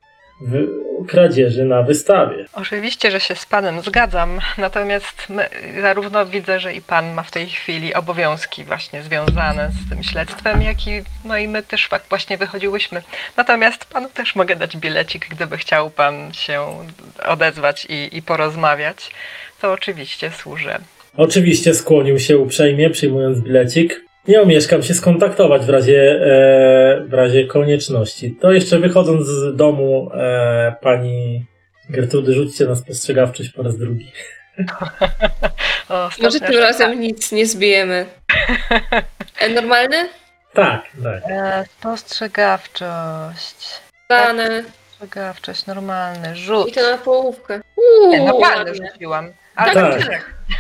kradzieży 1.09 1.65
na 1.65 1.83
wystawie. 1.83 2.47
Oczywiście, 2.53 3.11
że 3.11 3.21
się 3.21 3.35
z 3.35 3.47
panem 3.47 3.81
zgadzam, 3.81 4.41
natomiast 4.59 5.29
my, 5.29 5.49
zarówno 5.81 6.27
widzę, 6.27 6.61
że 6.61 6.75
i 6.75 6.83
pan 6.83 7.15
ma 7.15 7.23
w 7.23 7.31
tej 7.31 7.47
chwili 7.47 7.95
obowiązki 7.95 8.65
właśnie 8.65 9.03
związane 9.03 9.71
z 9.87 9.89
tym 9.91 10.03
śledztwem, 10.03 10.63
jak 10.63 10.87
i 10.87 11.03
no 11.25 11.39
i 11.39 11.49
my 11.49 11.63
też 11.63 11.89
tak 11.89 12.03
właśnie 12.09 12.39
wychodziłyśmy. 12.39 13.03
Natomiast 13.37 13.85
panu 13.85 14.09
też 14.09 14.35
mogę 14.37 14.57
dać 14.57 14.77
bilecik, 14.77 15.27
gdyby 15.31 15.57
chciał 15.57 15.91
pan 15.91 16.33
się 16.33 16.67
odezwać 17.27 17.87
i, 17.91 18.17
i 18.17 18.23
porozmawiać. 18.23 19.11
To 19.61 19.73
oczywiście 19.73 20.31
służę. 20.31 20.79
Oczywiście 21.17 21.75
skłonił 21.75 22.19
się 22.19 22.39
uprzejmie, 22.39 22.91
przyjmując 22.91 23.41
bilecik. 23.41 24.08
Nie 24.29 24.43
omieszkam 24.43 24.83
się 24.83 24.95
skontaktować 24.95 25.63
w 25.63 25.69
razie, 25.69 26.01
e, 26.03 27.05
w 27.09 27.15
razie 27.15 27.47
konieczności. 27.47 28.37
To 28.41 28.53
jeszcze 28.53 28.79
wychodząc 28.79 29.27
z 29.27 29.57
domu 29.57 30.11
e, 30.15 30.75
pani 30.83 31.47
Gertrudy, 31.91 32.33
rzućcie 32.35 32.65
na 32.65 32.77
spostrzegawczość 32.77 33.51
po 33.51 33.63
raz 33.63 33.79
drugi. 33.79 34.13
O, 35.89 36.11
Może 36.23 36.29
ostatnio- 36.29 36.47
tym 36.51 36.59
razem 36.61 37.01
nic 37.01 37.33
nie 37.33 37.47
zbijemy. 37.47 38.07
E, 39.41 39.49
normalny? 39.49 40.09
Tak, 40.55 40.83
tak. 41.03 41.23
E, 41.31 41.65
Spostrzegawczość. 41.79 43.81
Dane. 44.11 44.63
Spostrzegawczość, 44.97 45.67
normalny 45.67 46.37
rzut. 46.37 46.69
I 46.69 46.73
to 46.73 46.81
na 46.91 46.99
połówkę. 46.99 47.55
Nie, 47.57 47.63
Uuu, 48.21 48.27
normalny 48.27 48.73
rzuciłam. 48.75 49.33
Ale 49.57 49.75
Tak. 49.75 50.09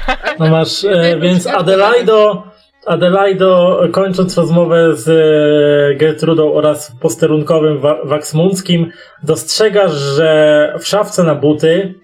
tak. 0.06 0.36
No 0.38 0.46
masz, 0.50 0.84
e, 0.84 1.18
więc 1.20 1.46
Adelaido, 1.46 2.46
Adelaido, 2.86 3.80
kończąc 3.92 4.36
rozmowę 4.38 4.96
z 4.96 5.08
e, 5.08 5.94
Gertrudą 5.98 6.52
oraz 6.54 6.92
posterunkowym 7.00 7.78
Wa- 7.80 8.04
Waksmunckim, 8.04 8.90
dostrzegasz, 9.22 9.92
że 9.92 10.74
w 10.80 10.86
szafce 10.86 11.22
na 11.24 11.34
buty 11.34 11.94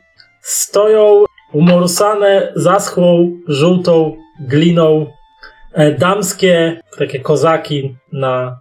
stoją 0.40 1.24
umorusane 1.52 2.52
zaschłą, 2.56 3.30
żółtą 3.48 4.16
gliną 4.40 5.06
e, 5.72 5.92
damskie 5.92 6.80
takie 6.98 7.20
kozaki 7.20 7.96
na 8.12 8.59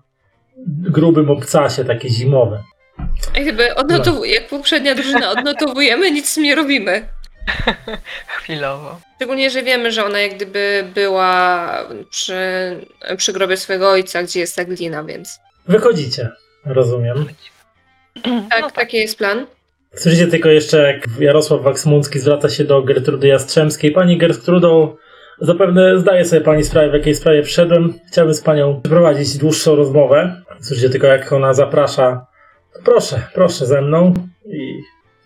grubym 0.67 1.29
obcasie, 1.29 1.85
takie 1.85 2.09
zimowe. 2.09 2.63
Jak 3.35 3.43
gdyby 3.43 3.63
odnotow- 3.75 4.25
jak 4.25 4.47
poprzednia 4.47 4.95
drużyna 4.95 5.31
odnotowujemy, 5.31 6.11
nic 6.11 6.37
nie 6.37 6.55
robimy. 6.55 7.07
Chwilowo. 8.37 8.99
Szczególnie, 9.15 9.49
że 9.49 9.63
wiemy, 9.63 9.91
że 9.91 10.05
ona 10.05 10.19
jak 10.19 10.35
gdyby 10.35 10.83
była 10.95 11.69
przy, 12.09 12.37
przy 13.17 13.33
grobie 13.33 13.57
swojego 13.57 13.89
ojca, 13.91 14.23
gdzie 14.23 14.39
jest 14.39 14.55
ta 14.55 14.65
glina, 14.65 15.03
więc. 15.03 15.39
Wychodzicie, 15.67 16.29
rozumiem. 16.65 17.25
Tak, 18.49 18.61
No 18.61 18.71
taki 18.71 18.97
jest 18.97 19.17
plan. 19.17 19.45
Słyszycie 19.95 20.27
tylko 20.27 20.49
jeszcze, 20.49 20.77
jak 20.93 21.05
Jarosław 21.19 21.61
Waksmuncki 21.61 22.19
zwraca 22.19 22.49
się 22.49 22.63
do 22.63 22.81
Gertrudy 22.81 23.27
Jastrzębskiej. 23.27 23.91
Pani 23.91 24.17
Gertrudo, 24.17 24.97
zapewne 25.41 25.99
zdaje 25.99 26.25
sobie 26.25 26.41
pani 26.41 26.63
sprawę, 26.63 26.89
w 26.89 26.93
jakiej 26.93 27.15
sprawie 27.15 27.43
przyszedłem. 27.43 27.93
Chciałbym 28.11 28.33
z 28.33 28.41
panią 28.41 28.81
przeprowadzić 28.81 29.37
dłuższą 29.37 29.75
rozmowę. 29.75 30.41
Słyszycie 30.61 30.89
tylko, 30.89 31.07
jak 31.07 31.33
ona 31.33 31.53
zaprasza. 31.53 32.25
To 32.73 32.79
proszę, 32.85 33.21
proszę 33.33 33.65
ze 33.65 33.81
mną. 33.81 34.13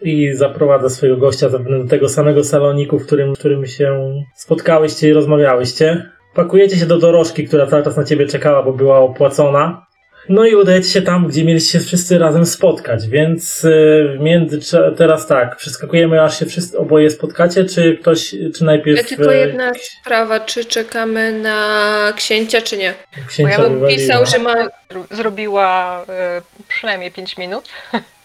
I, 0.07 0.33
zaprowadza 0.33 0.89
swojego 0.89 1.17
gościa 1.17 1.49
zapewne 1.49 1.79
do 1.79 1.89
tego 1.89 2.09
samego 2.09 2.43
saloniku, 2.43 2.99
w 2.99 3.05
którym, 3.05 3.35
w 3.35 3.39
którym 3.39 3.65
się 3.65 4.13
spotkałyście 4.35 5.09
i 5.09 5.13
rozmawiałyście. 5.13 6.11
Pakujecie 6.35 6.77
się 6.77 6.85
do 6.85 6.97
dorożki, 6.97 7.47
która 7.47 7.67
cały 7.67 7.83
czas 7.83 7.97
na 7.97 8.03
ciebie 8.03 8.27
czekała, 8.27 8.63
bo 8.63 8.73
była 8.73 8.99
opłacona. 8.99 9.87
No 10.29 10.45
i 10.45 10.55
udajecie 10.55 10.89
się 10.89 11.01
tam, 11.01 11.27
gdzie 11.27 11.45
mieliście 11.45 11.71
się 11.71 11.85
wszyscy 11.85 12.17
razem 12.19 12.45
spotkać, 12.45 13.07
więc 13.07 13.65
y, 13.65 14.17
między 14.19 14.59
teraz 14.97 15.27
tak, 15.27 15.57
przeskakujemy 15.57 16.21
aż 16.21 16.39
się 16.39 16.45
wszyscy 16.45 16.77
oboje 16.77 17.09
spotkacie, 17.09 17.65
czy 17.65 17.97
ktoś, 18.01 18.35
czy 18.55 18.63
najpierw 18.63 19.07
Tylko 19.07 19.33
y, 19.33 19.37
jedna 19.37 19.71
sprawa, 20.01 20.39
czy 20.39 20.65
czekamy 20.65 21.31
na 21.31 22.13
księcia, 22.15 22.61
czy 22.61 22.77
nie? 22.77 22.93
księcia 23.27 23.57
Bo 23.57 23.63
ja 23.63 23.69
bym? 23.69 23.87
Pisał, 23.87 24.25
że 24.25 24.39
ma. 24.39 24.55
Zro- 24.91 25.15
Zrobiła 25.15 26.05
e, 26.09 26.41
przynajmniej 26.67 27.11
5 27.11 27.37
minut. 27.37 27.69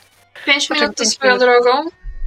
5 0.46 0.66
Znaczy, 0.66 0.82
minut 0.82 0.96
to 0.96 1.04
swoją 1.04 1.38
drogą. 1.38 1.70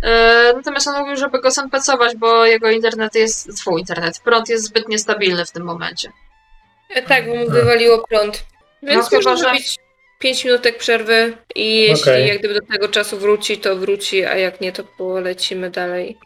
E, 0.03 0.53
natomiast 0.55 0.87
on 0.87 0.99
mówił, 0.99 1.15
żeby 1.15 1.41
go 1.41 1.51
sanpecować, 1.51 2.15
bo 2.17 2.45
jego 2.45 2.69
internet 2.69 3.15
jest. 3.15 3.57
Twój 3.57 3.79
internet. 3.79 4.19
Prąd 4.19 4.49
jest 4.49 4.63
zbyt 4.65 4.87
niestabilny 4.89 5.45
w 5.45 5.51
tym 5.51 5.63
momencie. 5.63 6.11
E, 6.89 7.01
Tak, 7.01 7.27
bo 7.27 7.35
mu 7.35 7.49
wywaliło 7.49 8.07
prąd. 8.07 8.45
Więc 8.83 9.03
No 9.03 9.09
chyba, 9.09 9.15
można 9.17 9.31
że- 9.35 9.37
zrobić 9.37 9.77
5 10.19 10.45
minutek 10.45 10.77
przerwy 10.77 11.37
i 11.55 11.75
jeśli 11.81 12.01
Okej. 12.11 12.27
jak 12.27 12.39
gdyby 12.39 12.53
do 12.53 12.61
tego 12.73 12.87
czasu 12.89 13.17
wróci, 13.17 13.57
to 13.57 13.75
wróci, 13.75 14.25
a 14.25 14.35
jak 14.37 14.61
nie, 14.61 14.71
to 14.71 14.83
polecimy 14.83 15.69
dalej. 15.69 16.17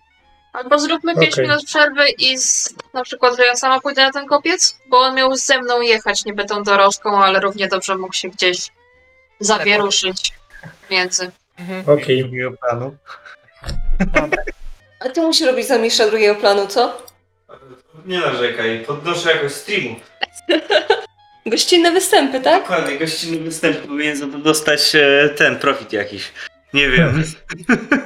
Albo 0.54 0.80
zróbmy 0.80 1.16
5 1.16 1.34
Okej. 1.34 1.46
minut 1.48 1.66
przerwy 1.66 2.10
i 2.18 2.38
z, 2.38 2.74
na 2.94 3.04
przykład, 3.04 3.38
że 3.38 3.46
ja 3.46 3.56
sama 3.56 3.80
pójdę 3.80 4.02
na 4.04 4.12
ten 4.12 4.28
kopiec, 4.28 4.78
bo 4.88 5.00
on 5.00 5.16
miał 5.16 5.36
ze 5.36 5.62
mną 5.62 5.82
jechać 5.82 6.26
niby 6.26 6.46
tą 6.46 6.64
dorożką, 6.64 7.24
ale 7.24 7.40
równie 7.40 7.68
dobrze 7.68 7.96
mógł 7.98 8.14
się 8.14 8.30
gdzieś 8.30 8.58
zawieruszyć 9.40 10.34
między. 10.92 11.32
Mhm. 11.60 11.84
Okej, 12.00 12.22
drugiego 12.24 12.52
planu. 12.52 12.96
A 15.00 15.10
ty 15.10 15.22
musisz 15.22 15.48
robić 15.48 15.68
zamistrza 15.68 16.08
drugiego 16.08 16.36
planu, 16.36 16.68
co? 16.68 17.10
nie 18.06 18.20
narzekaj, 18.20 18.84
podnoszę 18.88 19.32
jakoś 19.32 19.52
streamu. 19.52 19.96
Gościnne 21.46 21.92
występy, 21.92 22.40
tak? 22.42 22.62
Dokładnie, 22.62 22.98
gościnny 22.98 23.38
występ 23.40 23.78
powinien 23.78 24.18
za 24.18 24.26
dostać 24.28 24.96
e, 24.96 25.30
ten 25.30 25.56
profit 25.56 25.94
jakiś. 25.94 26.32
Nie 26.74 26.90
wiem. 26.90 27.24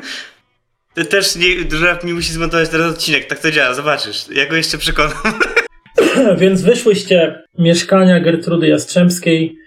Ty 0.93 1.05
też 1.05 1.35
nie, 1.35 1.45
Żuraw 1.71 2.03
mi 2.03 2.13
musi 2.13 2.34
zmontować 2.34 2.69
teraz 2.69 2.91
odcinek, 2.93 3.25
tak 3.25 3.39
to 3.39 3.51
działa, 3.51 3.73
zobaczysz. 3.73 4.25
Ja 4.31 4.45
go 4.45 4.55
jeszcze 4.55 4.77
przekonam. 4.77 5.13
Więc 6.41 6.61
wyszłyście 6.61 7.43
mieszkania 7.59 8.19
Gertrudy 8.19 8.67
Jastrzębskiej, 8.67 9.57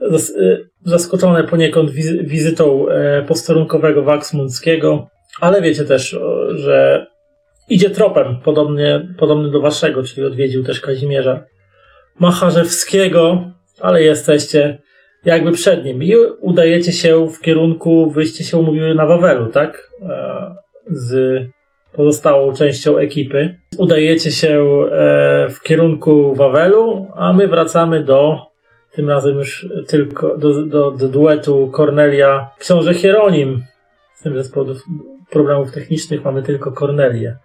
zas- 0.00 0.30
y, 0.30 0.68
zaskoczone 0.84 1.44
poniekąd 1.44 1.90
wizy- 1.90 2.24
wizytą 2.24 2.88
e, 2.88 3.22
posterunkowego 3.22 4.02
Waxmundzkiego, 4.02 5.08
ale 5.40 5.62
wiecie 5.62 5.84
też, 5.84 6.16
że 6.54 7.06
idzie 7.68 7.90
tropem 7.90 8.36
podobnie, 8.44 9.08
podobny 9.18 9.50
do 9.50 9.60
waszego, 9.60 10.02
czyli 10.02 10.26
odwiedził 10.26 10.64
też 10.64 10.80
Kazimierza 10.80 11.44
Macharzewskiego, 12.20 13.44
ale 13.80 14.02
jesteście 14.02 14.78
jakby 15.24 15.52
przed 15.52 15.84
nim 15.84 16.02
i 16.02 16.14
udajecie 16.40 16.92
się 16.92 17.28
w 17.28 17.40
kierunku, 17.40 18.10
wyście 18.10 18.44
się 18.44 18.56
umówiły 18.56 18.94
na 18.94 19.06
Wawelu, 19.06 19.46
tak? 19.46 19.90
E, 20.08 20.54
Z 20.90 21.42
pozostałą 21.92 22.52
częścią 22.54 22.96
ekipy. 22.96 23.58
Udajecie 23.78 24.30
się 24.30 24.48
e, 24.92 25.48
w 25.50 25.62
kierunku 25.62 26.34
Wawelu, 26.34 27.06
a 27.16 27.32
my 27.32 27.48
wracamy 27.48 28.04
do, 28.04 28.46
tym 28.92 29.08
razem 29.08 29.38
już 29.38 29.66
tylko 29.86 30.36
do, 30.36 30.66
do, 30.66 30.90
do 30.90 31.08
duetu 31.08 31.72
Cornelia, 31.76 32.50
książę 32.58 32.94
Hieronim. 32.94 33.64
Z 34.14 34.22
tym, 34.22 34.34
że 34.34 34.44
z 34.44 34.50
powodów 34.50 34.82
problemów 35.30 35.72
technicznych 35.72 36.24
mamy 36.24 36.42
tylko 36.42 36.72
Cornelię 36.72 37.36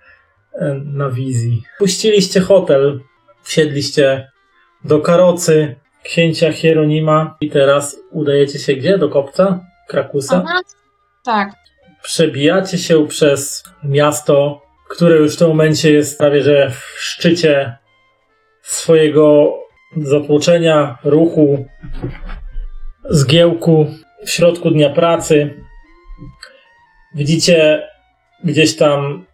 e, 0.53 0.81
na 0.85 1.09
wizji. 1.09 1.63
Puściliście 1.79 2.41
hotel, 2.41 2.99
wsiedliście 3.43 4.31
do 4.83 4.99
karocy 4.99 5.75
księcia 6.03 6.51
Hieronima 6.51 7.37
i 7.41 7.49
teraz 7.49 7.99
udajecie 8.11 8.59
się 8.59 8.73
gdzie? 8.73 8.97
Do 8.97 9.09
kopca? 9.09 9.59
Krakusa? 9.87 10.43
Aha. 10.45 10.61
Tak. 11.25 11.51
przebijacie 12.03 12.77
się 12.77 13.07
przez 13.07 13.63
miasto, 13.83 14.61
które 14.89 15.15
już 15.17 15.35
w 15.35 15.39
tym 15.39 15.47
momencie 15.47 15.93
jest 15.93 16.17
prawie 16.17 16.43
że 16.43 16.69
w 16.69 16.99
szczycie 16.99 17.77
swojego 18.61 19.57
zatłoczenia, 19.97 20.97
ruchu, 21.03 21.65
zgiełku 23.09 23.87
w 24.25 24.29
środku 24.29 24.71
dnia 24.71 24.89
pracy. 24.89 25.53
Widzicie 27.15 27.87
gdzieś 28.43 28.75
tam 28.75 29.25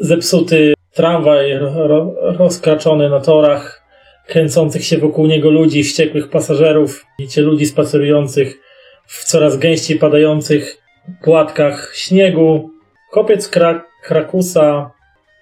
zepsuty 0.00 0.74
tramwaj 0.94 1.58
ro, 1.58 1.88
ro, 1.88 2.14
rozkraczony 2.20 3.10
na 3.10 3.20
torach, 3.20 3.82
kręcących 4.26 4.84
się 4.84 4.98
wokół 4.98 5.26
niego 5.26 5.50
ludzi, 5.50 5.84
wściekłych 5.84 6.30
pasażerów. 6.30 7.06
Widzicie 7.18 7.42
ludzi 7.42 7.66
spacerujących 7.66 8.58
w 9.06 9.24
coraz 9.24 9.56
gęściej 9.56 9.98
padających 9.98 10.76
płatkach 11.22 11.92
śniegu. 11.94 12.70
Kopiec 13.10 13.50
Kra- 13.50 13.80
Krakusa 14.02 14.90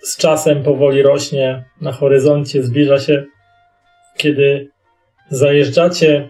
z 0.03 0.17
czasem 0.17 0.63
powoli 0.63 1.03
rośnie 1.03 1.65
na 1.81 1.93
horyzoncie, 1.93 2.63
zbliża 2.63 2.99
się, 2.99 3.25
kiedy 4.21 4.71
zajeżdżacie 5.31 6.29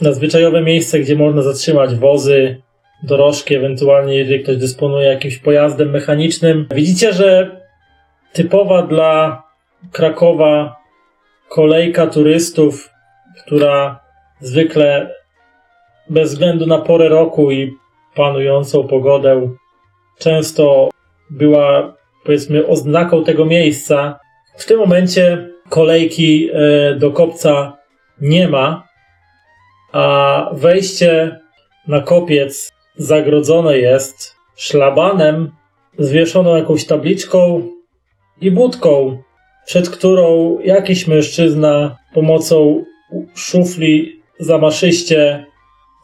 na 0.00 0.12
zwyczajowe 0.12 0.62
miejsce, 0.62 0.98
gdzie 1.00 1.16
można 1.16 1.42
zatrzymać 1.42 1.94
wozy, 1.94 2.62
dorożki, 3.02 3.54
ewentualnie 3.54 4.16
jeżeli 4.16 4.42
ktoś 4.42 4.56
dysponuje 4.56 5.08
jakimś 5.08 5.38
pojazdem 5.38 5.90
mechanicznym. 5.90 6.66
Widzicie, 6.74 7.12
że 7.12 7.60
typowa 8.32 8.82
dla 8.82 9.42
Krakowa 9.92 10.76
kolejka 11.48 12.06
turystów, 12.06 12.90
która 13.44 14.00
zwykle 14.40 15.14
bez 16.10 16.32
względu 16.32 16.66
na 16.66 16.78
porę 16.78 17.08
roku 17.08 17.50
i 17.50 17.72
panującą 18.14 18.88
pogodę 18.88 19.48
często 20.18 20.90
była, 21.30 21.96
powiedzmy, 22.24 22.66
oznaką 22.66 23.24
tego 23.24 23.44
miejsca. 23.44 24.20
W 24.56 24.66
tym 24.66 24.78
momencie 24.78 25.51
kolejki 25.72 26.50
e, 26.52 26.94
do 26.94 27.10
kopca 27.10 27.78
nie 28.20 28.48
ma, 28.48 28.88
a 29.92 30.50
wejście 30.52 31.40
na 31.88 32.00
kopiec 32.00 32.72
zagrodzone 32.96 33.78
jest 33.78 34.36
szlabanem 34.56 35.50
zwieszoną 35.98 36.56
jakąś 36.56 36.84
tabliczką 36.84 37.62
i 38.40 38.50
budką, 38.50 39.22
przed 39.66 39.90
którą 39.90 40.58
jakiś 40.60 41.06
mężczyzna 41.06 41.96
pomocą 42.14 42.84
szufli 43.34 44.22
zamaszyście 44.38 45.46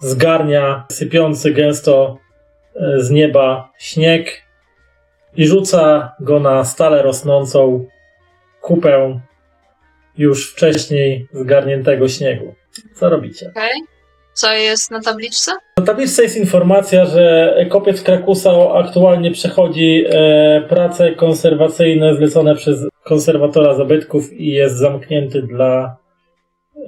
zgarnia 0.01 0.87
sypiący 0.93 1.51
gęsto 1.51 2.19
e, 2.75 3.01
z 3.03 3.11
nieba 3.11 3.73
śnieg 3.79 4.43
i 5.37 5.47
rzuca 5.47 6.13
go 6.21 6.41
na 6.41 6.65
stale 6.65 7.03
rosnącą 7.03 7.87
kupę 8.61 9.21
już 10.19 10.53
wcześniej 10.53 11.29
zgarniętego 11.33 12.09
śniegu. 12.09 12.55
Co 12.95 13.09
robicie? 13.09 13.49
Okej. 13.49 13.81
Co 14.33 14.53
jest 14.53 14.91
na 14.91 15.01
tabliczce? 15.01 15.53
Na 15.79 15.85
tabliczce 15.85 16.23
jest 16.23 16.37
informacja, 16.37 17.07
że 17.07 17.55
kopiec 17.69 18.03
Krakusa 18.03 18.51
aktualnie 18.75 19.31
przechodzi 19.31 20.05
e, 20.09 20.63
prace 20.69 21.13
konserwacyjne 21.13 22.15
zlecone 22.15 22.55
przez 22.55 22.81
konserwatora 23.05 23.75
zabytków 23.75 24.33
i 24.33 24.47
jest 24.47 24.77
zamknięty 24.77 25.43
dla 25.43 25.97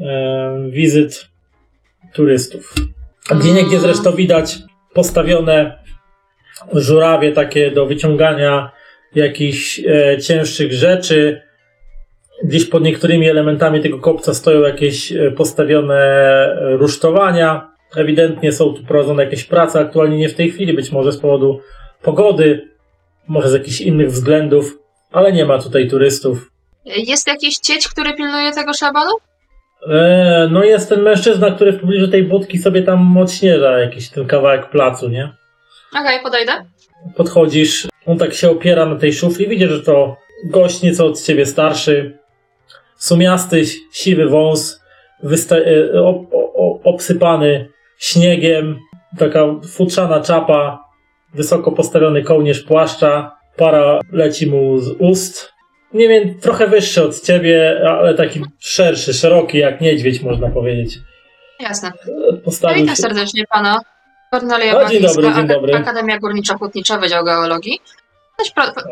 e, 0.01 0.71
wizyt 0.71 1.27
turystów. 2.15 2.75
Gdzie 3.41 3.53
niegdzie 3.53 3.79
zresztą 3.79 4.13
widać 4.13 4.59
postawione 4.95 5.79
żurawie 6.73 7.33
takie 7.33 7.71
do 7.71 7.87
wyciągania 7.87 8.71
jakichś 9.15 9.81
e, 9.81 10.19
cięższych 10.19 10.73
rzeczy. 10.73 11.43
Gdzieś 12.45 12.65
pod 12.65 12.83
niektórymi 12.83 13.29
elementami 13.29 13.81
tego 13.81 13.99
kopca 13.99 14.35
stoją 14.35 14.61
jakieś 14.61 15.13
e, 15.13 15.31
postawione 15.31 15.97
e, 15.97 16.77
rusztowania. 16.77 17.71
Ewidentnie 17.97 18.53
są 18.53 18.75
tu 18.75 18.85
prowadzone 18.85 19.25
jakieś 19.25 19.45
prace, 19.45 19.81
aktualnie 19.81 20.17
nie 20.17 20.29
w 20.29 20.35
tej 20.35 20.51
chwili, 20.51 20.75
być 20.75 20.93
może 20.93 21.13
z 21.13 21.19
powodu 21.19 21.61
pogody, 22.03 22.69
może 23.29 23.51
z 23.51 23.53
jakichś 23.53 23.81
innych 23.81 24.11
względów, 24.11 24.79
ale 25.13 25.33
nie 25.33 25.45
ma 25.45 25.59
tutaj 25.59 25.89
turystów. 25.89 26.51
Jest 26.85 27.27
jakiś 27.27 27.59
cieć, 27.59 27.89
który 27.89 28.13
pilnuje 28.13 28.53
tego 28.53 28.75
szabanu? 28.75 29.11
E, 29.89 30.49
no 30.51 30.65
jest 30.65 30.89
ten 30.89 31.03
mężczyzna, 31.03 31.51
który 31.51 31.73
w 31.73 31.81
pobliżu 31.81 32.09
tej 32.09 32.23
budki 32.23 32.59
sobie 32.59 32.83
tam 32.83 33.19
odśnieża 33.19 33.79
jakiś 33.79 34.11
ten 34.11 34.27
kawałek 34.27 34.71
placu, 34.71 35.09
nie? 35.09 35.33
Okej, 36.01 36.21
podejdę. 36.23 36.53
Podchodzisz, 37.17 37.89
on 38.07 38.19
tak 38.19 38.35
się 38.35 38.51
opiera 38.51 38.87
na 38.87 38.97
tej 38.97 39.13
szufli, 39.13 39.49
widzisz, 39.49 39.71
że 39.71 39.81
to 39.81 40.17
gość 40.45 40.83
nieco 40.83 41.07
od 41.07 41.23
ciebie 41.23 41.47
starszy, 41.47 42.19
sumiasty, 43.01 43.65
siwy 43.93 44.29
wąs, 44.29 44.81
e, 45.23 46.01
obsypany 46.85 47.69
śniegiem, 47.99 48.79
taka 49.19 49.47
futrzana 49.77 50.21
czapa, 50.21 50.85
wysoko 51.35 51.73
postawiony 51.73 52.23
kołnierz 52.23 52.63
płaszcza, 52.63 53.37
para 53.57 54.01
leci 54.13 54.47
mu 54.47 54.79
z 54.79 54.91
ust. 54.99 55.53
Nie 55.95 56.09
wiem, 56.09 56.41
trochę 56.41 56.67
wyższy 56.67 57.05
od 57.05 57.21
ciebie, 57.21 57.81
ale 57.89 58.15
taki 58.15 58.41
szerszy, 58.59 59.15
szeroki 59.15 59.59
jak 59.59 59.81
niedźwiedź, 59.81 60.23
można 60.23 60.51
powiedzieć. 60.51 60.99
Jasne. 61.61 61.93
Postawił 62.45 62.77
Witam 62.81 62.97
się. 62.97 63.03
serdecznie 63.03 63.45
pana. 63.47 63.81
Kornelia 64.31 64.89
dzień 64.89 65.03
dobry, 65.03 65.35
dzień 65.35 65.47
dobry. 65.47 65.75
Akademia 65.75 66.19
Górniczo-Hutnicza, 66.19 67.01
Wydział 67.01 67.25
Geologii. 67.25 67.81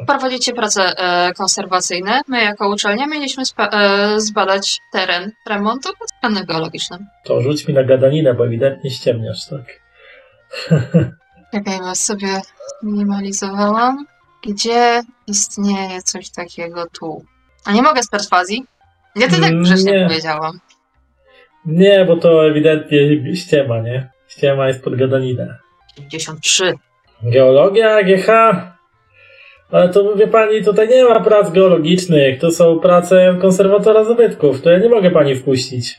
Prowadzicie 0.07 0.53
prace 0.53 0.83
e, 0.99 1.33
konserwacyjne. 1.35 2.20
My 2.29 2.43
jako 2.43 2.69
uczelnia 2.69 3.07
mieliśmy 3.07 3.43
e, 3.59 4.20
zbadać 4.20 4.79
teren 4.93 5.33
remontu 5.49 5.89
pod 5.99 6.09
względem 6.15 6.45
geologicznym. 6.45 7.07
To 7.25 7.41
rzuć 7.43 7.69
mi 7.69 7.75
na 7.75 7.85
gadaninę, 7.85 8.35
bo 8.35 8.47
ewidentnie 8.47 8.91
ściemniasz, 8.91 9.47
tak? 9.51 9.65
Czekaj, 11.55 11.79
was 11.81 12.05
sobie 12.05 12.41
minimalizowałam. 12.83 14.07
Gdzie 14.47 15.01
istnieje 15.27 16.03
coś 16.03 16.31
takiego 16.31 16.87
tu? 17.01 17.25
A 17.65 17.73
nie 17.73 17.83
mogę 17.83 18.03
z 18.03 18.09
perswazji? 18.11 18.66
Ja 19.16 19.29
to 19.29 19.37
tak 19.37 19.45
Mm, 19.51 19.62
grzecznie 19.62 19.93
nie. 19.93 20.07
powiedziałam. 20.07 20.61
Nie, 21.66 22.05
bo 22.05 22.16
to 22.16 22.47
ewidentnie 22.49 22.99
ściema, 23.37 23.81
nie? 23.81 24.11
Ściema 24.29 24.69
jest 24.69 24.85
pod 24.85 24.95
gadaninę. 24.97 25.59
93. 25.99 26.75
Geologia, 27.23 28.03
GH? 28.03 28.27
Ale 29.70 29.89
to 29.89 30.15
wie 30.15 30.27
pani, 30.27 30.65
tutaj 30.65 30.89
nie 30.89 31.05
ma 31.05 31.20
prac 31.20 31.51
geologicznych, 31.53 32.40
to 32.40 32.51
są 32.51 32.78
prace 32.81 33.36
konserwatora 33.40 34.05
zabytków, 34.05 34.62
to 34.62 34.70
ja 34.70 34.78
nie 34.78 34.89
mogę 34.89 35.11
pani 35.11 35.36
wpuścić. 35.36 35.99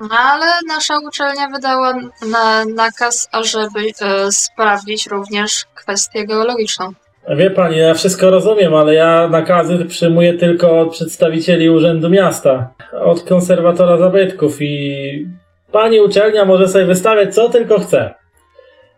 No, 0.00 0.16
ale 0.18 0.46
nasza 0.68 0.94
uczelnia 1.08 1.48
wydała 1.54 1.94
na, 2.30 2.64
nakaz, 2.64 3.28
ażeby 3.32 3.80
e, 4.00 4.32
sprawdzić 4.32 5.06
również 5.06 5.64
kwestię 5.74 6.26
geologiczną. 6.26 6.92
Wie 7.28 7.50
pani, 7.50 7.78
ja 7.78 7.94
wszystko 7.94 8.30
rozumiem, 8.30 8.74
ale 8.74 8.94
ja 8.94 9.28
nakazy 9.28 9.84
przyjmuję 9.84 10.34
tylko 10.34 10.80
od 10.80 10.92
przedstawicieli 10.92 11.70
Urzędu 11.70 12.10
Miasta, 12.10 12.68
od 12.92 13.22
konserwatora 13.22 13.96
zabytków 13.96 14.56
i 14.60 15.26
pani 15.72 16.00
uczelnia 16.00 16.44
może 16.44 16.68
sobie 16.68 16.84
wystawiać 16.84 17.34
co 17.34 17.48
tylko 17.48 17.80
chce. 17.80 18.14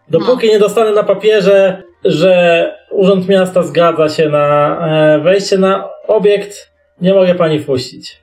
Dopóki 0.09 0.49
nie 0.49 0.59
dostanę 0.59 0.91
na 0.91 1.03
papierze, 1.03 1.83
że 2.05 2.73
Urząd 2.91 3.29
Miasta 3.29 3.63
zgadza 3.63 4.09
się 4.09 4.29
na 4.29 4.77
e, 4.87 5.19
wejście 5.19 5.59
na 5.59 5.89
obiekt, 6.07 6.71
nie 7.01 7.15
mogę 7.15 7.35
pani 7.35 7.61
wpuścić. 7.61 8.19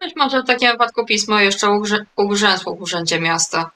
Być 0.00 0.16
może 0.16 0.42
w 0.42 0.46
takim 0.46 0.70
wypadku 0.70 1.06
pismo 1.06 1.40
jeszcze 1.40 1.66
ugrze- 1.66 2.04
ugrzęzło 2.16 2.76
w 2.76 2.80
Urzędzie 2.82 3.20
Miasta. 3.20 3.70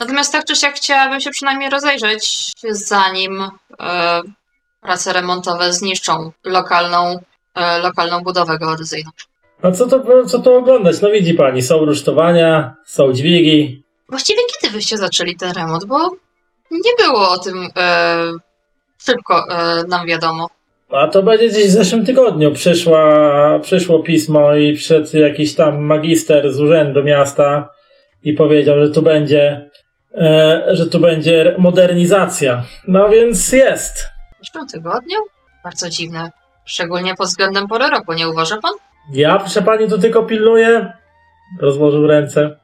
Natomiast 0.00 0.32
tak 0.32 0.44
czy 0.44 0.56
siak 0.56 0.74
chciałabym 0.74 1.20
się 1.20 1.30
przynajmniej 1.30 1.70
rozejrzeć, 1.70 2.52
zanim 2.70 3.42
e, 3.80 4.20
prace 4.80 5.12
remontowe 5.12 5.72
zniszczą 5.72 6.32
lokalną, 6.44 7.18
e, 7.54 7.78
lokalną 7.78 8.20
budowę 8.22 8.58
geodezyjną. 8.58 9.10
A 9.62 9.70
co 9.70 9.86
to, 9.86 10.24
co 10.26 10.38
to 10.38 10.56
oglądać? 10.56 11.00
No 11.00 11.10
widzi 11.10 11.34
pani, 11.34 11.62
są 11.62 11.84
rusztowania, 11.84 12.74
są 12.86 13.12
dźwigi. 13.12 13.82
Właściwie 14.08 14.40
kiedy 14.60 14.72
wyście 14.74 14.96
zaczęli 14.98 15.36
ten 15.36 15.52
remont? 15.52 15.84
Bo 15.84 16.10
nie 16.70 16.92
było 16.98 17.30
o 17.30 17.38
tym 17.38 17.68
e, 17.76 18.16
szybko 19.04 19.44
e, 19.50 19.84
nam 19.88 20.06
wiadomo. 20.06 20.48
A 20.92 21.08
to 21.08 21.22
będzie 21.22 21.48
gdzieś 21.48 21.66
w 21.66 21.70
zeszłym 21.70 22.06
tygodniu. 22.06 22.52
Przyszła, 22.52 23.58
przyszło 23.62 23.98
pismo 23.98 24.54
i 24.54 24.74
przyszedł 24.74 25.16
jakiś 25.16 25.54
tam 25.54 25.82
magister 25.82 26.52
z 26.52 26.60
urzędu 26.60 27.04
miasta 27.04 27.68
i 28.22 28.32
powiedział, 28.32 28.86
że 28.86 28.90
tu 28.90 29.02
będzie, 29.02 29.70
e, 30.14 30.64
że 30.70 30.86
tu 30.86 31.00
będzie 31.00 31.54
modernizacja. 31.58 32.62
No 32.88 33.08
więc 33.08 33.52
jest. 33.52 34.08
W 34.42 34.46
zeszłym 34.46 34.66
tygodniu? 34.68 35.18
Bardzo 35.64 35.90
dziwne. 35.90 36.30
Szczególnie 36.64 37.14
pod 37.14 37.26
względem 37.26 37.68
pory 37.68 37.90
roku, 37.90 38.12
nie 38.12 38.28
uważa 38.28 38.58
pan? 38.62 38.72
Ja, 39.12 39.38
proszę 39.38 39.62
pani, 39.62 39.88
tu 39.88 39.98
tylko 39.98 40.22
pilnuję. 40.22 40.92
Rozłożył 41.60 42.06
ręce. 42.06 42.56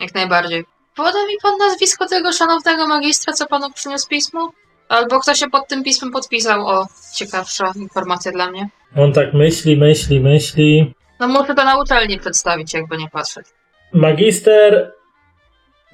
Jak 0.00 0.14
najbardziej. 0.14 0.64
Poda 0.96 1.26
mi 1.26 1.34
pan 1.42 1.52
nazwisko 1.58 2.06
tego 2.06 2.32
szanownego 2.32 2.86
magistra, 2.86 3.32
co 3.32 3.46
panu 3.46 3.70
przyniósł 3.72 4.08
pismo? 4.08 4.52
Albo 4.88 5.20
kto 5.20 5.34
się 5.34 5.50
pod 5.50 5.68
tym 5.68 5.84
pismem 5.84 6.12
podpisał? 6.12 6.66
O, 6.66 6.86
ciekawsza 7.14 7.72
informacja 7.76 8.32
dla 8.32 8.50
mnie. 8.50 8.68
On 8.96 9.12
tak 9.12 9.34
myśli, 9.34 9.76
myśli, 9.76 10.20
myśli. 10.20 10.94
No 11.20 11.28
muszę 11.28 11.54
to 11.54 11.64
na 11.64 11.80
uczelni 11.80 12.18
przedstawić, 12.20 12.74
jakby 12.74 12.96
nie 12.96 13.08
patrzeć. 13.08 13.46
Magister 13.92 14.92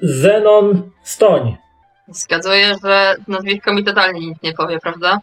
Zenon 0.03 0.91
Stoń. 1.03 1.57
Zgaduję, 2.09 2.75
że 2.85 3.15
nazwisko 3.29 3.73
mi 3.75 3.85
totalnie 3.85 4.21
nic 4.21 4.43
nie 4.43 4.53
powie, 4.53 4.79
prawda? 4.79 5.21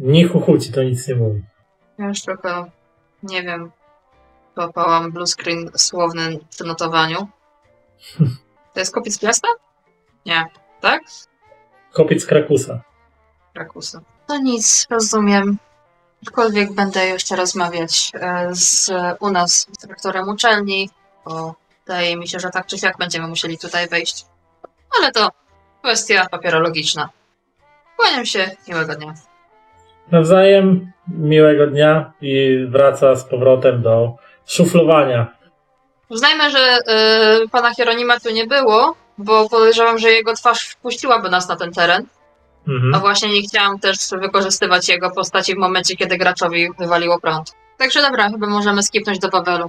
Nichu 0.00 0.58
ci 0.58 0.72
to 0.72 0.82
nic 0.82 1.08
nie 1.08 1.14
mówi. 1.14 1.42
Ja 1.98 2.06
już 2.08 2.22
trochę, 2.22 2.70
nie 3.22 3.42
wiem, 3.42 3.70
złapałam 4.56 5.12
blue 5.12 5.26
screen 5.26 5.70
słowny 5.76 6.38
przy 6.50 6.64
notowaniu. 6.64 7.28
To 8.74 8.80
jest 8.80 8.94
kopiec 8.94 9.22
miasta? 9.22 9.48
Nie. 10.26 10.46
Tak? 10.80 11.02
Kopiec 11.98 12.26
Krakusa. 12.26 12.80
Krakusa. 13.54 14.00
No 14.28 14.38
nic, 14.38 14.86
rozumiem. 14.90 15.58
Aczkolwiek 16.22 16.72
będę 16.72 17.06
jeszcze 17.06 17.36
rozmawiać 17.36 18.12
e, 18.14 18.48
z 18.52 18.90
u 19.20 19.30
nas 19.30 19.66
z 19.72 19.82
dyrektorem 19.82 20.28
uczelni, 20.28 20.90
bo 21.24 21.54
wydaje 21.86 22.16
mi 22.16 22.28
się, 22.28 22.38
że 22.38 22.50
tak 22.50 22.66
czy 22.66 22.78
siak 22.78 22.98
będziemy 22.98 23.28
musieli 23.28 23.58
tutaj 23.58 23.88
wejść. 23.88 24.26
Ale 24.98 25.12
to 25.12 25.28
kwestia 25.82 26.26
papierologiczna. 26.30 27.08
Kłaniam 27.96 28.26
się, 28.26 28.50
miłego 28.68 28.94
dnia. 28.94 29.14
Nawzajem 30.12 30.92
miłego 31.08 31.66
dnia 31.66 32.12
i 32.20 32.58
wraca 32.70 33.16
z 33.16 33.24
powrotem 33.24 33.82
do 33.82 34.16
szuflowania. 34.46 35.26
Uznajmy, 36.08 36.50
że 36.50 36.58
e, 36.58 37.48
pana 37.50 37.74
Hieronima 37.74 38.20
tu 38.20 38.30
nie 38.30 38.46
było, 38.46 38.94
bo 39.18 39.48
podejrzewam, 39.48 39.98
że 39.98 40.10
jego 40.10 40.34
twarz 40.34 40.62
wpuściłaby 40.68 41.28
nas 41.30 41.48
na 41.48 41.56
ten 41.56 41.72
teren. 41.72 42.06
A 42.66 42.70
Mhm. 42.70 43.00
właśnie 43.00 43.28
nie 43.28 43.42
chciałam 43.42 43.78
też 43.78 43.96
wykorzystywać 44.20 44.88
jego 44.88 45.10
postaci 45.10 45.54
w 45.54 45.58
momencie, 45.58 45.96
kiedy 45.96 46.18
graczowi 46.18 46.68
wywaliło 46.78 47.20
prąd. 47.20 47.52
Także 47.78 48.02
dobra, 48.02 48.30
chyba 48.30 48.46
możemy 48.46 48.82
skipnąć 48.82 49.18
do 49.18 49.28
Wawelu. 49.28 49.68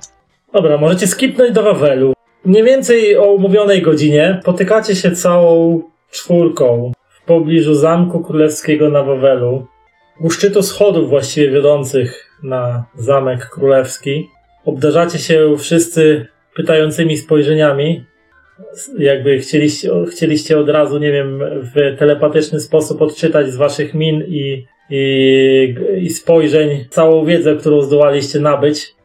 Dobra, 0.54 0.78
możecie 0.78 1.08
skipnąć 1.08 1.52
do 1.52 1.64
Wawelu. 1.64 2.14
Mniej 2.46 2.64
więcej 2.64 3.18
o 3.18 3.24
umówionej 3.24 3.82
godzinie 3.82 4.42
potykacie 4.46 4.96
się 4.96 5.12
całą 5.12 5.82
czwórką 6.12 6.92
w 7.10 7.26
pobliżu 7.26 7.76
Zamku 7.76 8.20
Królewskiego 8.24 8.90
na 8.90 9.04
Wawelu. 9.04 9.68
U 10.20 10.30
szczytu 10.30 10.64
schodów 10.64 11.10
właściwie 11.10 11.52
wiodących 11.52 12.38
na 12.44 12.84
Zamek 12.96 13.50
Królewski. 13.50 14.30
Obdarzacie 14.66 15.20
się 15.20 15.56
wszyscy 15.58 16.28
pytającymi 16.56 17.18
spojrzeniami. 17.18 18.06
Jakby 18.98 19.40
chcieliście, 19.40 19.90
chcieliście 20.12 20.60
od 20.60 20.70
razu, 20.70 20.98
nie 21.00 21.12
wiem, 21.12 21.40
w 21.62 21.98
telepatyczny 22.00 22.60
sposób 22.60 23.02
odczytać 23.02 23.48
z 23.52 23.56
waszych 23.56 23.94
min 23.94 24.24
i, 24.28 24.66
i, 24.90 25.76
i 26.02 26.10
spojrzeń 26.10 26.86
całą 26.90 27.26
wiedzę, 27.26 27.56
którą 27.56 27.82
zdołaliście 27.82 28.40
nabyć 28.40 28.96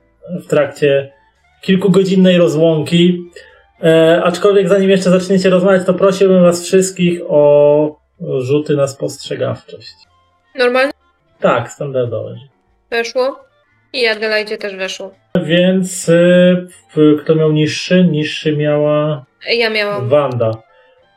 w 0.44 0.46
trakcie 0.46 1.12
kilkugodzinnej 1.62 2.38
rozłąki. 2.38 3.30
E, 3.82 4.22
aczkolwiek 4.24 4.68
zanim 4.68 4.90
jeszcze 4.90 5.10
zaczniecie 5.10 5.50
rozmawiać, 5.50 5.86
to 5.86 5.94
prosiłbym 5.94 6.42
was 6.42 6.64
wszystkich 6.64 7.20
o 7.28 8.00
rzuty 8.38 8.76
na 8.76 8.86
spostrzegawczość. 8.88 9.94
Normalnie 10.58 10.92
Tak, 11.40 11.70
standardowe. 11.70 12.36
weszło. 12.90 13.40
I 13.92 14.06
Adelaidzie 14.06 14.58
też 14.58 14.76
weszło. 14.76 15.14
Więc 15.42 16.08
y, 16.08 16.66
kto 17.22 17.34
miał 17.34 17.52
niższy? 17.52 18.04
Niższy 18.04 18.56
miała 18.56 19.24
Ja 19.50 19.70
miałam. 19.70 20.08
Wanda. 20.08 20.50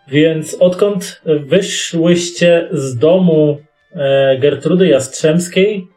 Więc 0.07 0.57
odkąd 0.60 1.22
wyszłyście 1.26 2.68
z 2.72 2.98
domu 2.98 3.57
e, 3.95 4.38
Gertrudy 4.38 4.88
Jastrzębskiej 4.88 5.88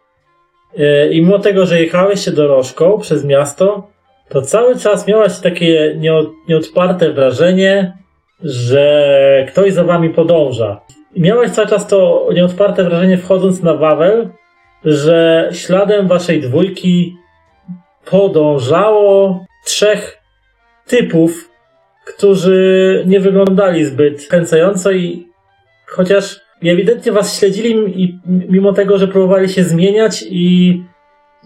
e, 0.79 1.09
i 1.09 1.23
mimo 1.23 1.39
tego, 1.39 1.67
że 1.67 1.81
jechałyście 1.81 2.31
dorożką 2.31 2.99
przez 2.99 3.25
miasto, 3.25 3.91
to 4.29 4.43
cały 4.43 4.79
czas 4.79 5.07
miałaś 5.07 5.39
takie 5.39 5.95
nieod, 5.99 6.31
nieodparte 6.49 7.13
wrażenie, 7.13 7.93
że 8.45 9.47
ktoś 9.49 9.73
za 9.73 9.85
wami 9.85 10.11
podąża. 10.11 10.81
I 11.15 11.21
miałaś 11.21 11.51
cały 11.51 11.69
czas 11.69 11.87
to 11.87 12.29
nieodparte 12.35 12.85
wrażenie 12.85 13.19
wchodząc 13.19 13.63
na 13.63 13.75
Wawel, 13.75 14.29
że 14.85 15.49
śladem 15.53 16.09
waszej 16.09 16.41
dwójki 16.41 17.20
podążało 18.11 19.45
trzech 19.65 20.19
typów, 20.87 21.51
którzy 22.07 23.05
nie 23.07 23.20
wyglądali 23.20 23.85
zbyt 23.85 24.27
kręcająco 24.27 24.93
i 24.93 25.27
chociaż 25.87 26.41
ewidentnie 26.65 27.12
was 27.12 27.39
śledzili 27.39 28.03
i 28.03 28.19
mimo 28.27 28.73
tego, 28.73 28.99
że 28.99 29.09
próbowali 29.09 29.49
się 29.49 29.65
zmieniać 29.65 30.24
i 30.31 30.82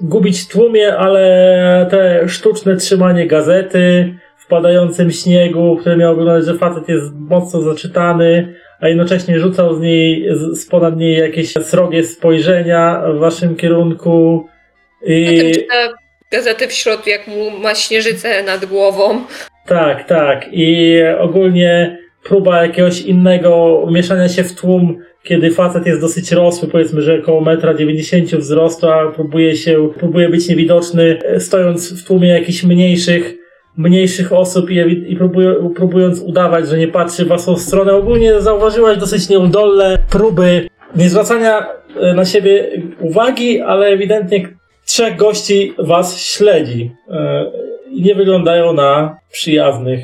gubić 0.01 0.41
w 0.41 0.49
tłumie, 0.49 0.97
ale 0.97 1.86
te 1.91 2.28
sztuczne 2.28 2.77
trzymanie 2.77 3.27
gazety 3.27 4.15
w 4.39 4.47
padającym 4.47 5.11
śniegu, 5.11 5.77
które 5.81 5.97
miało 5.97 6.16
wyglądać, 6.16 6.47
że 6.47 6.55
facet 6.55 6.89
jest 6.89 7.15
mocno 7.15 7.61
zaczytany, 7.61 8.55
a 8.81 8.89
jednocześnie 8.89 9.41
rzucał 9.41 9.74
z 9.74 9.81
niej, 9.81 10.28
z 10.53 10.66
ponad 10.66 10.97
niej 10.97 11.19
jakieś 11.19 11.53
srogie 11.53 12.05
spojrzenia 12.05 13.03
w 13.15 13.19
waszym 13.19 13.57
kierunku. 13.57 14.47
I... 15.07 15.53
Czyta 15.55 16.04
gazety 16.35 16.69
w 16.69 16.73
środku, 16.73 17.09
jak 17.09 17.27
mu 17.27 17.51
ma 17.51 17.74
śnieżycę 17.74 18.43
nad 18.43 18.65
głową. 18.65 19.20
Tak, 19.66 20.09
tak. 20.09 20.47
I 20.52 20.97
ogólnie 21.19 21.98
próba 22.24 22.62
jakiegoś 22.66 23.01
innego 23.01 23.82
mieszania 23.90 24.28
się 24.28 24.44
w 24.44 24.55
tłum, 24.55 24.98
kiedy 25.23 25.51
facet 25.51 25.86
jest 25.86 26.01
dosyć 26.01 26.32
rosły, 26.32 26.69
powiedzmy, 26.69 27.02
że 27.02 27.19
około 27.23 27.43
1,90 27.43 28.35
m 28.35 28.40
wzrostu, 28.40 28.89
a 28.89 29.12
próbuje 29.12 29.56
się, 29.56 29.89
próbuje 29.98 30.28
być 30.28 30.48
niewidoczny, 30.48 31.19
e, 31.24 31.40
stojąc 31.40 32.02
w 32.02 32.06
tłumie 32.06 32.28
jakichś 32.28 32.62
mniejszych, 32.62 33.35
mniejszych 33.77 34.32
osób 34.32 34.70
i, 34.70 34.77
i 35.12 35.16
próbuje, 35.16 35.55
próbując 35.77 36.20
udawać, 36.20 36.69
że 36.69 36.78
nie 36.78 36.89
patrzy 36.89 37.24
w 37.24 37.28
waszą 37.28 37.56
stronę. 37.56 37.94
Ogólnie 37.94 38.40
zauważyłaś 38.40 38.98
dosyć 38.98 39.28
nieudolne 39.28 39.98
próby 40.11 40.69
nie 40.97 41.09
zwracania 41.09 41.66
e, 42.01 42.15
na 42.15 42.24
siebie 42.24 42.82
uwagi, 43.01 43.61
ale 43.61 43.86
ewidentnie 43.86 44.48
trzech 44.85 45.16
gości 45.16 45.74
was 45.78 46.19
śledzi. 46.19 46.97
E, 47.11 47.51
i 47.90 48.02
nie 48.02 48.15
wyglądają 48.15 48.73
na 48.73 49.19
przyjaznych. 49.31 50.01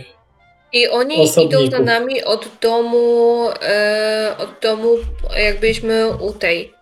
I 0.73 0.89
oni 0.89 1.17
Osobników. 1.17 1.67
idą 1.67 1.77
za 1.77 1.83
nami 1.83 2.25
od 2.25 2.49
domu, 2.61 3.49
e, 3.63 4.35
od 4.39 4.49
domu, 4.63 4.89
jak 5.45 5.61
byliśmy 5.61 6.11
u 6.11 6.33
tej. 6.33 6.73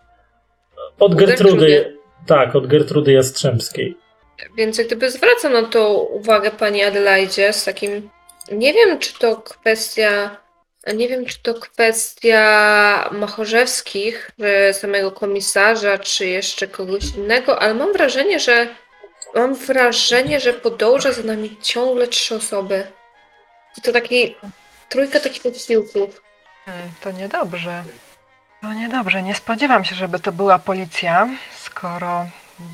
Od 0.99 1.13
U 1.13 1.15
Gertrudy. 1.15 1.67
Gertrudy. 1.67 1.97
Tak, 2.27 2.55
od 2.55 2.67
Gertrudy 2.67 3.11
Jastrzębskiej. 3.11 3.97
Więc 4.57 4.77
jak 4.77 4.87
gdyby 4.87 5.11
zwracam 5.11 5.53
na 5.53 5.63
to 5.63 6.03
uwagę 6.03 6.51
pani 6.51 6.83
Adelaidzie 6.83 7.53
z 7.53 7.65
takim. 7.65 8.09
Nie 8.51 8.73
wiem, 8.73 8.99
czy 8.99 9.19
to 9.19 9.35
kwestia 9.37 10.37
Nie 10.87 11.07
wiem, 11.07 11.25
czy 11.25 11.39
to 11.43 11.53
kwestia 11.53 13.09
Machorzewskich, 13.11 14.31
czy 14.39 14.73
samego 14.73 15.11
komisarza, 15.11 15.97
czy 15.97 16.25
jeszcze 16.27 16.67
kogoś 16.67 17.03
innego, 17.15 17.61
ale 17.61 17.73
mam 17.73 17.93
wrażenie, 17.93 18.39
że 18.39 18.67
mam 19.35 19.55
wrażenie, 19.55 20.39
że 20.39 20.53
podąża 20.53 21.11
za 21.11 21.23
nami 21.23 21.57
ciągle 21.61 22.07
trzy 22.07 22.35
osoby. 22.35 22.87
I 23.77 23.81
to 23.81 23.91
taki 23.91 24.35
trójka 24.89 25.19
takich 25.19 25.45
odsiłków. 25.45 26.21
Hmm, 26.65 26.89
To 27.01 27.11
niedobrze. 27.11 27.83
To 28.61 28.73
niedobrze. 28.73 29.23
Nie 29.23 29.35
spodziewam 29.35 29.85
się, 29.85 29.95
żeby 29.95 30.19
to 30.19 30.31
była 30.31 30.59
policja, 30.59 31.29
skoro 31.61 32.25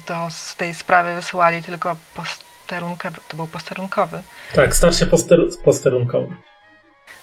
do 0.07 0.15
z 0.29 0.55
tej 0.55 0.73
sprawy 0.73 1.15
wysyłali 1.15 1.63
tylko 1.63 1.95
posterunkowy. 2.15 3.17
To 3.27 3.37
był 3.37 3.47
posterunkowy. 3.47 4.21
Tak, 4.55 4.75
starszy 4.75 5.07
poster 5.07 5.39
posterunkowy. 5.63 6.35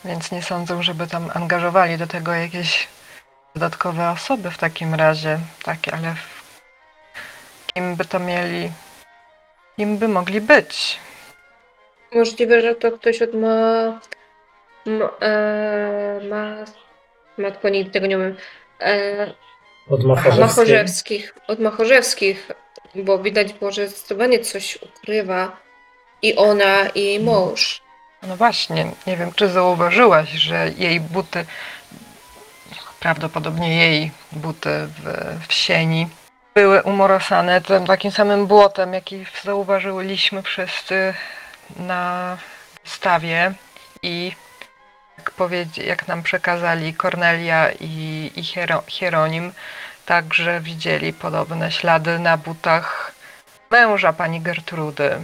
Więc 0.05 0.33
nie 0.33 0.43
sądzę, 0.43 0.83
żeby 0.83 1.07
tam 1.07 1.31
angażowali 1.35 1.99
do 1.99 2.07
tego 2.07 2.33
jakieś 2.33 2.89
dodatkowe 3.55 4.11
osoby 4.11 4.51
w 4.51 4.59
takim 4.59 4.95
razie. 4.95 5.39
Takie, 5.63 5.95
ale 5.95 6.15
w... 6.15 6.53
kim 7.75 7.97
by 7.97 8.05
to 8.05 8.19
mieli? 8.19 8.71
Kim 9.77 9.99
by 9.99 10.09
mogli 10.09 10.41
być? 10.41 10.99
Możliwe, 12.15 12.63
że 12.63 12.75
to 12.75 12.93
ktoś 12.93 13.23
od 13.23 13.35
ma... 13.35 13.85
ma, 14.87 15.11
e, 15.21 16.21
ma 16.31 16.57
matko, 17.39 17.69
nigdy 17.69 17.91
tego 17.91 18.07
nie 18.07 18.19
umiem. 18.19 18.37
E, 18.81 19.35
Od 19.91 20.05
Machorzewskiej. 20.05 20.41
Machorzewskich. 20.41 21.35
Od 21.49 21.59
Machorzewskich, 21.61 22.51
bo 22.95 23.19
widać 23.19 23.53
było, 23.53 23.71
że 23.73 23.89
zdecydowanie 23.89 24.39
coś 24.41 24.79
ukrywa 24.83 25.57
i 26.23 26.37
ona, 26.37 26.89
i 26.95 27.05
jej 27.05 27.21
mąż. 27.21 27.83
No 28.23 28.37
właśnie, 28.37 28.91
nie 29.07 29.17
wiem, 29.17 29.33
czy 29.33 29.49
zauważyłaś, 29.49 30.31
że 30.31 30.69
jej 30.77 31.01
buty, 31.01 31.47
prawdopodobnie 33.01 33.77
jej 33.77 34.11
buty 34.33 34.71
w, 34.71 35.37
w 35.49 35.53
sieni, 35.53 36.09
były 36.55 36.83
umorosane 36.83 37.61
tym 37.61 37.87
takim 37.87 38.11
samym 38.11 38.47
błotem, 38.47 38.95
jaki 38.95 39.27
zauważyliśmy 39.45 40.43
wszyscy 40.43 41.15
na 41.77 42.37
stawie 42.85 43.53
i 44.03 44.33
jak, 45.51 45.77
jak 45.77 46.09
nam 46.09 46.23
przekazali 46.23 46.95
Kornelia 46.95 47.71
i, 47.81 48.31
i 48.37 48.43
Hiero- 48.43 48.83
Hieronim, 48.87 49.53
także 50.07 50.61
widzieli 50.61 51.13
podobne 51.13 51.73
ślady 51.73 52.19
na 52.19 52.37
butach 52.37 53.13
męża 53.71 54.13
pani 54.13 54.41
Gertrudy. 54.41 55.19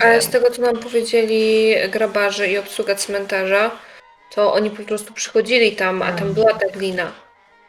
Ale 0.00 0.22
z 0.22 0.28
tego, 0.28 0.50
co 0.50 0.62
nam 0.62 0.78
powiedzieli 0.78 1.74
grabarze 1.88 2.48
i 2.48 2.58
obsługa 2.58 2.94
cmentarza, 2.94 3.70
to 4.34 4.52
oni 4.52 4.70
po 4.70 4.82
prostu 4.82 5.12
przychodzili 5.12 5.76
tam, 5.76 6.02
a 6.02 6.12
tam 6.12 6.34
była 6.34 6.52
ta 6.52 6.68
glina. 6.68 7.12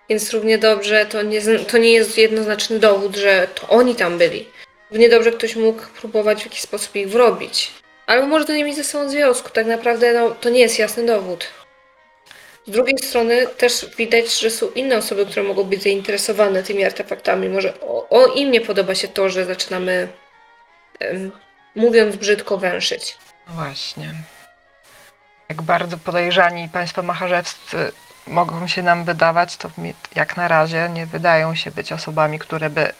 Więc 0.09 0.33
równie 0.33 0.57
dobrze 0.57 1.05
to 1.05 1.21
nie, 1.21 1.41
to 1.41 1.77
nie 1.77 1.93
jest 1.93 2.17
jednoznaczny 2.17 2.79
dowód, 2.79 3.15
że 3.15 3.47
to 3.55 3.67
oni 3.67 3.95
tam 3.95 4.17
byli. 4.17 4.47
Równie 4.91 5.09
dobrze 5.09 5.31
ktoś 5.31 5.55
mógł 5.55 5.81
próbować 6.01 6.41
w 6.41 6.45
jakiś 6.45 6.61
sposób 6.61 6.95
ich 6.95 7.09
wrobić. 7.09 7.71
Albo 8.07 8.27
może 8.27 8.45
to 8.45 8.53
nie 8.53 8.63
mieć 8.63 8.75
ze 8.75 8.83
sobą 8.83 9.09
związku. 9.09 9.49
Tak 9.49 9.67
naprawdę 9.67 10.13
no, 10.13 10.29
to 10.31 10.49
nie 10.49 10.59
jest 10.59 10.79
jasny 10.79 11.05
dowód. 11.05 11.47
Z 12.67 12.71
drugiej 12.71 12.97
strony 12.97 13.47
też 13.47 13.85
widać, 13.97 14.39
że 14.39 14.49
są 14.49 14.71
inne 14.71 14.97
osoby, 14.97 15.25
które 15.25 15.43
mogą 15.43 15.63
być 15.63 15.83
zainteresowane 15.83 16.63
tymi 16.63 16.85
artefaktami. 16.85 17.49
Może 17.49 17.79
o, 17.81 18.09
o 18.09 18.25
im 18.27 18.51
nie 18.51 18.61
podoba 18.61 18.95
się 18.95 19.07
to, 19.07 19.29
że 19.29 19.45
zaczynamy, 19.45 20.07
em, 20.99 21.31
mówiąc 21.75 22.15
brzydko, 22.15 22.57
węszyć. 22.57 23.17
No 23.47 23.53
Właśnie. 23.53 24.13
Jak 25.49 25.61
bardzo 25.61 25.97
podejrzani 25.97 26.69
państwo 26.69 27.03
macharzewscy 27.03 27.91
mogą 28.27 28.67
się 28.67 28.83
nam 28.83 29.03
wydawać, 29.03 29.57
to 29.57 29.69
jak 30.15 30.37
na 30.37 30.47
razie 30.47 30.89
nie 30.89 31.05
wydają 31.05 31.55
się 31.55 31.71
być 31.71 31.91
osobami, 31.91 32.39
które 32.39 32.69
by 32.69 32.93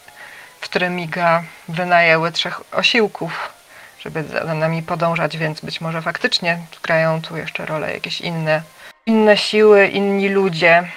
w 0.60 0.68
Trymiga 0.68 1.42
wynajęły 1.68 2.32
trzech 2.32 2.74
osiłków, 2.74 3.52
żeby 4.00 4.24
za 4.24 4.54
nami 4.54 4.82
podążać, 4.82 5.36
więc 5.36 5.60
być 5.60 5.80
może 5.80 6.02
faktycznie 6.02 6.58
grają 6.82 7.22
tu 7.22 7.36
jeszcze 7.36 7.66
rolę 7.66 7.94
jakieś 7.94 8.20
inne, 8.20 8.62
inne 9.06 9.36
siły, 9.36 9.86
inni 9.86 10.28
ludzie, 10.28 10.88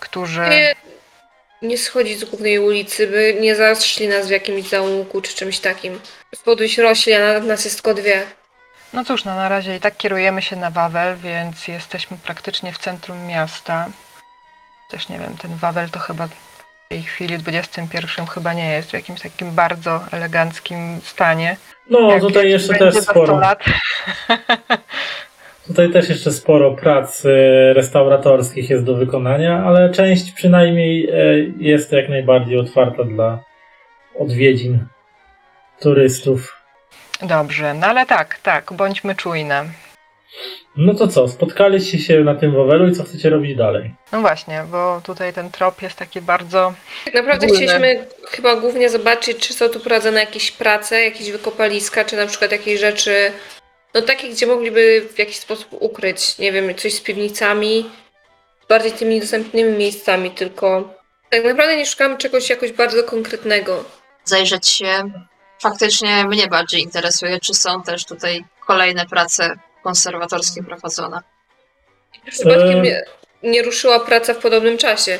którzy... 0.00 0.74
nie 1.62 1.78
schodzić 1.78 2.18
z 2.18 2.24
głównej 2.24 2.58
ulicy, 2.58 3.06
by 3.06 3.36
nie 3.40 3.56
zaszli 3.56 4.08
nas 4.08 4.26
w 4.26 4.30
jakimś 4.30 4.68
zaułku 4.68 5.20
czy 5.20 5.34
czymś 5.34 5.58
takim. 5.58 6.00
Podejść 6.44 6.78
rośli, 6.78 7.12
a 7.12 7.40
nas 7.40 7.64
jest 7.64 7.76
tylko 7.76 7.94
dwie. 8.00 8.22
No 8.92 9.04
cóż, 9.04 9.24
no 9.24 9.34
na 9.36 9.48
razie 9.48 9.76
i 9.76 9.80
tak 9.80 9.96
kierujemy 9.96 10.42
się 10.42 10.56
na 10.56 10.70
Wawel, 10.70 11.16
więc 11.16 11.68
jesteśmy 11.68 12.16
praktycznie 12.24 12.72
w 12.72 12.78
centrum 12.78 13.26
miasta. 13.26 13.86
Też 14.90 15.08
nie 15.08 15.18
wiem, 15.18 15.36
ten 15.36 15.56
Wawel 15.56 15.90
to 15.90 15.98
chyba 15.98 16.26
w 16.26 16.88
tej 16.88 17.02
chwili, 17.02 17.38
w 17.38 17.48
XXI 17.48 17.98
chyba 18.34 18.52
nie 18.52 18.72
jest 18.72 18.90
w 18.90 18.94
jakimś 18.94 19.20
takim 19.20 19.50
bardzo 19.54 20.04
eleganckim 20.12 21.00
stanie. 21.04 21.56
No, 21.90 22.10
Jak 22.10 22.20
tutaj 22.20 22.50
jeszcze 22.50 22.74
też 22.74 22.94
za 22.94 23.02
sporo. 23.02 23.26
100 23.26 23.36
lat. 23.38 23.64
Tutaj 25.68 25.90
też 25.90 26.08
jeszcze 26.08 26.32
sporo 26.32 26.70
prac 26.70 27.24
e, 27.26 27.28
restauratorskich 27.74 28.70
jest 28.70 28.84
do 28.84 28.94
wykonania, 28.94 29.64
ale 29.64 29.90
część 29.90 30.32
przynajmniej 30.32 31.10
e, 31.10 31.14
jest 31.58 31.92
jak 31.92 32.08
najbardziej 32.08 32.58
otwarta 32.58 33.04
dla 33.04 33.38
odwiedzin 34.18 34.86
turystów. 35.80 36.62
Dobrze, 37.22 37.74
no 37.74 37.86
ale 37.86 38.06
tak, 38.06 38.38
tak, 38.42 38.72
bądźmy 38.72 39.14
czujne. 39.14 39.64
No 40.76 40.94
to 40.94 41.08
co, 41.08 41.28
spotkaliście 41.28 41.98
się 41.98 42.20
na 42.20 42.34
tym 42.34 42.52
Wawelu 42.52 42.88
i 42.88 42.92
co 42.92 43.04
chcecie 43.04 43.30
robić 43.30 43.56
dalej? 43.56 43.94
No 44.12 44.20
właśnie, 44.20 44.64
bo 44.70 45.00
tutaj 45.04 45.32
ten 45.32 45.50
trop 45.50 45.82
jest 45.82 45.96
taki 45.96 46.20
bardzo... 46.20 46.74
Tak 47.04 47.14
naprawdę 47.14 47.46
Ogólne. 47.46 47.66
chcieliśmy 47.66 48.06
chyba 48.28 48.56
głównie 48.56 48.90
zobaczyć, 48.90 49.48
czy 49.48 49.54
są 49.54 49.68
tu 49.68 49.80
prowadzone 49.80 50.20
jakieś 50.20 50.50
prace, 50.50 51.02
jakieś 51.02 51.30
wykopaliska, 51.30 52.04
czy 52.04 52.16
na 52.16 52.26
przykład 52.26 52.52
jakieś 52.52 52.80
rzeczy, 52.80 53.32
no 53.94 54.02
takie, 54.02 54.28
gdzie 54.28 54.46
mogliby 54.46 55.08
w 55.14 55.18
jakiś 55.18 55.36
sposób 55.36 55.68
ukryć, 55.70 56.38
nie 56.38 56.52
wiem, 56.52 56.74
coś 56.74 56.94
z 56.94 57.00
piwnicami, 57.00 57.90
bardziej 58.68 58.92
tymi 58.92 59.20
dostępnymi 59.20 59.78
miejscami, 59.78 60.30
tylko 60.30 60.94
tak 61.30 61.44
naprawdę 61.44 61.76
nie 61.76 61.86
szukamy 61.86 62.18
czegoś 62.18 62.50
jakoś 62.50 62.72
bardzo 62.72 63.02
konkretnego. 63.02 63.84
Zajrzeć 64.24 64.68
się. 64.68 65.10
Faktycznie 65.62 66.24
mnie 66.24 66.46
bardziej 66.46 66.82
interesuje, 66.82 67.40
czy 67.40 67.54
są 67.54 67.82
też 67.82 68.04
tutaj 68.04 68.44
kolejne 68.66 69.06
prace 69.06 69.58
konserwatorskie 69.82 70.62
prowadzone. 70.62 71.20
Przypadkiem 72.30 72.78
Eee. 72.78 72.82
nie, 72.82 73.02
nie 73.42 73.62
ruszyła 73.62 74.00
praca 74.00 74.34
w 74.34 74.38
podobnym 74.38 74.78
czasie. 74.78 75.18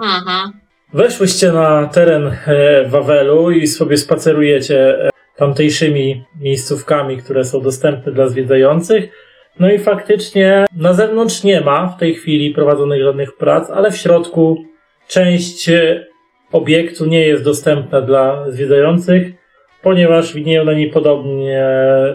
Mhm. 0.00 0.60
Weszłyście 0.92 1.52
na 1.52 1.86
teren 1.86 2.26
e, 2.46 2.84
Wawelu 2.88 3.50
i 3.50 3.66
sobie 3.66 3.96
spacerujecie 3.96 5.04
e, 5.04 5.10
tamtejszymi 5.38 6.24
miejscówkami, 6.40 7.16
które 7.16 7.44
są 7.44 7.60
dostępne 7.60 8.12
dla 8.12 8.28
zwiedzających. 8.28 9.10
No 9.60 9.70
i 9.70 9.78
faktycznie 9.78 10.64
na 10.76 10.92
zewnątrz 10.92 11.44
nie 11.44 11.60
ma 11.60 11.86
w 11.86 11.98
tej 11.98 12.14
chwili 12.14 12.50
prowadzonych 12.50 13.02
żadnych 13.02 13.36
prac, 13.36 13.70
ale 13.70 13.90
w 13.90 13.96
środku 13.96 14.64
część 15.08 15.68
e, 15.68 16.06
obiektu 16.52 17.06
nie 17.06 17.26
jest 17.26 17.44
dostępna 17.44 18.00
dla 18.00 18.50
zwiedzających, 18.50 19.32
ponieważ 19.82 20.34
widnieją 20.34 20.64
na 20.64 20.72
niej 20.72 20.90
podobnie 20.90 21.66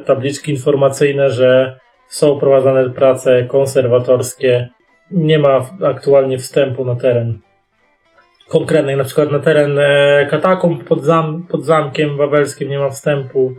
tabliczki 0.06 0.52
informacyjne, 0.52 1.30
że 1.30 1.80
są 2.08 2.40
prowadzone 2.40 2.90
prace 2.90 3.44
konserwatorskie. 3.44 4.70
Nie 5.12 5.40
ma 5.40 5.70
aktualnie 5.84 6.38
wstępu 6.38 6.86
na 6.86 6.96
teren 6.96 7.40
konkretnych, 8.54 8.98
na 8.98 9.04
przykład 9.04 9.32
na 9.32 9.40
teren 9.40 9.80
e, 9.80 10.28
katakumb 10.32 10.84
pod, 10.84 11.04
zam, 11.04 11.44
pod 11.50 11.66
zamkiem 11.66 12.18
wawelskim 12.18 12.70
nie 12.70 12.80
ma 12.80 12.90
wstępu. 12.90 13.54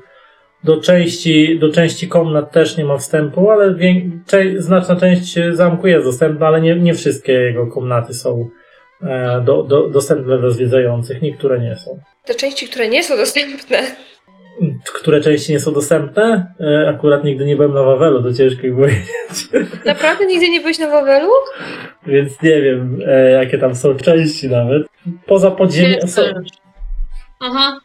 Do 0.64 0.80
części, 0.80 1.58
do 1.58 1.72
części 1.72 2.08
komnat 2.08 2.52
też 2.52 2.76
nie 2.76 2.84
ma 2.84 2.98
wstępu, 2.98 3.50
ale 3.50 3.74
cze, 4.26 4.62
znaczna 4.62 4.96
część 4.96 5.34
zamku 5.52 5.86
jest 5.86 6.04
dostępna, 6.04 6.46
ale 6.46 6.60
nie, 6.60 6.76
nie 6.76 6.94
wszystkie 6.94 7.32
jego 7.32 7.66
komnaty 7.66 8.14
są 8.14 8.48
e, 9.02 9.40
do, 9.44 9.62
do, 9.62 9.88
dostępne 9.88 10.38
dla 10.38 10.50
zwiedzających. 10.50 11.22
Niektóre 11.22 11.60
nie 11.60 11.76
są. 11.76 12.00
Te 12.24 12.34
części, 12.34 12.66
które 12.68 12.88
nie 12.88 13.04
są 13.04 13.16
dostępne, 13.16 13.78
Które 14.94 15.20
części 15.20 15.52
nie 15.52 15.60
są 15.60 15.72
dostępne? 15.72 16.54
E, 16.60 16.88
akurat 16.88 17.24
nigdy 17.24 17.44
nie 17.44 17.56
byłem 17.56 17.74
na 17.74 17.82
Wawelu, 17.82 18.22
to 18.22 18.32
ciężko 18.32 18.62
mi 18.62 18.72
powiedzieć. 18.72 19.08
naprawdę 19.84 20.26
nigdy 20.26 20.48
nie 20.48 20.60
byłeś 20.60 20.78
na 20.78 20.90
Wawelu? 20.90 21.30
Więc 22.06 22.42
nie 22.42 22.62
wiem, 22.62 23.00
e, 23.06 23.30
jakie 23.30 23.58
tam 23.58 23.74
są 23.74 23.94
części 23.94 24.48
nawet. 24.48 24.82
Poza 25.26 25.50
podziemia 25.50 26.06
są, 26.06 26.22
Mhm. 27.44 27.80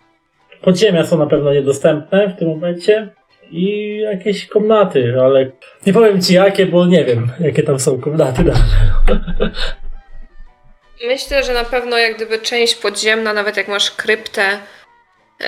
Podziemia 0.61 1.05
są 1.05 1.17
na 1.17 1.25
pewno 1.25 1.53
niedostępne 1.53 2.27
w 2.29 2.39
tym 2.39 2.47
momencie 2.47 3.09
i 3.51 3.97
jakieś 3.97 4.47
komnaty, 4.47 5.15
ale 5.21 5.51
nie 5.85 5.93
powiem 5.93 6.21
ci 6.21 6.33
jakie, 6.33 6.65
bo 6.65 6.85
nie 6.85 7.05
wiem, 7.05 7.31
jakie 7.39 7.63
tam 7.63 7.79
są 7.79 8.01
komnaty. 8.01 8.43
Myślę, 11.07 11.43
że 11.43 11.53
na 11.53 11.63
pewno 11.63 11.97
jak 11.97 12.15
gdyby 12.15 12.39
część 12.39 12.75
podziemna, 12.75 13.33
nawet 13.33 13.57
jak 13.57 13.67
masz 13.67 13.91
kryptę, 13.91 14.41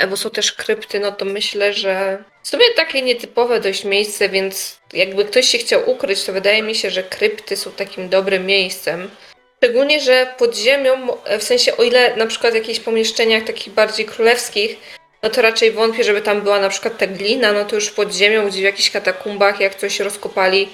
bo 0.09 0.17
są 0.17 0.29
też 0.29 0.51
krypty, 0.51 0.99
no 0.99 1.11
to 1.11 1.25
myślę, 1.25 1.73
że 1.73 2.23
w 2.43 2.47
sumie 2.47 2.65
takie 2.75 3.01
nietypowe 3.01 3.59
dość 3.59 3.83
miejsce, 3.83 4.29
więc 4.29 4.79
jakby 4.93 5.25
ktoś 5.25 5.45
się 5.47 5.57
chciał 5.57 5.89
ukryć, 5.89 6.23
to 6.23 6.33
wydaje 6.33 6.63
mi 6.63 6.75
się, 6.75 6.89
że 6.89 7.03
krypty 7.03 7.57
są 7.57 7.71
takim 7.71 8.09
dobrym 8.09 8.45
miejscem. 8.45 9.09
Szczególnie, 9.57 9.99
że 9.99 10.33
pod 10.37 10.55
ziemią, 10.55 11.23
e, 11.23 11.39
w 11.39 11.43
sensie 11.43 11.77
o 11.77 11.83
ile 11.83 12.15
na 12.15 12.27
przykład 12.27 12.53
w 12.53 12.55
jakichś 12.55 12.79
pomieszczeniach 12.79 13.43
takich 13.43 13.73
bardziej 13.73 14.05
królewskich, 14.05 14.77
no 15.23 15.29
to 15.29 15.41
raczej 15.41 15.71
wątpię, 15.71 16.03
żeby 16.03 16.21
tam 16.21 16.41
była 16.41 16.59
na 16.59 16.69
przykład 16.69 16.97
ta 16.97 17.07
glina, 17.07 17.51
no 17.51 17.65
to 17.65 17.75
już 17.75 17.89
pod 17.91 18.13
ziemią, 18.13 18.47
gdzieś 18.47 18.61
w 18.61 18.63
jakichś 18.63 18.89
katakumbach, 18.89 19.59
jak 19.59 19.75
coś 19.75 19.99
rozkopali, 19.99 20.69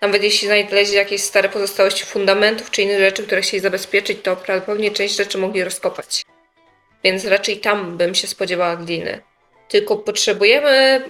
nawet 0.00 0.22
jeśli 0.22 0.48
znaleźli 0.48 0.96
jakieś 0.96 1.22
stare 1.22 1.48
pozostałości 1.48 2.04
fundamentów 2.04 2.70
czy 2.70 2.82
inne 2.82 2.98
rzeczy, 2.98 3.22
które 3.22 3.40
chcieli 3.40 3.60
zabezpieczyć, 3.60 4.18
to 4.22 4.36
prawdopodobnie 4.36 4.90
część 4.90 5.16
rzeczy 5.16 5.38
mogli 5.38 5.64
rozkopać. 5.64 6.22
Więc 7.04 7.24
raczej 7.24 7.60
tam 7.60 7.96
bym 7.96 8.14
się 8.14 8.26
spodziewała 8.26 8.76
gliny. 8.76 9.22
Tylko 9.68 9.96
potrzebujemy 9.96 11.02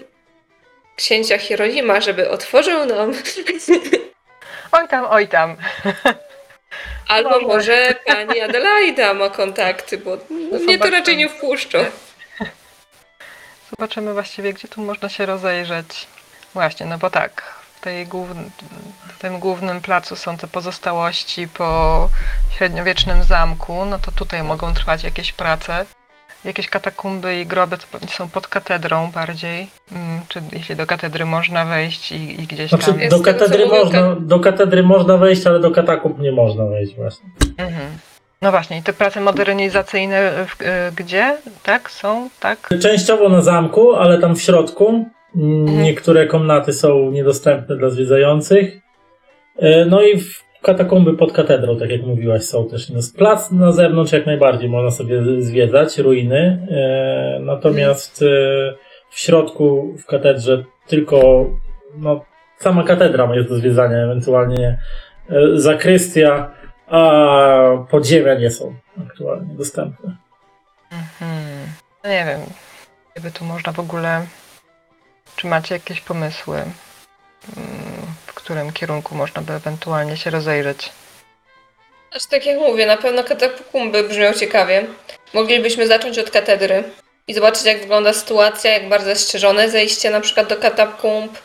księcia 0.96 1.38
Hieronima, 1.38 2.00
żeby 2.00 2.30
otworzył 2.30 2.86
nam. 2.86 3.12
Oj 4.72 4.88
tam, 4.88 5.06
oj 5.10 5.28
tam. 5.28 5.56
Albo 7.08 7.30
Może. 7.30 7.46
może 7.46 7.94
pani 8.06 8.40
Adelaida 8.40 9.14
ma 9.14 9.30
kontakty, 9.30 9.98
bo 9.98 10.18
mnie 10.60 10.78
to 10.78 10.90
raczej 10.90 11.16
nie 11.16 11.28
wpuszczą. 11.28 11.78
Zobaczymy 13.70 14.12
właściwie, 14.12 14.52
gdzie 14.52 14.68
tu 14.68 14.80
można 14.80 15.08
się 15.08 15.26
rozejrzeć. 15.26 16.06
Właśnie, 16.54 16.86
no 16.86 16.98
bo 16.98 17.10
tak, 17.10 17.59
tej 17.80 18.06
główn- 18.06 18.50
w 19.08 19.18
tym 19.18 19.38
głównym 19.38 19.80
placu 19.80 20.16
są 20.16 20.36
te 20.36 20.46
pozostałości 20.48 21.48
po 21.48 22.08
średniowiecznym 22.58 23.22
zamku, 23.22 23.84
no 23.84 23.98
to 23.98 24.12
tutaj 24.12 24.42
mogą 24.42 24.74
trwać 24.74 25.04
jakieś 25.04 25.32
prace. 25.32 25.86
Jakieś 26.44 26.68
katakumby 26.68 27.40
i 27.40 27.46
groby 27.46 27.78
to 27.78 27.84
pewnie 27.92 28.08
są 28.08 28.28
pod 28.28 28.48
katedrą 28.48 29.10
bardziej, 29.10 29.70
mm, 29.92 30.20
czy 30.28 30.42
jeśli 30.52 30.76
do 30.76 30.86
katedry 30.86 31.24
można 31.24 31.64
wejść 31.64 32.12
i, 32.12 32.42
i 32.42 32.46
gdzieś 32.46 32.68
Znaczy, 32.68 32.86
tam... 32.86 33.00
Jest 33.00 33.16
do 33.16 33.18
z 33.18 33.22
tego, 33.22 33.38
co 33.38 33.44
katedry, 33.44 33.66
mówił 33.66 33.84
można, 33.84 34.16
do 34.20 34.40
katedry 34.40 34.82
można 34.82 35.16
wejść, 35.16 35.46
ale 35.46 35.60
do 35.60 35.70
katakumb 35.70 36.18
nie 36.18 36.32
można 36.32 36.64
wejść 36.64 36.96
właśnie. 36.96 37.28
Mhm. 37.56 37.98
No 38.42 38.50
właśnie, 38.50 38.78
i 38.78 38.82
te 38.82 38.92
prace 38.92 39.20
modernizacyjne 39.20 40.46
w, 40.46 40.62
y, 40.62 40.66
gdzie? 40.96 41.36
Tak, 41.62 41.90
są, 41.90 42.28
tak? 42.40 42.68
Częściowo 42.82 43.28
na 43.28 43.42
zamku, 43.42 43.94
ale 43.94 44.18
tam 44.18 44.36
w 44.36 44.42
środku. 44.42 45.04
Mhm. 45.36 45.82
Niektóre 45.82 46.26
komnaty 46.26 46.72
są 46.72 47.10
niedostępne 47.10 47.76
dla 47.76 47.90
zwiedzających. 47.90 48.80
E, 49.58 49.84
No 49.84 50.02
i 50.02 50.18
w 50.18 50.44
katakumby 50.62 51.16
pod 51.16 51.32
katedrą, 51.32 51.78
tak 51.78 51.90
jak 51.90 52.02
mówiłaś, 52.02 52.42
są 52.42 52.68
też. 52.68 52.92
Plac 53.18 53.50
na 53.50 53.72
zewnątrz 53.72 54.12
jak 54.12 54.26
najbardziej 54.26 54.68
można 54.68 54.90
sobie 54.90 55.42
zwiedzać, 55.42 55.98
ruiny. 55.98 56.66
E, 56.70 57.40
Natomiast 57.42 58.22
e, 58.22 58.26
w 59.10 59.18
środku, 59.18 59.94
w 59.98 60.06
katedrze, 60.06 60.64
tylko 60.86 61.46
no, 61.98 62.24
sama 62.58 62.84
katedra 62.84 63.34
jest 63.34 63.48
do 63.48 63.56
zwiedzania, 63.56 63.96
ewentualnie 63.96 64.78
zakrystia, 65.54 66.50
a 66.86 67.86
podziemia 67.90 68.34
nie 68.34 68.50
są 68.50 68.74
aktualnie 69.08 69.54
dostępne. 69.54 70.16
Mhm. 70.92 71.40
No 72.04 72.10
nie 72.10 72.24
wiem, 72.24 72.40
gdyby 73.14 73.30
tu 73.30 73.44
można 73.44 73.72
w 73.72 73.78
ogóle. 73.78 74.26
Czy 75.40 75.46
macie 75.46 75.74
jakieś 75.74 76.00
pomysły, 76.00 76.56
mm, 76.56 76.72
w 78.26 78.34
którym 78.34 78.72
kierunku 78.72 79.14
można 79.14 79.42
by 79.42 79.52
ewentualnie 79.52 80.16
się 80.16 80.30
rozejrzeć? 80.30 80.92
Znaczy, 82.10 82.28
tak 82.30 82.46
jak 82.46 82.58
mówię, 82.58 82.86
na 82.86 82.96
pewno 82.96 83.24
katakumby 83.24 84.02
brzmią 84.02 84.32
ciekawie. 84.32 84.86
Moglibyśmy 85.34 85.86
zacząć 85.86 86.18
od 86.18 86.30
katedry 86.30 86.84
i 87.28 87.34
zobaczyć, 87.34 87.64
jak 87.64 87.80
wygląda 87.80 88.12
sytuacja, 88.12 88.70
jak 88.70 88.88
bardzo 88.88 89.16
strzeżone 89.16 89.70
zejście 89.70 90.10
na 90.10 90.20
przykład 90.20 90.48
do 90.48 90.56
katakumb. 90.56 91.38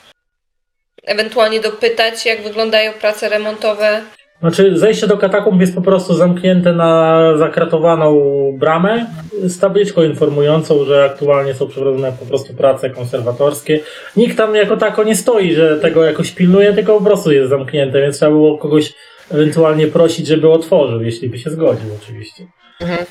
Ewentualnie 1.04 1.60
dopytać, 1.60 2.26
jak 2.26 2.42
wyglądają 2.42 2.94
prace 2.94 3.30
remontowe. 3.30 4.04
Znaczy, 4.40 4.78
zejście 4.78 5.08
do 5.08 5.18
katakumb 5.18 5.62
jest 5.62 5.76
po 5.76 5.82
prostu 5.82 6.14
zamknięte 6.14 6.74
na 6.74 7.22
zakratowaną 7.38 8.22
bramę 8.58 9.06
z 9.44 9.60
tabliczką 9.60 10.04
informującą, 10.04 10.86
że 10.86 11.06
aktualnie 11.06 11.54
są 11.54 11.68
przeprowadzone 11.68 12.12
po 12.20 12.26
prostu 12.26 12.54
prace 12.54 12.90
konserwatorskie. 12.90 13.80
Nikt 14.16 14.38
tam 14.38 14.56
jako 14.56 14.78
tako 14.78 15.04
nie 15.04 15.16
stoi, 15.16 15.54
że 15.56 15.80
tego 15.80 16.04
jakoś 16.04 16.32
pilnuje, 16.32 16.74
tylko 16.74 16.98
po 17.00 17.06
prostu 17.06 17.32
jest 17.32 17.50
zamknięte, 17.50 18.02
więc 18.02 18.18
trzeba 18.18 18.32
było 18.32 18.58
kogoś 18.58 18.94
ewentualnie 19.32 19.88
prosić, 19.88 20.28
żeby 20.28 20.50
otworzył, 20.50 21.02
jeśli 21.02 21.30
by 21.30 21.38
się 21.38 21.50
zgodził 21.50 21.90
oczywiście. 22.04 22.46
Mhm. 22.82 23.06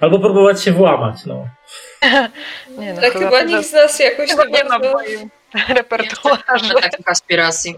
Albo 0.00 0.18
próbować 0.18 0.62
się 0.62 0.72
włamać, 0.72 1.16
no. 1.26 1.46
Nie, 2.78 2.94
no 2.94 3.00
Tak 3.00 3.12
chyba 3.12 3.42
nikt 3.42 3.66
z 3.68 3.72
nas 3.72 3.98
jakoś 4.00 4.30
chyba 4.30 4.44
nie 4.44 4.64
ma 4.64 4.78
w 4.78 4.82
moim 4.92 5.30
repertuarze. 5.68 6.74
takich 6.82 7.08
aspiracji. 7.08 7.76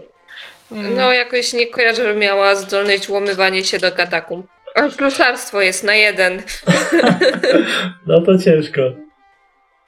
Mm. 0.71 0.95
No 0.95 1.13
jakoś 1.13 1.53
nie 1.53 1.67
kojarzę, 1.67 2.03
że 2.03 2.15
miała 2.15 2.55
zdolność 2.55 3.09
łamywanie 3.09 3.63
się 3.63 3.79
do 3.79 3.91
katakumb. 3.91 4.45
A 4.75 4.89
ślusarstwo 4.89 5.61
jest 5.61 5.83
na 5.83 5.95
jeden. 5.95 6.41
No 8.07 8.21
to 8.21 8.37
ciężko. 8.37 8.81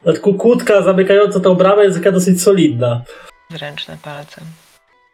Dodatku 0.05 0.33
kłódka 0.33 0.81
zamykająca 0.81 1.39
tą 1.39 1.55
bramę 1.55 1.83
jest 1.83 1.97
taka 1.97 2.11
dosyć 2.11 2.43
solidna. 2.43 3.01
Zręczne 3.49 3.97
palcem. 4.03 4.43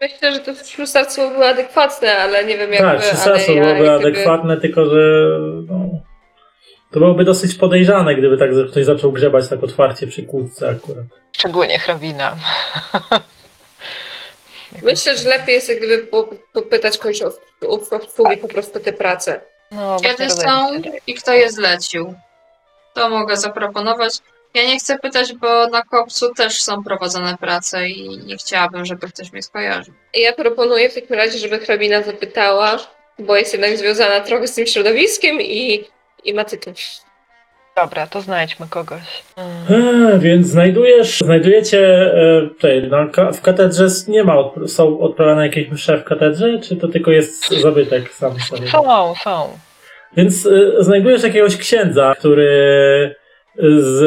Myślę, 0.02 0.34
że 0.34 0.40
to 0.40 0.54
ślusarstwo 0.66 1.30
było 1.30 1.48
adekwatne, 1.48 2.18
ale 2.18 2.46
nie 2.46 2.58
wiem 2.58 2.74
jak 2.74 2.82
tak, 2.82 3.00
przysadzą 3.00 3.30
ale 3.30 3.54
ja 3.56 3.62
byłoby 3.64 3.86
jak 3.86 4.00
gdyby- 4.00 4.08
adekwatne, 4.08 4.58
tylko 4.58 4.86
że 4.86 5.28
no, 5.68 5.90
to 6.92 7.00
byłoby 7.00 7.24
dosyć 7.24 7.56
podejrzane, 7.56 8.16
gdyby 8.16 8.38
tak 8.38 8.50
ktoś 8.72 8.86
zaczął 8.86 9.12
grzebać 9.12 9.48
tak 9.50 9.64
otwarcie 9.64 10.08
przy 10.08 10.24
kłódce 10.24 10.70
akurat. 10.70 11.06
Szczególnie 11.38 11.80
hrabina. 11.80 12.36
Myślę, 14.84 15.18
że 15.18 15.30
lepiej 15.30 15.56
jest 15.56 15.70
jak 15.70 15.78
gdyby 15.78 15.98
po- 16.08 16.30
popytać 16.54 16.98
kogoś 16.98 17.22
o, 17.22 17.28
o 17.68 17.80
obsługę 17.96 18.38
po 18.38 18.48
prostu 18.48 18.80
te 18.80 18.94
prace. 18.94 19.42
No, 19.72 19.98
Kiedy 20.02 20.26
właśnie 20.28 20.42
są 20.44 20.82
i 21.08 21.14
kto 21.14 21.34
je 21.34 21.52
zlecił? 21.52 22.14
To 22.94 23.10
mogę 23.10 23.38
zaproponować. 23.38 24.14
Ja 24.54 24.64
nie 24.64 24.80
chcę 24.80 25.00
pytać, 25.00 25.34
bo 25.34 25.68
na 25.68 25.82
kopcu 25.82 26.34
też 26.34 26.62
są 26.64 26.84
prowadzone 26.84 27.38
prace 27.38 27.90
i 27.90 28.18
nie 28.18 28.38
chciałabym, 28.38 28.86
żeby 28.86 29.08
ktoś 29.08 29.32
mnie 29.32 29.44
skojarzył. 29.44 29.94
Ja 30.14 30.34
proponuję 30.34 30.90
w 30.90 30.96
takim 30.96 31.16
razie, 31.16 31.38
żeby 31.40 31.60
hrabina 31.60 32.02
zapytała, 32.02 32.80
bo 33.20 33.36
jest 33.36 33.54
jednak 33.54 33.78
związana 33.78 34.20
trochę 34.20 34.48
z 34.48 34.54
tym 34.54 34.68
środowiskiem 34.68 35.42
i, 35.42 35.86
i 36.24 36.34
ma 36.34 36.46
tytuł. 36.46 36.74
Dobra, 37.82 38.08
to 38.08 38.22
znajdźmy 38.22 38.66
kogoś. 38.70 39.24
Eee, 39.70 40.20
więc 40.20 40.48
znajdujesz, 40.48 41.20
znajdujecie 41.20 41.80
e, 42.14 42.42
tutaj, 42.48 42.84
na, 42.90 43.08
ka- 43.08 43.32
w 43.32 43.42
katedrze 43.42 43.88
nie 44.08 44.24
ma, 44.24 44.36
są 44.68 45.00
odprawiane 45.00 45.46
jakieś 45.46 45.70
msze 45.70 45.98
w 45.98 46.04
katedrze, 46.04 46.60
czy 46.60 46.76
to 46.76 46.88
tylko 46.88 47.12
jest 47.12 47.62
zabytek 47.62 48.14
sam 48.14 48.40
sobie? 48.40 48.68
Są, 48.68 49.14
są. 49.24 49.48
Więc 50.18 50.46
y, 50.46 50.74
znajdujesz 50.80 51.24
jakiegoś 51.24 51.58
księdza, 51.58 52.14
który 52.20 53.16
z, 53.78 54.02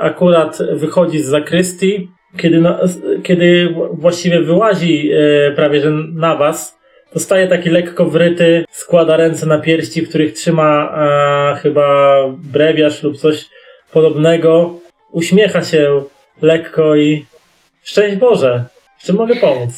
akurat 0.00 0.58
wychodzi 0.72 1.20
z 1.20 1.26
zakrystii, 1.26 2.10
kiedy, 2.36 2.60
na, 2.60 2.80
kiedy 3.22 3.74
właściwie 3.92 4.40
wyłazi 4.40 5.10
e, 5.12 5.50
prawie 5.50 5.80
że 5.80 5.90
na 6.14 6.36
was, 6.36 6.78
to 7.14 7.20
staje 7.20 7.48
taki 7.48 7.70
lekko 7.70 8.04
wryty, 8.04 8.64
składa 8.70 9.16
ręce 9.16 9.46
na 9.46 9.58
pierści, 9.58 10.02
w 10.02 10.08
których 10.08 10.34
trzyma 10.34 10.94
e, 10.96 11.56
chyba 11.56 12.18
brewiarz 12.28 13.02
lub 13.02 13.16
coś 13.18 13.44
podobnego, 13.92 14.74
uśmiecha 15.10 15.64
się 15.64 16.02
lekko 16.42 16.96
i 16.96 17.26
szczęść 17.82 18.16
Boże, 18.16 18.64
w 18.98 19.04
czym 19.04 19.16
mogę 19.16 19.36
pomóc? 19.36 19.70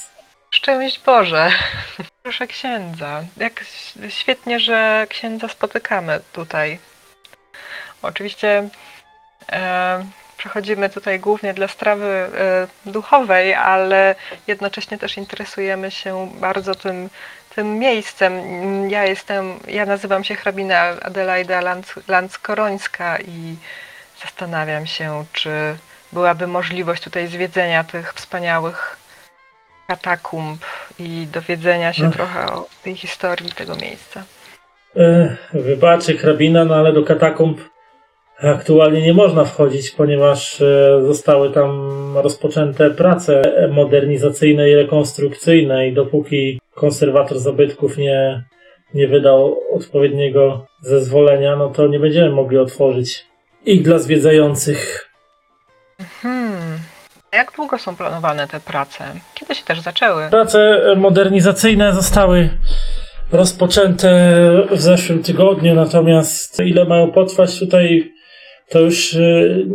Szczęść 0.50 1.00
Boże. 1.06 1.50
Proszę 2.22 2.46
księdza. 2.46 3.24
Jak 3.36 3.64
świetnie, 4.08 4.60
że 4.60 5.06
księdza 5.08 5.48
spotykamy 5.48 6.20
tutaj. 6.32 6.78
Oczywiście 8.02 8.68
e, 9.52 10.04
przechodzimy 10.38 10.90
tutaj 10.90 11.20
głównie 11.20 11.54
dla 11.54 11.68
sprawy 11.68 12.06
e, 12.06 12.66
duchowej, 12.86 13.54
ale 13.54 14.14
jednocześnie 14.46 14.98
też 14.98 15.16
interesujemy 15.16 15.90
się 15.90 16.30
bardzo 16.40 16.74
tym, 16.74 17.08
tym 17.54 17.78
miejscem. 17.78 18.32
Ja 18.90 19.04
jestem, 19.04 19.54
ja 19.68 19.86
nazywam 19.86 20.24
się 20.24 20.34
hrabina 20.34 20.80
Adelaida 20.80 21.60
Lanckorońska 22.08 23.18
i 23.18 23.56
zastanawiam 24.22 24.86
się, 24.86 25.24
czy 25.32 25.76
byłaby 26.12 26.46
możliwość 26.46 27.02
tutaj 27.02 27.26
zwiedzenia 27.26 27.84
tych 27.84 28.14
wspaniałych 28.14 28.96
katakumb 29.86 30.64
i 30.98 31.26
dowiedzenia 31.32 31.92
się 31.92 32.06
Ach. 32.06 32.12
trochę 32.12 32.46
o 32.46 32.66
tej 32.84 32.96
historii 32.96 33.52
tego 33.52 33.76
miejsca. 33.76 34.22
E, 34.96 35.36
Wybaczy 35.52 36.18
hrabina, 36.18 36.64
no 36.64 36.74
ale 36.74 36.92
do 36.92 37.02
katakumb 37.02 37.60
aktualnie 38.42 39.02
nie 39.02 39.14
można 39.14 39.44
wchodzić, 39.44 39.90
ponieważ 39.90 40.60
e, 40.60 41.00
zostały 41.06 41.52
tam 41.52 41.90
rozpoczęte 42.18 42.90
prace 42.90 43.42
modernizacyjne 43.70 44.70
i 44.70 44.74
rekonstrukcyjne 44.74 45.88
i 45.88 45.94
dopóki 45.94 46.60
konserwator 46.74 47.38
zabytków 47.38 47.98
nie, 47.98 48.44
nie 48.94 49.08
wydał 49.08 49.60
odpowiedniego 49.72 50.66
zezwolenia, 50.80 51.56
no 51.56 51.68
to 51.68 51.86
nie 51.86 51.98
będziemy 51.98 52.30
mogli 52.30 52.58
otworzyć 52.58 53.26
ich 53.64 53.82
dla 53.82 53.98
zwiedzających. 53.98 55.10
Hmm. 56.22 56.78
Jak 57.32 57.52
długo 57.56 57.78
są 57.78 57.96
planowane 57.96 58.48
te 58.48 58.60
prace? 58.60 59.04
Kiedy 59.34 59.54
się 59.54 59.64
też 59.64 59.80
zaczęły? 59.80 60.28
Prace 60.30 60.82
modernizacyjne 60.96 61.92
zostały 61.92 62.50
rozpoczęte 63.32 64.10
w 64.70 64.80
zeszłym 64.80 65.22
tygodniu, 65.22 65.74
natomiast 65.74 66.60
ile 66.60 66.84
mają 66.84 67.12
potrwać 67.12 67.58
tutaj, 67.58 68.12
to 68.68 68.80
już, 68.80 69.14
y, 69.14 69.66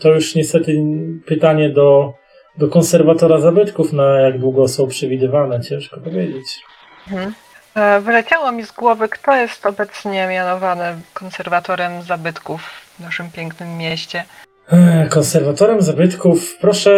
to 0.00 0.08
już 0.08 0.34
niestety 0.34 0.84
pytanie 1.26 1.70
do, 1.70 2.14
do 2.58 2.68
konserwatora 2.68 3.40
zabytków, 3.40 3.92
na 3.92 4.20
jak 4.20 4.38
długo 4.38 4.68
są 4.68 4.86
przewidywane, 4.86 5.60
ciężko 5.60 6.00
powiedzieć. 6.00 6.60
Mhm. 7.06 7.34
E, 7.74 8.00
Wyleciało 8.00 8.52
mi 8.52 8.62
z 8.66 8.72
głowy, 8.72 9.08
kto 9.08 9.36
jest 9.36 9.66
obecnie 9.66 10.26
mianowany 10.26 10.84
konserwatorem 11.14 12.02
zabytków 12.02 12.62
w 12.62 13.00
naszym 13.00 13.30
pięknym 13.30 13.78
mieście. 13.78 14.24
Ech, 14.72 15.08
Konserwatorem 15.08 15.82
zabytków, 15.82 16.58
proszę, 16.60 16.90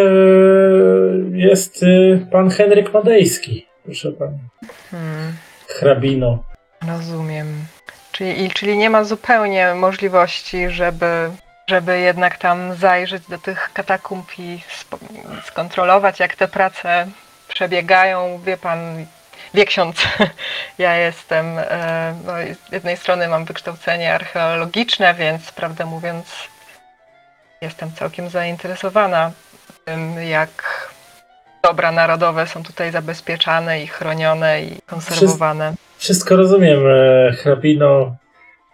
jest 1.33 1.83
y, 1.83 2.27
pan 2.33 2.51
Henryk 2.51 2.95
Madejski. 2.95 3.67
Proszę 3.85 4.13
pan. 4.13 4.39
Hmm. 4.91 5.33
Hrabino. 5.69 6.45
Rozumiem. 6.89 7.47
Czyli, 8.17 8.51
czyli 8.51 8.79
nie 8.79 8.91
ma 8.91 9.05
zupełnie 9.05 9.75
możliwości, 9.75 10.71
żeby, 10.71 11.31
żeby 11.67 12.01
jednak 12.01 12.39
tam 12.39 12.75
zajrzeć 12.75 13.27
do 13.27 13.39
tych 13.39 13.71
katakumb 13.73 14.39
i 14.39 14.61
skontrolować, 15.45 16.21
jak 16.21 16.35
te 16.35 16.49
prace 16.49 17.07
przebiegają. 17.49 18.41
Wie 18.45 18.57
pan, 18.57 19.07
wie 19.55 19.65
ksiądz, 19.65 20.03
ja 20.79 20.95
jestem, 20.95 21.59
e, 21.59 22.15
no, 22.25 22.33
z 22.69 22.73
jednej 22.73 22.97
strony 22.97 23.29
mam 23.29 23.45
wykształcenie 23.45 24.15
archeologiczne, 24.15 25.15
więc 25.15 25.53
prawdę 25.53 25.85
mówiąc, 25.87 26.27
jestem 27.61 27.93
całkiem 27.93 28.31
zainteresowana 28.31 29.31
tym, 29.85 30.23
jak 30.23 30.89
dobra 31.67 31.93
narodowe 31.93 32.47
są 32.47 32.63
tutaj 32.63 32.93
zabezpieczane 32.93 33.83
i 33.83 33.87
chronione 33.87 34.63
i 34.63 34.71
konserwowane. 34.87 35.75
Wszystko 35.99 36.37
rozumiem, 36.37 36.81
e, 36.87 37.33
hrabino. 37.33 38.17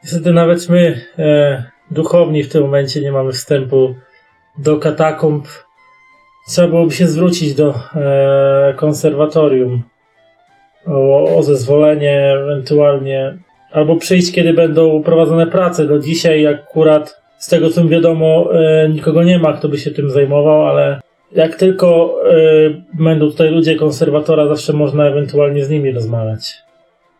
Niestety 0.02 0.32
nawet 0.32 0.68
my, 0.68 1.06
e, 1.18 1.64
duchowni, 1.90 2.42
w 2.42 2.52
tym 2.52 2.62
momencie 2.62 3.00
nie 3.00 3.12
mamy 3.12 3.32
wstępu 3.32 3.94
do 4.58 4.76
katakumb. 4.76 5.48
Trzeba 6.48 6.68
byłoby 6.68 6.92
się 6.92 7.06
zwrócić 7.06 7.54
do 7.54 7.74
e, 7.94 8.74
konserwatorium 8.76 9.82
o, 10.86 11.24
o 11.36 11.42
zezwolenie, 11.42 12.34
ewentualnie, 12.42 13.38
albo 13.72 13.96
przyjść, 13.96 14.32
kiedy 14.32 14.52
będą 14.52 15.02
prowadzone 15.02 15.46
prace. 15.46 15.86
Do 15.86 15.98
dzisiaj 15.98 16.46
akurat, 16.46 17.22
z 17.38 17.48
tego 17.48 17.70
co 17.70 17.84
mi 17.84 17.90
wiadomo, 17.90 18.48
nikogo 18.88 19.22
nie 19.22 19.38
ma, 19.38 19.52
kto 19.52 19.68
by 19.68 19.78
się 19.78 19.90
tym 19.90 20.10
zajmował, 20.10 20.66
ale 20.66 21.00
jak 21.34 21.56
tylko 21.56 22.18
e, 22.30 22.34
będą 22.94 23.30
tutaj 23.30 23.50
ludzie 23.50 23.76
konserwatora, 23.76 24.46
zawsze 24.48 24.72
można 24.72 25.06
ewentualnie 25.06 25.64
z 25.64 25.70
nimi 25.70 25.92
rozmawiać. 25.92 26.54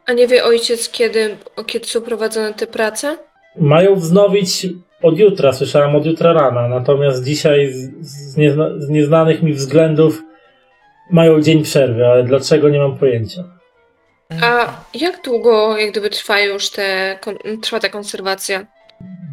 A 0.06 0.12
nie 0.12 0.26
wie 0.26 0.44
ojciec, 0.44 0.90
kiedy, 0.90 1.36
o 1.56 1.64
kiedy 1.64 1.86
są 1.86 2.01
prowadzone 2.01 2.55
te 2.55 2.66
prace? 2.66 3.16
Mają 3.56 3.94
wznowić 3.94 4.66
od 5.02 5.18
jutra, 5.18 5.52
słyszałem 5.52 5.97
od 5.97 6.06
jutra 6.06 6.32
rana, 6.32 6.68
natomiast 6.68 7.24
dzisiaj 7.24 7.72
z, 7.72 7.90
z, 8.01 8.36
niezna, 8.36 8.70
z 8.78 8.89
nieznanych 8.89 9.43
mi 9.43 9.52
względów 9.52 10.22
mają 11.10 11.40
dzień 11.40 11.62
przerwy, 11.62 12.06
ale 12.06 12.24
dlaczego 12.24 12.68
nie 12.68 12.78
mam 12.78 12.98
pojęcia. 12.98 13.44
A 14.43 14.66
jak 14.94 15.24
długo 15.24 15.78
jak 15.78 15.90
gdyby 15.90 16.10
trwa 16.10 16.40
już 16.40 16.70
te, 16.70 17.18
trwa 17.62 17.80
ta 17.80 17.89
konserwacja? 17.89 18.66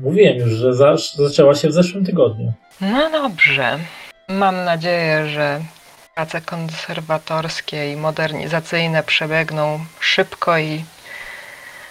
Mówiłem 0.04 0.38
już, 0.38 0.50
że 0.50 0.74
za, 0.74 0.96
zaczęła 1.16 1.56
się 1.56 1.68
w 1.68 1.74
zeszłym 1.74 2.06
tygodniu. 2.06 2.54
No 2.82 3.10
dobrze. 3.12 3.80
Mam 4.30 4.66
nadzieję, 4.66 5.28
że 5.30 5.62
prace 6.16 6.42
konserwatorskie 6.42 7.92
i 7.94 7.96
modernizacyjne 7.96 9.04
przebiegną 9.04 9.80
szybko 10.00 10.58
i 10.58 10.84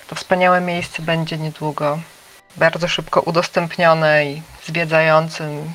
to 0.09 0.15
wspaniałe 0.15 0.61
miejsce 0.61 1.03
będzie 1.03 1.39
niedługo 1.39 1.99
bardzo 2.57 2.89
szybko 2.89 3.21
udostępnione 3.21 4.27
i 4.27 4.43
zwiedzającym 4.65 5.73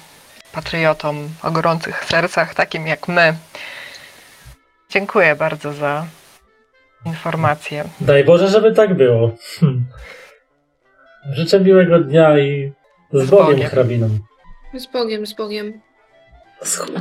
patriotom 0.52 1.30
o 1.44 1.52
gorących 1.52 2.06
sercach, 2.06 2.56
takim 2.56 2.88
jak 2.88 3.08
my. 3.08 3.36
Dziękuję 4.90 5.36
bardzo 5.36 5.74
za 5.74 6.06
informacje. 7.06 7.84
Daj 8.02 8.24
Boże, 8.24 8.48
żeby 8.48 8.72
tak 8.72 8.94
było. 8.94 9.32
Hm. 9.60 9.86
Życzę 11.32 11.60
miłego 11.60 12.00
dnia 12.00 12.40
i 12.40 12.74
z 13.14 13.26
Z 13.28 13.30
Bogiem, 13.30 13.46
Bogiem. 13.48 13.70
hrabinom. 13.70 14.20
Z 14.74 14.86
Bogiem, 14.86 15.26
z 15.26 15.34
Bogiem. 15.34 15.82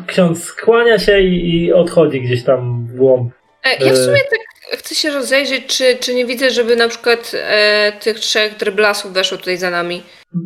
Ksiądz 0.06 0.44
skłania 0.44 0.98
się 0.98 1.20
i, 1.20 1.56
i 1.56 1.72
odchodzi 1.72 2.20
gdzieś 2.20 2.44
tam 2.44 2.86
w 2.86 2.96
głąb. 2.96 3.32
E, 3.64 3.84
ja 3.84 3.92
w 3.92 3.96
sumie 3.96 4.20
tak 4.30 4.78
chcę 4.78 4.94
się 4.94 5.10
rozejrzeć, 5.10 5.66
czy, 5.66 5.96
czy 6.00 6.14
nie 6.14 6.26
widzę, 6.26 6.50
żeby 6.50 6.76
na 6.76 6.88
przykład 6.88 7.32
e, 7.34 7.92
tych 8.00 8.20
trzech 8.20 8.56
dreblasów 8.56 9.12
weszło 9.12 9.38
tutaj 9.38 9.56
za 9.56 9.70
nami. 9.70 10.02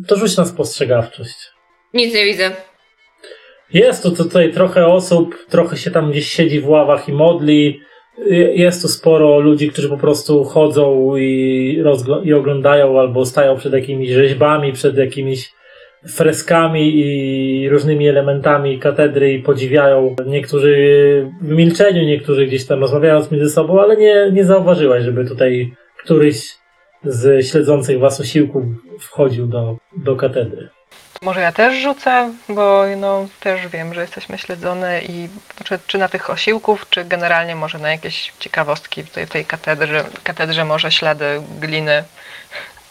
To 0.07 0.15
rzuć 0.15 0.37
na 0.37 0.45
spostrzegawczość. 0.45 1.35
Nic 1.93 2.15
nie 2.15 2.25
widzę. 2.25 2.51
Jest 3.73 4.03
tu 4.03 4.11
tutaj 4.11 4.53
trochę 4.53 4.87
osób, 4.87 5.45
trochę 5.49 5.77
się 5.77 5.91
tam 5.91 6.11
gdzieś 6.11 6.31
siedzi 6.31 6.61
w 6.61 6.69
ławach 6.69 7.09
i 7.09 7.13
modli. 7.13 7.81
Jest 8.53 8.81
tu 8.81 8.87
sporo 8.87 9.39
ludzi, 9.39 9.71
którzy 9.71 9.89
po 9.89 9.97
prostu 9.97 10.43
chodzą 10.43 11.15
i, 11.17 11.83
i 12.23 12.33
oglądają 12.33 12.99
albo 12.99 13.25
stają 13.25 13.57
przed 13.57 13.73
jakimiś 13.73 14.09
rzeźbami, 14.09 14.73
przed 14.73 14.97
jakimiś 14.97 15.51
freskami 16.05 16.93
i 16.95 17.69
różnymi 17.69 18.07
elementami 18.07 18.79
katedry 18.79 19.33
i 19.33 19.43
podziwiają. 19.43 20.15
Niektórzy 20.25 21.31
w 21.41 21.49
milczeniu, 21.49 22.03
niektórzy 22.03 22.45
gdzieś 22.45 22.65
tam 22.65 22.79
rozmawiając 22.79 23.31
między 23.31 23.49
sobą, 23.49 23.81
ale 23.81 23.97
nie, 23.97 24.31
nie 24.31 24.45
zauważyłaś, 24.45 25.03
żeby 25.03 25.25
tutaj 25.25 25.73
któryś 26.03 26.55
z 27.03 27.47
śledzących 27.47 27.99
was 27.99 28.21
osiłków 28.21 28.63
wchodził 28.99 29.47
do, 29.47 29.77
do 29.97 30.15
katedry. 30.15 30.69
Może 31.21 31.41
ja 31.41 31.51
też 31.51 31.83
rzucę, 31.83 32.33
bo 32.49 32.83
no, 32.97 33.27
też 33.39 33.67
wiem, 33.67 33.93
że 33.93 34.01
jesteśmy 34.01 34.37
śledzone 34.37 35.01
i 35.01 35.29
czy, 35.63 35.79
czy 35.87 35.97
na 35.97 36.07
tych 36.07 36.29
osiłków, 36.29 36.89
czy 36.89 37.05
generalnie 37.05 37.55
może 37.55 37.79
na 37.79 37.91
jakieś 37.91 38.33
ciekawostki 38.39 39.03
w 39.03 39.09
tej, 39.09 39.25
w 39.25 39.29
tej 39.29 39.45
katedrze, 39.45 40.03
katedrze 40.23 40.65
może 40.65 40.91
ślady 40.91 41.41
gliny 41.59 42.03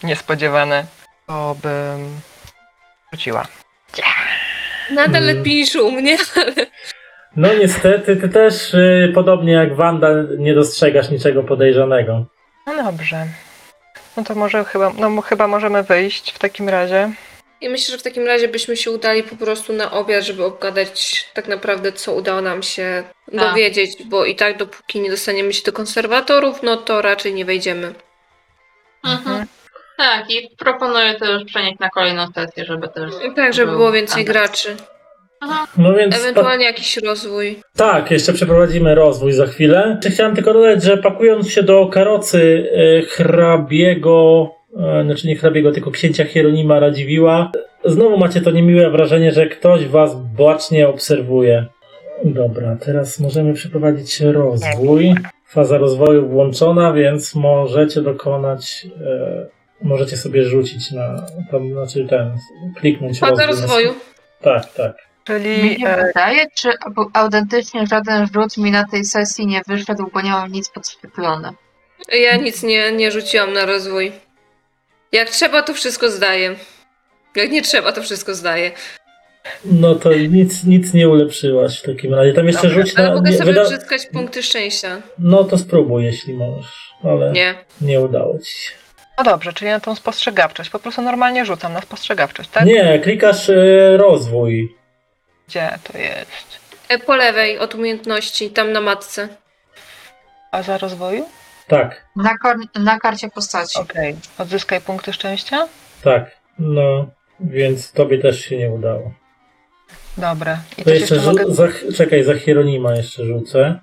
niespodziewane, 0.02 0.86
to 1.26 1.56
bym 1.62 2.20
rzuciła. 3.16 3.47
Nadal 4.90 5.22
Mm. 5.22 5.36
lepiej 5.36 5.55
niż 5.55 5.74
u 5.76 5.90
mnie, 5.90 6.16
ale 6.36 6.52
No 7.36 7.55
niestety, 7.55 8.16
ty 8.16 8.28
też 8.28 8.74
y, 8.74 9.12
podobnie 9.14 9.52
jak 9.52 9.76
Wanda 9.76 10.09
nie 10.38 10.55
dostrzegasz 10.55 11.10
niczego 11.10 11.43
podejrzanego. 11.43 12.24
No 12.66 12.82
dobrze. 12.84 13.26
No 14.16 14.24
to 14.24 14.34
może 14.34 14.64
chyba, 14.64 14.93
no 14.98 15.10
mo- 15.10 15.22
chyba 15.22 15.47
możemy 15.48 15.82
wyjść 15.82 16.32
w 16.32 16.38
takim 16.38 16.68
razie. 16.68 17.10
I 17.60 17.68
myślę, 17.68 17.93
że 17.93 17.98
w 17.98 18.02
takim 18.02 18.26
razie 18.26 18.48
byśmy 18.48 18.76
się 18.76 18.90
udali 18.90 19.22
po 19.22 19.36
prostu 19.36 19.72
na 19.72 19.90
obiad, 19.93 20.24
żeby 20.24 20.44
obgadać 20.44 21.24
tak 21.34 21.48
naprawdę, 21.48 21.93
co 21.93 22.14
udało 22.14 22.40
nam 22.40 22.62
się 22.62 23.02
Tak. 23.26 23.34
dowiedzieć, 23.40 24.05
bo 24.05 24.24
i 24.24 24.36
tak 24.36 24.56
dopóki 24.56 25.01
nie 25.01 25.10
dostaniemy 25.10 25.52
się 25.52 25.62
do 25.64 25.72
konserwatorów, 25.72 26.62
no 26.62 26.76
to 26.76 27.02
raczej 27.02 27.34
nie 27.34 27.44
wejdziemy. 27.44 27.94
Mhm. 29.05 29.47
Tak, 29.97 30.31
i 30.31 30.51
proponuję 30.59 31.14
to 31.14 31.32
już 31.32 31.44
przenieść 31.44 31.78
na 31.78 31.90
kolejną 31.90 32.27
sesję, 32.27 32.64
żeby 32.64 32.89
też. 32.89 33.12
Tak, 33.36 33.52
żeby 33.55 33.66
był 33.70 33.78
było 33.78 33.93
więcej 33.93 34.23
standard. 34.23 34.48
graczy. 34.48 34.77
Aha. 35.40 35.66
No 35.78 35.94
więc 35.94 36.16
Ewentualnie 36.20 36.64
jakiś 36.64 36.97
rozwój. 36.97 37.56
tak, 37.77 38.10
jeszcze 38.10 38.32
przeprowadzimy 38.32 38.94
rozwój 38.94 39.32
za 39.32 39.47
chwilę. 39.47 40.01
Chciałem 40.12 40.35
tylko 40.35 40.52
dodać, 40.52 40.82
że 40.82 40.97
pakując 40.97 41.51
się 41.51 41.62
do 41.62 41.86
karocy 41.86 42.39
y, 43.02 43.06
hrabiego, 43.06 44.51
y, 45.01 45.05
znaczy 45.05 45.27
nie 45.28 45.36
hrabiego, 45.36 45.73
tylko 45.73 45.90
księcia 45.90 46.24
Hieronima 46.24 46.81
Radziwiła, 46.81 47.52
znowu 47.85 48.18
macie 48.18 48.40
to 48.40 48.51
niemiłe 48.51 48.90
wrażenie, 48.90 49.32
że 49.32 49.47
ktoś 49.47 49.86
was 49.86 50.14
bacznie 50.39 50.89
obserwuje. 50.89 51.66
Dobra, 52.24 52.77
teraz 52.85 53.20
możemy 53.20 53.55
przeprowadzić 53.55 54.20
rozwój. 54.20 55.14
Faza 55.48 55.78
rozwoju 55.78 56.28
włączona, 56.28 56.93
więc 56.93 57.35
możecie 57.35 58.02
dokonać, 58.02 58.86
e, 59.06 59.47
możecie 59.82 60.16
sobie 60.16 60.44
rzucić 60.44 60.90
na, 60.90 61.26
tam, 61.50 61.72
znaczy 61.72 62.06
ten, 62.10 62.38
kliknąć 62.80 63.18
Faza 63.18 63.46
rozwój. 63.46 63.66
rozwoju. 63.66 63.94
Tak, 64.42 64.72
tak. 64.74 64.92
Mi 64.96 65.24
Czyli 65.24 65.80
się 65.80 65.86
e, 65.88 66.06
wydaje, 66.06 66.46
czy 66.54 66.68
au- 66.68 67.10
autentycznie 67.12 67.86
żaden 67.86 68.26
rzut 68.34 68.56
mi 68.56 68.70
na 68.70 68.84
tej 68.88 69.04
sesji 69.04 69.46
nie 69.46 69.60
wyszedł, 69.68 70.10
bo 70.14 70.20
nie 70.20 70.30
mam 70.30 70.52
nic 70.52 70.68
podświetlone. 70.68 71.52
Ja 72.12 72.36
nic 72.36 72.62
nie, 72.62 72.92
nie 72.92 73.10
rzuciłam 73.10 73.52
na 73.52 73.66
rozwój. 73.66 74.12
Jak 75.12 75.30
trzeba, 75.30 75.62
to 75.62 75.74
wszystko 75.74 76.10
zdaję. 76.10 76.54
Jak 77.36 77.50
nie 77.50 77.62
trzeba, 77.62 77.92
to 77.92 78.02
wszystko 78.02 78.34
zdaję. 78.34 78.70
No 79.64 79.94
to 79.94 80.14
nic, 80.14 80.64
nic 80.64 80.94
nie 80.94 81.08
ulepszyłaś 81.08 81.80
w 81.80 81.86
takim 81.86 82.14
razie. 82.14 82.32
Tam 82.32 82.46
jeszcze 82.46 82.68
Dobra, 82.68 82.82
rzuć 82.82 82.94
Ale 82.96 83.08
na. 83.08 83.14
mogę 83.14 83.30
Nie, 83.30 83.36
sobie 83.38 83.52
wyda... 83.52 83.62
uzyskać 83.62 84.06
punkty 84.06 84.42
szczęścia. 84.42 85.02
No 85.18 85.44
to 85.44 85.58
spróbuj, 85.58 86.04
jeśli 86.04 86.34
możesz. 86.34 86.90
Ale 87.04 87.32
nie, 87.32 87.54
Nie. 87.80 88.00
udało 88.00 88.38
ci 88.38 88.52
się. 88.52 88.72
No 89.18 89.24
dobrze, 89.24 89.52
czyli 89.52 89.70
na 89.70 89.80
tą 89.80 89.94
spostrzegawczość. 89.94 90.70
Po 90.70 90.78
prostu 90.78 91.02
normalnie 91.02 91.44
rzucam 91.44 91.72
na 91.72 91.80
spostrzegawczość, 91.80 92.48
tak? 92.51 92.64
Nie, 92.64 92.98
klikasz 92.98 93.51
e, 93.51 93.97
rozwój. 93.97 94.76
Gdzie 95.48 95.78
to 95.93 95.98
jest? 95.98 96.60
E, 96.88 96.98
Po 96.98 97.16
lewej 97.16 97.59
od 97.59 97.74
umiejętności, 97.74 98.51
tam 98.51 98.72
na 98.72 98.80
matce. 98.80 99.28
A 100.52 100.62
za 100.62 100.78
rozwoju? 100.78 101.28
Tak, 101.68 102.06
Na, 102.16 102.34
kar- 102.44 102.80
na 102.82 102.98
karcie 102.98 103.28
postaci. 103.30 103.78
Okej. 103.78 104.16
Odzyskaj 104.38 104.80
punkty 104.80 105.12
szczęścia? 105.12 105.68
tak. 106.05 106.36
No, 106.59 107.06
więc 107.40 107.93
tobie 107.93 108.18
też 108.18 108.40
się 108.40 108.56
nie 108.56 108.70
udało. 108.70 109.12
Dobra. 110.16 110.59
I 110.78 110.84
To 110.84 110.90
coś 110.90 111.01
jeszcze 111.01 111.14
jeszcze 111.14 111.16
rzu- 111.30 111.30
mogę... 111.38 111.55
za, 111.55 111.68
czekaj, 111.97 112.24
za 112.24 112.34
Hieronima 112.38 112.94
jeszcze 112.97 113.24
rzucę. 113.24 113.78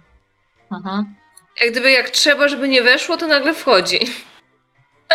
Mhm. 0.72 1.15
Jak 1.61 1.72
gdyby 1.72 1.91
jak 1.91 2.10
trzeba, 2.10 2.47
żeby 2.47 2.68
nie 2.68 2.81
weszło, 2.84 3.18
to 3.18 3.27
nagle 3.27 3.53
wchodzi. 3.53 3.99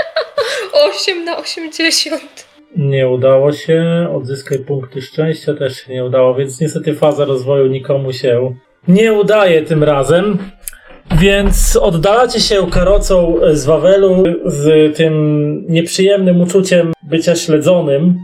8 0.97 1.25
na 1.25 1.37
80. 1.37 2.23
Nie 2.77 3.09
udało 3.09 3.53
się. 3.53 4.09
Odzyskaj 4.17 4.59
punkty 4.59 5.03
szczęścia 5.03 5.55
też 5.55 5.77
się 5.77 5.93
nie 5.93 6.05
udało, 6.05 6.35
więc 6.35 6.61
niestety 6.61 6.95
faza 6.95 7.25
rozwoju 7.25 7.67
nikomu 7.67 8.13
się 8.13 8.55
nie 8.89 9.13
udaje 9.13 9.63
tym 9.63 9.85
razem. 9.85 10.39
Więc 11.21 11.77
oddalacie 11.77 12.41
się 12.41 12.71
karocą 12.71 13.37
z 13.53 13.65
Wawelu 13.65 14.25
z 14.45 14.97
tym 14.97 15.65
nieprzyjemnym 15.69 16.41
uczuciem 16.41 16.93
bycia 17.03 17.37
śledzonym, 17.37 18.19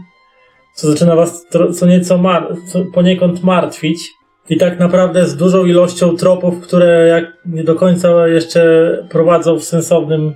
co 0.75 0.91
zaczyna 0.91 1.15
was 1.15 1.45
co 1.73 1.85
nieco 1.85 2.17
mar- 2.17 2.55
co 2.71 2.79
poniekąd 2.93 3.43
martwić. 3.43 3.97
I 4.49 4.57
tak 4.57 4.79
naprawdę 4.79 5.25
z 5.27 5.35
dużą 5.35 5.65
ilością 5.65 6.17
tropów, 6.17 6.61
które 6.61 7.07
jak 7.07 7.25
nie 7.45 7.63
do 7.63 7.75
końca 7.75 8.27
jeszcze 8.27 8.61
prowadzą 9.09 9.59
w 9.59 9.63
sensownym 9.63 10.33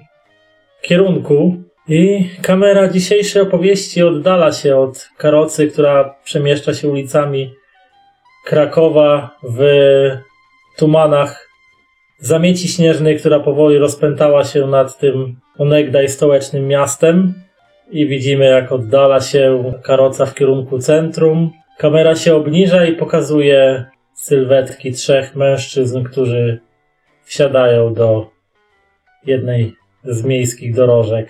kierunku. 0.81 1.63
I 1.87 2.29
kamera 2.41 2.87
dzisiejszej 2.87 3.41
opowieści 3.41 4.03
oddala 4.03 4.51
się 4.51 4.77
od 4.77 5.09
karocy, 5.17 5.67
która 5.67 6.15
przemieszcza 6.23 6.73
się 6.73 6.87
ulicami 6.87 7.53
Krakowa 8.45 9.37
w 9.43 9.61
tumanach 10.77 11.49
zamieci 12.19 12.67
śnieżnej, 12.67 13.19
która 13.19 13.39
powoli 13.39 13.77
rozpętała 13.77 14.43
się 14.43 14.67
nad 14.67 14.97
tym 14.97 15.39
onegdaj 15.57 16.09
stołecznym 16.09 16.67
miastem. 16.67 17.33
I 17.91 18.07
widzimy, 18.07 18.45
jak 18.45 18.71
oddala 18.71 19.21
się 19.21 19.73
karoca 19.83 20.25
w 20.25 20.35
kierunku 20.35 20.79
centrum. 20.79 21.51
Kamera 21.77 22.15
się 22.15 22.35
obniża 22.35 22.85
i 22.85 22.95
pokazuje 22.95 23.85
sylwetki 24.13 24.91
trzech 24.91 25.35
mężczyzn, 25.35 26.03
którzy 26.03 26.59
wsiadają 27.23 27.93
do 27.93 28.29
jednej 29.25 29.78
z 30.03 30.23
miejskich 30.23 30.75
dorożek. 30.75 31.29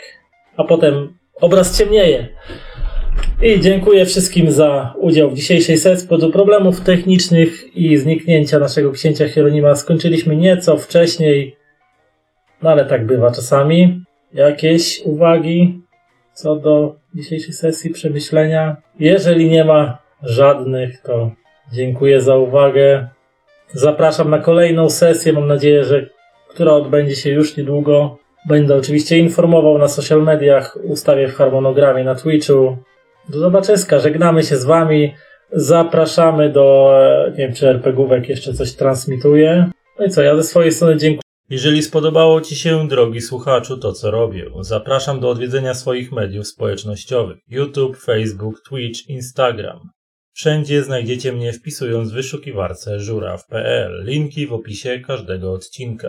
A 0.58 0.64
potem 0.64 1.18
obraz 1.42 1.78
ciemnieje. 1.78 2.28
I 3.42 3.60
dziękuję 3.60 4.06
wszystkim 4.06 4.52
za 4.52 4.94
udział 4.98 5.32
w 5.32 5.34
dzisiejszej 5.34 5.78
sesji. 5.78 6.08
Powodu 6.08 6.32
problemów 6.32 6.82
technicznych 6.82 7.78
i 7.78 7.98
zniknięcia 7.98 8.60
naszego 8.60 8.92
księcia 8.92 9.30
Hieronima 9.30 9.76
skończyliśmy 9.76 10.36
nieco 10.36 10.78
wcześniej, 10.78 11.56
no 12.62 12.70
ale 12.70 12.86
tak 12.86 13.06
bywa 13.06 13.32
czasami. 13.32 14.04
Jakieś 14.34 15.02
uwagi 15.06 15.82
co 16.34 16.56
do 16.56 16.96
dzisiejszej 17.16 17.54
sesji, 17.54 17.90
przemyślenia? 17.90 18.78
Jeżeli 19.00 19.50
nie 19.50 19.66
ma 19.66 19.98
żadnych, 20.24 21.02
to 21.02 21.32
dziękuję 21.74 22.22
za 22.22 22.38
uwagę. 22.38 23.08
Zapraszam 23.74 24.30
na 24.30 24.40
kolejną 24.40 24.90
sesję. 24.90 25.34
Mam 25.34 25.48
nadzieję, 25.48 25.84
że 25.84 26.10
która 26.50 26.72
odbędzie 26.72 27.16
się 27.16 27.30
już 27.30 27.58
niedługo. 27.58 28.18
Będę 28.50 28.76
oczywiście 28.76 29.18
informował 29.18 29.78
na 29.78 29.88
social 29.88 30.24
mediach, 30.24 30.78
ustawię 30.84 31.28
w 31.28 31.36
harmonogramie 31.36 32.04
na 32.04 32.16
Twitchu. 32.16 32.78
Do 33.30 33.40
zobaczyska, 33.40 34.00
żegnamy 34.00 34.44
się 34.44 34.58
z 34.58 34.66
wami. 34.66 35.14
Zapraszamy 35.52 36.50
do, 36.50 36.92
e, 37.02 37.32
nie 37.32 37.38
wiem 37.38 37.54
czy 37.54 37.68
RPGówek 37.68 38.30
jeszcze 38.30 38.54
coś 38.54 38.74
transmituje. 38.74 39.70
No 40.00 40.06
i 40.06 40.10
co, 40.10 40.22
ja 40.22 40.36
ze 40.36 40.44
swojej 40.44 40.72
strony 40.72 40.98
dziękuję. 40.98 41.22
Jeżeli 41.50 41.84
spodobało 41.84 42.42
Ci 42.42 42.56
się, 42.56 42.88
drogi 42.88 43.22
słuchaczu, 43.22 43.78
to 43.78 43.94
co 43.94 44.12
robię, 44.12 44.46
zapraszam 44.62 45.20
do 45.20 45.30
odwiedzenia 45.30 45.74
swoich 45.74 46.12
mediów 46.12 46.48
społecznościowych: 46.48 47.38
YouTube, 47.48 47.98
Facebook, 47.98 48.56
Twitch, 48.70 49.10
Instagram. 49.10 49.80
Wszędzie 50.34 50.84
znajdziecie 50.84 51.34
mnie 51.34 51.54
wpisując 51.54 52.12
w 52.12 52.14
wyszukiwarce 52.14 53.00
żuraw.pl. 53.00 54.04
Linki 54.06 54.48
w 54.48 54.54
opisie 54.54 55.00
każdego 55.00 55.54
odcinka. 55.54 56.08